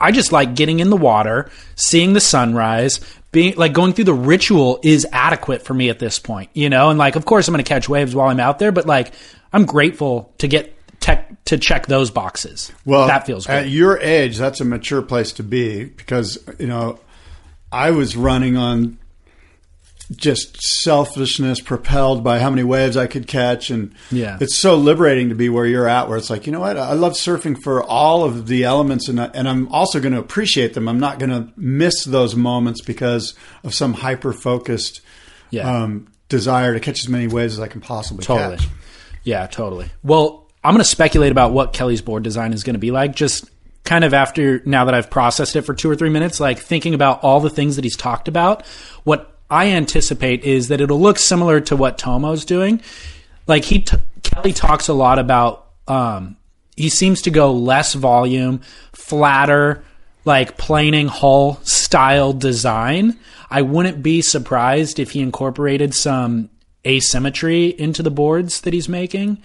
I 0.00 0.10
just 0.12 0.32
like 0.32 0.54
getting 0.54 0.80
in 0.80 0.90
the 0.90 0.96
water, 0.96 1.50
seeing 1.76 2.12
the 2.12 2.20
sunrise, 2.20 3.00
being 3.34 3.56
like 3.56 3.74
going 3.74 3.92
through 3.92 4.04
the 4.04 4.14
ritual 4.14 4.80
is 4.82 5.06
adequate 5.12 5.62
for 5.62 5.74
me 5.74 5.90
at 5.90 5.98
this 5.98 6.18
point, 6.18 6.48
you 6.54 6.70
know. 6.70 6.88
And 6.88 6.98
like, 6.98 7.16
of 7.16 7.26
course, 7.26 7.46
I'm 7.46 7.52
going 7.52 7.62
to 7.62 7.68
catch 7.68 7.86
waves 7.86 8.14
while 8.14 8.28
I'm 8.28 8.40
out 8.40 8.58
there, 8.58 8.72
but 8.72 8.86
like, 8.86 9.12
I'm 9.52 9.66
grateful 9.66 10.32
to 10.38 10.48
get 10.48 10.74
tech 11.00 11.44
to 11.46 11.58
check 11.58 11.86
those 11.86 12.10
boxes. 12.10 12.72
Well, 12.86 13.08
that 13.08 13.26
feels 13.26 13.44
great. 13.44 13.56
At 13.56 13.68
your 13.68 13.98
age, 13.98 14.38
that's 14.38 14.62
a 14.62 14.64
mature 14.64 15.02
place 15.02 15.32
to 15.32 15.42
be 15.42 15.84
because 15.84 16.42
you 16.58 16.66
know 16.66 17.00
I 17.70 17.90
was 17.90 18.16
running 18.16 18.56
on 18.56 18.98
just 20.14 20.60
selfishness 20.62 21.60
propelled 21.60 22.22
by 22.22 22.38
how 22.38 22.50
many 22.50 22.62
waves 22.62 22.96
I 22.96 23.06
could 23.06 23.26
catch 23.26 23.70
and 23.70 23.94
Yeah. 24.10 24.36
it's 24.40 24.58
so 24.58 24.76
liberating 24.76 25.30
to 25.30 25.34
be 25.34 25.48
where 25.48 25.64
you're 25.66 25.88
at 25.88 26.08
where 26.08 26.18
it's 26.18 26.28
like 26.28 26.46
you 26.46 26.52
know 26.52 26.60
what 26.60 26.76
I 26.76 26.92
love 26.92 27.12
surfing 27.14 27.60
for 27.62 27.82
all 27.82 28.22
of 28.24 28.46
the 28.46 28.64
elements 28.64 29.08
and 29.08 29.18
I- 29.20 29.30
and 29.32 29.48
I'm 29.48 29.66
also 29.68 30.00
going 30.00 30.12
to 30.12 30.18
appreciate 30.20 30.74
them 30.74 30.88
I'm 30.88 31.00
not 31.00 31.18
going 31.18 31.30
to 31.30 31.48
miss 31.56 32.04
those 32.04 32.36
moments 32.36 32.82
because 32.82 33.34
of 33.62 33.74
some 33.74 33.94
hyper 33.94 34.32
focused 34.34 35.00
Yeah. 35.50 35.82
um, 35.84 36.08
desire 36.28 36.74
to 36.74 36.80
catch 36.80 37.00
as 37.00 37.08
many 37.08 37.26
waves 37.26 37.54
as 37.54 37.60
I 37.60 37.68
can 37.68 37.80
possibly 37.80 38.24
Totally. 38.24 38.56
catch 38.58 38.68
Yeah, 39.24 39.46
totally. 39.46 39.86
Well, 40.02 40.50
I'm 40.62 40.72
going 40.74 40.82
to 40.84 40.88
speculate 40.88 41.32
about 41.32 41.52
what 41.52 41.72
Kelly's 41.72 42.02
board 42.02 42.22
design 42.24 42.52
is 42.52 42.62
going 42.62 42.74
to 42.74 42.78
be 42.80 42.90
like. 42.90 43.14
Just 43.16 43.48
kind 43.84 44.04
of 44.04 44.12
after 44.14 44.60
now 44.66 44.84
that 44.86 44.94
I've 44.94 45.10
processed 45.10 45.56
it 45.56 45.62
for 45.62 45.72
two 45.74 45.90
or 45.90 45.96
three 45.96 46.08
minutes, 46.10 46.40
like 46.40 46.58
thinking 46.58 46.92
about 46.94 47.22
all 47.22 47.40
the 47.40 47.50
things 47.50 47.76
that 47.76 47.84
he's 47.84 47.96
talked 47.96 48.28
about. 48.28 48.66
What 49.04 49.33
I 49.54 49.68
anticipate 49.68 50.42
is 50.42 50.68
that 50.68 50.80
it'll 50.80 51.00
look 51.00 51.16
similar 51.18 51.60
to 51.60 51.76
what 51.76 51.96
Tomo's 51.96 52.44
doing. 52.44 52.82
Like 53.46 53.64
he, 53.64 53.78
t- 53.78 53.96
Kelly 54.24 54.52
talks 54.52 54.88
a 54.88 54.94
lot 54.94 55.20
about. 55.20 55.68
Um, 55.86 56.36
he 56.76 56.88
seems 56.88 57.22
to 57.22 57.30
go 57.30 57.52
less 57.52 57.94
volume, 57.94 58.62
flatter, 58.92 59.84
like 60.24 60.58
planing 60.58 61.06
hull 61.06 61.60
style 61.62 62.32
design. 62.32 63.16
I 63.48 63.62
wouldn't 63.62 64.02
be 64.02 64.22
surprised 64.22 64.98
if 64.98 65.12
he 65.12 65.20
incorporated 65.20 65.94
some 65.94 66.50
asymmetry 66.84 67.66
into 67.68 68.02
the 68.02 68.10
boards 68.10 68.62
that 68.62 68.74
he's 68.74 68.88
making. 68.88 69.38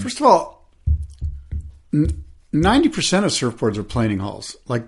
First 0.00 0.20
of 0.20 0.26
all, 0.26 0.66
ninety 2.50 2.88
percent 2.88 3.26
of 3.26 3.32
surfboards 3.32 3.76
are 3.76 3.84
planing 3.84 4.20
hulls. 4.20 4.56
Like 4.68 4.86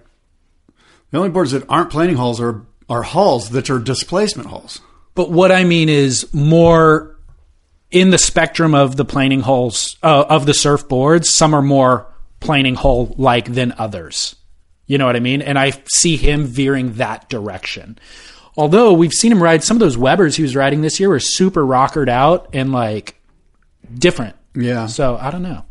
the 1.11 1.19
only 1.19 1.29
boards 1.29 1.51
that 1.51 1.65
aren't 1.69 1.91
planing 1.91 2.17
hulls 2.17 2.41
are 2.41 2.65
are 2.89 3.03
hulls 3.03 3.51
that 3.51 3.71
are 3.71 3.79
displacement 3.79 4.49
hulls. 4.49 4.81
But 5.15 5.31
what 5.31 5.53
I 5.53 5.65
mean 5.65 5.89
is 5.89 6.33
more 6.35 7.17
in 7.91 8.11
the 8.11 8.19
spectrum 8.19 8.75
of 8.75 8.97
the 8.97 9.05
planing 9.05 9.41
hulls 9.41 9.97
uh, 10.03 10.25
of 10.29 10.47
the 10.47 10.53
surfboards. 10.53 11.27
Some 11.27 11.55
are 11.55 11.63
more 11.63 12.07
planing 12.41 12.75
hull 12.75 13.15
like 13.17 13.53
than 13.53 13.73
others. 13.79 14.37
You 14.87 14.99
know 14.99 15.07
what 15.07 15.17
I 15.17 15.21
mean? 15.21 15.41
And 15.41 15.59
I 15.59 15.73
see 15.87 16.17
him 16.17 16.45
veering 16.45 16.95
that 16.95 17.29
direction. 17.29 17.99
Although 18.57 18.93
we've 18.93 19.13
seen 19.13 19.33
him 19.33 19.43
ride 19.43 19.65
some 19.65 19.77
of 19.77 19.81
those 19.81 19.97
Webers 19.97 20.37
he 20.37 20.43
was 20.43 20.55
riding 20.55 20.83
this 20.83 21.01
year 21.01 21.09
were 21.09 21.21
super 21.21 21.65
rockered 21.65 22.09
out 22.09 22.51
and 22.53 22.73
like 22.73 23.21
different. 23.97 24.37
Yeah. 24.55 24.87
So 24.87 25.17
I 25.17 25.31
don't 25.31 25.43
know. 25.43 25.65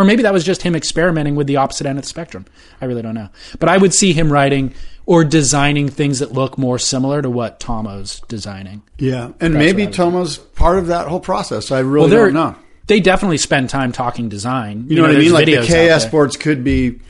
Or 0.00 0.04
maybe 0.04 0.22
that 0.22 0.32
was 0.32 0.44
just 0.44 0.62
him 0.62 0.74
experimenting 0.74 1.34
with 1.34 1.46
the 1.46 1.56
opposite 1.56 1.86
end 1.86 1.98
of 1.98 2.04
the 2.04 2.08
spectrum. 2.08 2.46
I 2.80 2.86
really 2.86 3.02
don't 3.02 3.14
know. 3.14 3.28
But 3.58 3.68
I 3.68 3.76
would 3.76 3.92
see 3.92 4.14
him 4.14 4.32
writing 4.32 4.72
or 5.04 5.24
designing 5.24 5.90
things 5.90 6.20
that 6.20 6.32
look 6.32 6.56
more 6.56 6.78
similar 6.78 7.20
to 7.20 7.28
what 7.28 7.60
Tomo's 7.60 8.22
designing. 8.26 8.80
Yeah, 8.96 9.32
and 9.40 9.52
maybe 9.52 9.86
Tomo's 9.86 10.38
part 10.38 10.78
of 10.78 10.86
that 10.86 11.06
whole 11.06 11.20
process. 11.20 11.70
I 11.70 11.80
really 11.80 12.08
they're- 12.08 12.24
don't 12.30 12.34
know. 12.34 12.56
They 12.86 13.00
definitely 13.00 13.36
spend 13.36 13.68
time 13.68 13.92
talking 13.92 14.30
design. 14.30 14.86
You 14.88 14.96
know, 14.96 15.02
what 15.02 15.10
I 15.10 15.18
mean? 15.18 15.32
Like 15.32 15.44
the 15.44 15.58
KS 15.66 16.06
boards 16.06 16.38
could 16.38 16.64
be 16.64 17.00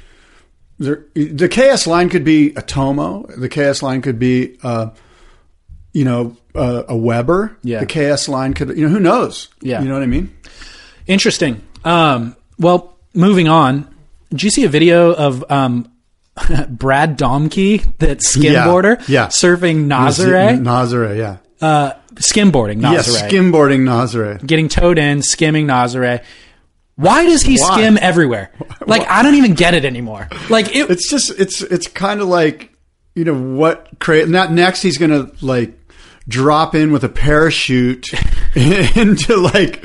there, 0.80 1.05
the 1.14 1.49
KS 1.49 1.86
line 1.86 2.09
could 2.09 2.24
be 2.24 2.53
a 2.57 2.62
Tomo. 2.62 3.24
The 3.28 3.49
KS 3.49 3.84
line 3.84 4.03
could 4.03 4.18
be, 4.18 4.59
uh, 4.64 4.91
you 5.93 6.05
know, 6.05 6.36
uh, 6.57 6.82
a 6.88 6.97
Weber. 6.97 7.57
Yeah. 7.62 7.84
The 7.84 7.86
KS 8.16 8.28
line 8.28 8.53
could, 8.53 8.76
you 8.76 8.88
know, 8.88 8.93
who 8.93 8.99
knows? 8.99 9.49
Yeah. 9.61 9.80
You 9.80 9.88
know 9.88 9.95
what 9.95 10.03
I 10.03 10.07
mean? 10.07 10.36
Interesting. 11.07 11.62
Um, 11.84 12.34
well, 12.61 12.97
moving 13.15 13.49
on. 13.49 13.93
Did 14.31 14.43
you 14.45 14.51
see 14.51 14.65
a 14.65 14.69
video 14.69 15.13
of 15.13 15.45
um, 15.51 15.91
Brad 16.69 17.19
Domke, 17.19 17.83
that 17.99 18.19
skimboarder, 18.19 18.97
Yeah, 19.09 19.23
yeah. 19.23 19.27
surfing 19.29 19.87
Nazare, 19.87 20.59
Nazare, 20.61 21.17
yeah. 21.17 21.39
uh, 21.67 21.95
skimboarding 22.15 22.81
Yes, 22.83 23.09
Nazare, 23.09 23.29
skimboarding 23.31 23.81
Nazare. 23.81 24.47
getting 24.47 24.69
towed 24.69 24.99
in, 24.99 25.23
skimming 25.23 25.67
Nazare. 25.67 26.23
Why 26.97 27.25
does 27.25 27.43
he 27.43 27.57
Why? 27.59 27.73
skim 27.77 27.99
everywhere? 28.01 28.53
Like 28.87 29.07
I 29.09 29.23
don't 29.23 29.35
even 29.35 29.55
get 29.55 29.75
it 29.75 29.85
anymore. 29.85 30.29
Like 30.49 30.75
it, 30.75 30.91
It's 30.91 31.09
just 31.11 31.31
it's 31.39 31.61
it's 31.63 31.87
kind 31.87 32.21
of 32.21 32.29
like 32.29 32.73
you 33.15 33.25
know 33.25 33.35
what 33.35 33.89
cra 34.01 34.27
Not 34.27 34.51
next 34.53 34.83
he's 34.83 34.97
gonna 34.99 35.31
like 35.43 35.79
drop 36.31 36.74
in 36.74 36.93
with 36.93 37.03
a 37.05 37.09
parachute 37.09 38.07
into 38.55 39.37
like 39.37 39.85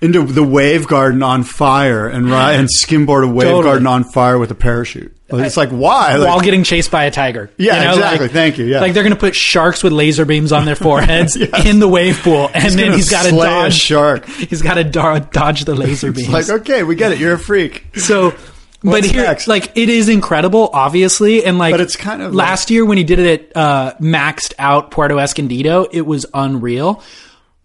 into 0.00 0.24
the 0.24 0.42
wave 0.42 0.88
garden 0.88 1.22
on 1.22 1.44
fire 1.44 2.08
and 2.08 2.30
ride 2.30 2.56
and 2.58 2.68
skimboard 2.68 3.24
a 3.28 3.32
wave 3.32 3.48
Totally. 3.48 3.62
garden 3.64 3.86
on 3.86 4.04
fire 4.04 4.38
with 4.38 4.50
a 4.50 4.54
parachute. 4.54 5.14
Uh, 5.32 5.36
it's 5.38 5.56
like 5.56 5.70
why? 5.70 6.16
Like, 6.16 6.28
while 6.28 6.40
getting 6.40 6.62
chased 6.64 6.90
by 6.90 7.04
a 7.04 7.10
tiger. 7.10 7.50
Yeah, 7.56 7.92
exactly. 7.92 8.26
Like, 8.26 8.32
Thank 8.32 8.58
you, 8.58 8.66
yeah. 8.66 8.80
like 8.80 8.92
they're 8.94 9.02
gonna 9.02 9.16
put 9.16 9.34
sharks 9.34 9.82
with 9.82 9.92
laser 9.92 10.24
beams 10.24 10.50
on 10.52 10.64
their 10.64 10.76
foreheads 10.86 11.36
in 11.36 11.78
the 11.78 11.88
wave 11.88 12.18
pool, 12.22 12.50
and 12.52 12.62
He's 12.64 12.76
then 12.76 12.92
he's 12.92 13.10
got 13.10 13.24
to 13.24 13.30
dodge. 13.30 13.74
shark. 13.74 14.26
He's 14.28 14.60
got 14.62 14.74
to 14.74 14.84
do- 14.84 15.26
dodge 15.30 15.64
the 15.64 15.74
laser 15.74 16.10
beams. 16.12 16.28
like 16.28 16.48
okay, 16.50 16.82
we 16.82 16.96
get 16.96 17.12
it. 17.12 17.18
You're 17.18 17.34
a 17.34 17.38
freak. 17.38 17.84
So, 17.96 18.34
but 18.82 19.04
here, 19.04 19.24
next? 19.24 19.46
like, 19.46 19.76
it 19.76 19.88
is 19.88 20.08
incredible, 20.08 20.70
obviously, 20.72 21.44
and 21.44 21.58
like, 21.58 21.72
But 21.72 21.80
it's 21.80 21.96
kind 21.96 22.22
of 22.22 22.34
last 22.34 22.70
year 22.70 22.84
when 22.84 22.98
he 22.98 23.04
did 23.04 23.18
it 23.18 23.50
at 23.50 23.56
uh, 23.56 23.94
maxed 24.00 24.54
out 24.58 24.90
Puerto 24.90 25.18
Escondido, 25.18 25.86
it 25.90 26.02
was 26.02 26.26
unreal. 26.34 27.02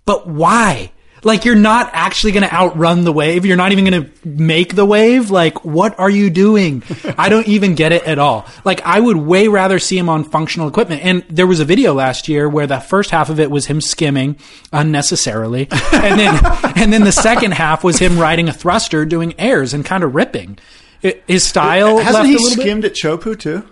But 0.06 0.28
why? 0.28 0.92
Like, 1.24 1.46
you're 1.46 1.56
not 1.56 1.90
actually 1.94 2.32
going 2.32 2.48
to 2.48 2.54
outrun 2.54 3.04
the 3.04 3.12
wave. 3.12 3.46
You're 3.46 3.58
not 3.58 3.72
even 3.72 3.86
going 3.86 4.04
to 4.06 4.28
make 4.28 4.76
the 4.76 4.86
wave. 4.86 5.32
Like, 5.32 5.66
what 5.66 6.00
are 6.00 6.10
you 6.10 6.30
doing? 6.30 6.84
I 7.18 7.30
don't 7.30 7.48
even 7.48 7.76
get 7.76 7.92
it 7.92 8.04
at 8.04 8.20
all. 8.20 8.46
Like, 8.64 8.82
I 8.86 9.00
would 9.00 9.18
way 9.18 9.48
rather 9.48 9.80
see 9.80 9.98
him 9.98 10.10
on 10.10 10.24
functional 10.24 10.68
equipment. 10.68 11.04
And 11.04 11.26
there 11.30 11.48
was 11.48 11.60
a 11.60 11.66
video 11.66 11.94
last 11.94 12.28
year 12.28 12.48
where 12.48 12.68
the 12.68 12.80
first 12.80 13.10
half 13.10 13.30
of 13.30 13.40
it 13.40 13.50
was 13.50 13.66
him 13.66 13.82
skimming 13.82 14.38
unnecessarily, 14.72 15.68
and 15.92 16.20
then 16.20 16.40
and 16.76 16.94
then 16.94 17.04
the 17.04 17.12
second 17.12 17.54
half 17.54 17.84
was 17.84 17.98
him 17.98 18.20
riding 18.20 18.48
a 18.48 18.54
thruster, 18.54 19.04
doing 19.04 19.34
airs 19.40 19.74
and 19.74 19.84
kind 19.84 20.04
of 20.04 20.14
ripping. 20.14 20.60
It, 21.02 21.24
his 21.28 21.44
style 21.46 21.98
Hasn't 22.00 22.14
left 22.14 22.28
he 22.28 22.34
a 22.36 22.38
little 22.38 22.56
bit. 22.58 22.62
skimmed 22.64 22.86
at 22.86 22.94
Chopu 22.94 23.40
too? 23.40 23.64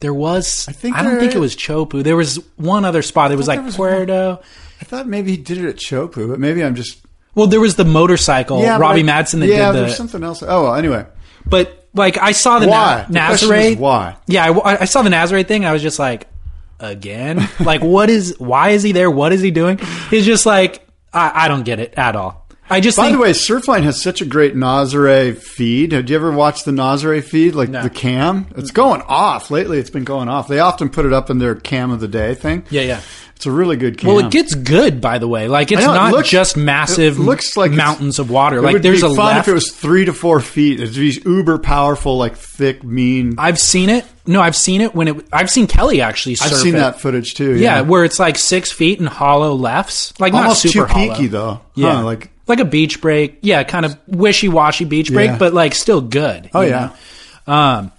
There 0.00 0.12
was. 0.14 0.66
I 0.68 0.72
think 0.72 0.96
I 0.96 1.02
don't 1.02 1.18
think 1.18 1.34
it 1.34 1.38
was 1.38 1.56
Chopu. 1.56 2.02
There 2.04 2.16
was 2.16 2.36
one 2.56 2.84
other 2.84 3.00
spot. 3.02 3.32
It 3.32 3.36
was 3.36 3.48
like 3.48 3.62
was 3.64 3.76
Puerto. 3.76 4.40
I 4.80 4.84
thought 4.84 5.06
maybe 5.06 5.30
he 5.30 5.36
did 5.38 5.58
it 5.58 5.64
at 5.68 5.76
Chopu, 5.76 6.28
but 6.28 6.38
maybe 6.38 6.62
I'm 6.62 6.74
just 6.74 6.98
Well, 7.34 7.46
there 7.46 7.60
was 7.60 7.76
the 7.76 7.84
motorcycle. 7.86 8.60
yeah. 8.60 8.76
Robbie 8.78 9.00
I- 9.00 9.04
Maddison 9.04 9.40
that 9.40 9.46
yeah, 9.46 9.72
did 9.72 9.80
there's 9.82 9.96
something 9.96 10.22
else. 10.22 10.42
Oh, 10.42 10.64
well, 10.64 10.74
anyway. 10.74 11.06
But 11.46 11.88
like 11.94 12.18
I 12.18 12.32
saw 12.32 12.58
the 12.58 12.66
Why? 12.68 12.98
Na- 13.02 13.06
The 13.06 13.12
Nazareth. 13.12 13.64
is 13.64 13.76
why? 13.76 14.16
Yeah, 14.26 14.50
I, 14.50 14.82
I 14.82 14.84
saw 14.84 15.02
the 15.02 15.10
Nazareth 15.10 15.48
thing. 15.48 15.62
and 15.62 15.68
I 15.68 15.72
was 15.72 15.82
just 15.82 15.98
like, 15.98 16.26
again, 16.80 17.48
like 17.60 17.82
what 17.82 18.10
is? 18.10 18.34
Why 18.38 18.70
is 18.70 18.82
he 18.82 18.92
there? 18.92 19.10
What 19.10 19.32
is 19.32 19.40
he 19.40 19.50
doing? 19.52 19.78
He's 20.10 20.26
just 20.26 20.44
like, 20.44 20.86
I, 21.14 21.44
I 21.44 21.48
don't 21.48 21.62
get 21.64 21.78
it 21.80 21.94
at 21.96 22.14
all. 22.16 22.43
I 22.70 22.80
just 22.80 22.96
By 22.96 23.04
think 23.04 23.16
the 23.16 23.22
way, 23.22 23.30
Surfline 23.32 23.82
has 23.82 24.00
such 24.02 24.22
a 24.22 24.24
great 24.24 24.54
Nazare 24.56 25.36
feed. 25.36 25.92
Have 25.92 26.08
you 26.08 26.16
ever 26.16 26.32
watched 26.32 26.64
the 26.64 26.70
Nazare 26.70 27.22
feed, 27.22 27.54
like 27.54 27.68
No. 27.68 27.82
the 27.82 27.90
cam? 27.90 28.46
It's 28.56 28.70
going 28.70 29.02
off 29.02 29.50
lately. 29.50 29.78
It's 29.78 29.90
been 29.90 30.04
going 30.04 30.28
off. 30.28 30.48
They 30.48 30.60
often 30.60 30.88
put 30.88 31.04
it 31.04 31.12
up 31.12 31.28
in 31.28 31.38
their 31.38 31.54
cam 31.54 31.90
of 31.90 32.00
the 32.00 32.08
day 32.08 32.34
thing. 32.34 32.64
Yeah, 32.70 32.82
yeah. 32.82 33.00
It's 33.36 33.44
a 33.46 33.50
really 33.50 33.76
good 33.76 33.98
cam. 33.98 34.08
Well, 34.14 34.24
it 34.24 34.30
gets 34.30 34.54
good, 34.54 35.00
by 35.02 35.18
the 35.18 35.28
way. 35.28 35.48
Like 35.48 35.72
it's 35.72 35.82
know, 35.82 35.92
it 35.92 35.96
not 35.96 36.12
looks- 36.12 36.30
just 36.30 36.56
massive 36.56 37.18
it 37.18 37.20
looks 37.22 37.56
like 37.56 37.72
mountains 37.72 38.18
of 38.18 38.30
water. 38.30 38.58
It 38.58 38.62
Like 38.62 38.72
would 38.74 38.82
there's 38.82 39.02
be 39.02 39.08
a 39.08 39.14
fun 39.14 39.34
left. 39.34 39.40
if 39.48 39.48
it 39.48 39.54
was 39.54 39.70
three 39.72 40.04
to 40.06 40.12
four 40.14 40.40
feet. 40.40 40.80
It'd 40.80 40.94
be 40.94 41.20
uber 41.26 41.58
powerful, 41.58 42.16
like 42.16 42.36
thick, 42.36 42.82
mean. 42.84 43.34
I've 43.36 43.58
seen 43.58 43.90
it. 43.90 44.06
No, 44.26 44.40
I've 44.40 44.56
seen 44.56 44.80
it 44.80 44.94
when 44.94 45.08
it. 45.08 45.26
I've 45.32 45.50
seen 45.50 45.66
Kelly 45.66 46.00
actually. 46.00 46.36
Surf 46.36 46.52
I've 46.52 46.58
seen 46.58 46.76
it. 46.76 46.78
that 46.78 47.00
footage 47.00 47.34
too. 47.34 47.56
Yeah, 47.56 47.82
where 47.82 48.04
it's 48.04 48.18
like 48.18 48.38
six 48.38 48.70
feet 48.72 49.00
and 49.00 49.08
hollow 49.08 49.52
lefts, 49.54 50.14
like 50.18 50.32
Almost 50.32 50.64
not 50.64 50.72
super 50.72 50.86
too 50.88 50.94
peaky, 50.94 51.08
hollow. 51.08 51.28
though. 51.28 51.60
Yeah, 51.74 51.96
Huh, 51.96 52.04
like- 52.04 52.30
like 52.46 52.60
a 52.60 52.64
beach 52.64 53.00
break. 53.00 53.38
Yeah, 53.42 53.62
kind 53.64 53.84
of 53.86 53.98
wishy 54.06 54.48
washy 54.48 54.84
beach 54.84 55.12
break, 55.12 55.30
Yeah. 55.30 55.38
but 55.38 55.54
like 55.54 55.74
still 55.74 56.00
good. 56.00 56.50
Oh, 56.54 56.60
you 56.62 56.70
yeah. 56.70 56.92
know? 57.46 57.52
Um. 57.52 57.92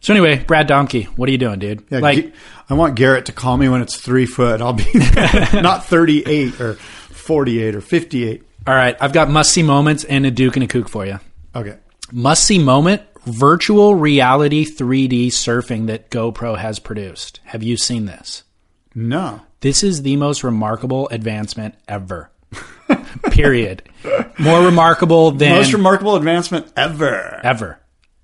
So 0.00 0.12
anyway, 0.12 0.42
Brad 0.44 0.68
Domke, 0.68 1.06
what 1.16 1.28
are 1.28 1.32
you 1.32 1.38
doing, 1.38 1.58
dude? 1.58 1.82
Yeah, 1.90 1.98
like, 1.98 2.32
I 2.70 2.74
want 2.74 2.94
Garrett 2.94 3.26
to 3.26 3.32
call 3.32 3.56
me 3.56 3.68
when 3.68 3.82
it's 3.82 3.96
three 3.96 4.26
foot. 4.26 4.60
I'll 4.60 4.72
be 4.72 4.84
not 5.54 5.84
thirty 5.86 6.22
eight 6.26 6.60
or 6.60 6.74
forty 6.74 7.62
eight 7.62 7.74
or 7.74 7.80
fifty 7.80 8.24
eight. 8.28 8.44
all 8.66 8.74
right, 8.74 8.96
I've 9.00 9.12
got 9.12 9.28
must 9.30 9.50
see 9.52 9.62
moments 9.62 10.04
and 10.04 10.24
a 10.24 10.30
Duke 10.30 10.56
and 10.56 10.62
a 10.64 10.68
Kook 10.68 10.88
for 10.88 11.04
you. 11.06 11.18
Okay. 11.54 11.76
Must 12.12 12.44
see 12.44 12.58
moment: 12.60 13.02
virtual 13.24 13.96
reality 13.96 14.64
3D 14.64 15.28
surfing 15.28 15.88
that 15.88 16.08
GoPro 16.10 16.56
has 16.56 16.78
produced. 16.78 17.40
Have 17.46 17.64
you 17.64 17.76
seen 17.76 18.04
this? 18.06 18.44
No. 18.94 19.40
This 19.60 19.82
is 19.82 20.02
the 20.02 20.16
most 20.16 20.44
remarkable 20.44 21.08
advancement 21.08 21.74
ever. 21.88 22.30
Period. 23.30 23.82
More 24.38 24.62
remarkable 24.64 25.30
than 25.32 25.50
Most 25.56 25.72
remarkable 25.72 26.16
advancement 26.16 26.72
ever. 26.76 27.40
ever. 27.44 27.78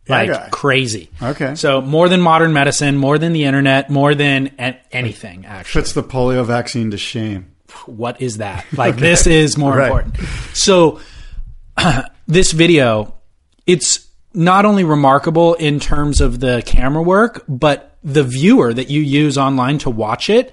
Like 0.09 0.31
Okay. 0.31 0.49
crazy. 0.51 1.11
Okay. 1.23 1.55
So 1.55 1.81
more 1.81 2.09
than 2.09 2.21
modern 2.21 2.53
medicine, 2.53 2.97
more 2.97 3.19
than 3.19 3.33
the 3.33 3.45
internet, 3.45 3.89
more 3.91 4.15
than 4.15 4.51
a- 4.59 4.77
anything. 4.91 5.47
Actually, 5.47 5.83
Puts 5.83 5.93
the 5.93 6.03
polio 6.03 6.45
vaccine 6.45 6.91
to 6.91 6.97
shame. 6.99 7.47
what 7.87 8.21
is 8.21 8.39
that? 8.39 8.65
Like 8.77 8.97
this 8.97 9.27
is 9.27 9.57
more 9.57 9.77
Right. 9.77 9.87
important. 9.87 10.17
So 10.55 11.01
this 12.27 12.53
video, 12.53 13.15
it's 13.67 14.07
not 14.35 14.65
only 14.65 14.85
remarkable 14.85 15.55
in 15.55 15.79
terms 15.81 16.21
of 16.21 16.41
the 16.41 16.63
camera 16.67 17.03
work, 17.03 17.45
but 17.49 17.97
the 18.03 18.25
viewer 18.25 18.73
that 18.75 18.91
you 18.91 19.01
use 19.01 19.39
online 19.39 19.79
to 19.79 19.91
watch 19.91 20.29
it, 20.31 20.53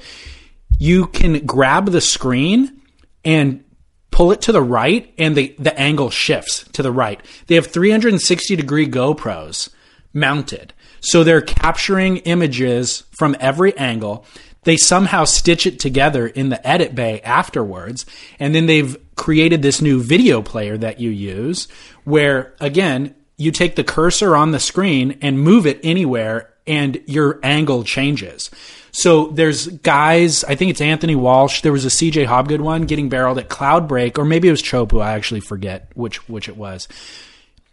you 0.77 1.07
can 1.07 1.45
grab 1.45 1.87
the 1.87 2.01
screen 2.01 2.81
and 3.25 3.63
pull 4.11 4.31
it 4.31 4.41
to 4.41 4.51
the 4.51 4.61
right 4.61 5.13
and 5.17 5.35
the, 5.35 5.55
the 5.59 5.77
angle 5.79 6.09
shifts 6.09 6.63
to 6.73 6.83
the 6.83 6.91
right. 6.91 7.21
They 7.47 7.55
have 7.55 7.67
360 7.67 8.55
degree 8.55 8.87
GoPros 8.87 9.69
mounted. 10.13 10.73
So 11.01 11.23
they're 11.23 11.41
capturing 11.41 12.17
images 12.17 13.03
from 13.11 13.35
every 13.39 13.77
angle. 13.77 14.25
They 14.63 14.77
somehow 14.77 15.23
stitch 15.23 15.65
it 15.65 15.79
together 15.79 16.27
in 16.27 16.49
the 16.49 16.65
edit 16.67 16.93
bay 16.93 17.21
afterwards. 17.21 18.05
And 18.39 18.53
then 18.53 18.65
they've 18.65 18.97
created 19.15 19.61
this 19.61 19.81
new 19.81 20.01
video 20.01 20.41
player 20.41 20.77
that 20.77 20.99
you 20.99 21.09
use 21.09 21.67
where 22.03 22.55
again, 22.59 23.15
you 23.37 23.51
take 23.51 23.75
the 23.75 23.83
cursor 23.83 24.35
on 24.35 24.51
the 24.51 24.59
screen 24.59 25.17
and 25.21 25.39
move 25.39 25.65
it 25.65 25.79
anywhere 25.83 26.53
and 26.69 27.01
your 27.05 27.39
angle 27.43 27.83
changes. 27.83 28.49
So 28.91 29.27
there's 29.27 29.67
guys, 29.67 30.43
I 30.43 30.55
think 30.55 30.71
it's 30.71 30.81
Anthony 30.81 31.15
Walsh. 31.15 31.61
There 31.61 31.71
was 31.71 31.85
a 31.85 31.89
CJ 31.89 32.27
Hobgood 32.27 32.61
one 32.61 32.83
getting 32.83 33.09
barreled 33.09 33.39
at 33.39 33.49
Cloudbreak, 33.49 34.17
or 34.17 34.25
maybe 34.25 34.47
it 34.47 34.51
was 34.51 34.63
Chopu. 34.63 35.01
I 35.01 35.13
actually 35.13 35.41
forget 35.41 35.89
which 35.95 36.27
which 36.29 36.47
it 36.47 36.57
was. 36.57 36.87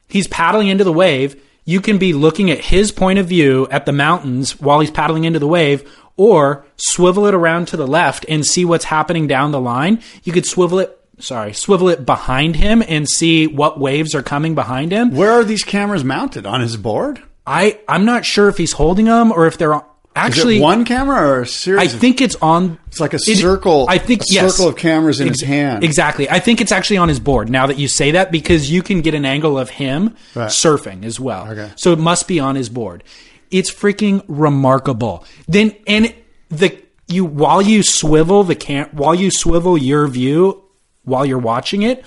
He's 0.09 0.27
paddling 0.27 0.69
into 0.69 0.85
the 0.85 0.93
wave. 0.93 1.41
You 1.65 1.81
can 1.81 1.99
be 1.99 2.13
looking 2.13 2.51
at 2.51 2.61
his 2.61 2.93
point 2.93 3.19
of 3.19 3.27
view 3.27 3.67
at 3.71 3.87
the 3.87 3.93
mountains 3.93 4.61
while 4.61 4.81
he's 4.81 4.91
paddling 4.91 5.25
into 5.25 5.41
the 5.41 5.49
wave, 5.49 5.91
or 6.17 6.65
swivel 6.77 7.27
it 7.27 7.35
around 7.35 7.69
to 7.69 7.77
the 7.77 7.87
left 7.87 8.25
and 8.29 8.47
see 8.47 8.65
what's 8.65 8.85
happening 8.85 9.27
down 9.27 9.51
the 9.51 9.61
line. 9.61 10.01
You 10.23 10.33
could 10.33 10.47
swivel 10.47 10.79
it, 10.79 10.99
sorry, 11.19 11.53
swivel 11.53 11.89
it 11.89 12.07
behind 12.07 12.57
him 12.57 12.83
and 12.87 13.09
see 13.09 13.47
what 13.47 13.81
waves 13.81 14.15
are 14.15 14.23
coming 14.23 14.55
behind 14.55 14.93
him. 14.93 15.11
Where 15.11 15.33
are 15.33 15.45
these 15.45 15.65
cameras 15.65 16.05
mounted? 16.05 16.47
On 16.47 16.61
his 16.61 16.77
board? 16.77 17.23
I 17.47 17.79
I'm 17.89 18.05
not 18.05 18.25
sure 18.25 18.49
if 18.49 18.57
he's 18.59 18.73
holding 18.73 19.07
them 19.07 19.31
or 19.33 19.47
if 19.47 19.57
they're 19.59 19.75
on, 19.75 19.85
actually 20.15 20.57
Is 20.57 20.61
it 20.61 20.65
one 20.65 20.85
camera 20.85 21.17
or 21.21 21.39
a 21.41 21.43
I 21.43 21.45
series? 21.45 21.95
of- 21.95 22.01
think 22.01 22.21
it's 22.21 22.37
on. 22.43 22.79
it's 22.89 23.01
like 23.01 23.13
a 23.13 23.17
it- 23.17 23.39
circle. 23.39 23.87
I 23.89 23.99
think 23.99 24.23
a 24.23 24.25
yes. 24.31 24.53
circle 24.55 24.69
of 24.71 24.77
cameras 24.77 25.21
in 25.21 25.29
Ex- 25.29 25.41
his 25.41 25.49
hand. 25.49 25.85
Exactly. 25.85 26.29
I 26.29 26.41
think 26.41 26.61
it's 26.61 26.73
actually 26.73 26.97
on 26.97 27.09
his 27.09 27.21
board. 27.21 27.49
Now 27.51 27.67
that 27.67 27.79
you 27.79 27.87
say 27.89 28.13
that, 28.13 28.33
because 28.33 28.71
you 28.71 28.83
can 28.83 29.01
get 29.03 29.15
an 29.15 29.25
angle 29.25 29.59
of 29.59 29.71
him 29.71 30.15
Right. 30.35 30.49
surfing 30.49 31.05
as 31.05 31.21
well. 31.21 31.47
Okay. 31.51 31.71
So 31.77 31.93
it 31.93 31.99
must 31.99 32.27
be 32.27 32.41
on 32.41 32.57
his 32.57 32.69
board. 32.69 33.05
It's 33.51 33.73
freaking 33.73 34.25
remarkable. 34.27 35.25
Then 35.47 35.73
and 35.87 36.13
the 36.49 36.77
you 37.09 37.25
while 37.25 37.63
you 37.63 37.83
swivel 37.85 38.43
the 38.43 38.57
cam 38.57 38.89
while 38.91 39.15
you 39.15 39.31
swivel 39.31 39.79
your 39.79 40.09
view 40.09 40.65
while 41.05 41.25
you're 41.25 41.39
watching 41.39 41.83
it. 41.83 42.05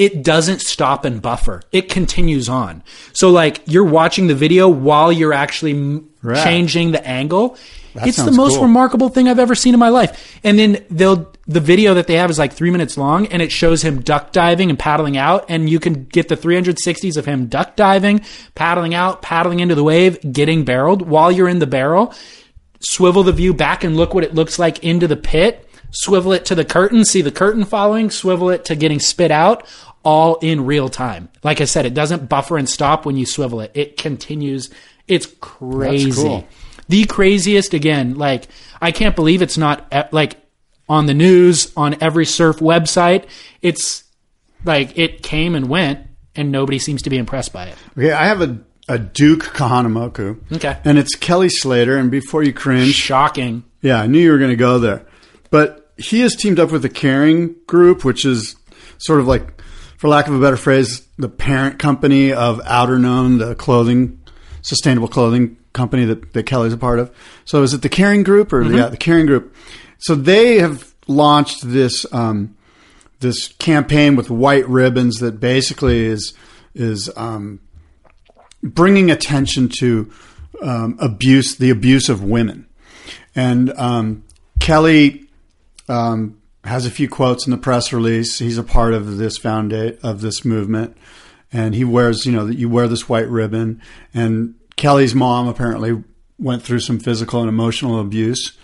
It 0.00 0.22
doesn't 0.24 0.62
stop 0.62 1.04
and 1.04 1.20
buffer. 1.20 1.60
It 1.72 1.90
continues 1.90 2.48
on. 2.48 2.82
So 3.12 3.28
like 3.28 3.60
you're 3.66 3.84
watching 3.84 4.28
the 4.28 4.34
video 4.34 4.66
while 4.66 5.12
you're 5.12 5.34
actually 5.34 6.00
Right. 6.22 6.42
changing 6.42 6.92
the 6.92 7.06
angle. 7.06 7.56
That 7.94 8.06
it's 8.06 8.22
the 8.22 8.30
most 8.30 8.54
cool. 8.54 8.62
remarkable 8.64 9.08
thing 9.08 9.28
I've 9.28 9.38
ever 9.38 9.54
seen 9.54 9.74
in 9.74 9.80
my 9.80 9.88
life. 9.88 10.38
And 10.44 10.58
then 10.58 10.84
they'll 10.90 11.30
the 11.46 11.60
video 11.60 11.94
that 11.94 12.06
they 12.06 12.14
have 12.14 12.30
is 12.30 12.38
like 12.38 12.52
three 12.52 12.70
minutes 12.70 12.96
long, 12.96 13.26
and 13.26 13.42
it 13.42 13.50
shows 13.50 13.82
him 13.82 14.00
duck 14.02 14.30
diving 14.32 14.70
and 14.70 14.78
paddling 14.78 15.16
out, 15.16 15.44
and 15.48 15.68
you 15.68 15.80
can 15.80 16.04
get 16.04 16.28
the 16.28 16.36
360s 16.36 17.16
of 17.16 17.26
him 17.26 17.46
duck 17.46 17.74
diving, 17.74 18.20
paddling 18.54 18.94
out, 18.94 19.20
paddling 19.20 19.58
into 19.60 19.74
the 19.74 19.82
wave, 19.82 20.18
getting 20.32 20.64
barreled 20.64 21.02
while 21.02 21.32
you're 21.32 21.48
in 21.48 21.58
the 21.58 21.66
barrel. 21.66 22.14
Swivel 22.80 23.22
the 23.24 23.32
view 23.32 23.52
back 23.52 23.82
and 23.84 23.96
look 23.96 24.14
what 24.14 24.24
it 24.24 24.34
looks 24.34 24.58
like 24.58 24.82
into 24.84 25.08
the 25.08 25.16
pit. 25.16 25.66
Swivel 25.92 26.32
it 26.32 26.44
to 26.44 26.54
the 26.54 26.64
curtain, 26.64 27.04
see 27.04 27.20
the 27.20 27.32
curtain 27.32 27.64
following. 27.64 28.10
Swivel 28.10 28.50
it 28.50 28.64
to 28.66 28.76
getting 28.76 29.00
spit 29.00 29.30
out. 29.32 29.66
All 30.02 30.36
in 30.36 30.64
real 30.64 30.88
time. 30.88 31.28
Like 31.42 31.60
I 31.60 31.64
said, 31.64 31.84
it 31.86 31.94
doesn't 31.94 32.28
buffer 32.28 32.56
and 32.56 32.68
stop 32.68 33.04
when 33.04 33.16
you 33.16 33.26
swivel 33.26 33.60
it. 33.60 33.70
It 33.74 33.96
continues. 33.96 34.70
It's 35.06 35.26
crazy 35.40 36.12
cool. 36.12 36.46
the 36.88 37.04
craziest 37.04 37.74
again 37.74 38.16
like 38.16 38.46
i 38.80 38.92
can't 38.92 39.16
believe 39.16 39.42
it's 39.42 39.58
not 39.58 39.88
eh, 39.90 40.04
like 40.12 40.36
on 40.88 41.06
the 41.06 41.14
news 41.14 41.72
on 41.76 41.96
every 42.00 42.24
surf 42.24 42.58
website 42.58 43.24
it's 43.60 44.04
like 44.64 44.96
it 44.96 45.24
came 45.24 45.56
and 45.56 45.68
went 45.68 46.06
and 46.34 46.52
nobody 46.52 46.78
seems 46.78 47.02
to 47.02 47.10
be 47.10 47.18
impressed 47.18 47.52
by 47.52 47.66
it. 47.66 47.76
Okay, 47.96 48.12
I 48.12 48.26
have 48.26 48.40
a, 48.40 48.58
a 48.88 48.98
Duke 48.98 49.44
Kahanamoku. 49.44 50.52
Okay. 50.56 50.78
And 50.84 50.98
it's 50.98 51.14
Kelly 51.14 51.48
Slater. 51.48 51.96
And 51.96 52.10
before 52.10 52.42
you 52.42 52.52
cringe, 52.52 52.94
Shocking. 52.94 53.64
yeah, 53.82 54.00
I 54.00 54.06
knew 54.06 54.18
you 54.18 54.32
were 54.32 54.38
going 54.38 54.50
to 54.50 54.56
go 54.56 54.78
there. 54.78 55.06
But 55.50 55.92
he 55.96 56.20
has 56.20 56.36
teamed 56.36 56.58
up 56.58 56.70
with 56.70 56.82
the 56.82 56.88
Kering 56.88 57.66
Group, 57.66 58.04
which 58.04 58.24
is 58.24 58.56
sort 58.98 59.20
of 59.20 59.26
like, 59.26 59.59
for 60.00 60.08
lack 60.08 60.28
of 60.28 60.34
a 60.34 60.40
better 60.40 60.56
phrase, 60.56 61.06
the 61.18 61.28
parent 61.28 61.78
company 61.78 62.32
of 62.32 62.58
Outerknown, 62.60 63.38
the 63.38 63.54
clothing, 63.54 64.18
sustainable 64.62 65.08
clothing 65.08 65.58
company 65.74 66.06
that, 66.06 66.32
that 66.32 66.44
Kelly's 66.44 66.72
a 66.72 66.78
part 66.78 66.98
of. 66.98 67.14
So 67.44 67.62
is 67.62 67.74
it 67.74 67.82
the 67.82 67.90
Kering 67.90 68.24
Group 68.24 68.50
or 68.54 68.62
yeah, 68.62 68.86
the 68.86 68.96
Kering 68.96 69.26
Group? 69.26 69.54
So 69.98 70.14
they 70.14 70.58
have 70.60 70.94
launched 71.06 71.68
this 71.68 72.06
um, 72.14 72.56
this 73.18 73.48
campaign 73.48 74.16
with 74.16 74.30
white 74.30 74.66
ribbons 74.66 75.18
that 75.18 75.38
basically 75.38 76.06
is 76.06 76.32
is 76.74 77.10
um, 77.14 77.60
bringing 78.62 79.10
attention 79.10 79.68
to 79.80 80.10
um, 80.62 80.96
abuse, 80.98 81.56
the 81.56 81.68
abuse 81.68 82.08
of 82.08 82.24
women. 82.24 82.66
And 83.36 83.70
um, 83.74 84.24
Kelly 84.60 85.28
um, 85.90 86.39
has 86.64 86.86
a 86.86 86.90
few 86.90 87.08
quotes 87.08 87.46
in 87.46 87.50
the 87.50 87.56
press 87.56 87.92
release. 87.92 88.38
He's 88.38 88.58
a 88.58 88.62
part 88.62 88.92
of 88.92 89.16
this 89.16 89.38
foundation 89.38 89.98
of 90.02 90.20
this 90.20 90.44
movement, 90.44 90.96
and 91.52 91.74
he 91.74 91.84
wears, 91.84 92.26
you 92.26 92.32
know, 92.32 92.46
that 92.46 92.58
you 92.58 92.68
wear 92.68 92.88
this 92.88 93.08
white 93.08 93.28
ribbon. 93.28 93.80
And 94.12 94.54
Kelly's 94.76 95.14
mom 95.14 95.48
apparently 95.48 96.02
went 96.38 96.62
through 96.62 96.80
some 96.80 96.98
physical 96.98 97.40
and 97.40 97.48
emotional 97.48 98.00
abuse. 98.00 98.56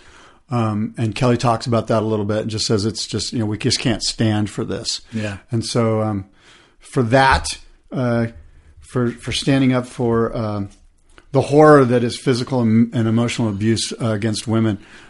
Um, 0.49 0.95
and 0.97 1.13
Kelly 1.13 1.37
talks 1.37 1.67
about 1.67 1.87
that 1.87 2.03
a 2.03 2.05
little 2.05 2.25
bit 2.25 2.43
and 2.43 2.49
just 2.49 2.65
says 2.65 2.85
it's 2.85 3.05
just 3.05 3.33
you 3.33 3.39
know 3.39 3.45
we 3.45 3.57
just 3.57 3.79
can't 3.79 4.01
stand 4.01 4.49
for 4.49 4.63
this. 4.63 5.01
Yeah. 5.11 5.39
And 5.51 5.65
so 5.65 6.01
um, 6.01 6.29
for 6.79 7.03
that, 7.03 7.47
uh, 7.91 8.27
for 8.79 9.11
for 9.11 9.31
standing 9.31 9.73
up 9.73 9.85
for 9.85 10.35
um, 10.35 10.69
the 11.31 11.41
horror 11.41 11.83
that 11.85 12.03
is 12.03 12.17
physical 12.17 12.61
and, 12.61 12.93
and 12.95 13.07
emotional 13.07 13.49
abuse 13.49 13.91
uh, 14.01 14.11
against 14.11 14.47
women, 14.47 14.79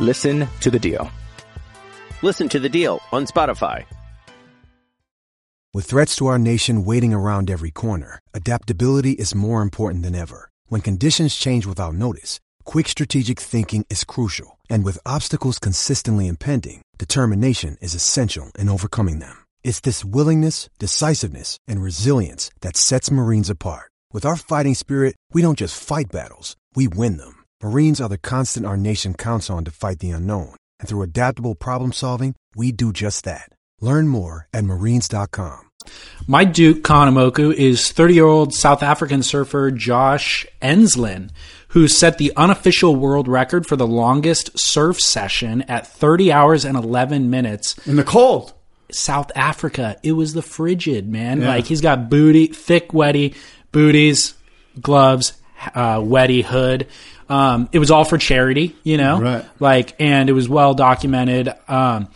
Listen 0.00 0.46
to 0.60 0.70
The 0.70 0.78
Deal. 0.78 1.10
Listen 2.22 2.48
to 2.48 2.58
the 2.58 2.68
deal 2.68 3.00
on 3.12 3.26
Spotify. 3.26 3.84
With 5.74 5.84
threats 5.84 6.16
to 6.16 6.26
our 6.26 6.38
nation 6.38 6.84
waiting 6.84 7.12
around 7.12 7.50
every 7.50 7.70
corner, 7.70 8.20
adaptability 8.32 9.12
is 9.12 9.34
more 9.34 9.60
important 9.60 10.02
than 10.02 10.14
ever. 10.14 10.48
When 10.68 10.80
conditions 10.80 11.36
change 11.36 11.66
without 11.66 11.94
notice, 11.94 12.40
quick 12.64 12.88
strategic 12.88 13.38
thinking 13.38 13.84
is 13.90 14.04
crucial. 14.04 14.58
And 14.70 14.82
with 14.82 14.98
obstacles 15.06 15.58
consistently 15.58 16.26
impending, 16.26 16.80
determination 16.96 17.76
is 17.82 17.94
essential 17.94 18.50
in 18.58 18.70
overcoming 18.70 19.18
them. 19.18 19.44
It's 19.62 19.80
this 19.80 20.04
willingness, 20.04 20.70
decisiveness, 20.78 21.58
and 21.68 21.82
resilience 21.82 22.50
that 22.62 22.76
sets 22.78 23.10
Marines 23.10 23.50
apart. 23.50 23.92
With 24.12 24.24
our 24.24 24.36
fighting 24.36 24.74
spirit, 24.74 25.16
we 25.32 25.42
don't 25.42 25.58
just 25.58 25.82
fight 25.82 26.06
battles, 26.10 26.56
we 26.74 26.88
win 26.88 27.18
them. 27.18 27.35
Marines 27.62 28.00
are 28.02 28.08
the 28.08 28.18
constant 28.18 28.66
our 28.66 28.76
nation 28.76 29.14
counts 29.14 29.48
on 29.48 29.64
to 29.64 29.70
fight 29.70 29.98
the 30.00 30.10
unknown. 30.10 30.54
And 30.78 30.88
through 30.88 31.02
adaptable 31.02 31.54
problem 31.54 31.92
solving, 31.92 32.34
we 32.54 32.70
do 32.70 32.92
just 32.92 33.24
that. 33.24 33.48
Learn 33.80 34.08
more 34.08 34.46
at 34.52 34.64
marines.com. 34.64 35.60
My 36.26 36.44
Duke 36.44 36.82
Kahanamoku 36.82 37.54
is 37.54 37.92
30 37.92 38.14
year 38.14 38.26
old 38.26 38.52
South 38.52 38.82
African 38.82 39.22
surfer 39.22 39.70
Josh 39.70 40.44
Enslin, 40.60 41.30
who 41.68 41.88
set 41.88 42.18
the 42.18 42.32
unofficial 42.36 42.96
world 42.96 43.28
record 43.28 43.66
for 43.66 43.76
the 43.76 43.86
longest 43.86 44.50
surf 44.58 45.00
session 45.00 45.62
at 45.62 45.86
30 45.86 46.32
hours 46.32 46.64
and 46.64 46.76
11 46.76 47.30
minutes. 47.30 47.76
In 47.86 47.96
the 47.96 48.04
cold. 48.04 48.52
South 48.90 49.32
Africa, 49.34 49.96
it 50.04 50.12
was 50.12 50.32
the 50.32 50.42
frigid, 50.42 51.08
man. 51.08 51.40
Yeah. 51.40 51.48
Like 51.48 51.66
he's 51.66 51.80
got 51.80 52.08
booty, 52.08 52.46
thick, 52.48 52.90
wetty 52.90 53.34
booties, 53.72 54.34
gloves, 54.80 55.32
uh, 55.74 55.98
wetty 55.98 56.42
hood. 56.44 56.86
Um, 57.28 57.68
it 57.72 57.78
was 57.78 57.90
all 57.90 58.04
for 58.04 58.18
charity, 58.18 58.76
you 58.84 58.96
know, 58.98 59.20
Right. 59.20 59.44
like, 59.58 59.94
and 60.00 60.28
it 60.28 60.32
was 60.32 60.48
well 60.48 60.74
documented. 60.74 61.52
Um, 61.68 62.08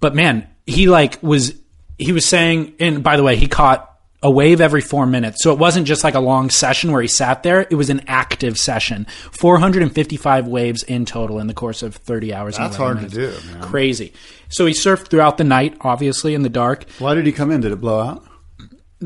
but 0.00 0.14
man, 0.14 0.46
he 0.66 0.88
like 0.88 1.22
was 1.22 1.54
he 1.98 2.12
was 2.12 2.24
saying, 2.26 2.74
and 2.80 3.02
by 3.02 3.16
the 3.16 3.22
way, 3.22 3.36
he 3.36 3.46
caught 3.46 3.90
a 4.22 4.30
wave 4.30 4.60
every 4.62 4.80
four 4.80 5.04
minutes. 5.06 5.42
So 5.42 5.52
it 5.52 5.58
wasn't 5.58 5.86
just 5.86 6.02
like 6.02 6.14
a 6.14 6.20
long 6.20 6.48
session 6.48 6.90
where 6.92 7.02
he 7.02 7.08
sat 7.08 7.42
there. 7.42 7.60
It 7.60 7.74
was 7.74 7.90
an 7.90 8.00
active 8.06 8.56
session. 8.56 9.06
455 9.32 10.48
waves 10.48 10.82
in 10.82 11.04
total 11.04 11.38
in 11.40 11.46
the 11.46 11.52
course 11.54 11.82
of 11.82 11.94
30 11.94 12.32
hours. 12.32 12.56
That's 12.56 12.76
11 12.78 12.96
hard 12.96 13.10
to 13.10 13.14
do, 13.14 13.52
man. 13.52 13.62
Crazy. 13.62 14.12
So 14.48 14.64
he 14.64 14.72
surfed 14.72 15.08
throughout 15.08 15.36
the 15.36 15.44
night, 15.44 15.76
obviously 15.82 16.34
in 16.34 16.42
the 16.42 16.48
dark. 16.48 16.86
Why 16.98 17.14
did 17.14 17.26
he 17.26 17.32
come 17.32 17.50
in? 17.50 17.60
Did 17.60 17.72
it 17.72 17.80
blow 17.82 18.00
out? 18.00 18.24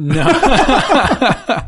No. 0.00 0.22
uh, 0.22 1.66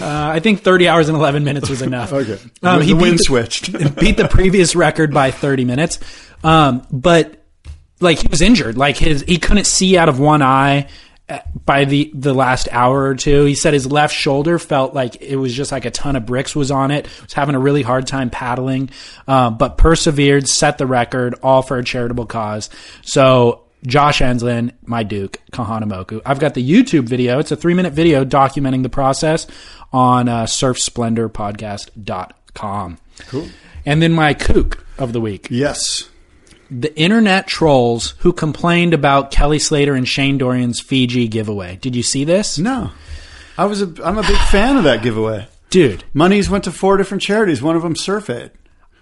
I 0.00 0.40
think 0.40 0.62
30 0.62 0.88
hours 0.88 1.08
and 1.10 1.16
11 1.16 1.44
minutes 1.44 1.68
was 1.68 1.82
enough. 1.82 2.10
Okay. 2.10 2.38
Um, 2.62 2.80
he 2.80 2.94
the 2.94 2.96
wind 2.96 3.18
the- 3.18 3.24
switched. 3.24 3.70
beat 4.00 4.16
the 4.16 4.28
previous 4.28 4.74
record 4.74 5.12
by 5.12 5.30
30 5.30 5.66
minutes. 5.66 5.98
Um, 6.42 6.86
but 6.90 7.44
like 8.00 8.18
he 8.20 8.28
was 8.28 8.40
injured. 8.40 8.78
Like 8.78 8.96
his, 8.96 9.22
he 9.22 9.36
couldn't 9.36 9.66
see 9.66 9.98
out 9.98 10.08
of 10.08 10.18
one 10.18 10.40
eye 10.40 10.88
uh, 11.28 11.40
by 11.66 11.84
the, 11.84 12.10
the 12.14 12.32
last 12.32 12.66
hour 12.72 13.02
or 13.02 13.14
two. 13.14 13.44
He 13.44 13.54
said 13.54 13.74
his 13.74 13.86
left 13.86 14.14
shoulder 14.14 14.58
felt 14.58 14.94
like 14.94 15.20
it 15.20 15.36
was 15.36 15.52
just 15.52 15.70
like 15.70 15.84
a 15.84 15.90
ton 15.90 16.16
of 16.16 16.24
bricks 16.24 16.56
was 16.56 16.70
on 16.70 16.90
it. 16.90 17.06
Was 17.24 17.34
having 17.34 17.54
a 17.54 17.60
really 17.60 17.82
hard 17.82 18.06
time 18.06 18.30
paddling, 18.30 18.88
um, 19.28 19.58
but 19.58 19.76
persevered, 19.76 20.48
set 20.48 20.78
the 20.78 20.86
record, 20.86 21.34
all 21.42 21.60
for 21.60 21.76
a 21.76 21.84
charitable 21.84 22.24
cause. 22.24 22.70
So 23.02 23.65
Josh 23.84 24.20
Enslin, 24.20 24.72
my 24.84 25.02
Duke, 25.02 25.40
Kahanamoku. 25.52 26.20
I've 26.24 26.38
got 26.38 26.54
the 26.54 26.68
YouTube 26.68 27.04
video. 27.04 27.38
It's 27.38 27.52
a 27.52 27.56
three 27.56 27.74
minute 27.74 27.92
video 27.92 28.24
documenting 28.24 28.82
the 28.82 28.88
process 28.88 29.46
on 29.92 30.28
uh, 30.28 30.44
surfsplendorpodcast.com. 30.44 32.98
Cool. 33.28 33.48
And 33.84 34.02
then 34.02 34.12
my 34.12 34.34
kook 34.34 34.84
of 34.98 35.12
the 35.12 35.20
week. 35.20 35.46
Yes. 35.50 36.08
The 36.70 36.96
internet 36.98 37.46
trolls 37.46 38.14
who 38.18 38.32
complained 38.32 38.92
about 38.92 39.30
Kelly 39.30 39.60
Slater 39.60 39.94
and 39.94 40.08
Shane 40.08 40.38
Dorian's 40.38 40.80
Fiji 40.80 41.28
giveaway. 41.28 41.76
Did 41.76 41.94
you 41.94 42.02
see 42.02 42.24
this? 42.24 42.58
No. 42.58 42.90
I 43.56 43.66
was 43.66 43.82
a, 43.82 43.92
I'm 44.04 44.18
a 44.18 44.22
big 44.22 44.36
fan 44.36 44.76
of 44.76 44.82
that 44.84 45.02
giveaway. 45.02 45.46
Dude, 45.70 46.04
Monies 46.12 46.50
went 46.50 46.64
to 46.64 46.72
four 46.72 46.96
different 46.96 47.22
charities. 47.22 47.62
One 47.62 47.76
of 47.76 47.82
them 47.82 47.94
Surf 47.94 48.28
Aid. 48.28 48.50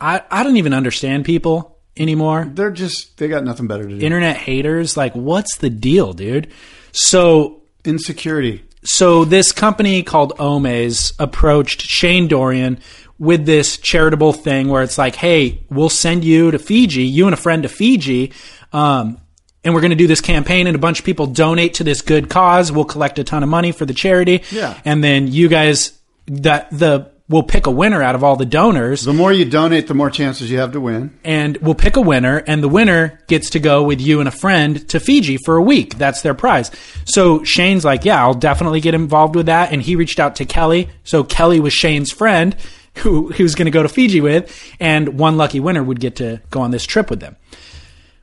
I, 0.01 0.22
I 0.30 0.42
don't 0.42 0.56
even 0.56 0.74
understand 0.74 1.24
people 1.24 1.73
anymore. 1.96 2.50
They're 2.52 2.70
just 2.70 3.16
they 3.18 3.28
got 3.28 3.44
nothing 3.44 3.66
better 3.66 3.84
to 3.88 3.98
do. 3.98 4.04
Internet 4.04 4.36
haters, 4.36 4.96
like, 4.96 5.14
what's 5.14 5.56
the 5.58 5.70
deal, 5.70 6.12
dude? 6.12 6.48
So 6.92 7.62
Insecurity. 7.84 8.64
so 8.84 9.24
this 9.24 9.52
company 9.52 10.02
called 10.02 10.32
Omaze 10.38 11.12
approached 11.18 11.82
Shane 11.82 12.28
Dorian 12.28 12.78
with 13.18 13.46
this 13.46 13.76
charitable 13.76 14.32
thing 14.32 14.68
where 14.68 14.82
it's 14.82 14.98
like, 14.98 15.14
hey, 15.16 15.64
we'll 15.70 15.88
send 15.88 16.24
you 16.24 16.50
to 16.50 16.58
Fiji, 16.58 17.04
you 17.04 17.26
and 17.26 17.34
a 17.34 17.36
friend 17.36 17.62
to 17.62 17.68
Fiji, 17.68 18.32
um, 18.72 19.18
and 19.62 19.72
we're 19.72 19.80
going 19.80 19.90
to 19.90 19.96
do 19.96 20.06
this 20.08 20.20
campaign, 20.20 20.66
and 20.66 20.74
a 20.74 20.78
bunch 20.80 20.98
of 20.98 21.04
people 21.06 21.26
donate 21.26 21.74
to 21.74 21.84
this 21.84 22.02
good 22.02 22.28
cause. 22.28 22.72
We'll 22.72 22.84
collect 22.84 23.18
a 23.18 23.24
ton 23.24 23.42
of 23.42 23.48
money 23.48 23.70
for 23.72 23.86
the 23.86 23.94
charity, 23.94 24.42
Yeah. 24.50 24.78
and 24.84 25.02
then 25.04 25.28
you 25.28 25.48
guys 25.48 25.92
that 26.26 26.68
the 26.70 27.10
we'll 27.28 27.42
pick 27.42 27.66
a 27.66 27.70
winner 27.70 28.02
out 28.02 28.14
of 28.14 28.22
all 28.22 28.36
the 28.36 28.44
donors 28.44 29.02
The 29.05 29.12
more 29.14 29.32
you 29.32 29.44
donate, 29.46 29.86
the 29.86 29.94
more 29.94 30.10
chances 30.10 30.51
you 30.51 30.59
have 30.59 30.72
to 30.72 30.80
win. 30.80 31.18
and 31.24 31.56
we'll 31.59 31.74
pick 31.74 31.96
a 31.96 32.01
winner, 32.01 32.38
and 32.46 32.62
the 32.62 32.68
winner 32.68 33.20
gets 33.28 33.51
to 33.51 33.59
go 33.60 33.82
with 33.82 34.01
you 34.01 34.20
and 34.20 34.28
a 34.28 34.32
friend 34.32 34.86
to 34.90 35.01
Fiji 35.01 35.38
for 35.44 35.56
a 35.56 35.62
week. 35.62 35.96
That's 35.96 36.20
their 36.22 36.34
prize. 36.34 36.70
So 37.06 37.42
Shane's 37.44 37.84
like, 37.84 38.05
yeah, 38.05 38.22
I'll 38.22 38.34
definitely 38.34 38.80
get 38.80 38.94
involved 38.94 39.36
with 39.36 39.46
that. 39.46 39.72
And 39.72 39.80
he 39.80 39.96
reached 39.96 40.20
out 40.20 40.36
to 40.36 40.44
Kelly. 40.44 40.90
So 41.05 41.24
Kelly 41.24 41.60
was 41.60 41.72
Shane's 41.72 42.12
friend 42.12 42.55
who 42.98 43.28
he 43.30 43.42
was 43.42 43.55
going 43.55 43.66
to 43.66 43.72
go 43.72 43.82
to 43.82 43.88
Fiji 43.88 44.20
with, 44.20 44.55
and 44.78 45.18
one 45.18 45.36
lucky 45.36 45.60
winner 45.60 45.82
would 45.82 45.98
get 46.01 46.16
to 46.16 46.40
go 46.51 46.60
on 46.60 46.70
this 46.70 46.84
trip 46.86 47.10
with 47.10 47.20
them. 47.20 47.36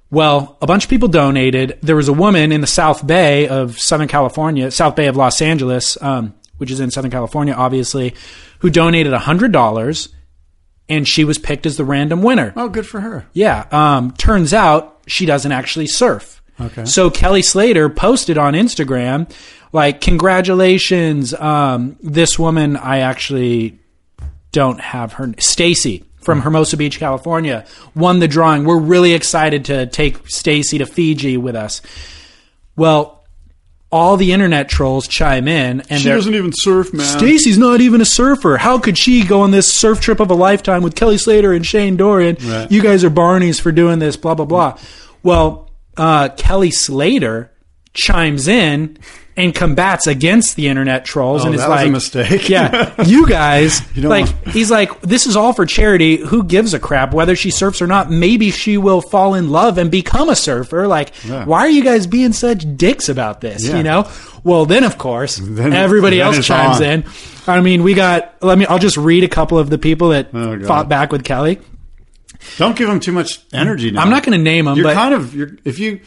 Well, 0.10 0.58
a 0.62 0.68
bunch 0.68 0.84
of 0.84 0.90
people 0.90 1.08
donated. 1.08 1.78
There 1.82 1.96
was 1.96 2.08
a 2.10 2.14
woman 2.14 2.52
in 2.52 2.62
the 2.62 2.68
South 2.68 3.06
Bay 3.08 3.48
of 3.48 3.78
Southern 3.80 4.10
California, 4.10 4.70
South 4.70 4.96
Bay 4.96 5.08
of 5.08 5.16
Los 5.16 5.42
Angeles, 5.42 5.98
um, 6.02 6.34
which 6.58 6.70
is 6.70 6.80
in 6.82 6.92
Southern 6.92 7.12
California, 7.12 7.54
obviously, 7.54 8.14
who 8.62 8.70
donated 8.70 9.14
$100 9.14 10.10
and 10.90 11.08
she 11.08 11.24
was 11.24 11.38
picked 11.38 11.66
as 11.66 11.78
the 11.78 11.86
random 11.86 12.22
winner. 12.22 12.54
Oh, 12.56 12.70
good 12.70 12.88
for 12.88 13.00
her. 13.02 13.26
Yeah. 13.34 13.68
Um, 13.72 14.12
turns 14.12 14.54
out 14.54 15.02
she 15.08 15.26
doesn't 15.26 15.52
actually 15.52 15.88
surf. 15.88 16.42
Okay. 16.60 16.86
So 16.86 17.10
Kelly 17.10 17.42
Slater 17.42 17.90
posted 17.90 18.38
on 18.38 18.54
Instagram 18.54 19.32
like 19.74 20.02
congratulations. 20.02 21.34
Um, 21.34 21.98
this 22.02 22.38
woman, 22.38 22.78
I 22.78 23.00
actually 23.00 23.80
don't 24.52 24.80
have 24.80 25.14
her. 25.14 25.34
Stacy 25.40 26.04
from 26.18 26.42
Hermosa 26.42 26.78
Beach, 26.78 27.00
California, 27.00 27.66
won 27.96 28.20
the 28.20 28.28
drawing. 28.28 28.66
We're 28.66 28.80
really 28.80 29.14
excited 29.14 29.66
to 29.66 29.88
take 29.88 30.28
Stacy 30.30 30.78
to 30.78 30.86
Fiji 30.86 31.38
with 31.38 31.56
us. 31.56 31.82
Well, 32.76 33.21
all 33.92 34.16
the 34.18 34.32
internet 34.32 34.70
trolls 34.70 35.08
chime 35.08 35.48
in, 35.48 35.82
and 35.90 36.02
she 36.02 36.08
doesn't 36.10 36.34
even 36.34 36.52
surf, 36.54 36.94
man. 36.94 37.06
Stacy's 37.06 37.58
not 37.58 37.82
even 37.82 38.00
a 38.00 38.06
surfer. 38.06 38.58
How 38.58 38.80
could 38.80 38.98
she 38.98 39.26
go 39.26 39.42
on 39.42 39.52
this 39.52 39.74
surf 39.74 40.00
trip 40.00 40.20
of 40.20 40.32
a 40.32 40.34
lifetime 40.34 40.82
with 40.82 40.96
Kelly 40.96 41.18
Slater 41.18 41.52
and 41.52 41.66
Shane 41.66 41.98
Dorian? 41.98 42.38
Right. 42.42 42.72
You 42.72 42.82
guys 42.82 43.04
are 43.04 43.10
Barneys 43.10 43.60
for 43.60 43.72
doing 43.72 44.00
this, 44.00 44.16
blah, 44.16 44.36
blah, 44.36 44.46
blah. 44.46 44.78
Well, 45.24 45.70
uh, 45.98 46.30
Kelly 46.30 46.72
Slater 46.72 47.52
chimes 47.94 48.48
in 48.48 48.98
and 49.42 49.54
combats 49.56 50.08
against 50.08 50.56
the 50.56 50.68
internet 50.68 51.04
trolls 51.06 51.44
Oh, 51.44 51.48
and 51.48 51.56
it's 51.56 51.68
was 51.68 51.82
a 51.84 51.90
mistake. 51.90 52.48
yeah, 52.50 52.94
you 53.06 53.28
guys, 53.28 53.82
You 53.96 54.08
like, 54.10 54.26
want- 54.26 54.48
he's 54.50 54.70
like, 54.72 55.02
this 55.02 55.26
is 55.28 55.36
all 55.36 55.54
for 55.54 55.66
charity. 55.66 56.18
Who 56.18 56.44
gives 56.44 56.74
a 56.74 56.80
crap 56.80 57.14
whether 57.14 57.36
she 57.36 57.52
surfs 57.52 57.82
or 57.82 57.88
not? 57.88 58.10
Maybe 58.10 58.52
she 58.52 58.78
will 58.78 59.02
fall 59.02 59.34
in 59.34 59.50
love 59.50 59.78
and 59.78 59.90
become 59.92 60.30
a 60.30 60.36
surfer. 60.36 60.88
Like, 60.88 61.12
Yeah. 61.26 61.46
why 61.46 61.60
are 61.62 61.70
you 61.70 61.84
guys 61.84 62.08
being 62.08 62.34
such 62.34 62.66
dicks 62.78 63.10
about 63.10 63.42
this? 63.42 63.68
Yeah. 63.68 63.78
You 63.78 63.84
know? 63.84 64.10
Well, 64.44 64.66
then 64.66 64.84
of 64.84 64.98
course, 64.98 65.38
Then- 65.44 65.74
everybody 65.74 66.18
then 66.20 66.28
else 66.28 66.46
chimes 66.46 66.78
on. 66.78 66.84
in. 66.84 67.06
I 67.48 67.60
mean, 67.62 67.84
we 67.84 67.96
got. 67.96 68.36
Let 68.42 68.58
me. 68.58 68.66
I'll 68.68 68.78
just 68.80 68.98
read 68.98 69.24
a 69.24 69.28
couple 69.28 69.58
of 69.58 69.70
the 69.70 69.78
people 69.80 70.10
that 70.10 70.30
Oh, 70.34 70.60
fought 70.64 70.88
back 70.90 71.12
with 71.12 71.24
Kelly. 71.24 71.60
Don't 72.58 72.76
give 72.76 72.88
them 72.88 73.00
too 73.00 73.12
much 73.12 73.40
energy. 73.54 73.92
Now. 73.92 74.02
I'm 74.02 74.10
not 74.10 74.24
going 74.24 74.38
to 74.38 74.44
name 74.44 74.66
them, 74.66 74.76
You're 74.78 74.84
but 74.86 74.94
kind 74.96 75.14
of 75.14 75.36
you're, 75.36 75.50
if 75.64 75.78
you 75.80 76.02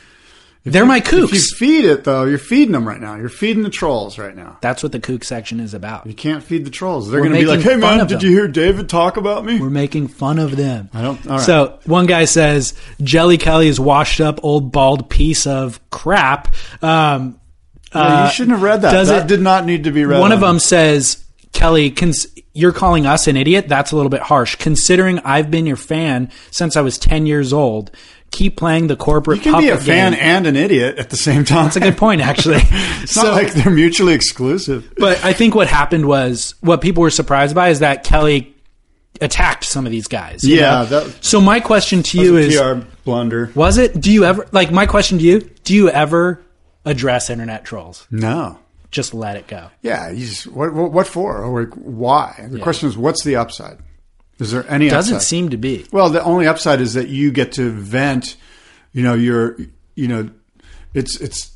if 0.65 0.73
they're 0.73 0.82
you- 0.82 0.89
my 0.89 0.97
If 0.99 1.12
you 1.12 1.27
kooks. 1.27 1.55
feed 1.57 1.85
it 1.85 2.05
though, 2.05 2.24
you're 2.24 2.39
feeding 2.39 2.73
them 2.73 2.86
right 2.89 3.01
now. 3.01 3.16
You're 3.16 3.28
feeding 3.28 3.62
the 3.62 3.70
trolls 3.70 4.19
right 4.19 4.35
now. 4.35 4.57
That's 4.61 4.82
what 4.82 4.93
the 4.93 4.99
kook 5.01 5.23
section 5.24 5.61
is 5.61 5.74
about. 5.74 6.07
You 6.07 6.15
can't 6.15 6.43
feed 6.43 6.65
the 6.65 6.70
trolls. 6.70 7.11
They're 7.11 7.20
We're 7.20 7.28
going 7.28 7.41
to 7.41 7.47
be 7.47 7.51
like, 7.57 7.61
"Hey 7.61 7.77
man, 7.77 8.07
did 8.07 8.20
them. 8.20 8.28
you 8.28 8.36
hear 8.36 8.49
David 8.49 8.89
talk 8.89 9.16
about 9.16 9.45
me?" 9.45 9.61
We're 9.61 9.69
making 9.70 10.09
fun 10.09 10.39
of 10.39 10.57
them. 10.57 10.89
I 10.95 11.03
don't. 11.03 11.24
All 11.27 11.36
right. 11.36 11.45
So 11.45 11.78
one 11.86 12.07
guy 12.07 12.24
says 12.24 12.74
Jelly 13.03 13.36
Kelly 13.39 13.69
is 13.69 13.78
washed 13.78 14.20
up 14.20 14.41
old 14.43 14.73
bald 14.73 15.11
piece 15.11 15.47
of 15.47 15.78
crap. 15.91 16.55
Um, 16.82 17.39
Yeah, 17.95 18.01
uh, 18.01 18.24
you 18.27 18.32
shouldn't 18.32 18.57
have 18.57 18.62
read 18.62 18.82
that. 18.82 18.91
does 18.93 19.09
that 19.09 19.23
it- 19.23 19.28
did 19.28 19.41
not 19.41 19.66
need 19.66 19.85
to 19.85 19.93
be 19.93 20.05
read. 20.05 20.19
One 20.20 20.32
of 20.32 20.41
them 20.41 20.59
says, 20.59 21.19
Kelly, 21.53 21.91
cons- 21.91 22.27
you're 22.53 22.73
calling 22.73 23.07
us 23.07 23.28
an 23.28 23.36
idiot? 23.36 23.69
That's 23.69 23.93
a 23.93 23.97
little 23.97 24.11
bit 24.11 24.23
harsh. 24.23 24.57
Considering 24.57 25.20
I've 25.20 25.49
been 25.51 25.65
your 25.66 25.77
fan 25.77 26.31
since 26.51 26.77
I 26.77 26.81
was 26.81 26.99
10 26.99 27.27
years 27.27 27.53
old, 27.53 27.93
keep 28.35 28.56
playing 28.56 28.89
the 28.89 28.97
corporate 28.97 29.39
You 29.44 29.52
can 29.52 29.61
be 29.62 29.69
a 29.70 29.78
fan 29.78 30.12
game. 30.12 30.20
and 30.23 30.47
an 30.47 30.56
idiot 30.56 30.98
at 30.98 31.09
the 31.11 31.16
same 31.16 31.44
time. 31.44 31.65
That's 31.65 31.77
a 31.77 31.81
good 31.81 31.97
point, 31.97 32.20
actually. 32.20 32.59
it's 33.02 33.16
not 33.16 33.32
like 33.32 33.52
they're 33.55 33.73
mutually 33.73 34.12
exclusive. 34.12 34.93
But 34.98 35.24
I 35.24 35.32
think 35.32 35.55
what 35.55 35.69
happened 35.69 36.06
was 36.06 36.55
what 36.61 36.81
people 36.82 37.02
were 37.02 37.11
surprised 37.11 37.55
by 37.55 37.69
is 37.70 37.78
that 37.78 38.05
Kelly 38.05 38.55
attacked 39.20 39.65
some 39.65 39.86
of 39.86 39.93
these 39.93 40.09
guys. 40.09 40.43
you 40.44 40.56
Yeah, 40.56 40.70
know? 40.70 40.85
that- 40.86 41.24
so 41.24 41.40
my 41.40 41.61
question 41.61 42.02
to 42.02 42.19
you 42.20 42.36
is 42.36 42.61
PR 42.61 42.85
blunder. 43.05 43.51
was 43.55 43.78
it 43.78 44.01
do 44.01 44.11
you 44.12 44.24
ever 44.24 44.47
like 44.52 44.70
my 44.73 44.86
question 44.86 45.19
to 45.19 45.24
you, 45.24 45.40
do 45.62 45.74
you 45.74 45.89
ever 45.89 46.43
address 46.85 47.31
internet 47.31 47.65
trolls? 47.65 48.06
No. 48.11 48.59
Just 48.90 49.15
let 49.15 49.36
it 49.36 49.47
go. 49.47 49.69
Yeah. 49.82 50.11
You 50.11 50.27
just, 50.27 50.47
what, 50.48 50.73
what 50.74 50.93
what 50.93 51.06
for? 51.06 51.43
Or 51.43 51.62
like, 51.65 51.73
why? 51.74 52.47
The 52.51 52.59
question 52.61 52.89
is, 52.89 52.97
what's 52.97 53.24
the 53.24 53.36
upside? 53.36 53.78
Is 54.39 54.51
there 54.51 54.69
any? 54.70 54.89
Doesn't 54.89 55.16
upside? 55.16 55.28
seem 55.28 55.48
to 55.51 55.56
be. 55.56 55.86
Well, 55.93 56.11
the 56.11 56.23
only 56.23 56.47
upside 56.47 56.81
is 56.81 56.94
that 56.94 57.09
you 57.09 57.31
get 57.32 57.52
to 57.52 57.70
vent. 57.70 58.36
You 58.93 59.02
know, 59.02 59.15
your 59.15 59.56
you 59.94 60.09
know, 60.09 60.31
it's 60.93 61.20
it's. 61.20 61.52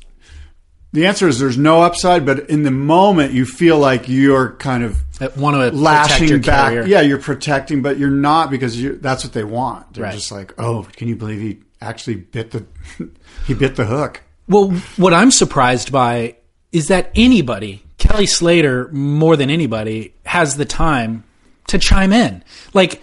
The 0.91 1.05
answer 1.05 1.27
is 1.27 1.37
there's 1.39 1.57
no 1.57 1.83
upside, 1.83 2.25
but 2.25 2.49
in 2.49 2.63
the 2.63 2.71
moment 2.71 3.31
you 3.33 3.45
feel 3.45 3.77
like 3.77 4.09
you're 4.09 4.53
kind 4.53 4.83
of 4.83 4.97
Want 5.37 5.55
to 5.55 5.69
lashing 5.77 6.41
back. 6.41 6.69
carrier. 6.71 6.85
Yeah, 6.87 7.01
you're 7.01 7.19
protecting, 7.21 7.81
but 7.83 7.99
you're 7.99 8.09
not 8.09 8.49
because 8.49 8.81
you 8.81 8.97
that's 8.97 9.23
what 9.23 9.33
they 9.33 9.43
want. 9.43 9.93
They're 9.93 10.05
Right. 10.05 10.13
just 10.15 10.31
like, 10.31 10.53
oh, 10.57 10.87
can 10.93 11.07
you 11.07 11.15
believe 11.15 11.41
he 11.41 11.59
actually 11.79 12.15
bit 12.15 12.51
the 12.51 12.65
he 13.45 13.53
bit 13.53 13.75
the 13.75 13.85
hook? 13.85 14.23
Well, 14.47 14.71
what 14.97 15.13
I'm 15.13 15.29
surprised 15.29 15.91
by 15.91 16.37
is 16.71 16.87
that 16.87 17.11
anybody, 17.13 17.83
Kelly 17.99 18.25
Slater 18.25 18.87
more 18.91 19.35
than 19.35 19.51
anybody, 19.51 20.15
has 20.25 20.57
the 20.57 20.65
time 20.65 21.23
to 21.69 21.79
chime 21.79 22.13
in. 22.13 22.43
Like, 22.73 23.01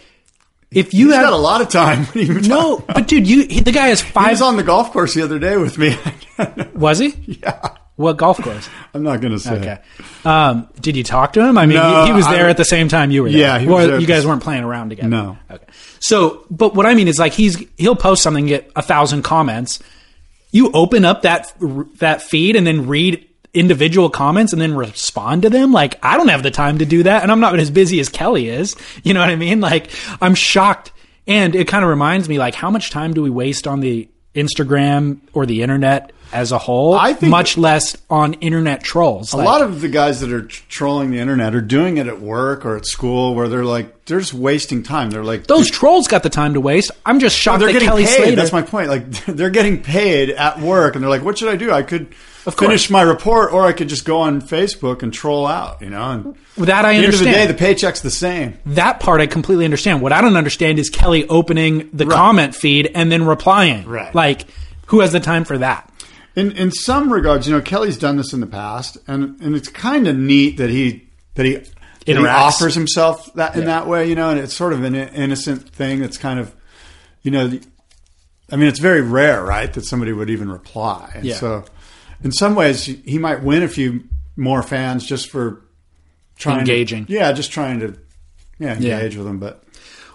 if 0.70 0.92
you 0.94 1.06
He's 1.06 1.16
have 1.16 1.24
got 1.24 1.32
a 1.32 1.36
lot 1.36 1.60
of 1.60 1.68
time. 1.68 2.04
When 2.06 2.26
he 2.42 2.48
no, 2.48 2.78
but 2.86 3.06
dude, 3.08 3.26
you 3.26 3.46
he- 3.46 3.60
the 3.60 3.72
guy 3.72 3.88
has 3.88 4.00
he 4.00 4.10
five. 4.10 4.30
was 4.32 4.42
on 4.42 4.56
the 4.56 4.62
golf 4.62 4.92
course 4.92 5.14
the 5.14 5.22
other 5.22 5.38
day 5.38 5.56
with 5.56 5.78
me. 5.78 5.96
was 6.74 6.98
he? 6.98 7.14
yeah, 7.42 7.70
What 7.94 8.16
golf 8.16 8.42
course? 8.42 8.68
I'm 8.92 9.02
not 9.02 9.20
going 9.20 9.32
to 9.32 9.38
say. 9.38 9.54
Okay. 9.54 9.78
Um, 10.24 10.68
did 10.80 10.96
you 10.96 11.04
talk 11.04 11.32
to 11.34 11.40
him? 11.46 11.56
I 11.56 11.66
mean, 11.66 11.76
No, 11.76 12.02
he, 12.02 12.08
he 12.08 12.12
was 12.12 12.26
there 12.28 12.46
I- 12.46 12.50
at 12.50 12.56
the 12.56 12.64
same 12.64 12.88
time 12.88 13.10
you 13.10 13.22
were 13.22 13.30
there. 13.30 13.38
Yeah, 13.40 13.58
he 13.58 13.66
there 13.66 14.00
you 14.00 14.06
guys 14.06 14.26
weren't 14.26 14.42
playing 14.42 14.64
around 14.64 14.90
together. 14.90 15.08
No. 15.08 15.38
Okay. 15.50 15.64
So, 16.00 16.44
but 16.50 16.74
what 16.74 16.84
I 16.84 16.94
mean 16.94 17.08
is 17.08 17.18
like 17.18 17.32
he's 17.32 17.64
he'll 17.78 17.96
post 17.96 18.22
something, 18.22 18.46
get 18.46 18.70
a 18.76 18.82
thousand 18.82 19.22
comments. 19.22 19.78
You 20.50 20.70
open 20.72 21.04
up 21.04 21.22
that 21.22 21.52
that 21.98 22.22
feed 22.22 22.56
and 22.56 22.66
then 22.66 22.86
read 22.86 23.25
individual 23.56 24.10
comments 24.10 24.52
and 24.52 24.60
then 24.60 24.74
respond 24.74 25.42
to 25.42 25.50
them. 25.50 25.72
Like 25.72 25.98
I 26.02 26.16
don't 26.16 26.28
have 26.28 26.42
the 26.42 26.50
time 26.50 26.78
to 26.78 26.86
do 26.86 27.02
that, 27.04 27.22
and 27.22 27.32
I'm 27.32 27.40
not 27.40 27.58
as 27.58 27.70
busy 27.70 27.98
as 28.00 28.08
Kelly 28.08 28.48
is. 28.48 28.76
You 29.02 29.14
know 29.14 29.20
what 29.20 29.30
I 29.30 29.36
mean? 29.36 29.60
Like 29.60 29.90
I'm 30.20 30.34
shocked, 30.34 30.92
and 31.26 31.54
it 31.54 31.68
kind 31.68 31.84
of 31.84 31.90
reminds 31.90 32.28
me 32.28 32.38
like 32.38 32.54
how 32.54 32.70
much 32.70 32.90
time 32.90 33.14
do 33.14 33.22
we 33.22 33.30
waste 33.30 33.66
on 33.66 33.80
the 33.80 34.08
Instagram 34.34 35.20
or 35.32 35.46
the 35.46 35.62
internet 35.62 36.12
as 36.32 36.52
a 36.52 36.58
whole? 36.58 36.94
I 36.94 37.12
think- 37.12 37.30
much 37.30 37.56
less 37.58 37.96
on 38.10 38.34
internet 38.34 38.82
trolls. 38.82 39.32
A 39.32 39.36
lot 39.36 39.62
of 39.62 39.80
the 39.80 39.88
guys 39.88 40.20
that 40.20 40.32
are 40.32 40.42
tr- 40.42 40.62
trolling 40.68 41.10
the 41.10 41.18
internet 41.18 41.54
are 41.54 41.60
doing 41.60 41.96
it 41.96 42.06
at 42.06 42.20
work 42.20 42.64
or 42.66 42.76
at 42.76 42.86
school, 42.86 43.34
where 43.34 43.48
they're 43.48 43.64
like 43.64 44.04
they're 44.06 44.20
just 44.20 44.34
wasting 44.34 44.82
time. 44.82 45.10
They're 45.10 45.24
like 45.24 45.46
those 45.46 45.70
trolls 45.70 46.06
got 46.08 46.22
the 46.22 46.30
time 46.30 46.54
to 46.54 46.60
waste. 46.60 46.90
I'm 47.04 47.18
just 47.20 47.36
shocked 47.36 47.58
they're 47.60 47.68
that 47.68 47.72
getting 47.72 47.88
Kelly 47.88 48.04
paid. 48.04 48.16
Slater. 48.16 48.36
That's 48.36 48.52
my 48.52 48.62
point. 48.62 48.88
Like 48.88 49.10
they're 49.26 49.50
getting 49.50 49.82
paid 49.82 50.30
at 50.30 50.60
work, 50.60 50.94
and 50.94 51.02
they're 51.02 51.10
like, 51.10 51.22
"What 51.24 51.38
should 51.38 51.48
I 51.48 51.56
do? 51.56 51.72
I 51.72 51.82
could 51.82 52.14
finish 52.14 52.88
my 52.90 53.02
report, 53.02 53.52
or 53.52 53.64
I 53.66 53.72
could 53.72 53.88
just 53.88 54.04
go 54.04 54.20
on 54.20 54.40
Facebook 54.40 55.02
and 55.02 55.12
troll 55.12 55.46
out." 55.46 55.82
You 55.82 55.90
know, 55.90 56.10
and 56.58 56.66
That 56.66 56.84
I 56.84 56.94
at 56.94 56.98
the 56.98 57.04
end 57.04 57.14
of 57.14 57.20
the 57.20 57.26
understand. 57.26 57.34
day, 57.34 57.46
the 57.52 57.58
paycheck's 57.58 58.00
the 58.00 58.10
same. 58.10 58.58
that 58.66 59.00
part 59.00 59.20
I 59.20 59.26
completely 59.26 59.64
understand. 59.64 60.00
What 60.02 60.12
I 60.12 60.20
don't 60.20 60.36
understand 60.36 60.78
is 60.78 60.88
Kelly 60.88 61.26
opening 61.28 61.90
the 61.92 62.06
Right. 62.06 62.14
comment 62.16 62.54
feed 62.54 62.90
and 62.94 63.10
then 63.10 63.24
replying. 63.26 63.86
Right. 63.88 64.14
Like, 64.14 64.44
who 64.86 65.00
has 65.00 65.10
the 65.10 65.18
time 65.20 65.44
for 65.44 65.58
that? 65.58 65.90
In 66.36 66.52
in 66.52 66.70
some 66.70 67.12
regards, 67.12 67.48
you 67.48 67.54
know, 67.54 67.62
Kelly's 67.62 67.96
done 67.98 68.16
this 68.16 68.32
in 68.32 68.40
the 68.40 68.46
past, 68.46 68.98
and 69.08 69.40
and 69.40 69.56
it's 69.56 69.68
kind 69.68 70.06
of 70.06 70.16
neat 70.16 70.58
that 70.58 70.68
he 70.70 71.08
that 71.34 71.46
he 71.46 71.54
that 71.54 71.72
he 72.06 72.14
offers 72.26 72.74
himself 72.74 73.32
that 73.34 73.54
in 73.54 73.60
Yeah. 73.62 73.66
that 73.66 73.86
way. 73.88 74.08
You 74.08 74.14
know, 74.14 74.30
and 74.30 74.38
it's 74.38 74.54
sort 74.54 74.72
of 74.72 74.84
an 74.84 74.94
innocent 74.94 75.70
thing. 75.70 76.00
That's 76.00 76.18
kind 76.18 76.38
of, 76.38 76.54
you 77.22 77.30
know, 77.30 77.48
the- 77.48 77.62
I 78.52 78.56
mean, 78.56 78.68
it's 78.68 78.78
very 78.78 79.00
rare, 79.00 79.42
right, 79.42 79.72
that 79.72 79.84
somebody 79.86 80.12
would 80.12 80.30
even 80.30 80.48
reply. 80.50 81.10
And 81.16 81.24
Yeah. 81.24 81.34
so, 81.36 81.64
in 82.22 82.30
some 82.30 82.54
ways, 82.54 82.84
he 82.84 83.18
might 83.18 83.42
win 83.42 83.62
a 83.64 83.68
few 83.68 84.04
more 84.36 84.62
fans 84.62 85.04
just 85.04 85.28
for 85.30 85.62
trying 86.38 86.56
to- 86.64 86.72
Engaging. 86.72 87.06
yeah, 87.08 87.32
just 87.32 87.50
trying 87.50 87.80
to 87.80 87.94
yeah 88.58 88.76
Yeah. 88.78 88.96
engage 88.98 89.16
with 89.16 89.26
them. 89.26 89.38
But 89.38 89.64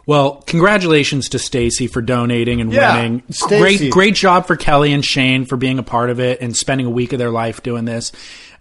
Well, 0.06 0.44
congratulations 0.48 1.30
to 1.30 1.40
Stacy 1.40 1.88
for 1.88 2.02
donating 2.02 2.60
and 2.61 2.72
Yeah, 2.73 2.95
winning. 2.95 3.23
Stacey. 3.30 3.60
Great, 3.60 3.91
great 3.91 4.15
job 4.15 4.48
for 4.48 4.56
Kelly 4.56 4.94
and 4.94 5.06
Shane 5.06 5.45
for 5.45 5.57
being 5.57 5.78
a 5.80 5.84
part 5.84 6.10
of 6.10 6.19
it 6.19 6.41
and 6.41 6.56
spending 6.56 6.88
a 6.88 6.90
week 6.90 7.14
of 7.14 7.19
their 7.19 7.30
life 7.32 7.61
doing 7.64 7.86
this. 7.86 8.11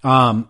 Um, 0.05 0.49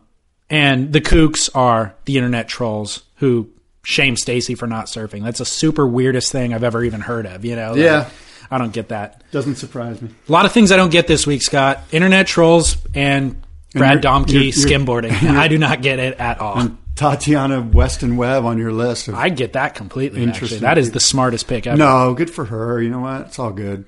and 0.49 0.93
the 0.93 1.01
kooks 1.01 1.49
are 1.55 1.95
the 2.07 2.17
internet 2.17 2.49
trolls 2.49 3.03
who 3.17 3.49
shame 3.85 4.17
Stacy 4.17 4.55
for 4.55 4.67
not 4.67 4.87
surfing. 4.87 5.23
That's 5.23 5.41
a 5.41 5.45
super 5.45 5.87
weirdest 5.87 6.33
thing 6.33 6.53
I've 6.53 6.65
ever 6.65 6.83
even 6.85 7.01
heard 7.01 7.25
of. 7.27 7.45
You 7.45 7.57
know? 7.57 7.71
Like, 7.71 7.79
Yeah. 7.81 8.09
I 8.51 8.59
don't 8.59 8.73
get 8.73 8.89
that. 8.89 9.23
doesn't 9.31 9.55
surprise 9.57 10.03
me. 10.03 10.09
A 10.29 10.33
lot 10.33 10.45
of 10.45 10.51
things 10.53 10.73
I 10.73 10.77
don't 10.77 10.91
get 10.91 11.07
this 11.07 11.25
week, 11.25 11.41
Scott. 11.43 11.79
Internet 11.93 12.27
trolls 12.27 12.77
and 12.97 13.41
Brad 13.75 14.03
you're- 14.03 14.03
Domke 14.03 14.33
you're- 14.33 14.47
you're- 14.47 14.53
skimboarding. 14.53 15.13
I 15.37 15.47
do 15.47 15.57
not 15.57 15.83
get 15.83 16.01
it 16.01 16.19
at 16.19 16.41
all. 16.41 16.73
Tatiana 17.01 17.63
Weston 17.63 18.17
Webb 18.19 18.45
on 18.45 18.59
your 18.59 18.73
list. 18.73 19.09
Of, 19.09 19.15
I 19.15 19.31
get 19.31 19.55
that 19.55 19.75
completely. 19.75 20.21
Actually, 20.21 20.33
Interesting. 20.33 20.61
that 20.61 20.77
is 20.77 20.93
the 20.93 21.01
smartest 21.01 21.49
pick 21.49 21.67
ever. 21.67 21.77
no, 21.79 22.13
good 22.13 22.31
for 22.31 22.45
her. 22.45 22.81
You 22.83 22.91
know 22.91 23.01
what? 23.01 23.23
It's 23.23 23.39
all 23.39 23.53
good. 23.53 23.87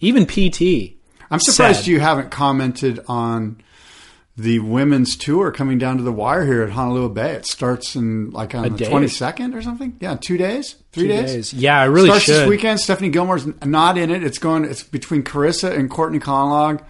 Even 0.00 0.26
PT. 0.26 0.96
I'm 1.30 1.38
surprised 1.38 1.80
said- 1.80 1.86
you 1.86 2.00
haven't 2.00 2.30
commented 2.30 2.98
on 3.06 3.62
the 4.36 4.58
women's 4.58 5.16
tour 5.16 5.52
coming 5.52 5.78
down 5.78 5.98
to 5.98 6.02
the 6.02 6.10
wire 6.12 6.44
here 6.44 6.62
at 6.62 6.70
Honolua 6.70 7.12
Bay. 7.14 7.32
It 7.34 7.46
starts 7.46 7.94
in 7.94 8.30
like 8.30 8.52
on 8.54 8.64
A 8.64 8.70
the 8.70 8.78
day? 8.78 8.90
22nd 8.90 9.54
or 9.54 9.62
something. 9.62 9.96
Yeah, 10.00 10.16
two 10.16 10.36
days, 10.36 10.74
three 10.92 11.04
Two 11.04 11.08
days. 11.08 11.32
days. 11.32 11.54
Yeah, 11.54 11.78
I 11.80 11.84
really 11.84 12.08
starts 12.08 12.24
should. 12.24 12.34
this 12.34 12.48
weekend. 12.48 12.80
Stephanie 12.80 13.10
Gilmore's 13.10 13.46
not 13.64 13.96
in 13.96 14.10
it. 14.10 14.24
It's 14.24 14.38
going. 14.38 14.64
It's 14.64 14.82
between 14.82 15.22
Carissa 15.22 15.76
and 15.76 15.88
Courtney 15.90 16.18
Conlogue. 16.18 16.80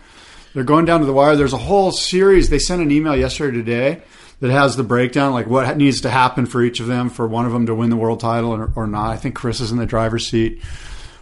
They're 0.54 0.64
going 0.64 0.84
down 0.86 1.00
to 1.00 1.06
the 1.06 1.12
wire. 1.12 1.36
There's 1.36 1.52
a 1.52 1.58
whole 1.58 1.92
series. 1.92 2.48
They 2.50 2.58
sent 2.58 2.80
an 2.80 2.90
email 2.90 3.14
yesterday 3.14 3.56
today 3.58 4.02
that 4.40 4.50
has 4.50 4.76
the 4.76 4.82
breakdown, 4.82 5.32
like 5.32 5.46
what 5.46 5.76
needs 5.76 6.00
to 6.02 6.10
happen 6.10 6.46
for 6.46 6.62
each 6.62 6.80
of 6.80 6.86
them 6.86 7.10
for 7.10 7.26
one 7.26 7.46
of 7.46 7.52
them 7.52 7.66
to 7.66 7.74
win 7.74 7.90
the 7.90 7.96
world 7.96 8.20
title 8.20 8.50
or, 8.52 8.72
or 8.74 8.86
not. 8.86 9.10
I 9.10 9.16
think 9.16 9.34
Chris 9.34 9.60
is 9.60 9.70
in 9.70 9.78
the 9.78 9.86
driver's 9.86 10.26
seat. 10.28 10.62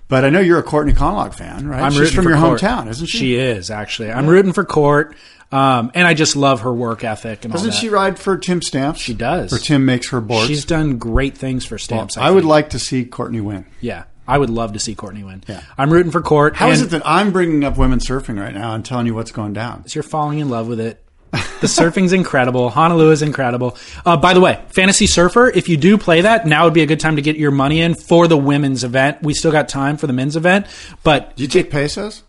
But 0.08 0.24
I 0.24 0.30
know 0.30 0.40
you're 0.40 0.58
a 0.58 0.62
Courtney 0.62 0.94
Conlogue 0.94 1.34
fan, 1.34 1.68
right? 1.68 1.82
I'm 1.82 1.90
She's 1.92 2.00
rooting 2.00 2.14
from 2.14 2.24
for 2.24 2.30
your 2.30 2.38
Court. 2.38 2.60
hometown, 2.62 2.88
isn't 2.88 3.08
she? 3.08 3.18
She 3.18 3.34
is 3.36 3.70
actually. 3.70 4.10
I'm 4.10 4.26
rooting 4.26 4.54
for 4.54 4.64
Court, 4.64 5.14
um, 5.52 5.90
and 5.94 6.06
I 6.06 6.14
just 6.14 6.34
love 6.34 6.62
her 6.62 6.72
work 6.72 7.04
ethic 7.04 7.44
and 7.44 7.52
Doesn't 7.52 7.68
all 7.68 7.74
that. 7.74 7.78
she 7.78 7.90
ride 7.90 8.18
for 8.18 8.38
Tim 8.38 8.62
Stamps? 8.62 9.00
She 9.00 9.12
does. 9.12 9.52
Or 9.52 9.58
Tim 9.58 9.84
makes 9.84 10.08
her 10.08 10.22
boards. 10.22 10.46
She's 10.48 10.64
done 10.64 10.96
great 10.96 11.36
things 11.36 11.66
for 11.66 11.76
stamps. 11.76 12.16
I 12.16 12.30
would 12.30 12.46
like 12.46 12.70
to 12.70 12.78
see 12.78 13.04
Courtney 13.04 13.42
win. 13.42 13.66
Yeah, 13.82 14.04
I 14.26 14.38
would 14.38 14.48
love 14.48 14.72
to 14.72 14.78
see 14.78 14.94
Courtney 14.94 15.24
win. 15.24 15.44
Yeah. 15.46 15.60
I'm 15.76 15.92
rooting 15.92 16.10
for 16.12 16.22
Court. 16.22 16.56
How 16.56 16.70
is 16.70 16.80
it 16.80 16.88
that 16.90 17.02
I'm 17.04 17.30
bringing 17.30 17.62
up 17.64 17.76
women 17.76 17.98
surfing 17.98 18.40
right 18.40 18.54
now 18.54 18.72
and 18.74 18.82
telling 18.86 19.04
you 19.06 19.14
what's 19.14 19.32
going 19.32 19.52
down? 19.52 19.84
You're 19.88 20.02
falling 20.04 20.38
in 20.38 20.48
love 20.48 20.68
with 20.68 20.80
it. 20.80 21.04
The 21.32 21.66
surfing's 21.66 22.12
incredible. 22.12 22.70
Honolua 22.70 23.10
is 23.10 23.22
incredible. 23.22 23.76
Uh, 24.06 24.16
by 24.16 24.32
the 24.32 24.40
way, 24.40 24.62
Fantasy 24.68 25.08
Surfer, 25.08 25.48
if 25.48 25.68
you 25.68 25.76
do 25.76 25.98
play 25.98 26.20
that, 26.20 26.46
now 26.46 26.64
would 26.64 26.74
be 26.74 26.82
a 26.82 26.86
good 26.86 27.00
time 27.00 27.16
to 27.16 27.22
get 27.22 27.36
your 27.36 27.50
money 27.50 27.80
in 27.80 27.94
for 27.94 28.28
the 28.28 28.36
women's 28.36 28.84
event. 28.84 29.22
We 29.22 29.34
still 29.34 29.50
got 29.50 29.68
time 29.68 29.96
for 29.96 30.06
the 30.06 30.12
men's 30.12 30.36
event, 30.36 30.66
but 31.02 31.34
Do 31.34 31.42
you 31.42 31.48
take 31.48 31.70
pesos? 31.70 32.22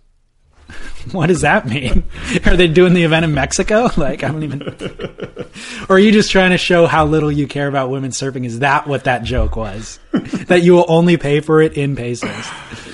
what 1.11 1.27
does 1.27 1.41
that 1.41 1.67
mean? 1.67 2.03
Are 2.45 2.55
they 2.55 2.67
doing 2.67 2.93
the 2.93 3.03
event 3.03 3.25
in 3.25 3.33
Mexico? 3.33 3.89
Like, 3.97 4.23
I 4.23 4.29
don't 4.29 4.43
even. 4.43 4.61
or 5.89 5.95
are 5.95 5.99
you 5.99 6.11
just 6.11 6.31
trying 6.31 6.51
to 6.51 6.57
show 6.57 6.85
how 6.87 7.05
little 7.05 7.31
you 7.31 7.47
care 7.47 7.67
about 7.67 7.89
women 7.89 8.11
surfing? 8.11 8.45
Is 8.45 8.59
that 8.59 8.87
what 8.87 9.03
that 9.05 9.23
joke 9.23 9.55
was? 9.57 9.99
that 10.47 10.63
you 10.63 10.73
will 10.73 10.85
only 10.87 11.17
pay 11.17 11.39
for 11.41 11.61
it 11.61 11.73
in 11.77 11.95
pesos? 11.95 12.29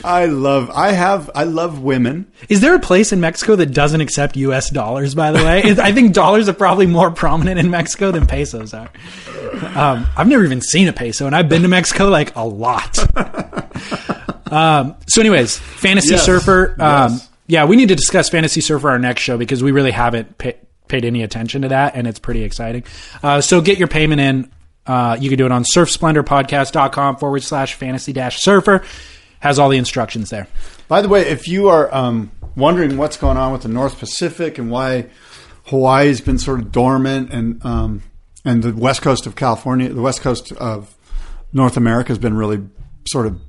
I 0.04 0.26
love. 0.26 0.72
I 0.74 0.92
have. 0.94 1.30
I 1.36 1.44
love 1.44 1.82
women. 1.82 2.26
Is 2.50 2.62
there 2.62 2.74
a 2.76 2.80
place 2.80 3.12
in 3.14 3.20
Mexico 3.20 3.56
that 3.58 3.68
doesn't 3.68 4.02
accept 4.02 4.36
U.S. 4.38 4.70
dollars? 4.70 5.14
By 5.16 5.32
the 5.32 5.44
way, 5.44 5.62
I 5.80 5.92
think 5.92 6.14
dollars 6.14 6.50
are 6.50 6.54
probably 6.54 6.88
more 6.88 7.12
prominent 7.12 7.60
in 7.60 7.70
Mexico 7.70 8.12
than 8.12 8.26
pesos 8.26 8.74
are. 8.74 8.90
Um, 9.76 10.08
I've 10.18 10.28
never 10.28 10.44
even 10.44 10.62
seen 10.62 10.88
a 10.88 10.94
peso, 10.94 11.26
and 11.28 11.36
I've 11.36 11.50
been 11.50 11.62
to 11.62 11.68
Mexico 11.68 12.10
like 12.10 12.36
a 12.36 12.46
lot. 12.46 12.98
um, 14.52 14.96
so, 15.08 15.22
anyways, 15.22 15.58
Fantasy 15.58 16.12
Yes. 16.12 16.26
Surfer. 16.26 16.76
Um, 16.80 17.12
Yes. 17.14 17.30
Yeah, 17.48 17.66
we 17.66 17.76
need 17.76 17.90
to 17.90 17.96
discuss 17.96 18.30
Fantasy 18.30 18.62
Surfer 18.62 18.90
our 18.90 19.00
next 19.00 19.22
show 19.22 19.38
because 19.38 19.62
we 19.62 19.72
really 19.72 19.92
haven't 19.92 20.38
pa- 20.38 20.54
paid 20.88 21.06
any 21.06 21.24
attention 21.24 21.62
to 21.64 21.70
that, 21.70 21.96
and 21.96 22.08
it's 22.08 22.20
pretty 22.20 22.44
exciting. 22.44 22.84
Uh, 23.22 23.42
so, 23.42 23.62
get 23.62 23.78
your 23.78 23.88
payment 23.88 24.22
in. 24.22 24.52
Uh, 24.86 25.18
you 25.20 25.30
can 25.30 25.38
do 25.38 25.46
it 25.46 25.52
on 25.52 25.64
surfsplendorpodcast.com 25.64 27.18
forward 27.18 27.44
slash 27.44 27.74
fantasy 27.74 28.14
dash 28.14 28.42
surfer. 28.42 28.84
Has 29.40 29.60
all 29.60 29.70
the 29.70 29.78
instructions 29.78 30.30
there. 30.30 30.48
By 30.88 31.02
the 31.02 31.10
way, 31.10 31.28
if 31.28 31.48
you 31.48 31.70
are 31.70 31.94
um, 31.94 32.32
wondering 32.56 32.98
what's 32.98 33.18
going 33.18 33.38
on 33.38 33.52
with 33.52 33.62
the 33.64 33.68
North 33.68 34.00
Pacific 34.00 34.58
and 34.58 34.72
why 34.72 35.08
Hawaii's 35.66 36.22
been 36.22 36.40
sort 36.40 36.60
of 36.60 36.72
dormant 36.72 37.32
and 37.32 37.64
um, 37.66 38.04
and 38.44 38.64
the 38.64 38.74
west 38.74 39.02
coast 39.02 39.26
of 39.26 39.36
California, 39.36 39.90
the 39.90 40.02
west 40.02 40.22
coast 40.22 40.52
of 40.54 40.96
North 41.54 41.78
America 41.78 42.10
has 42.10 42.18
been 42.18 42.36
really 42.36 42.64
sort 43.08 43.26
of 43.26 43.40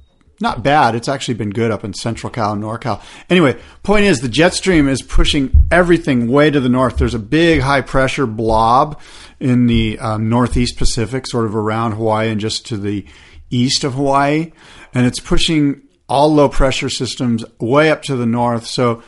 not 0.41 0.63
bad. 0.63 0.95
It's 0.95 1.09
actually 1.09 1.35
been 1.35 1.51
good 1.51 1.71
up 1.71 1.85
in 1.85 1.95
Central 1.95 2.31
Cal 2.31 2.53
and 2.53 2.63
NorCal. 2.63 3.03
Anyway, 3.31 3.59
point 3.83 4.05
is 4.05 4.21
the 4.21 4.29
jet 4.29 4.55
stream 4.55 4.89
is 4.89 5.03
pushing 5.03 5.51
everything 5.71 6.29
way 6.29 6.51
to 6.51 6.61
the 6.61 6.69
north. 6.69 6.99
There's 6.99 7.15
a 7.15 7.19
big 7.19 7.63
high 7.63 7.81
pressure 7.81 8.27
blob 8.27 9.01
in 9.41 9.67
the 9.67 9.99
um, 9.99 10.29
northeast 10.29 10.77
Pacific, 10.77 11.27
sort 11.27 11.47
of 11.47 11.55
around 11.55 11.93
Hawaii 11.93 12.31
and 12.31 12.41
just 12.41 12.67
to 12.67 12.77
the 12.77 13.07
east 13.51 13.85
of 13.85 13.95
Hawaii, 13.95 14.53
and 14.93 15.07
it's 15.07 15.21
pushing 15.21 15.83
all 16.09 16.33
low 16.33 16.49
pressure 16.49 16.89
systems 16.89 17.45
way 17.59 17.91
up 17.91 18.03
to 18.03 18.17
the 18.17 18.27
north. 18.27 18.67
So 18.67 19.03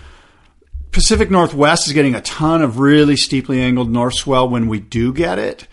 Pacific 0.90 1.30
Northwest 1.30 1.86
is 1.86 1.92
getting 1.92 2.14
a 2.14 2.20
ton 2.22 2.62
of 2.62 2.78
really 2.78 3.16
steeply 3.16 3.60
angled 3.60 3.90
north 3.90 4.14
swell 4.14 4.48
when 4.48 4.68
we 4.68 4.80
do 4.80 5.12
get 5.12 5.38
it. 5.38 5.66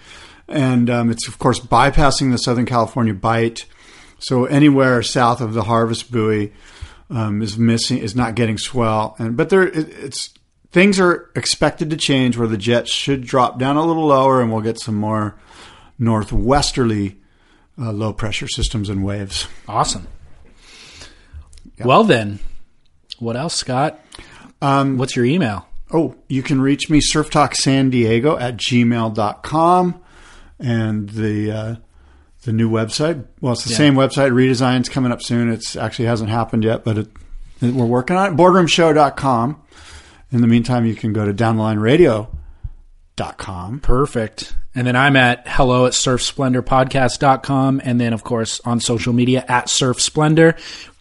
And 0.47 0.89
um, 0.89 1.09
it's, 1.09 1.27
of 1.27 1.39
course, 1.39 1.59
bypassing 1.59 2.31
the 2.31 2.37
Southern 2.37 2.65
California 2.65 3.13
bight. 3.13 3.65
So 4.25 4.45
anywhere 4.45 5.03
south 5.03 5.39
of 5.39 5.53
the 5.53 5.61
harvest 5.61 6.11
buoy 6.11 6.51
um, 7.11 7.43
is 7.43 7.59
missing, 7.59 7.99
is 7.99 8.15
not 8.15 8.33
getting 8.33 8.57
swell. 8.57 9.15
And 9.19 9.37
But 9.37 9.49
there, 9.49 9.67
it, 9.67 9.87
it's 9.89 10.33
things 10.71 10.99
are 10.99 11.29
expected 11.35 11.91
to 11.91 11.95
change 11.95 12.35
where 12.35 12.47
the 12.47 12.57
jets 12.57 12.91
should 12.91 13.23
drop 13.23 13.59
down 13.59 13.77
a 13.77 13.85
little 13.85 14.07
lower 14.07 14.41
and 14.41 14.51
we'll 14.51 14.63
get 14.63 14.79
some 14.79 14.95
more 14.95 15.35
northwesterly 15.99 17.17
uh, 17.77 17.91
low 17.91 18.13
pressure 18.13 18.47
systems 18.47 18.89
and 18.89 19.05
waves. 19.05 19.47
Awesome. 19.67 20.07
Well, 21.83 22.03
then, 22.03 22.39
what 23.19 23.35
else, 23.35 23.53
Scott? 23.53 23.99
Um, 24.59 24.97
What's 24.97 25.15
your 25.15 25.25
email? 25.25 25.67
Oh, 25.93 26.15
you 26.27 26.41
can 26.41 26.61
reach 26.61 26.89
me, 26.89 26.99
surftalksandiego 26.99 28.41
at 28.41 28.57
gmail.com. 28.57 30.01
And 30.57 31.09
the 31.09 31.51
uh, 31.51 31.75
the 32.45 32.53
new 32.53 32.69
website, 32.69 33.25
well, 33.41 33.53
it's 33.53 33.63
the 33.65 33.71
Yeah. 33.71 33.77
same 33.77 33.95
website. 33.95 34.31
Redesign's 34.31 34.89
coming 34.89 35.11
up 35.11 35.21
soon. 35.21 35.51
It's 35.51 35.75
actually 35.75 36.05
hasn't 36.05 36.29
happened 36.29 36.63
yet, 36.63 36.83
but 36.83 36.97
it, 36.97 37.07
it- 37.61 37.73
we're 37.73 37.85
working 37.85 38.15
on 38.15 38.33
it. 38.33 38.37
Boardroomshow.com. 38.37 39.57
In 40.31 40.41
the 40.41 40.47
meantime, 40.47 40.85
you 40.85 40.95
can 40.95 41.13
go 41.13 41.25
to 41.25 41.33
downthelineradio.com. 41.33 43.79
Perfect. 43.81 44.55
And 44.73 44.87
then 44.87 44.95
I'm 44.95 45.15
at 45.15 45.43
hello 45.47 45.85
at 45.85 45.93
surfsplendorpodcast.com. 45.93 47.81
And 47.83 48.01
then, 48.01 48.13
of 48.13 48.23
course, 48.23 48.59
on 48.65 48.79
social 48.79 49.13
media 49.13 49.45
at 49.47 49.69
Surf 49.69 50.01
Splendor. 50.01 50.55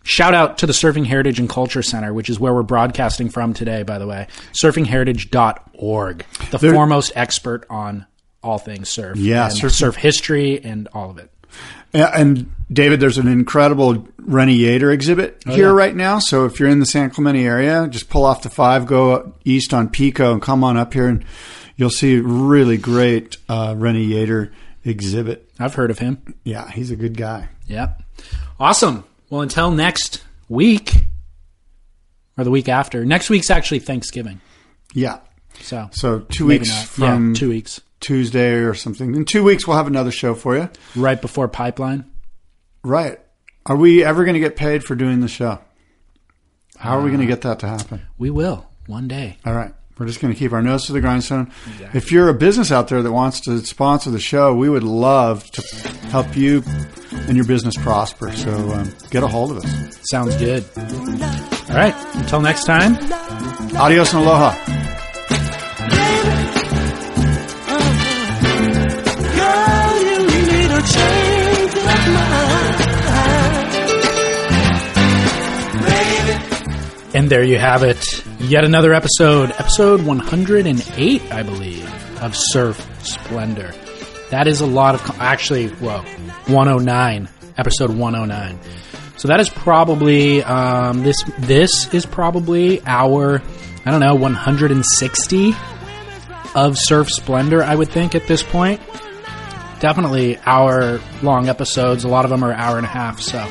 Shout 0.04 0.34
out 0.34 0.58
to 0.58 0.66
the 0.66 0.74
Surfing 0.74 1.06
Heritage 1.06 1.40
and 1.40 1.48
Culture 1.48 1.82
Center, 1.82 2.12
which 2.12 2.28
is 2.28 2.38
where 2.38 2.52
we're 2.52 2.62
broadcasting 2.62 3.30
from 3.30 3.54
today, 3.54 3.82
by 3.82 3.98
the 3.98 4.06
way. 4.06 4.26
Surfingheritage.org, 4.52 6.26
the 6.50 6.58
There- 6.58 6.74
foremost 6.74 7.12
expert 7.16 7.64
on 7.70 8.04
all 8.42 8.58
things 8.58 8.90
surf. 8.90 9.16
Yeah, 9.16 9.48
surf- 9.48 9.72
surf 9.72 9.96
history 9.96 10.62
and 10.62 10.86
all 10.92 11.10
of 11.10 11.16
it. 11.18 11.30
Yeah, 11.94 12.10
And 12.14 12.50
David, 12.72 13.00
there's 13.00 13.18
an 13.18 13.28
incredible 13.28 14.08
Renny 14.18 14.58
Yater 14.58 14.92
exhibit 14.92 15.42
here 15.46 15.68
yeah. 15.68 15.72
right 15.72 15.94
now. 15.94 16.18
So 16.18 16.44
if 16.44 16.58
you're 16.58 16.68
in 16.68 16.80
the 16.80 16.86
San 16.86 17.10
Clemente 17.10 17.44
area, 17.46 17.86
just 17.88 18.08
pull 18.08 18.24
off 18.24 18.42
the 18.42 18.50
five, 18.50 18.86
go 18.86 19.34
east 19.44 19.72
on 19.72 19.88
Pico, 19.88 20.32
and 20.32 20.42
come 20.42 20.64
on 20.64 20.76
up 20.76 20.92
here, 20.92 21.06
and 21.06 21.24
you'll 21.76 21.90
see 21.90 22.16
a 22.16 22.22
really 22.22 22.76
great 22.76 23.36
uh, 23.48 23.74
Renny 23.76 24.08
Yater 24.08 24.50
exhibit. 24.84 25.48
I've 25.58 25.74
heard 25.74 25.90
of 25.90 25.98
him. 25.98 26.34
Yeah, 26.42 26.68
he's 26.70 26.90
a 26.90 26.96
good 26.96 27.16
guy. 27.16 27.48
Yep. 27.66 28.02
Awesome. 28.58 29.04
Well, 29.30 29.42
until 29.42 29.70
next 29.70 30.24
week 30.48 30.94
or 32.36 32.44
the 32.44 32.50
week 32.50 32.68
after. 32.68 33.04
Next 33.04 33.30
week's 33.30 33.50
actually 33.50 33.80
Thanksgiving. 33.80 34.40
Yeah. 34.94 35.20
So, 35.60 35.88
So 35.92 36.20
two 36.20 36.46
weeks 36.46 36.68
not. 36.68 36.86
from 36.86 37.28
yeah, 37.28 37.38
two 37.38 37.48
weeks 37.50 37.80
Tuesday 38.04 38.52
or 38.52 38.74
something. 38.74 39.14
In 39.14 39.24
two 39.24 39.42
weeks, 39.42 39.66
we'll 39.66 39.76
have 39.76 39.86
another 39.86 40.10
show 40.10 40.34
for 40.34 40.56
you. 40.56 40.68
right 40.94 41.20
before 41.20 41.48
Pipeline. 41.48 42.04
Right. 42.82 43.18
Are 43.66 43.76
we 43.76 44.04
ever 44.04 44.24
going 44.24 44.34
to 44.34 44.40
get 44.40 44.56
paid 44.56 44.84
for 44.84 44.94
doing 44.94 45.20
the 45.20 45.28
show? 45.28 45.58
How 46.76 46.98
are 46.98 47.02
we 47.02 47.08
going 47.08 47.20
to 47.20 47.26
get 47.26 47.42
that 47.42 47.60
to 47.60 47.66
happen? 47.66 48.02
We 48.18 48.28
will 48.30 48.66
one 48.86 49.08
day. 49.08 49.38
All 49.46 49.54
right. 49.54 49.72
We're 49.96 50.06
just 50.06 50.20
going 50.20 50.34
to 50.34 50.38
keep 50.38 50.52
our 50.52 50.60
nose 50.60 50.86
to 50.86 50.92
the 50.92 51.00
grindstone. 51.00 51.52
If 51.94 52.10
you're 52.10 52.28
a 52.28 52.34
business 52.34 52.72
out 52.72 52.88
there 52.88 53.00
that 53.00 53.12
wants 53.12 53.40
to 53.42 53.60
sponsor 53.64 54.10
the 54.10 54.18
show, 54.18 54.52
we 54.52 54.68
would 54.68 54.82
love 54.82 55.48
to 55.52 55.88
help 56.08 56.36
you 56.36 56.64
and 57.12 57.36
your 57.36 57.46
business 57.46 57.76
prosper. 57.76 58.32
So 58.32 58.52
um, 58.72 58.92
get 59.10 59.22
a 59.22 59.28
hold 59.28 59.52
of 59.52 59.58
us. 59.58 59.98
Sounds 60.10 60.36
good. 60.36 60.64
All 60.76 61.76
right. 61.76 61.94
Until 62.16 62.40
next 62.40 62.64
time. 62.64 62.96
Adios 63.76 64.12
and 64.12 64.22
aloha. 64.24 64.83
And 77.14 77.30
there 77.30 77.44
you 77.44 77.58
have 77.58 77.84
it. 77.84 78.04
Yet 78.40 78.64
another 78.64 78.92
episode, 78.92 79.52
episode 79.52 80.02
108, 80.02 81.32
I 81.32 81.42
believe, 81.44 82.20
of 82.20 82.34
Surf 82.36 82.84
Splendor. 83.04 83.72
That 84.30 84.48
is 84.48 84.60
a 84.60 84.66
lot 84.66 84.96
of, 84.96 85.20
actually, 85.20 85.68
whoa, 85.68 86.02
109, 86.48 87.28
episode 87.56 87.90
109. 87.96 88.58
So 89.16 89.28
that 89.28 89.38
is 89.38 89.48
probably, 89.48 90.42
um, 90.42 91.04
this, 91.04 91.22
this 91.38 91.94
is 91.94 92.04
probably 92.04 92.82
our, 92.84 93.40
I 93.86 93.90
don't 93.92 94.00
know, 94.00 94.16
160 94.16 95.54
of 96.56 96.76
Surf 96.76 97.08
Splendor, 97.10 97.62
I 97.62 97.76
would 97.76 97.90
think, 97.90 98.16
at 98.16 98.26
this 98.26 98.42
point. 98.42 98.80
Definitely 99.80 100.38
hour 100.46 101.00
long 101.22 101.48
episodes. 101.48 102.04
A 102.04 102.08
lot 102.08 102.24
of 102.24 102.30
them 102.30 102.42
are 102.42 102.52
hour 102.52 102.76
and 102.76 102.86
a 102.86 102.88
half, 102.88 103.20
so 103.20 103.46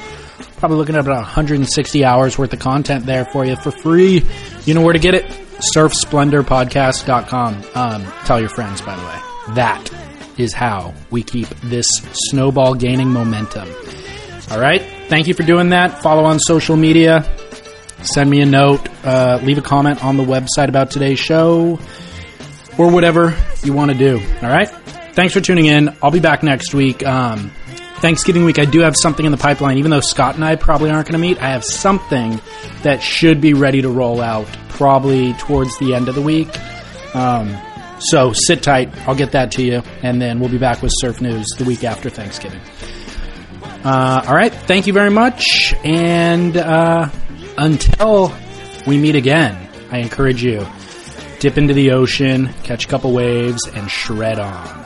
probably 0.57 0.77
looking 0.77 0.95
at 0.95 1.01
about 1.01 1.17
160 1.17 2.05
hours 2.05 2.37
worth 2.37 2.53
of 2.53 2.59
content 2.59 3.05
there 3.05 3.25
for 3.25 3.45
you 3.45 3.55
for 3.55 3.71
free. 3.71 4.25
You 4.65 4.73
know 4.73 4.81
where 4.81 4.93
to 4.93 4.99
get 4.99 5.13
it? 5.13 5.25
surfsplendorpodcast.com. 5.75 7.63
Um, 7.75 8.05
tell 8.25 8.39
your 8.39 8.49
friends, 8.49 8.81
by 8.81 8.95
the 8.95 9.01
way. 9.01 9.19
That 9.55 9.89
is 10.37 10.53
how 10.53 10.93
we 11.11 11.23
keep 11.23 11.47
this 11.61 11.85
snowball 12.29 12.75
gaining 12.75 13.09
momentum. 13.09 13.69
All 14.51 14.59
right. 14.59 14.81
Thank 15.07 15.27
you 15.27 15.33
for 15.33 15.43
doing 15.43 15.69
that. 15.69 16.01
Follow 16.01 16.23
on 16.23 16.39
social 16.39 16.75
media. 16.75 17.23
Send 18.01 18.29
me 18.29 18.41
a 18.41 18.45
note. 18.45 18.87
Uh, 19.05 19.39
leave 19.43 19.57
a 19.57 19.61
comment 19.61 20.03
on 20.03 20.17
the 20.17 20.23
website 20.23 20.67
about 20.69 20.91
today's 20.91 21.19
show 21.19 21.79
or 22.77 22.91
whatever 22.91 23.35
you 23.63 23.73
want 23.73 23.91
to 23.91 23.97
do. 23.97 24.19
All 24.41 24.49
right. 24.49 24.69
Thanks 25.13 25.33
for 25.33 25.41
tuning 25.41 25.67
in. 25.67 25.95
I'll 26.01 26.09
be 26.11 26.19
back 26.19 26.41
next 26.41 26.73
week. 26.73 27.05
Um, 27.05 27.51
Thanksgiving 27.97 28.43
week, 28.45 28.57
I 28.57 28.65
do 28.65 28.79
have 28.79 28.97
something 28.97 29.25
in 29.25 29.31
the 29.31 29.37
pipeline. 29.37 29.77
Even 29.77 29.91
though 29.91 29.99
Scott 29.99 30.35
and 30.35 30.43
I 30.43 30.55
probably 30.55 30.89
aren't 30.89 31.07
going 31.07 31.13
to 31.13 31.19
meet, 31.19 31.41
I 31.41 31.51
have 31.51 31.63
something 31.63 32.41
that 32.81 33.01
should 33.01 33.39
be 33.39 33.53
ready 33.53 33.81
to 33.83 33.89
roll 33.89 34.21
out 34.21 34.47
probably 34.69 35.33
towards 35.33 35.77
the 35.77 35.93
end 35.93 36.09
of 36.09 36.15
the 36.15 36.21
week. 36.21 36.49
Um, 37.15 37.55
so 37.99 38.33
sit 38.33 38.63
tight. 38.63 38.89
I'll 39.07 39.15
get 39.15 39.31
that 39.33 39.51
to 39.53 39.63
you, 39.63 39.83
and 40.01 40.19
then 40.19 40.39
we'll 40.39 40.49
be 40.49 40.57
back 40.57 40.81
with 40.81 40.91
Surf 40.95 41.21
News 41.21 41.47
the 41.57 41.63
week 41.63 41.83
after 41.83 42.09
Thanksgiving. 42.09 42.59
Uh, 43.85 44.25
all 44.27 44.35
right. 44.35 44.53
Thank 44.53 44.87
you 44.87 44.93
very 44.93 45.11
much. 45.11 45.75
And 45.83 46.57
uh, 46.57 47.09
until 47.57 48.33
we 48.87 48.97
meet 48.97 49.15
again, 49.15 49.69
I 49.91 49.99
encourage 49.99 50.43
you 50.43 50.65
dip 51.39 51.57
into 51.57 51.73
the 51.73 51.91
ocean, 51.91 52.47
catch 52.63 52.85
a 52.85 52.87
couple 52.87 53.13
waves, 53.13 53.67
and 53.67 53.91
shred 53.91 54.39
on. 54.39 54.82